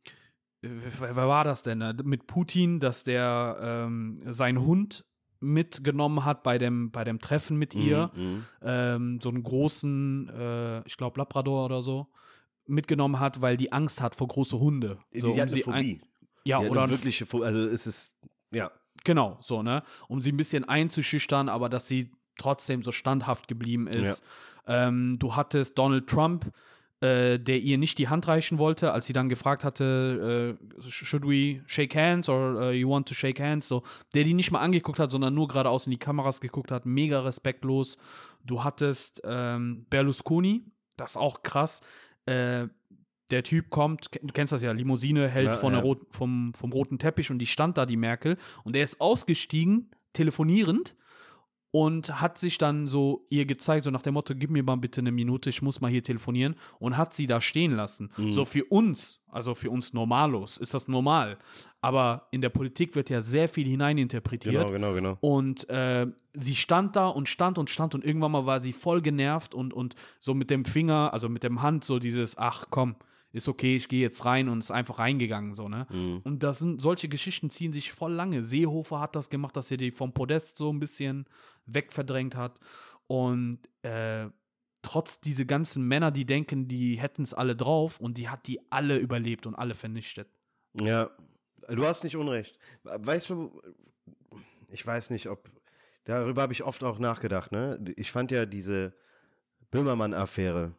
wer 0.62 1.16
war 1.16 1.43
das 1.43 1.62
denn? 1.62 1.84
Mit 2.03 2.28
Putin, 2.28 2.80
dass 2.80 3.03
der 3.03 3.57
ähm, 3.62 4.16
seinen 4.26 4.60
Hund 4.62 5.05
mitgenommen 5.39 6.26
hat 6.26 6.43
bei 6.43 6.57
dem, 6.57 6.91
bei 6.91 7.03
dem 7.03 7.20
Treffen 7.20 7.57
mit 7.57 7.76
ihr. 7.76 8.12
Mhm. 8.16 8.45
Ähm, 8.62 9.20
so 9.22 9.30
einen 9.30 9.43
großen, 9.43 10.30
äh, 10.30 10.88
ich 10.88 10.97
glaube 10.97 11.18
Labrador 11.20 11.66
oder 11.66 11.82
so, 11.82 12.07
mitgenommen 12.66 13.20
hat, 13.20 13.41
weil 13.41 13.57
die 13.57 13.72
Angst 13.72 14.01
hat 14.01 14.16
vor 14.16 14.28
große 14.28 14.60
Hunde. 14.60 14.99
Die, 15.14 15.20
So, 15.20 15.34
die 15.34 15.41
hat 15.41 15.49
um 15.49 15.53
eine 15.53 15.64
sie 15.64 15.66
ein, 15.72 15.74
Phobie. 15.74 16.01
ja, 16.43 16.60
Die 16.60 16.66
hat 16.66 16.72
oder 16.72 16.82
eine 16.82 16.91
ein 16.91 16.97
wirkliche 16.97 17.26
Phobie. 17.26 17.45
Also 17.45 17.60
es 17.62 17.88
ist, 17.88 18.14
ja. 18.51 18.72
Genau, 19.05 19.38
so, 19.39 19.64
ne? 19.64 19.82
Um 20.10 20.22
sie 20.22 20.34
ein 20.34 20.38
bisschen 20.38 20.66
einzuschüchtern, 20.66 21.47
aber 21.47 21.70
dass 21.70 21.88
sie 21.88 22.12
trotzdem 22.38 22.84
so 22.84 22.91
standhaft 22.91 23.47
geblieben 23.47 23.88
ist. 23.88 24.24
Ähm, 24.68 25.18
du 25.20 25.36
hattest 25.36 25.78
Donald 25.78 26.07
Trump, 26.07 26.51
äh, 27.02 27.39
der 27.39 27.60
ihr 27.60 27.78
nicht 27.78 27.97
die 27.97 28.10
Hand 28.10 28.28
reichen 28.28 28.58
wollte, 28.58 28.91
als 28.91 29.06
sie 29.06 29.14
dann 29.14 29.30
gefragt 29.30 29.64
hatte, 29.64 30.58
äh, 30.60 30.82
should 30.89 31.24
we 31.24 31.62
shake 31.66 31.95
hands 31.95 32.28
or 32.28 32.56
uh, 32.56 32.72
you 32.72 32.89
want 32.89 33.08
to 33.08 33.14
shake 33.14 33.39
hands? 33.39 33.68
So, 33.68 33.84
der 34.14 34.24
die 34.24 34.34
nicht 34.34 34.52
mal 34.52 34.60
angeguckt 34.60 35.00
hat, 35.00 35.12
sondern 35.12 35.34
nur 35.34 35.47
geradeaus 35.47 35.88
in 35.88 35.91
die 35.91 35.97
Kameras 35.97 36.41
geguckt 36.41 36.72
hat, 36.72 36.86
mega 36.86 37.22
respektlos. 37.22 37.97
Du 38.43 38.64
hattest 38.64 39.22
ähm, 39.24 39.86
Berlusconi, 39.89 40.66
das 40.97 41.12
ist 41.12 41.18
auch 41.18 41.43
krass. 41.43 41.82
Äh, 42.26 42.68
der 43.32 43.43
Typ 43.43 43.70
kommt, 43.70 44.10
du 44.22 44.34
kennst 44.34 44.54
das 44.54 44.62
ja, 44.62 44.72
Limousine 44.72 45.28
hält 45.28 45.45
Ja, 45.45 45.54
von 45.54 45.74
der 45.74 45.82
ja. 45.82 45.86
rot, 45.86 46.02
vom, 46.10 46.54
vom 46.54 46.72
roten 46.72 46.97
Teppich 46.97 47.30
und 47.32 47.39
die 47.39 47.45
stand 47.45 47.78
da, 47.78 47.86
die 47.86 47.97
Merkel. 47.97 48.38
Und 48.64 48.76
er 48.76 48.84
ist 48.84 49.00
ausgestiegen, 49.00 49.91
telefonierend, 50.14 50.95
und 51.72 52.20
hat 52.20 52.38
sich 52.38 52.57
dann 52.57 52.88
so 52.88 53.26
ihr 53.30 53.45
gezeigt, 53.45 53.84
so 53.84 53.91
nach 53.91 54.01
dem 54.01 54.15
Motto, 54.15 54.34
gib 54.36 54.49
mir 54.49 54.63
mal 54.63 54.78
bitte 54.78 55.01
eine 55.01 55.11
Minute, 55.11 55.49
ich 55.49 55.61
muss 55.61 55.82
mal 55.82 55.91
hier 55.91 56.03
telefonieren 56.03 56.55
und 56.80 56.97
hat 56.97 57.13
sie 57.13 57.28
da 57.28 57.41
stehen 57.41 57.74
lassen. 57.74 58.11
Mhm. 58.17 58.34
So 58.34 58.45
für 58.45 58.65
uns, 58.65 59.24
also 59.28 59.53
für 59.53 59.70
uns 59.70 59.93
Normalos, 59.93 60.57
ist 60.57 60.74
das 60.74 60.88
normal. 60.88 61.38
Aber 61.82 62.28
in 62.32 62.41
der 62.41 62.49
Politik 62.49 62.95
wird 62.95 63.09
ja 63.09 63.22
sehr 63.22 63.47
viel 63.47 63.67
hineininterpretiert. 63.67 64.67
Genau, 64.67 64.72
genau, 64.72 64.93
genau. 64.93 65.17
Und 65.22 65.70
äh, 65.70 66.07
sie 66.34 66.55
stand 66.55 66.95
da 66.95 67.07
und 67.07 67.30
stand 67.30 67.57
und 67.57 67.70
stand 67.70 67.93
und 67.93 68.03
irgendwann 68.03 68.32
mal 68.32 68.45
war 68.45 68.61
sie 68.61 68.74
voll 68.74 69.01
genervt 69.01 69.53
und, 69.53 69.74
und 69.74 69.95
so 70.20 70.34
mit 70.34 70.49
dem 70.49 70.65
Finger, 70.65 71.13
also 71.13 71.30
mit 71.30 71.43
dem 71.43 71.61
Hand 71.61 71.86
so 71.86 71.99
dieses, 71.99 72.38
ach 72.38 72.65
komm, 72.72 72.95
ist 73.32 73.47
okay, 73.47 73.76
ich 73.76 73.88
gehe 73.88 74.01
jetzt 74.01 74.26
rein 74.26 74.49
und 74.49 74.59
ist 74.59 74.72
einfach 74.72 74.99
reingegangen, 74.99 75.53
so, 75.53 75.70
ne? 75.70 75.86
Mhm. 75.91 76.22
Und 76.24 76.41
das 76.41 76.59
sind, 76.59 76.82
solche 76.82 77.07
Geschichten 77.07 77.49
ziehen 77.49 77.74
sich 77.74 77.91
voll 77.91 78.13
lange. 78.13 78.43
Seehofer 78.43 78.99
hat 78.99 79.15
das 79.15 79.30
gemacht, 79.30 79.55
dass 79.55 79.70
er 79.70 79.78
die 79.78 79.91
vom 79.91 80.13
Podest 80.13 80.57
so 80.57 80.72
ein 80.72 80.80
bisschen 80.80 81.26
wegverdrängt 81.74 82.36
hat. 82.36 82.59
Und 83.07 83.59
äh, 83.82 84.30
trotz 84.82 85.20
diese 85.22 85.45
ganzen 85.45 85.88
Männer, 85.88 86.11
die 86.11 86.26
denken, 86.26 86.67
die 86.67 86.99
hätten 86.99 87.24
es 87.24 87.34
alle 87.34 87.55
drauf 87.55 87.99
und 87.99 88.17
die 88.17 88.30
hat 88.30 88.47
die 88.47 88.59
alle 88.72 88.97
überlebt 88.97 89.45
und 89.45 89.55
alle 89.55 89.76
vernichtet. 89.76 90.30
Ja, 90.74 91.09
du 91.67 91.86
hast 91.86 92.03
nicht 92.03 92.15
unrecht. 92.15 92.57
Weißt 92.84 93.30
du, 93.30 93.61
ich 94.72 94.86
weiß 94.86 95.09
nicht, 95.09 95.28
ob, 95.28 95.49
darüber 96.03 96.43
habe 96.43 96.53
ich 96.53 96.63
oft 96.63 96.84
auch 96.84 96.99
nachgedacht, 96.99 97.51
ne? 97.51 97.84
Ich 97.95 98.11
fand 98.11 98.32
ja 98.32 98.45
diese 98.45 98.93
Böhmermann-Affäre, 99.72 100.74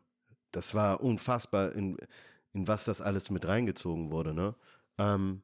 das 0.52 0.74
war 0.74 1.00
unfassbar, 1.00 1.72
in, 1.72 1.96
in 2.52 2.66
was 2.66 2.84
das 2.84 3.00
alles 3.00 3.30
mit 3.30 3.46
reingezogen 3.46 4.10
wurde, 4.10 4.34
ne? 4.34 4.54
Ähm, 4.98 5.42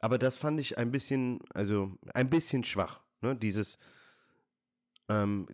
aber 0.00 0.18
das 0.18 0.36
fand 0.36 0.60
ich 0.60 0.78
ein 0.78 0.90
bisschen, 0.90 1.40
also 1.54 1.96
ein 2.14 2.28
bisschen 2.30 2.64
schwach, 2.64 3.02
ne? 3.20 3.36
Dieses, 3.36 3.78
ähm, 5.08 5.46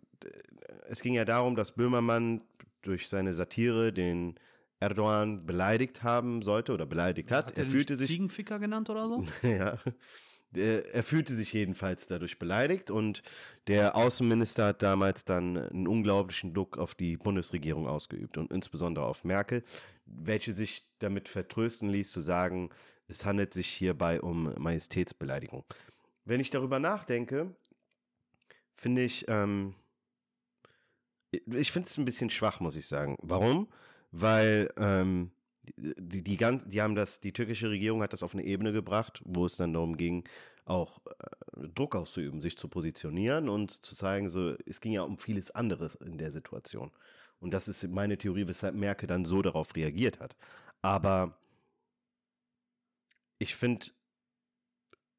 es 0.87 1.01
ging 1.01 1.13
ja 1.13 1.25
darum, 1.25 1.55
dass 1.55 1.73
Böhmermann 1.73 2.41
durch 2.81 3.07
seine 3.07 3.33
Satire 3.33 3.93
den 3.93 4.35
Erdogan 4.79 5.45
beleidigt 5.45 6.03
haben 6.03 6.41
sollte 6.41 6.73
oder 6.73 6.85
beleidigt 6.85 7.31
hat. 7.31 7.57
er 7.57 7.63
den 7.63 7.71
fühlte 7.71 7.95
sich 7.95 8.07
Ziegenficker 8.07 8.59
genannt 8.59 8.89
oder 8.89 9.07
so? 9.07 9.25
ja. 9.47 9.79
Er, 10.55 10.93
er 10.93 11.03
fühlte 11.03 11.33
sich 11.33 11.53
jedenfalls 11.53 12.07
dadurch 12.07 12.37
beleidigt 12.37 12.91
und 12.91 13.23
der 13.67 13.95
Außenminister 13.95 14.67
hat 14.67 14.83
damals 14.83 15.25
dann 15.25 15.57
einen 15.57 15.87
unglaublichen 15.87 16.53
Druck 16.53 16.77
auf 16.77 16.95
die 16.95 17.17
Bundesregierung 17.17 17.87
ausgeübt 17.87 18.37
und 18.37 18.51
insbesondere 18.51 19.05
auf 19.05 19.23
Merkel, 19.23 19.63
welche 20.05 20.51
sich 20.53 20.83
damit 20.99 21.29
vertrösten 21.29 21.89
ließ 21.89 22.11
zu 22.11 22.19
sagen, 22.19 22.69
es 23.07 23.25
handelt 23.25 23.53
sich 23.53 23.67
hierbei 23.67 24.21
um 24.21 24.53
Majestätsbeleidigung. 24.57 25.63
Wenn 26.25 26.39
ich 26.39 26.49
darüber 26.49 26.79
nachdenke, 26.79 27.55
finde 28.75 29.03
ich, 29.03 29.25
ähm, 29.27 29.75
ich 31.31 31.71
finde 31.71 31.87
es 31.87 31.97
ein 31.97 32.05
bisschen 32.05 32.29
schwach, 32.29 32.59
muss 32.59 32.75
ich 32.75 32.87
sagen. 32.87 33.17
Warum? 33.21 33.67
Weil 34.11 34.71
ähm, 34.77 35.31
die, 35.77 36.23
die, 36.23 36.37
ganz, 36.37 36.65
die 36.65 36.81
haben 36.81 36.95
das, 36.95 37.19
die 37.19 37.33
türkische 37.33 37.69
Regierung 37.69 38.01
hat 38.01 38.13
das 38.13 38.23
auf 38.23 38.33
eine 38.33 38.43
Ebene 38.43 38.73
gebracht, 38.73 39.21
wo 39.25 39.45
es 39.45 39.57
dann 39.57 39.73
darum 39.73 39.97
ging, 39.97 40.23
auch 40.65 41.01
äh, 41.05 41.67
Druck 41.73 41.95
auszuüben, 41.95 42.41
sich 42.41 42.57
zu 42.57 42.67
positionieren 42.67 43.49
und 43.49 43.71
zu 43.71 43.95
zeigen, 43.95 44.29
so, 44.29 44.55
es 44.65 44.81
ging 44.81 44.93
ja 44.93 45.03
um 45.03 45.17
vieles 45.17 45.51
anderes 45.51 45.95
in 45.95 46.17
der 46.17 46.31
Situation. 46.31 46.91
Und 47.39 47.51
das 47.53 47.67
ist 47.67 47.85
meine 47.89 48.17
Theorie, 48.17 48.47
weshalb 48.47 48.75
Merkel 48.75 49.07
dann 49.07 49.25
so 49.25 49.41
darauf 49.41 49.75
reagiert 49.75 50.19
hat. 50.19 50.35
Aber 50.81 51.37
ich 53.39 53.55
finde 53.55 53.87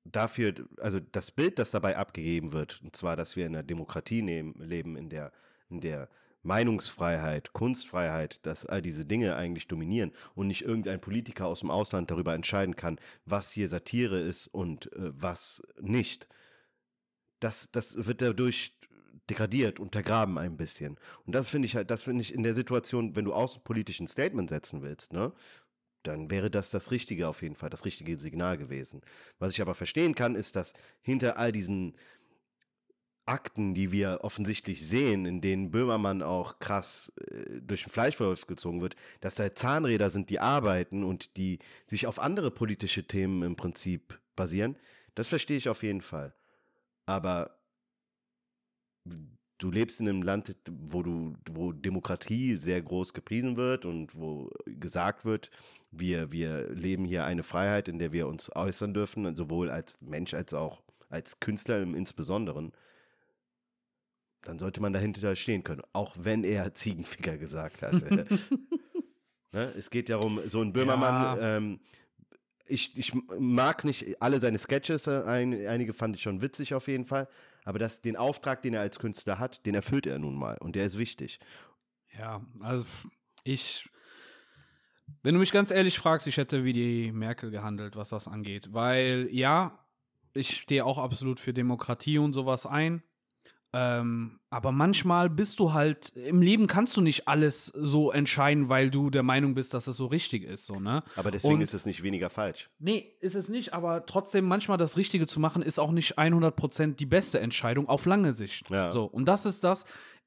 dafür, 0.04 0.54
also 0.78 1.00
das 1.00 1.30
Bild, 1.30 1.58
das 1.58 1.70
dabei 1.70 1.96
abgegeben 1.96 2.52
wird, 2.52 2.80
und 2.82 2.94
zwar, 2.94 3.16
dass 3.16 3.36
wir 3.36 3.46
in 3.46 3.54
einer 3.54 3.62
Demokratie 3.62 4.22
nehmen, 4.22 4.54
leben, 4.58 4.96
in 4.96 5.08
der, 5.08 5.32
in 5.68 5.80
der 5.80 6.08
Meinungsfreiheit, 6.42 7.54
Kunstfreiheit, 7.54 8.44
dass 8.44 8.66
all 8.66 8.82
diese 8.82 9.06
Dinge 9.06 9.34
eigentlich 9.34 9.66
dominieren 9.66 10.12
und 10.34 10.46
nicht 10.46 10.62
irgendein 10.62 11.00
Politiker 11.00 11.46
aus 11.46 11.60
dem 11.60 11.70
Ausland 11.70 12.10
darüber 12.10 12.34
entscheiden 12.34 12.76
kann, 12.76 13.00
was 13.24 13.50
hier 13.50 13.68
Satire 13.68 14.20
ist 14.20 14.48
und 14.48 14.92
äh, 14.92 15.10
was 15.14 15.62
nicht. 15.80 16.28
Das, 17.40 17.70
das 17.72 18.06
wird 18.06 18.20
dadurch 18.20 18.78
degradiert, 19.30 19.80
untergraben 19.80 20.36
ein 20.36 20.58
bisschen. 20.58 20.98
Und 21.24 21.34
das 21.34 21.48
finde 21.48 21.66
ich 21.66 21.76
halt, 21.76 21.90
das 21.90 22.04
finde 22.04 22.20
ich 22.20 22.34
in 22.34 22.42
der 22.42 22.54
Situation, 22.54 23.16
wenn 23.16 23.24
du 23.24 23.32
außenpolitisch 23.32 24.00
ein 24.00 24.06
Statement 24.06 24.50
setzen 24.50 24.82
willst, 24.82 25.14
ne, 25.14 25.32
dann 26.06 26.30
wäre 26.30 26.50
das 26.50 26.70
das 26.70 26.90
Richtige 26.90 27.28
auf 27.28 27.42
jeden 27.42 27.56
Fall, 27.56 27.70
das 27.70 27.84
richtige 27.84 28.16
Signal 28.16 28.56
gewesen. 28.58 29.00
Was 29.38 29.52
ich 29.52 29.60
aber 29.60 29.74
verstehen 29.74 30.14
kann, 30.14 30.34
ist, 30.34 30.56
dass 30.56 30.72
hinter 31.02 31.38
all 31.38 31.52
diesen 31.52 31.96
Akten, 33.26 33.72
die 33.74 33.90
wir 33.90 34.18
offensichtlich 34.22 34.86
sehen, 34.86 35.24
in 35.24 35.40
denen 35.40 35.70
Böhmermann 35.70 36.22
auch 36.22 36.58
krass 36.58 37.12
äh, 37.30 37.60
durch 37.60 37.84
den 37.84 37.90
Fleischwolf 37.90 38.46
gezogen 38.46 38.82
wird, 38.82 38.96
dass 39.20 39.34
da 39.34 39.54
Zahnräder 39.54 40.10
sind, 40.10 40.28
die 40.28 40.40
arbeiten 40.40 41.04
und 41.04 41.36
die 41.38 41.58
sich 41.86 42.06
auf 42.06 42.18
andere 42.18 42.50
politische 42.50 43.06
Themen 43.06 43.42
im 43.42 43.56
Prinzip 43.56 44.20
basieren, 44.36 44.76
das 45.14 45.28
verstehe 45.28 45.56
ich 45.56 45.68
auf 45.68 45.82
jeden 45.82 46.02
Fall. 46.02 46.34
Aber 47.06 47.58
du 49.58 49.70
lebst 49.70 50.00
in 50.00 50.08
einem 50.08 50.22
Land, 50.22 50.56
wo 50.70 51.02
du, 51.02 51.34
wo 51.50 51.72
Demokratie 51.72 52.56
sehr 52.56 52.82
groß 52.82 53.14
gepriesen 53.14 53.56
wird 53.56 53.84
und 53.84 54.14
wo 54.14 54.50
gesagt 54.66 55.24
wird, 55.24 55.50
wir, 55.98 56.32
wir 56.32 56.70
leben 56.70 57.04
hier 57.04 57.24
eine 57.24 57.42
Freiheit, 57.42 57.88
in 57.88 57.98
der 57.98 58.12
wir 58.12 58.26
uns 58.28 58.54
äußern 58.54 58.94
dürfen, 58.94 59.34
sowohl 59.34 59.70
als 59.70 59.98
Mensch 60.00 60.34
als 60.34 60.54
auch 60.54 60.82
als 61.08 61.38
Künstler 61.40 61.80
im 61.80 61.94
Insbesonderen 61.94 62.72
dann 64.44 64.58
sollte 64.58 64.80
man 64.80 64.92
dahinter 64.92 65.34
stehen 65.36 65.64
können, 65.64 65.82
auch 65.92 66.14
wenn 66.18 66.44
er 66.44 66.74
Ziegenficker 66.74 67.36
gesagt 67.38 67.82
hat. 67.82 67.94
ne? 69.52 69.72
Es 69.76 69.90
geht 69.90 70.08
ja 70.08 70.16
um 70.16 70.40
so 70.48 70.60
ein 70.60 70.72
Böhmermann. 70.72 71.38
Ja. 71.38 71.56
Ähm, 71.56 71.80
ich, 72.66 72.96
ich 72.96 73.12
mag 73.38 73.84
nicht 73.84 74.22
alle 74.22 74.40
seine 74.40 74.56
Sketches, 74.56 75.06
ein, 75.06 75.66
einige 75.66 75.92
fand 75.92 76.16
ich 76.16 76.22
schon 76.22 76.40
witzig 76.40 76.72
auf 76.72 76.88
jeden 76.88 77.04
Fall, 77.04 77.28
aber 77.64 77.78
das, 77.78 78.00
den 78.00 78.16
Auftrag, 78.16 78.62
den 78.62 78.72
er 78.72 78.80
als 78.80 78.98
Künstler 78.98 79.38
hat, 79.38 79.66
den 79.66 79.74
erfüllt 79.74 80.06
er 80.06 80.18
nun 80.18 80.34
mal 80.34 80.56
und 80.58 80.74
der 80.74 80.86
ist 80.86 80.96
wichtig. 80.96 81.40
Ja, 82.18 82.40
also 82.60 82.86
ich, 83.42 83.90
wenn 85.22 85.34
du 85.34 85.40
mich 85.40 85.52
ganz 85.52 85.70
ehrlich 85.70 85.98
fragst, 85.98 86.26
ich 86.26 86.36
hätte 86.36 86.64
wie 86.64 86.72
die 86.72 87.12
Merkel 87.12 87.50
gehandelt, 87.50 87.96
was 87.96 88.10
das 88.10 88.28
angeht. 88.28 88.72
Weil 88.72 89.28
ja, 89.30 89.78
ich 90.32 90.56
stehe 90.56 90.84
auch 90.84 90.98
absolut 90.98 91.40
für 91.40 91.52
Demokratie 91.52 92.18
und 92.18 92.32
sowas 92.32 92.66
ein. 92.66 93.02
Ähm, 93.76 94.38
aber 94.50 94.70
manchmal 94.70 95.28
bist 95.28 95.58
du 95.58 95.72
halt, 95.72 96.10
im 96.10 96.40
Leben 96.40 96.68
kannst 96.68 96.96
du 96.96 97.00
nicht 97.00 97.26
alles 97.26 97.66
so 97.66 98.12
entscheiden, 98.12 98.68
weil 98.68 98.88
du 98.88 99.10
der 99.10 99.24
Meinung 99.24 99.54
bist, 99.54 99.74
dass 99.74 99.88
es 99.88 99.96
so 99.96 100.06
richtig 100.06 100.44
ist, 100.44 100.66
so, 100.66 100.78
ne? 100.78 101.02
Aber 101.16 101.32
deswegen 101.32 101.54
Und- 101.54 101.60
ist 101.60 101.74
es 101.74 101.84
nicht 101.84 102.04
weniger 102.04 102.30
falsch. 102.30 102.70
Nee, 102.78 103.16
ist 103.18 103.34
es 103.34 103.48
nicht, 103.48 103.74
aber 103.74 104.06
trotzdem 104.06 104.44
manchmal 104.44 104.78
das 104.78 104.96
Richtige 104.96 105.26
zu 105.26 105.40
machen, 105.40 105.60
ist 105.60 105.80
auch 105.80 105.90
nicht 105.90 106.18
100% 106.18 107.00
die 107.00 107.06
beste 107.06 107.40
Entscheidung 107.40 107.88
auf 107.88 108.06
lange 108.06 108.32
Sicht. 108.32 108.70
Ja. 108.70 108.92
So, 108.92 109.06
und 109.06 109.24
das 109.26 109.44
ist 109.44 109.64
das 109.64 109.86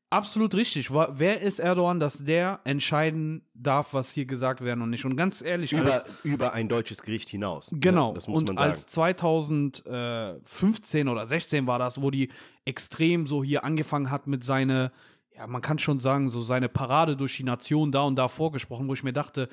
absolut 0.10 0.56
richtig. 0.56 0.92
Wer 0.92 1.42
ist 1.42 1.60
Erdogan, 1.60 2.00
dass 2.00 2.24
der 2.24 2.60
entscheiden 2.64 3.44
darf, 3.54 3.94
was 3.94 4.12
hier 4.12 4.26
gesagt 4.26 4.62
werden 4.62 4.82
und 4.82 4.90
nicht? 4.90 5.06
Und 5.06 5.16
ganz 5.16 5.42
ehrlich, 5.42 5.74
Über, 5.74 5.92
als, 5.92 6.06
über 6.24 6.54
ein 6.54 6.68
deutsches 6.68 7.02
Gericht 7.02 7.30
hinaus. 7.30 7.70
genau, 7.74 8.10
Ja, 8.10 8.16
das 8.16 8.28
muss 8.28 8.40
und 8.40 8.48
man 8.50 8.58
sagen. 8.58 8.72
als 8.72 8.86
2015 8.88 11.08
oder 11.08 11.26
16 11.28 11.68
war 11.68 11.80
das, 11.80 12.02
wo 12.02 12.12
die 12.12 12.30
extrem 12.66 13.28
so 13.28 13.44
hier 13.44 13.64
angefangen 13.64 14.12
hat 14.12 14.28
mit 14.28 14.44
seine 14.44 14.92
ja, 15.38 15.46
man 15.46 15.62
kann 15.62 15.78
schon 15.78 16.00
sagen, 16.00 16.30
so 16.30 16.42
seine 16.42 16.68
Parade 16.68 17.16
durch 17.16 17.38
die 17.38 17.44
Nation 17.44 17.92
da 17.92 18.02
und 18.02 18.16
da 18.16 18.28
vorgesprochen, 18.28 18.88
wo 18.88 18.94
ich 18.94 19.04
mir 19.04 19.14
dachte, 19.14 19.50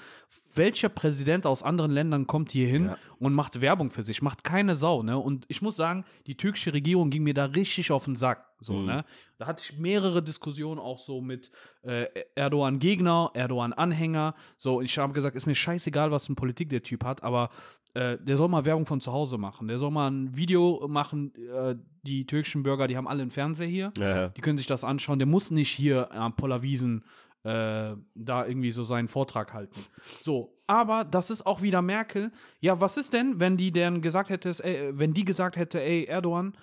welcher 0.54 0.88
Präsident 0.88 1.44
aus 1.44 1.62
anderen 1.62 1.90
Ländern 1.90 2.26
kommt 2.26 2.52
hier 2.52 2.66
hin 2.66 2.86
Ja. 2.86 2.98
und 3.18 3.34
macht 3.34 3.60
Werbung 3.60 3.90
für 3.90 4.02
sich, 4.02 4.22
macht 4.22 4.44
keine 4.44 4.74
Sau, 4.76 5.02
ne? 5.02 5.18
Und 5.18 5.44
ich 5.48 5.60
muss 5.60 5.76
sagen, 5.76 6.04
die 6.26 6.36
türkische 6.36 6.72
Regierung 6.72 7.10
ging 7.10 7.22
mir 7.24 7.34
da 7.34 7.44
richtig 7.44 7.92
auf 7.92 8.06
den 8.06 8.16
Sack, 8.16 8.46
so, 8.60 8.80
ne? 8.80 9.04
Da 9.36 9.46
hatte 9.46 9.62
ich 9.62 9.78
mehrere 9.78 10.22
Diskussionen 10.22 10.80
auch 10.80 10.98
so 10.98 11.20
mit 11.20 11.50
äh, 11.82 12.06
Erdogan-Gegner, 12.34 13.32
Erdogan-Anhänger, 13.34 14.34
so, 14.56 14.80
ich 14.80 14.96
habe 14.96 15.12
gesagt, 15.12 15.36
ist 15.36 15.46
mir 15.46 15.54
scheißegal, 15.54 16.10
was 16.10 16.24
für 16.26 16.30
eine 16.30 16.36
Politik 16.36 16.70
der 16.70 16.82
Typ 16.82 17.04
hat, 17.04 17.22
aber 17.22 17.50
äh, 17.94 18.18
der 18.20 18.36
soll 18.36 18.48
mal 18.48 18.64
Werbung 18.64 18.86
von 18.86 19.00
zu 19.00 19.12
Hause 19.12 19.38
machen, 19.38 19.68
der 19.68 19.78
soll 19.78 19.90
mal 19.90 20.10
ein 20.10 20.36
Video 20.36 20.86
machen, 20.88 21.32
äh, 21.36 21.76
die 22.02 22.26
türkischen 22.26 22.62
Bürger, 22.62 22.86
die 22.86 22.96
haben 22.96 23.08
alle 23.08 23.22
einen 23.22 23.30
Fernseher 23.30 23.66
hier, 23.66 23.92
Ja, 23.96 24.28
die 24.28 24.40
können 24.40 24.58
sich 24.58 24.66
das 24.66 24.84
anschauen. 24.84 25.18
Der 25.18 25.26
muss 25.26 25.50
nicht 25.50 25.70
hier 25.70 26.12
am 26.14 26.36
Pollerwiesen 26.36 27.04
äh, 27.44 27.94
da 28.14 28.46
irgendwie 28.46 28.70
so 28.70 28.82
seinen 28.82 29.08
Vortrag 29.08 29.52
halten. 29.52 29.80
So, 30.22 30.58
aber 30.66 31.04
das 31.04 31.30
ist 31.30 31.46
auch 31.46 31.62
wieder 31.62 31.82
Merkel. 31.82 32.32
Ja, 32.60 32.80
was 32.80 32.96
ist 32.96 33.12
denn, 33.12 33.38
wenn 33.38 33.56
die 33.56 33.70
denn 33.70 34.00
gesagt 34.00 34.30
hätte, 34.30 34.50
ey, 34.64 34.90
wenn 34.98 35.14
die 35.14 35.24
gesagt 35.24 35.56
hätte, 35.56 35.82
ey, 35.82 36.04
Erdogan, 36.04 36.56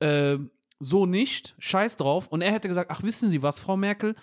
äh, 0.00 0.38
so 0.80 1.06
nicht, 1.06 1.54
scheiß 1.58 1.96
drauf. 1.96 2.28
Und 2.28 2.40
er 2.40 2.52
hätte 2.52 2.68
gesagt, 2.68 2.90
ach, 2.90 3.02
wissen 3.02 3.30
Sie 3.30 3.42
was, 3.42 3.60
Frau 3.60 3.76
Merkel, 3.76 4.14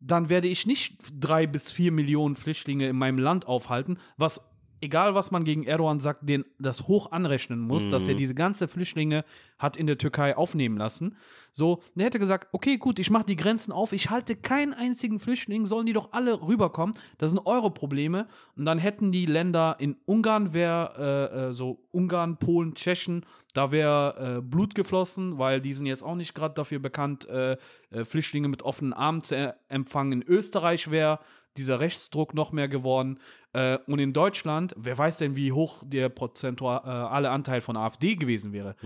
dann 0.00 0.30
werde 0.30 0.48
ich 0.48 0.66
nicht 0.66 0.96
drei 1.18 1.46
bis 1.46 1.70
vier 1.70 1.92
Millionen 1.92 2.34
Flüchtlinge 2.34 2.88
in 2.88 2.96
meinem 2.96 3.18
Land 3.18 3.46
aufhalten, 3.46 3.98
was 4.16 4.49
egal 4.80 5.14
was 5.14 5.30
man 5.30 5.44
gegen 5.44 5.64
Erdogan 5.64 6.00
sagt, 6.00 6.28
den 6.28 6.44
das 6.58 6.88
hoch 6.88 7.12
anrechnen 7.12 7.60
muss, 7.60 7.88
dass 7.88 8.08
er 8.08 8.14
diese 8.14 8.34
ganze 8.34 8.68
Flüchtlinge 8.68 9.24
hat 9.58 9.76
in 9.76 9.86
der 9.86 9.98
Türkei 9.98 10.36
aufnehmen 10.36 10.76
lassen. 10.76 11.16
So, 11.52 11.80
der 11.94 12.06
hätte 12.06 12.18
gesagt, 12.18 12.48
okay, 12.52 12.76
gut, 12.76 12.98
ich 12.98 13.10
mache 13.10 13.24
die 13.24 13.36
Grenzen 13.36 13.72
auf, 13.72 13.92
ich 13.92 14.10
halte 14.10 14.36
keinen 14.36 14.72
einzigen 14.72 15.18
Flüchtling, 15.18 15.66
sollen 15.66 15.86
die 15.86 15.92
doch 15.92 16.12
alle 16.12 16.42
rüberkommen. 16.42 16.96
Das 17.18 17.30
sind 17.30 17.40
eure 17.44 17.70
Probleme. 17.70 18.26
Und 18.56 18.64
dann 18.64 18.78
hätten 18.78 19.12
die 19.12 19.26
Länder 19.26 19.76
in 19.78 19.96
Ungarn 20.06 20.54
wäre 20.54 21.30
äh, 21.34 21.48
äh, 21.48 21.52
so 21.52 21.82
Ungarn, 21.90 22.38
Polen, 22.38 22.74
Tschechen, 22.74 23.24
da 23.54 23.72
wäre 23.72 24.38
äh, 24.38 24.40
Blut 24.40 24.74
geflossen, 24.74 25.38
weil 25.38 25.60
die 25.60 25.72
sind 25.72 25.86
jetzt 25.86 26.04
auch 26.04 26.14
nicht 26.14 26.34
gerade 26.34 26.54
dafür 26.54 26.78
bekannt, 26.78 27.28
äh, 27.28 27.56
äh, 27.90 28.04
Flüchtlinge 28.04 28.48
mit 28.48 28.62
offenen 28.62 28.92
Armen 28.92 29.22
zu 29.22 29.36
äh, 29.36 29.52
empfangen. 29.68 30.12
In 30.12 30.22
Österreich 30.22 30.90
wäre 30.90 31.18
dieser 31.56 31.80
Rechtsdruck 31.80 32.34
noch 32.34 32.52
mehr 32.52 32.68
geworden. 32.68 33.18
Äh, 33.52 33.78
und 33.86 33.98
in 33.98 34.12
Deutschland, 34.12 34.74
wer 34.76 34.96
weiß 34.96 35.18
denn, 35.18 35.36
wie 35.36 35.52
hoch 35.52 35.82
der 35.84 36.08
prozentuale 36.08 37.30
Anteil 37.30 37.60
von 37.60 37.76
AfD 37.76 38.16
gewesen 38.16 38.52
wäre. 38.52 38.76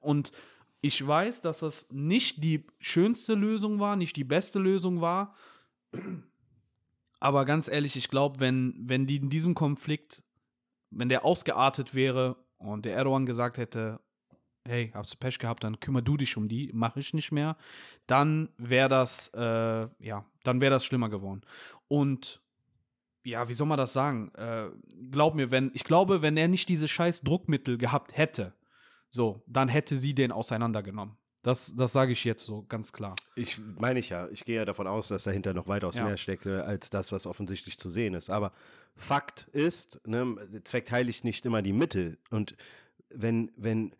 Und 0.00 0.32
ich 0.80 1.04
weiß, 1.04 1.40
dass 1.40 1.60
das 1.60 1.86
nicht 1.90 2.42
die 2.44 2.64
schönste 2.78 3.34
Lösung 3.34 3.80
war, 3.80 3.96
nicht 3.96 4.16
die 4.16 4.24
beste 4.24 4.58
Lösung 4.58 5.00
war. 5.00 5.34
Aber 7.18 7.44
ganz 7.44 7.68
ehrlich, 7.68 7.96
ich 7.96 8.08
glaube, 8.08 8.40
wenn, 8.40 8.74
wenn 8.78 9.06
die 9.06 9.16
in 9.16 9.30
diesem 9.30 9.54
Konflikt, 9.54 10.22
wenn 10.90 11.08
der 11.08 11.24
ausgeartet 11.24 11.94
wäre 11.94 12.36
und 12.58 12.84
der 12.84 12.94
Erdogan 12.94 13.26
gesagt 13.26 13.58
hätte, 13.58 14.00
hey, 14.66 14.90
hab's 14.94 15.16
Pech 15.16 15.38
gehabt, 15.38 15.64
dann 15.64 15.80
kümmer 15.80 16.02
du 16.02 16.16
dich 16.16 16.36
um 16.36 16.48
die, 16.48 16.70
mache 16.72 17.00
ich 17.00 17.14
nicht 17.14 17.32
mehr, 17.32 17.56
dann 18.06 18.48
wäre 18.58 18.88
das, 18.88 19.28
äh, 19.34 19.86
ja, 19.98 20.24
dann 20.44 20.60
wäre 20.60 20.70
das 20.70 20.84
schlimmer 20.84 21.08
geworden. 21.08 21.42
Und 21.88 22.40
ja, 23.24 23.48
wie 23.48 23.54
soll 23.54 23.66
man 23.66 23.78
das 23.78 23.92
sagen? 23.92 24.32
Äh, 24.34 24.68
glaub 25.10 25.34
mir, 25.34 25.50
wenn, 25.50 25.70
ich 25.74 25.84
glaube, 25.84 26.22
wenn 26.22 26.36
er 26.36 26.48
nicht 26.48 26.68
diese 26.68 26.86
scheiß 26.88 27.22
Druckmittel 27.22 27.76
gehabt 27.76 28.16
hätte, 28.16 28.54
so, 29.10 29.42
dann 29.46 29.68
hätte 29.68 29.96
sie 29.96 30.14
den 30.14 30.30
auseinandergenommen. 30.30 31.16
Das, 31.42 31.74
das 31.76 31.92
sage 31.92 32.10
ich 32.10 32.24
jetzt 32.24 32.44
so 32.44 32.64
ganz 32.68 32.92
klar. 32.92 33.14
Ich 33.36 33.60
meine 33.78 34.00
ich 34.00 34.08
ja. 34.08 34.28
Ich 34.30 34.44
gehe 34.44 34.56
ja 34.56 34.64
davon 34.64 34.88
aus, 34.88 35.08
dass 35.08 35.22
dahinter 35.22 35.54
noch 35.54 35.68
weitaus 35.68 35.94
Ja. 35.94 36.04
mehr 36.04 36.16
steckt, 36.16 36.44
äh, 36.46 36.58
als 36.58 36.90
das, 36.90 37.12
was 37.12 37.24
offensichtlich 37.24 37.78
zu 37.78 37.88
sehen 37.88 38.14
ist. 38.14 38.30
Aber 38.30 38.52
Fakt 38.96 39.46
ist, 39.52 40.00
ne, 40.04 40.36
Zweck 40.64 40.90
heiligt 40.90 41.22
nicht 41.22 41.46
immer 41.46 41.62
die 41.62 41.72
Mittel. 41.72 42.18
Und 42.30 42.56
wenn, 43.10 43.52
wenn, 43.56 43.94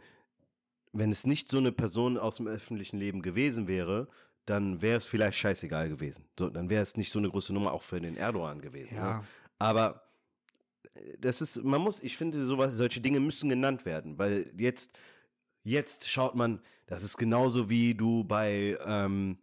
wenn 0.98 1.12
es 1.12 1.26
nicht 1.26 1.48
so 1.48 1.58
eine 1.58 1.72
Person 1.72 2.18
aus 2.18 2.36
dem 2.36 2.46
öffentlichen 2.46 2.98
Leben 2.98 3.22
gewesen 3.22 3.68
wäre, 3.68 4.08
dann 4.46 4.80
wäre 4.80 4.98
es 4.98 5.06
vielleicht 5.06 5.38
scheißegal 5.38 5.88
gewesen. 5.88 6.24
So, 6.38 6.48
dann 6.48 6.70
wäre 6.70 6.82
es 6.82 6.96
nicht 6.96 7.12
so 7.12 7.18
eine 7.18 7.28
große 7.28 7.52
Nummer 7.52 7.72
auch 7.72 7.82
für 7.82 8.00
den 8.00 8.16
Erdogan 8.16 8.60
gewesen. 8.60 8.94
Ja. 8.94 9.18
Ne? 9.18 9.24
Aber 9.58 10.02
äh, 10.94 11.18
das 11.18 11.42
ist, 11.42 11.62
man 11.64 11.80
muss, 11.80 12.00
ich 12.00 12.16
finde, 12.16 12.46
sowas, 12.46 12.74
solche 12.74 13.00
Dinge 13.00 13.20
müssen 13.20 13.48
genannt 13.48 13.84
werden, 13.84 14.18
weil 14.18 14.52
jetzt, 14.56 14.96
jetzt 15.64 16.08
schaut 16.08 16.36
man, 16.36 16.60
das 16.86 17.02
ist 17.02 17.16
genauso 17.16 17.68
wie 17.68 17.94
du 17.94 18.22
bei, 18.24 18.78
ähm, 18.86 19.38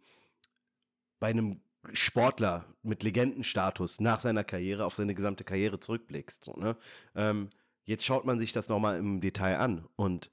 bei 1.20 1.28
einem 1.28 1.60
Sportler 1.92 2.64
mit 2.82 3.02
Legendenstatus 3.02 4.00
nach 4.00 4.20
seiner 4.20 4.42
Karriere 4.42 4.86
auf 4.86 4.94
seine 4.94 5.14
gesamte 5.14 5.44
Karriere 5.44 5.78
zurückblickst. 5.78 6.44
So, 6.44 6.54
ne? 6.54 6.76
ähm, 7.14 7.50
jetzt 7.84 8.06
schaut 8.06 8.24
man 8.24 8.38
sich 8.38 8.52
das 8.52 8.70
nochmal 8.70 8.98
im 8.98 9.20
Detail 9.20 9.58
an 9.58 9.86
und 9.96 10.30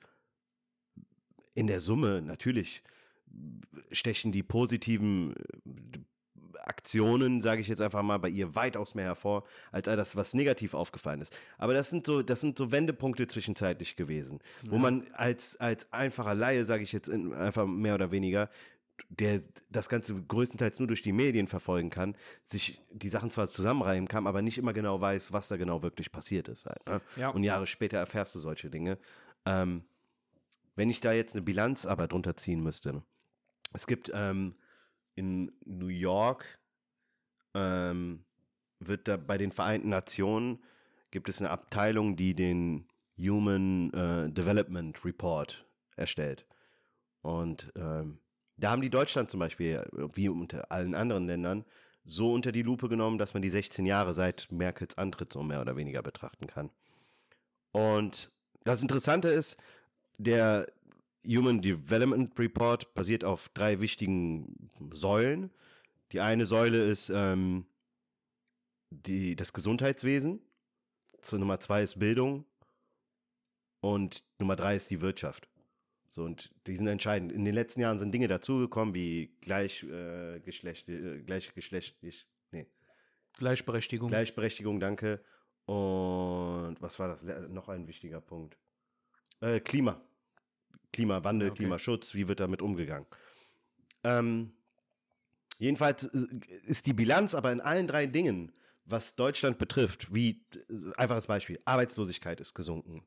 in 1.54 1.68
der 1.68 1.80
Summe 1.80 2.22
natürlich 2.22 2.84
stechen 3.92 4.32
die 4.32 4.44
positiven 4.44 5.36
äh, 5.36 6.00
Aktionen, 6.60 7.42
sage 7.42 7.62
ich 7.62 7.68
jetzt 7.68 7.82
einfach 7.82 8.04
mal, 8.04 8.20
bei 8.20 8.30
ihr 8.30 8.56
weitaus 8.56 8.94
mehr 8.94 9.06
hervor, 9.06 9.44
als 9.72 9.88
all 9.88 9.98
das, 9.98 10.16
was 10.16 10.34
negativ 10.34 10.74
aufgefallen 10.74 11.22
ist. 11.22 11.36
Aber 11.58 11.74
das 11.74 11.90
sind 11.90 12.06
so, 12.06 12.22
das 12.22 12.42
sind 12.42 12.58
so 12.58 12.72
Wendepunkte 12.72 13.28
zwischenzeitlich 13.28 13.96
gewesen, 13.96 14.40
wo 14.64 14.78
man 14.78 15.08
als, 15.14 15.60
als 15.60 15.92
einfacher 15.92 16.36
Laie, 16.36 16.64
sage 16.66 16.84
ich 16.84 16.92
jetzt 16.92 17.08
in, 17.08 17.34
einfach 17.34 17.66
mehr 17.66 17.96
oder 17.96 18.12
weniger, 18.12 18.50
der 19.10 19.42
das 19.70 19.90
Ganze 19.90 20.16
größtenteils 20.22 20.80
nur 20.80 20.88
durch 20.88 21.02
die 21.02 21.14
Medien 21.14 21.48
verfolgen 21.48 21.90
kann, 21.90 22.16
sich 22.44 22.80
die 22.92 23.10
Sachen 23.10 23.32
zwar 23.32 23.50
zusammenreimen 23.50 24.08
kann, 24.08 24.28
aber 24.28 24.42
nicht 24.42 24.58
immer 24.58 24.74
genau 24.74 25.02
weiß, 25.02 25.34
was 25.34 25.48
da 25.48 25.58
genau 25.58 25.82
wirklich 25.82 26.12
passiert 26.12 26.48
ist. 26.48 26.68
Halt, 26.68 26.86
ne? 26.88 27.02
Ja. 27.16 27.30
Und 27.30 27.44
Jahre 27.44 27.68
später 27.68 27.98
erfährst 27.98 28.36
du 28.36 28.40
solche 28.40 28.70
Dinge. 28.70 29.00
Ähm, 29.46 29.84
wenn 30.82 30.90
ich 30.90 31.00
da 31.00 31.14
jetzt 31.14 31.36
eine 31.36 31.44
Bilanz 31.44 31.86
aber 31.86 32.08
drunter 32.08 32.36
ziehen 32.36 32.64
müsste, 32.64 33.04
es 33.72 33.86
gibt 33.86 34.10
ähm, 34.16 34.56
in 35.14 35.52
New 35.64 35.90
York 35.90 36.60
ähm, 37.54 38.26
wird 38.80 39.08
da 39.08 39.18
bei 39.18 39.38
den 39.38 39.52
Vereinten 39.52 39.90
Nationen 39.90 40.64
gibt 41.12 41.30
es 41.30 41.40
eine 41.40 41.52
Abteilung, 41.52 42.16
die 42.16 42.34
den 42.34 42.88
Human 43.16 43.94
äh, 43.94 44.32
Development 44.32 45.06
Report 45.06 45.68
erstellt. 45.98 46.48
Und 47.22 47.72
ähm, 47.76 48.18
da 48.58 48.72
haben 48.72 48.82
die 48.82 48.90
Deutschland 48.90 49.30
zum 49.30 49.40
Beispiel, 49.40 49.88
wie 50.14 50.30
unter 50.30 50.72
allen 50.72 50.96
anderen 50.96 51.28
Ländern, 51.28 51.64
so 52.06 52.34
unter 52.34 52.52
die 52.52 52.64
Lupe 52.64 52.90
genommen, 52.90 53.20
dass 53.20 53.36
man 53.36 53.44
die 53.44 53.52
16 53.52 53.86
Jahre 53.86 54.16
seit 54.16 54.52
Merkels 54.52 54.98
Antritt 54.98 55.32
so 55.32 55.44
mehr 55.44 55.62
oder 55.62 55.76
weniger 55.76 56.02
betrachten 56.02 56.48
kann. 56.48 56.72
Und 57.72 58.32
das 58.64 58.82
Interessante 58.82 59.28
ist, 59.28 59.62
der 60.24 60.68
Human 61.26 61.62
Development 61.62 62.38
Report 62.40 62.94
basiert 62.94 63.24
auf 63.24 63.50
drei 63.50 63.80
wichtigen 63.80 64.70
Säulen. 64.92 65.52
Die 66.12 66.20
eine 66.20 66.46
Säule 66.46 66.84
ist 66.84 67.10
ähm, 67.10 67.66
die, 68.90 69.36
das 69.36 69.54
Gesundheitswesen. 69.54 70.42
Zu 71.22 71.38
Nummer 71.38 71.60
zwei 71.60 71.84
ist 71.84 72.00
Bildung. 72.00 72.46
Und 73.80 74.24
Nummer 74.40 74.56
drei 74.56 74.76
ist 74.76 74.90
die 74.90 75.02
Wirtschaft. 75.02 75.48
So, 76.08 76.24
und 76.24 76.54
die 76.68 76.76
sind 76.76 76.88
entscheidend. 76.88 77.32
In 77.32 77.46
den 77.46 77.56
letzten 77.56 77.82
Jahren 77.82 77.98
sind 77.98 78.12
Dinge 78.12 78.28
dazugekommen, 78.28 78.94
wie 78.94 79.38
gleich, 79.40 79.84
äh, 79.84 80.40
Geschlecht, 80.42 80.90
äh, 80.90 81.22
gleichgeschlechtlich, 81.22 82.28
nee, 82.52 82.68
Gleichberechtigung. 83.38 84.10
Gleichberechtigung, 84.10 84.80
danke. 84.80 85.24
Und 85.66 86.76
was 86.80 87.00
war 87.00 87.08
das? 87.08 87.24
Noch 87.50 87.70
ein 87.70 87.88
wichtiger 87.88 88.20
Punkt. 88.20 88.58
Äh, 89.40 89.62
Klima. 89.62 90.02
Klimawandel, 90.94 91.50
okay. 91.50 91.58
Klimaschutz, 91.58 92.14
wie 92.14 92.28
wird 92.28 92.40
damit 92.40 92.62
umgegangen? 92.62 93.06
Ähm, 94.04 94.52
jedenfalls 95.58 96.06
äh, 96.06 96.28
ist 96.66 96.86
die 96.88 96.94
Bilanz 96.94 97.34
aber 97.36 97.52
in 97.52 97.62
allen 97.62 97.88
drei 97.88 98.06
Dingen, 98.06 98.52
was 98.86 99.16
Deutschland 99.16 99.58
betrifft, 99.58 100.14
wie 100.14 100.44
äh, 100.70 100.98
einfaches 100.98 101.28
Beispiel, 101.28 101.60
Arbeitslosigkeit 101.66 102.42
ist 102.42 102.54
gesunken, 102.54 103.04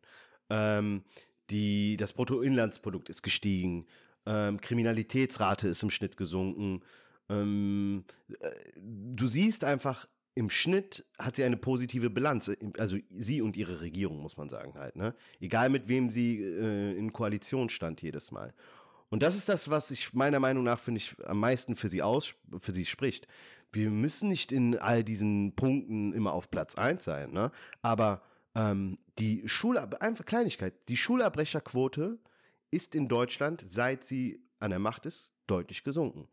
ähm, 0.51 1.05
die, 1.51 1.97
das 1.97 2.12
Bruttoinlandsprodukt 2.12 3.09
ist 3.11 3.23
gestiegen, 3.23 3.86
ähm, 4.27 4.61
Kriminalitätsrate 4.61 5.69
ist 5.69 5.82
im 5.82 5.90
Schnitt 5.90 6.16
gesunken. 6.16 6.82
Ähm, 7.28 8.05
äh, 8.40 8.51
du 8.77 9.28
siehst 9.28 9.65
einfach, 9.65 10.09
im 10.35 10.51
Schnitt 10.51 11.05
hat 11.19 11.36
sie 11.36 11.44
eine 11.44 11.56
positive 11.56 12.11
Bilanz. 12.11 12.51
Also 12.78 12.98
sie 13.11 13.40
und 13.40 13.56
ihre 13.56 13.81
Regierung, 13.81 14.20
muss 14.20 14.36
man 14.36 14.48
sagen 14.48 14.74
halt. 14.74 14.97
Ne? 14.97 15.15
Egal 15.40 15.69
mit 15.69 15.89
wem 15.89 16.11
sie 16.11 16.43
äh, 16.43 16.97
in 16.97 17.12
Koalition 17.12 17.69
stand 17.69 18.02
jedes 18.02 18.32
Mal. 18.32 18.52
Und 19.11 19.23
das 19.23 19.36
ist 19.36 19.48
das, 19.48 19.70
was 19.70 19.90
ich 19.93 20.12
meiner 20.12 20.40
Meinung 20.40 20.65
nach, 20.65 20.78
finde 20.78 20.98
ich, 20.98 21.15
am 21.24 21.39
meisten 21.39 21.77
für 21.77 21.89
sie 21.89 22.02
aus, 22.02 22.35
für 22.59 22.73
sie 22.73 22.85
spricht. 22.85 23.28
Wir 23.70 23.90
müssen 23.90 24.28
nicht 24.28 24.51
in 24.51 24.77
all 24.78 25.05
diesen 25.05 25.55
Punkten 25.55 26.12
immer 26.12 26.32
auf 26.32 26.51
Platz 26.51 26.74
1 26.74 27.05
sein, 27.05 27.31
ne? 27.31 27.52
Aber 27.82 28.23
ähm, 28.56 28.98
die 29.19 29.48
Schulab 29.48 30.02
einfach 30.02 30.24
Kleinigkeit, 30.24 30.74
die 30.89 30.97
Schulabbrecherquote 30.97 32.19
ist 32.70 32.94
in 32.94 33.09
Deutschland, 33.09 33.65
seit 33.69 34.05
sie 34.05 34.43
an 34.59 34.70
der 34.70 34.78
Macht 34.81 35.06
ist, 35.06 35.31
deutlich 35.47 35.85
gesunken. 35.85 36.27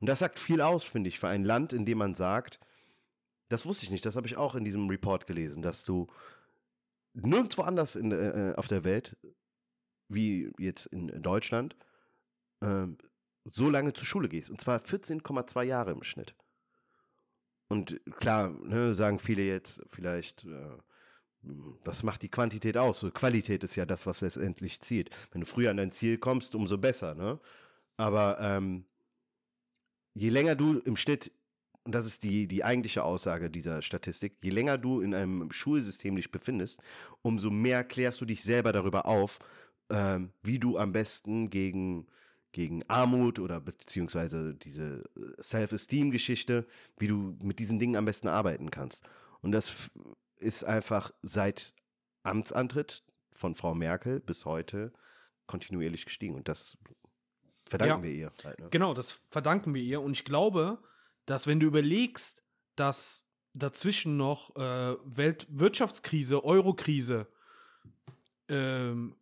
Und 0.00 0.08
das 0.08 0.20
sagt 0.20 0.38
viel 0.38 0.60
aus, 0.60 0.84
finde 0.84 1.08
ich, 1.08 1.18
für 1.18 1.28
ein 1.28 1.44
Land, 1.44 1.72
in 1.72 1.84
dem 1.84 1.98
man 1.98 2.14
sagt, 2.14 2.58
das 3.52 3.66
wusste 3.66 3.84
ich 3.84 3.90
nicht, 3.90 4.06
das 4.06 4.16
habe 4.16 4.26
ich 4.26 4.36
auch 4.36 4.54
in 4.54 4.64
diesem 4.64 4.88
Report 4.88 5.26
gelesen, 5.26 5.62
dass 5.62 5.84
du 5.84 6.06
nirgendwo 7.14 7.62
anders 7.62 7.96
in, 7.96 8.10
äh, 8.10 8.54
auf 8.56 8.66
der 8.66 8.84
Welt, 8.84 9.16
wie 10.08 10.50
jetzt 10.58 10.86
in 10.86 11.08
Deutschland, 11.22 11.76
äh, 12.60 12.86
so 13.44 13.68
lange 13.68 13.92
zur 13.92 14.06
Schule 14.06 14.28
gehst. 14.28 14.50
Und 14.50 14.60
zwar 14.60 14.78
14,2 14.78 15.64
Jahre 15.64 15.90
im 15.90 16.02
Schnitt. 16.02 16.34
Und 17.68 18.00
klar, 18.18 18.50
ne, 18.50 18.94
sagen 18.94 19.18
viele 19.18 19.42
jetzt 19.42 19.82
vielleicht, 19.88 20.44
äh, 20.44 20.78
was 21.84 22.04
macht 22.04 22.22
die 22.22 22.30
Quantität 22.30 22.76
aus? 22.76 23.04
Qualität 23.12 23.64
ist 23.64 23.76
ja 23.76 23.84
das, 23.84 24.06
was 24.06 24.20
letztendlich 24.20 24.80
zielt. 24.80 25.10
Wenn 25.32 25.40
du 25.40 25.46
früher 25.46 25.70
an 25.70 25.76
dein 25.76 25.92
Ziel 25.92 26.18
kommst, 26.18 26.54
umso 26.54 26.78
besser. 26.78 27.14
Ne? 27.14 27.40
Aber 27.96 28.38
ähm, 28.40 28.86
je 30.14 30.28
länger 30.28 30.54
du 30.54 30.78
im 30.78 30.96
Schnitt, 30.96 31.32
und 31.84 31.94
das 31.94 32.06
ist 32.06 32.22
die, 32.22 32.46
die 32.46 32.64
eigentliche 32.64 33.02
Aussage 33.04 33.50
dieser 33.50 33.82
Statistik, 33.82 34.36
je 34.42 34.50
länger 34.50 34.78
du 34.78 35.00
in 35.00 35.14
einem 35.14 35.50
Schulsystem 35.50 36.14
dich 36.16 36.30
befindest, 36.30 36.80
umso 37.22 37.50
mehr 37.50 37.84
klärst 37.84 38.20
du 38.20 38.24
dich 38.24 38.42
selber 38.42 38.72
darüber 38.72 39.06
auf, 39.06 39.38
ähm, 39.90 40.30
wie 40.42 40.58
du 40.58 40.78
am 40.78 40.92
besten 40.92 41.50
gegen, 41.50 42.06
gegen 42.52 42.82
Armut 42.88 43.38
oder 43.38 43.60
beziehungsweise 43.60 44.54
diese 44.54 45.02
äh, 45.16 45.42
Self-Esteem-Geschichte, 45.42 46.66
wie 46.98 47.08
du 47.08 47.36
mit 47.42 47.58
diesen 47.58 47.78
Dingen 47.78 47.96
am 47.96 48.04
besten 48.04 48.28
arbeiten 48.28 48.70
kannst. 48.70 49.04
Und 49.40 49.52
das 49.52 49.90
ist 50.36 50.64
einfach 50.64 51.10
seit 51.22 51.74
Amtsantritt 52.22 53.02
von 53.32 53.54
Frau 53.54 53.74
Merkel 53.74 54.20
bis 54.20 54.44
heute 54.44 54.92
kontinuierlich 55.46 56.04
gestiegen. 56.04 56.34
Und 56.36 56.48
das 56.48 56.78
verdanken 57.66 58.04
Ja. 58.04 58.08
wir 58.08 58.14
ihr. 58.14 58.32
Halt, 58.44 58.60
ne? 58.60 58.68
Genau, 58.70 58.94
das 58.94 59.20
verdanken 59.30 59.74
wir 59.74 59.82
ihr. 59.82 60.00
Und 60.00 60.12
ich 60.12 60.24
glaube, 60.24 60.78
dass 61.26 61.46
wenn 61.46 61.60
du 61.60 61.66
überlegst, 61.66 62.42
dass 62.76 63.26
dazwischen 63.54 64.16
noch 64.16 64.54
äh, 64.56 64.96
Weltwirtschaftskrise, 65.04 66.42
Eurokrise, 66.44 67.26
ähm, 68.48 69.14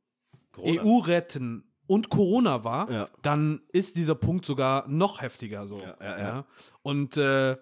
Corona. 0.52 0.82
EU 0.82 0.98
retten 0.98 1.64
und 1.86 2.08
Corona 2.08 2.64
war, 2.64 2.90
Ja. 2.90 3.08
dann 3.22 3.62
ist 3.72 3.96
dieser 3.96 4.14
Punkt 4.14 4.46
sogar 4.46 4.86
noch 4.88 5.20
heftiger 5.20 5.66
so. 5.66 5.80
Ja, 5.80 5.96
ja, 6.00 6.18
ja. 6.18 6.46
Und 6.82 7.16
äh, 7.16 7.52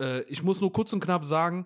äh, 0.00 0.22
ich 0.28 0.42
muss 0.42 0.60
nur 0.60 0.72
kurz 0.72 0.92
und 0.92 1.00
knapp 1.00 1.24
sagen, 1.24 1.64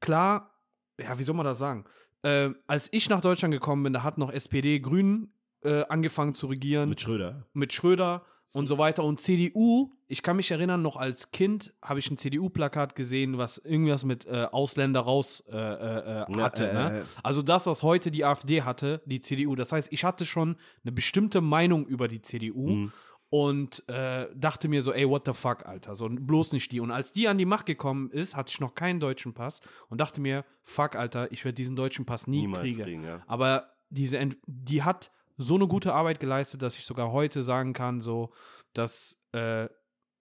klar, 0.00 0.54
ja, 1.00 1.18
wie 1.18 1.22
soll 1.24 1.34
man 1.34 1.44
das 1.46 1.58
sagen? 1.58 1.84
Äh, 2.22 2.50
als 2.66 2.92
ich 2.92 3.08
nach 3.08 3.20
Deutschland 3.20 3.52
gekommen 3.52 3.82
bin, 3.84 3.92
da 3.92 4.02
hat 4.02 4.18
noch 4.18 4.30
SPD, 4.32 4.80
Grünen 4.80 5.32
äh, 5.62 5.84
angefangen 5.84 6.34
zu 6.34 6.46
regieren 6.46 6.88
Mit 6.88 7.00
Schröder. 7.00 7.46
mit 7.52 7.72
Schröder 7.72 8.24
und 8.52 8.66
so 8.66 8.78
weiter. 8.78 9.04
Und 9.04 9.20
CDU, 9.20 9.90
ich 10.06 10.22
kann 10.22 10.36
mich 10.36 10.50
erinnern, 10.50 10.82
noch 10.82 10.96
als 10.96 11.30
Kind 11.30 11.74
habe 11.82 11.98
ich 11.98 12.10
ein 12.10 12.16
CDU-Plakat 12.16 12.94
gesehen, 12.94 13.38
was 13.38 13.58
irgendwas 13.58 14.04
mit 14.04 14.26
äh, 14.26 14.46
Ausländer 14.50 15.00
raus 15.00 15.44
äh, 15.50 15.56
äh, 15.56 16.22
äh, 16.22 16.24
Ja, 16.36 16.42
hatte. 16.42 16.70
äh, 16.70 16.74
ne? 16.74 16.98
äh. 17.00 17.02
Also 17.22 17.42
das, 17.42 17.66
was 17.66 17.82
heute 17.82 18.10
die 18.10 18.24
AfD 18.24 18.62
hatte, 18.62 19.02
die 19.04 19.20
CDU. 19.20 19.54
Das 19.54 19.72
heißt, 19.72 19.92
ich 19.92 20.04
hatte 20.04 20.24
schon 20.24 20.56
eine 20.82 20.92
bestimmte 20.92 21.40
Meinung 21.40 21.86
über 21.86 22.08
die 22.08 22.22
CDU. 22.22 22.68
Mhm. 22.68 22.92
Und 23.30 23.82
dachte 23.86 24.68
mir 24.68 24.80
so, 24.82 24.90
ey, 24.94 25.06
what 25.06 25.26
the 25.26 25.34
fuck, 25.34 25.66
Alter, 25.66 25.94
so 25.94 26.08
bloß 26.08 26.52
nicht 26.52 26.72
die. 26.72 26.80
Und 26.80 26.90
als 26.90 27.12
die 27.12 27.28
an 27.28 27.36
die 27.36 27.44
Macht 27.44 27.66
gekommen 27.66 28.10
ist, 28.10 28.34
hatte 28.34 28.50
ich 28.50 28.58
noch 28.58 28.74
keinen 28.74 29.00
deutschen 29.00 29.34
Pass 29.34 29.60
und 29.90 30.00
dachte 30.00 30.22
mir, 30.22 30.46
fuck, 30.62 30.96
Alter, 30.96 31.30
ich 31.30 31.44
werde 31.44 31.54
diesen 31.56 31.76
deutschen 31.76 32.06
Pass 32.06 32.26
nie 32.26 32.40
Niemals 32.40 32.62
kriegen. 32.62 32.82
kriegen, 32.82 33.04
ja. 33.04 33.20
Aber 33.26 33.68
diese, 33.90 34.16
Ent 34.16 34.38
die 34.46 34.82
hat 34.82 35.10
so 35.38 35.54
eine 35.54 35.66
gute 35.66 35.94
Arbeit 35.94 36.20
geleistet, 36.20 36.62
dass 36.62 36.76
ich 36.76 36.84
sogar 36.84 37.12
heute 37.12 37.42
sagen 37.42 37.72
kann, 37.72 38.00
so, 38.00 38.32
dass, 38.74 39.24
äh, 39.32 39.68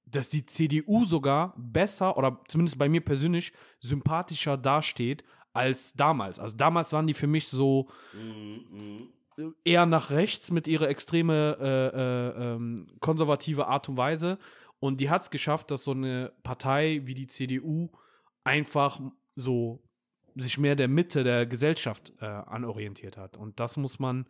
dass 0.05 0.29
die 0.29 0.45
CDU 0.45 1.03
sogar 1.05 1.53
besser 1.57 2.15
oder 2.17 2.39
zumindest 2.47 2.77
bei 2.77 2.87
mir 2.87 3.01
persönlich 3.01 3.51
sympathischer 3.79 4.57
dasteht 4.57 5.23
als 5.53 5.93
damals. 5.93 6.39
Also 6.39 6.55
damals 6.55 6.93
waren 6.93 7.07
die 7.07 7.15
für 7.15 7.27
mich 7.27 7.47
so 7.47 7.89
eher 9.63 9.85
nach 9.85 10.11
rechts 10.11 10.51
mit 10.51 10.67
ihrer 10.67 10.89
extreme 10.89 11.57
äh, 11.59 11.97
äh, 11.97 12.53
ähm, 12.55 12.75
konservative 12.99 13.67
Art 13.67 13.89
und 13.89 13.97
Weise. 13.97 14.37
Und 14.79 15.01
die 15.01 15.09
hat 15.09 15.23
es 15.23 15.31
geschafft, 15.31 15.71
dass 15.71 15.83
so 15.83 15.91
eine 15.91 16.31
Partei 16.43 17.01
wie 17.05 17.13
die 17.13 17.27
CDU 17.27 17.89
einfach 18.43 18.99
so 19.35 19.83
sich 20.35 20.57
mehr 20.57 20.75
der 20.75 20.87
Mitte 20.87 21.23
der 21.23 21.45
Gesellschaft 21.45 22.13
äh, 22.21 22.25
anorientiert 22.25 23.17
hat. 23.17 23.37
Und 23.37 23.59
das 23.59 23.77
muss 23.77 23.99
man, 23.99 24.27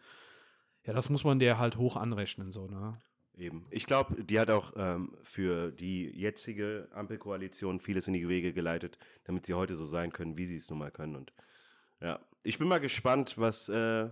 ja, 0.88 0.94
das 0.94 1.10
muss 1.10 1.24
man 1.24 1.38
der 1.38 1.60
halt 1.60 1.78
hoch 1.78 1.98
anrechnen, 1.98 2.52
so, 2.52 2.68
ne? 2.68 3.00
Eben. 3.38 3.68
Ich 3.70 3.86
glaube, 3.86 4.24
die 4.24 4.40
hat 4.40 4.50
auch 4.50 4.74
ähm, 4.76 5.16
für 5.22 5.72
die 5.72 6.10
jetzige 6.10 6.88
Ampelkoalition 6.92 7.80
vieles 7.80 8.08
in 8.08 8.14
die 8.14 8.28
Wege 8.28 8.52
geleitet, 8.52 8.98
damit 9.26 9.46
sie 9.46 9.54
heute 9.54 9.76
so 9.76 9.86
sein 9.86 10.12
können, 10.12 10.40
wie 10.40 10.48
sie 10.48 10.56
es 10.56 10.72
nun 10.72 10.80
mal 10.80 10.90
können. 10.90 11.16
Und 11.16 11.34
ja, 12.02 12.20
ich 12.42 12.58
bin 12.58 12.68
mal 12.68 12.80
gespannt, 12.80 13.38
was, 13.38 13.70
äh, 13.70 14.10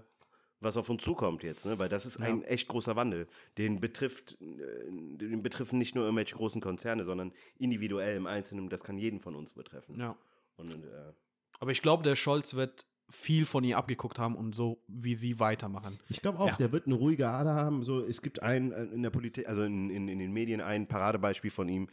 was 0.60 0.78
auf 0.78 0.90
uns 0.92 1.04
zukommt 1.04 1.42
jetzt, 1.42 1.66
ne? 1.66 1.80
weil 1.80 1.90
das 1.90 2.06
ist 2.06 2.22
ein 2.22 2.44
echt 2.44 2.68
großer 2.68 2.96
Wandel. 2.96 3.28
Den 3.58 3.80
betrifft, 3.80 4.38
äh, 4.42 4.92
den 4.92 5.42
betreffen 5.42 5.80
nicht 5.80 5.96
nur 5.96 6.04
irgendwelche 6.04 6.36
großen 6.36 6.62
Konzerne, 6.62 7.04
sondern 7.04 7.34
individuell 7.58 8.18
im 8.18 8.28
Einzelnen. 8.28 8.70
Das 8.70 8.84
kann 8.84 9.00
jeden 9.00 9.20
von 9.20 9.36
uns 9.36 9.54
betreffen. 9.54 10.00
Ja. 10.00 10.16
Und 10.58 10.70
äh, 10.70 11.14
Aber 11.60 11.72
ich 11.72 11.82
glaube, 11.82 12.04
der 12.04 12.16
Scholz 12.16 12.54
wird 12.54 12.86
viel 13.10 13.46
von 13.46 13.64
ihr 13.64 13.78
abgeguckt 13.78 14.18
haben 14.20 14.36
und 14.36 14.56
so, 14.56 14.82
wie 14.88 15.14
sie 15.16 15.40
weitermachen. 15.40 16.00
Ich 16.10 16.22
glaube 16.22 16.40
auch, 16.40 16.48
Ja. 16.48 16.56
der 16.56 16.72
wird 16.72 16.88
eine 16.88 16.96
ruhige 16.96 17.28
Ader 17.30 17.54
haben. 17.54 17.84
So, 17.84 18.04
es 18.04 18.22
gibt 18.22 18.42
ein 18.42 18.72
äh, 18.72 18.84
in 18.86 19.04
der 19.04 19.10
Politik, 19.12 19.48
also 19.48 19.62
in, 19.64 19.90
in, 19.90 20.08
in 20.08 20.20
den 20.20 20.32
Medien 20.32 20.60
ein 20.62 20.88
Paradebeispiel 20.88 21.52
von 21.52 21.70
ihm 21.70 21.88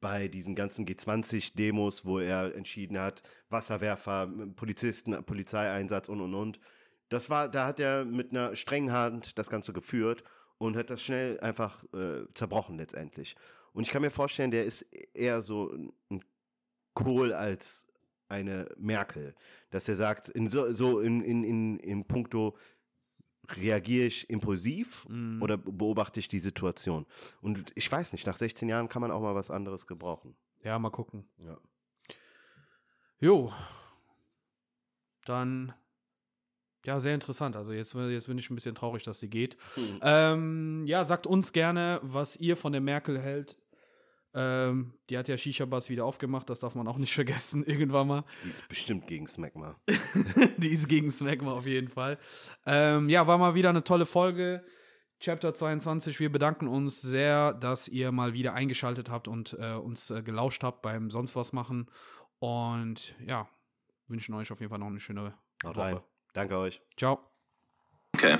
bei 0.00 0.28
diesen 0.28 0.54
ganzen 0.54 0.86
G20-Demos, 0.86 2.04
wo 2.04 2.18
er 2.20 2.54
entschieden 2.54 2.98
hat, 2.98 3.22
Wasserwerfer, 3.50 4.28
Polizisten, 4.56 5.24
Polizeieinsatz 5.24 6.08
und 6.08 6.20
und 6.20 6.34
und. 6.34 6.60
Das 7.08 7.30
war, 7.30 7.48
da 7.48 7.66
hat 7.66 7.80
er 7.80 8.04
mit 8.04 8.30
einer 8.30 8.54
strengen 8.54 8.92
Hand 8.92 9.38
das 9.38 9.50
Ganze 9.50 9.72
geführt 9.72 10.22
und 10.58 10.76
hat 10.76 10.90
das 10.90 11.02
schnell 11.02 11.40
einfach 11.40 11.82
äh, 11.94 12.26
zerbrochen 12.34 12.76
letztendlich. 12.76 13.34
Und 13.72 13.84
ich 13.84 13.90
kann 13.90 14.02
mir 14.02 14.10
vorstellen, 14.10 14.50
der 14.50 14.64
ist 14.64 14.82
eher 15.14 15.40
so 15.42 15.72
ein 16.10 16.22
Kohl 16.94 17.32
als 17.32 17.86
eine 18.28 18.68
Merkel, 18.78 19.34
dass 19.70 19.88
er 19.88 19.96
sagt, 19.96 20.28
in 20.28 20.48
so, 20.48 20.72
so 20.72 21.00
in, 21.00 21.20
in, 21.22 21.44
in, 21.44 21.78
in 21.78 22.04
puncto 22.06 22.56
reagiere 23.56 24.06
ich 24.06 24.28
impulsiv 24.28 25.06
Mhm. 25.08 25.40
oder 25.42 25.56
beobachte 25.56 26.20
ich 26.20 26.28
die 26.28 26.38
Situation? 26.38 27.06
Und 27.40 27.72
ich 27.74 27.90
weiß 27.90 28.12
nicht, 28.12 28.26
nach 28.26 28.36
16 28.36 28.68
Jahren 28.68 28.88
kann 28.88 29.00
man 29.00 29.10
auch 29.10 29.22
mal 29.22 29.34
was 29.34 29.50
anderes 29.50 29.86
gebrauchen. 29.86 30.36
Ja, 30.62 30.78
mal 30.78 30.90
gucken. 30.90 31.24
Ja. 31.38 31.58
Jo. 33.20 33.52
Dann. 35.24 35.72
Ja, 36.84 37.00
sehr 37.00 37.14
interessant. 37.14 37.56
Also 37.56 37.72
jetzt, 37.72 37.94
jetzt 37.94 38.28
bin 38.28 38.38
ich 38.38 38.48
ein 38.50 38.54
bisschen 38.54 38.74
traurig, 38.74 39.02
dass 39.02 39.20
sie 39.20 39.28
geht. 39.28 39.56
Hm. 39.74 39.98
Ähm, 40.02 40.84
ja, 40.86 41.04
sagt 41.04 41.26
uns 41.26 41.52
gerne, 41.52 42.00
was 42.02 42.36
ihr 42.36 42.56
von 42.56 42.72
der 42.72 42.80
Merkel 42.80 43.18
hält. 43.20 43.58
Ähm, 44.40 44.92
die 45.10 45.18
hat 45.18 45.26
ja 45.26 45.36
Shisha-Bars 45.36 45.90
wieder 45.90 46.04
aufgemacht, 46.04 46.48
das 46.48 46.60
darf 46.60 46.76
man 46.76 46.86
auch 46.86 46.96
nicht 46.96 47.12
vergessen, 47.14 47.64
irgendwann 47.64 48.06
mal. 48.06 48.24
Die 48.44 48.48
ist 48.48 48.68
bestimmt 48.68 49.08
gegen 49.08 49.26
Smegma. 49.26 49.74
die 50.58 50.68
ist 50.68 50.88
gegen 50.88 51.10
Smegma 51.10 51.52
auf 51.52 51.66
jeden 51.66 51.88
Fall. 51.88 52.18
Ähm, 52.64 53.08
ja, 53.08 53.26
war 53.26 53.36
mal 53.36 53.56
wieder 53.56 53.70
eine 53.70 53.82
tolle 53.82 54.06
Folge. 54.06 54.64
Chapter 55.18 55.52
22. 55.52 56.20
Wir 56.20 56.30
bedanken 56.30 56.68
uns 56.68 57.02
sehr, 57.02 57.52
dass 57.52 57.88
ihr 57.88 58.12
mal 58.12 58.32
wieder 58.32 58.54
eingeschaltet 58.54 59.10
habt 59.10 59.26
und 59.26 59.56
äh, 59.58 59.72
uns 59.72 60.10
äh, 60.10 60.22
gelauscht 60.22 60.62
habt 60.62 60.82
beim 60.82 61.10
sonst 61.10 61.34
was 61.34 61.52
machen. 61.52 61.90
Und 62.38 63.16
ja, 63.26 63.48
wünschen 64.06 64.36
euch 64.36 64.52
auf 64.52 64.60
jeden 64.60 64.70
Fall 64.70 64.78
noch 64.78 64.86
eine 64.86 65.00
schöne 65.00 65.34
Haut 65.64 65.74
Woche. 65.74 65.80
rein. 65.80 66.00
Danke 66.32 66.56
euch. 66.56 66.80
Ciao. 66.96 67.18
Okay. 68.14 68.38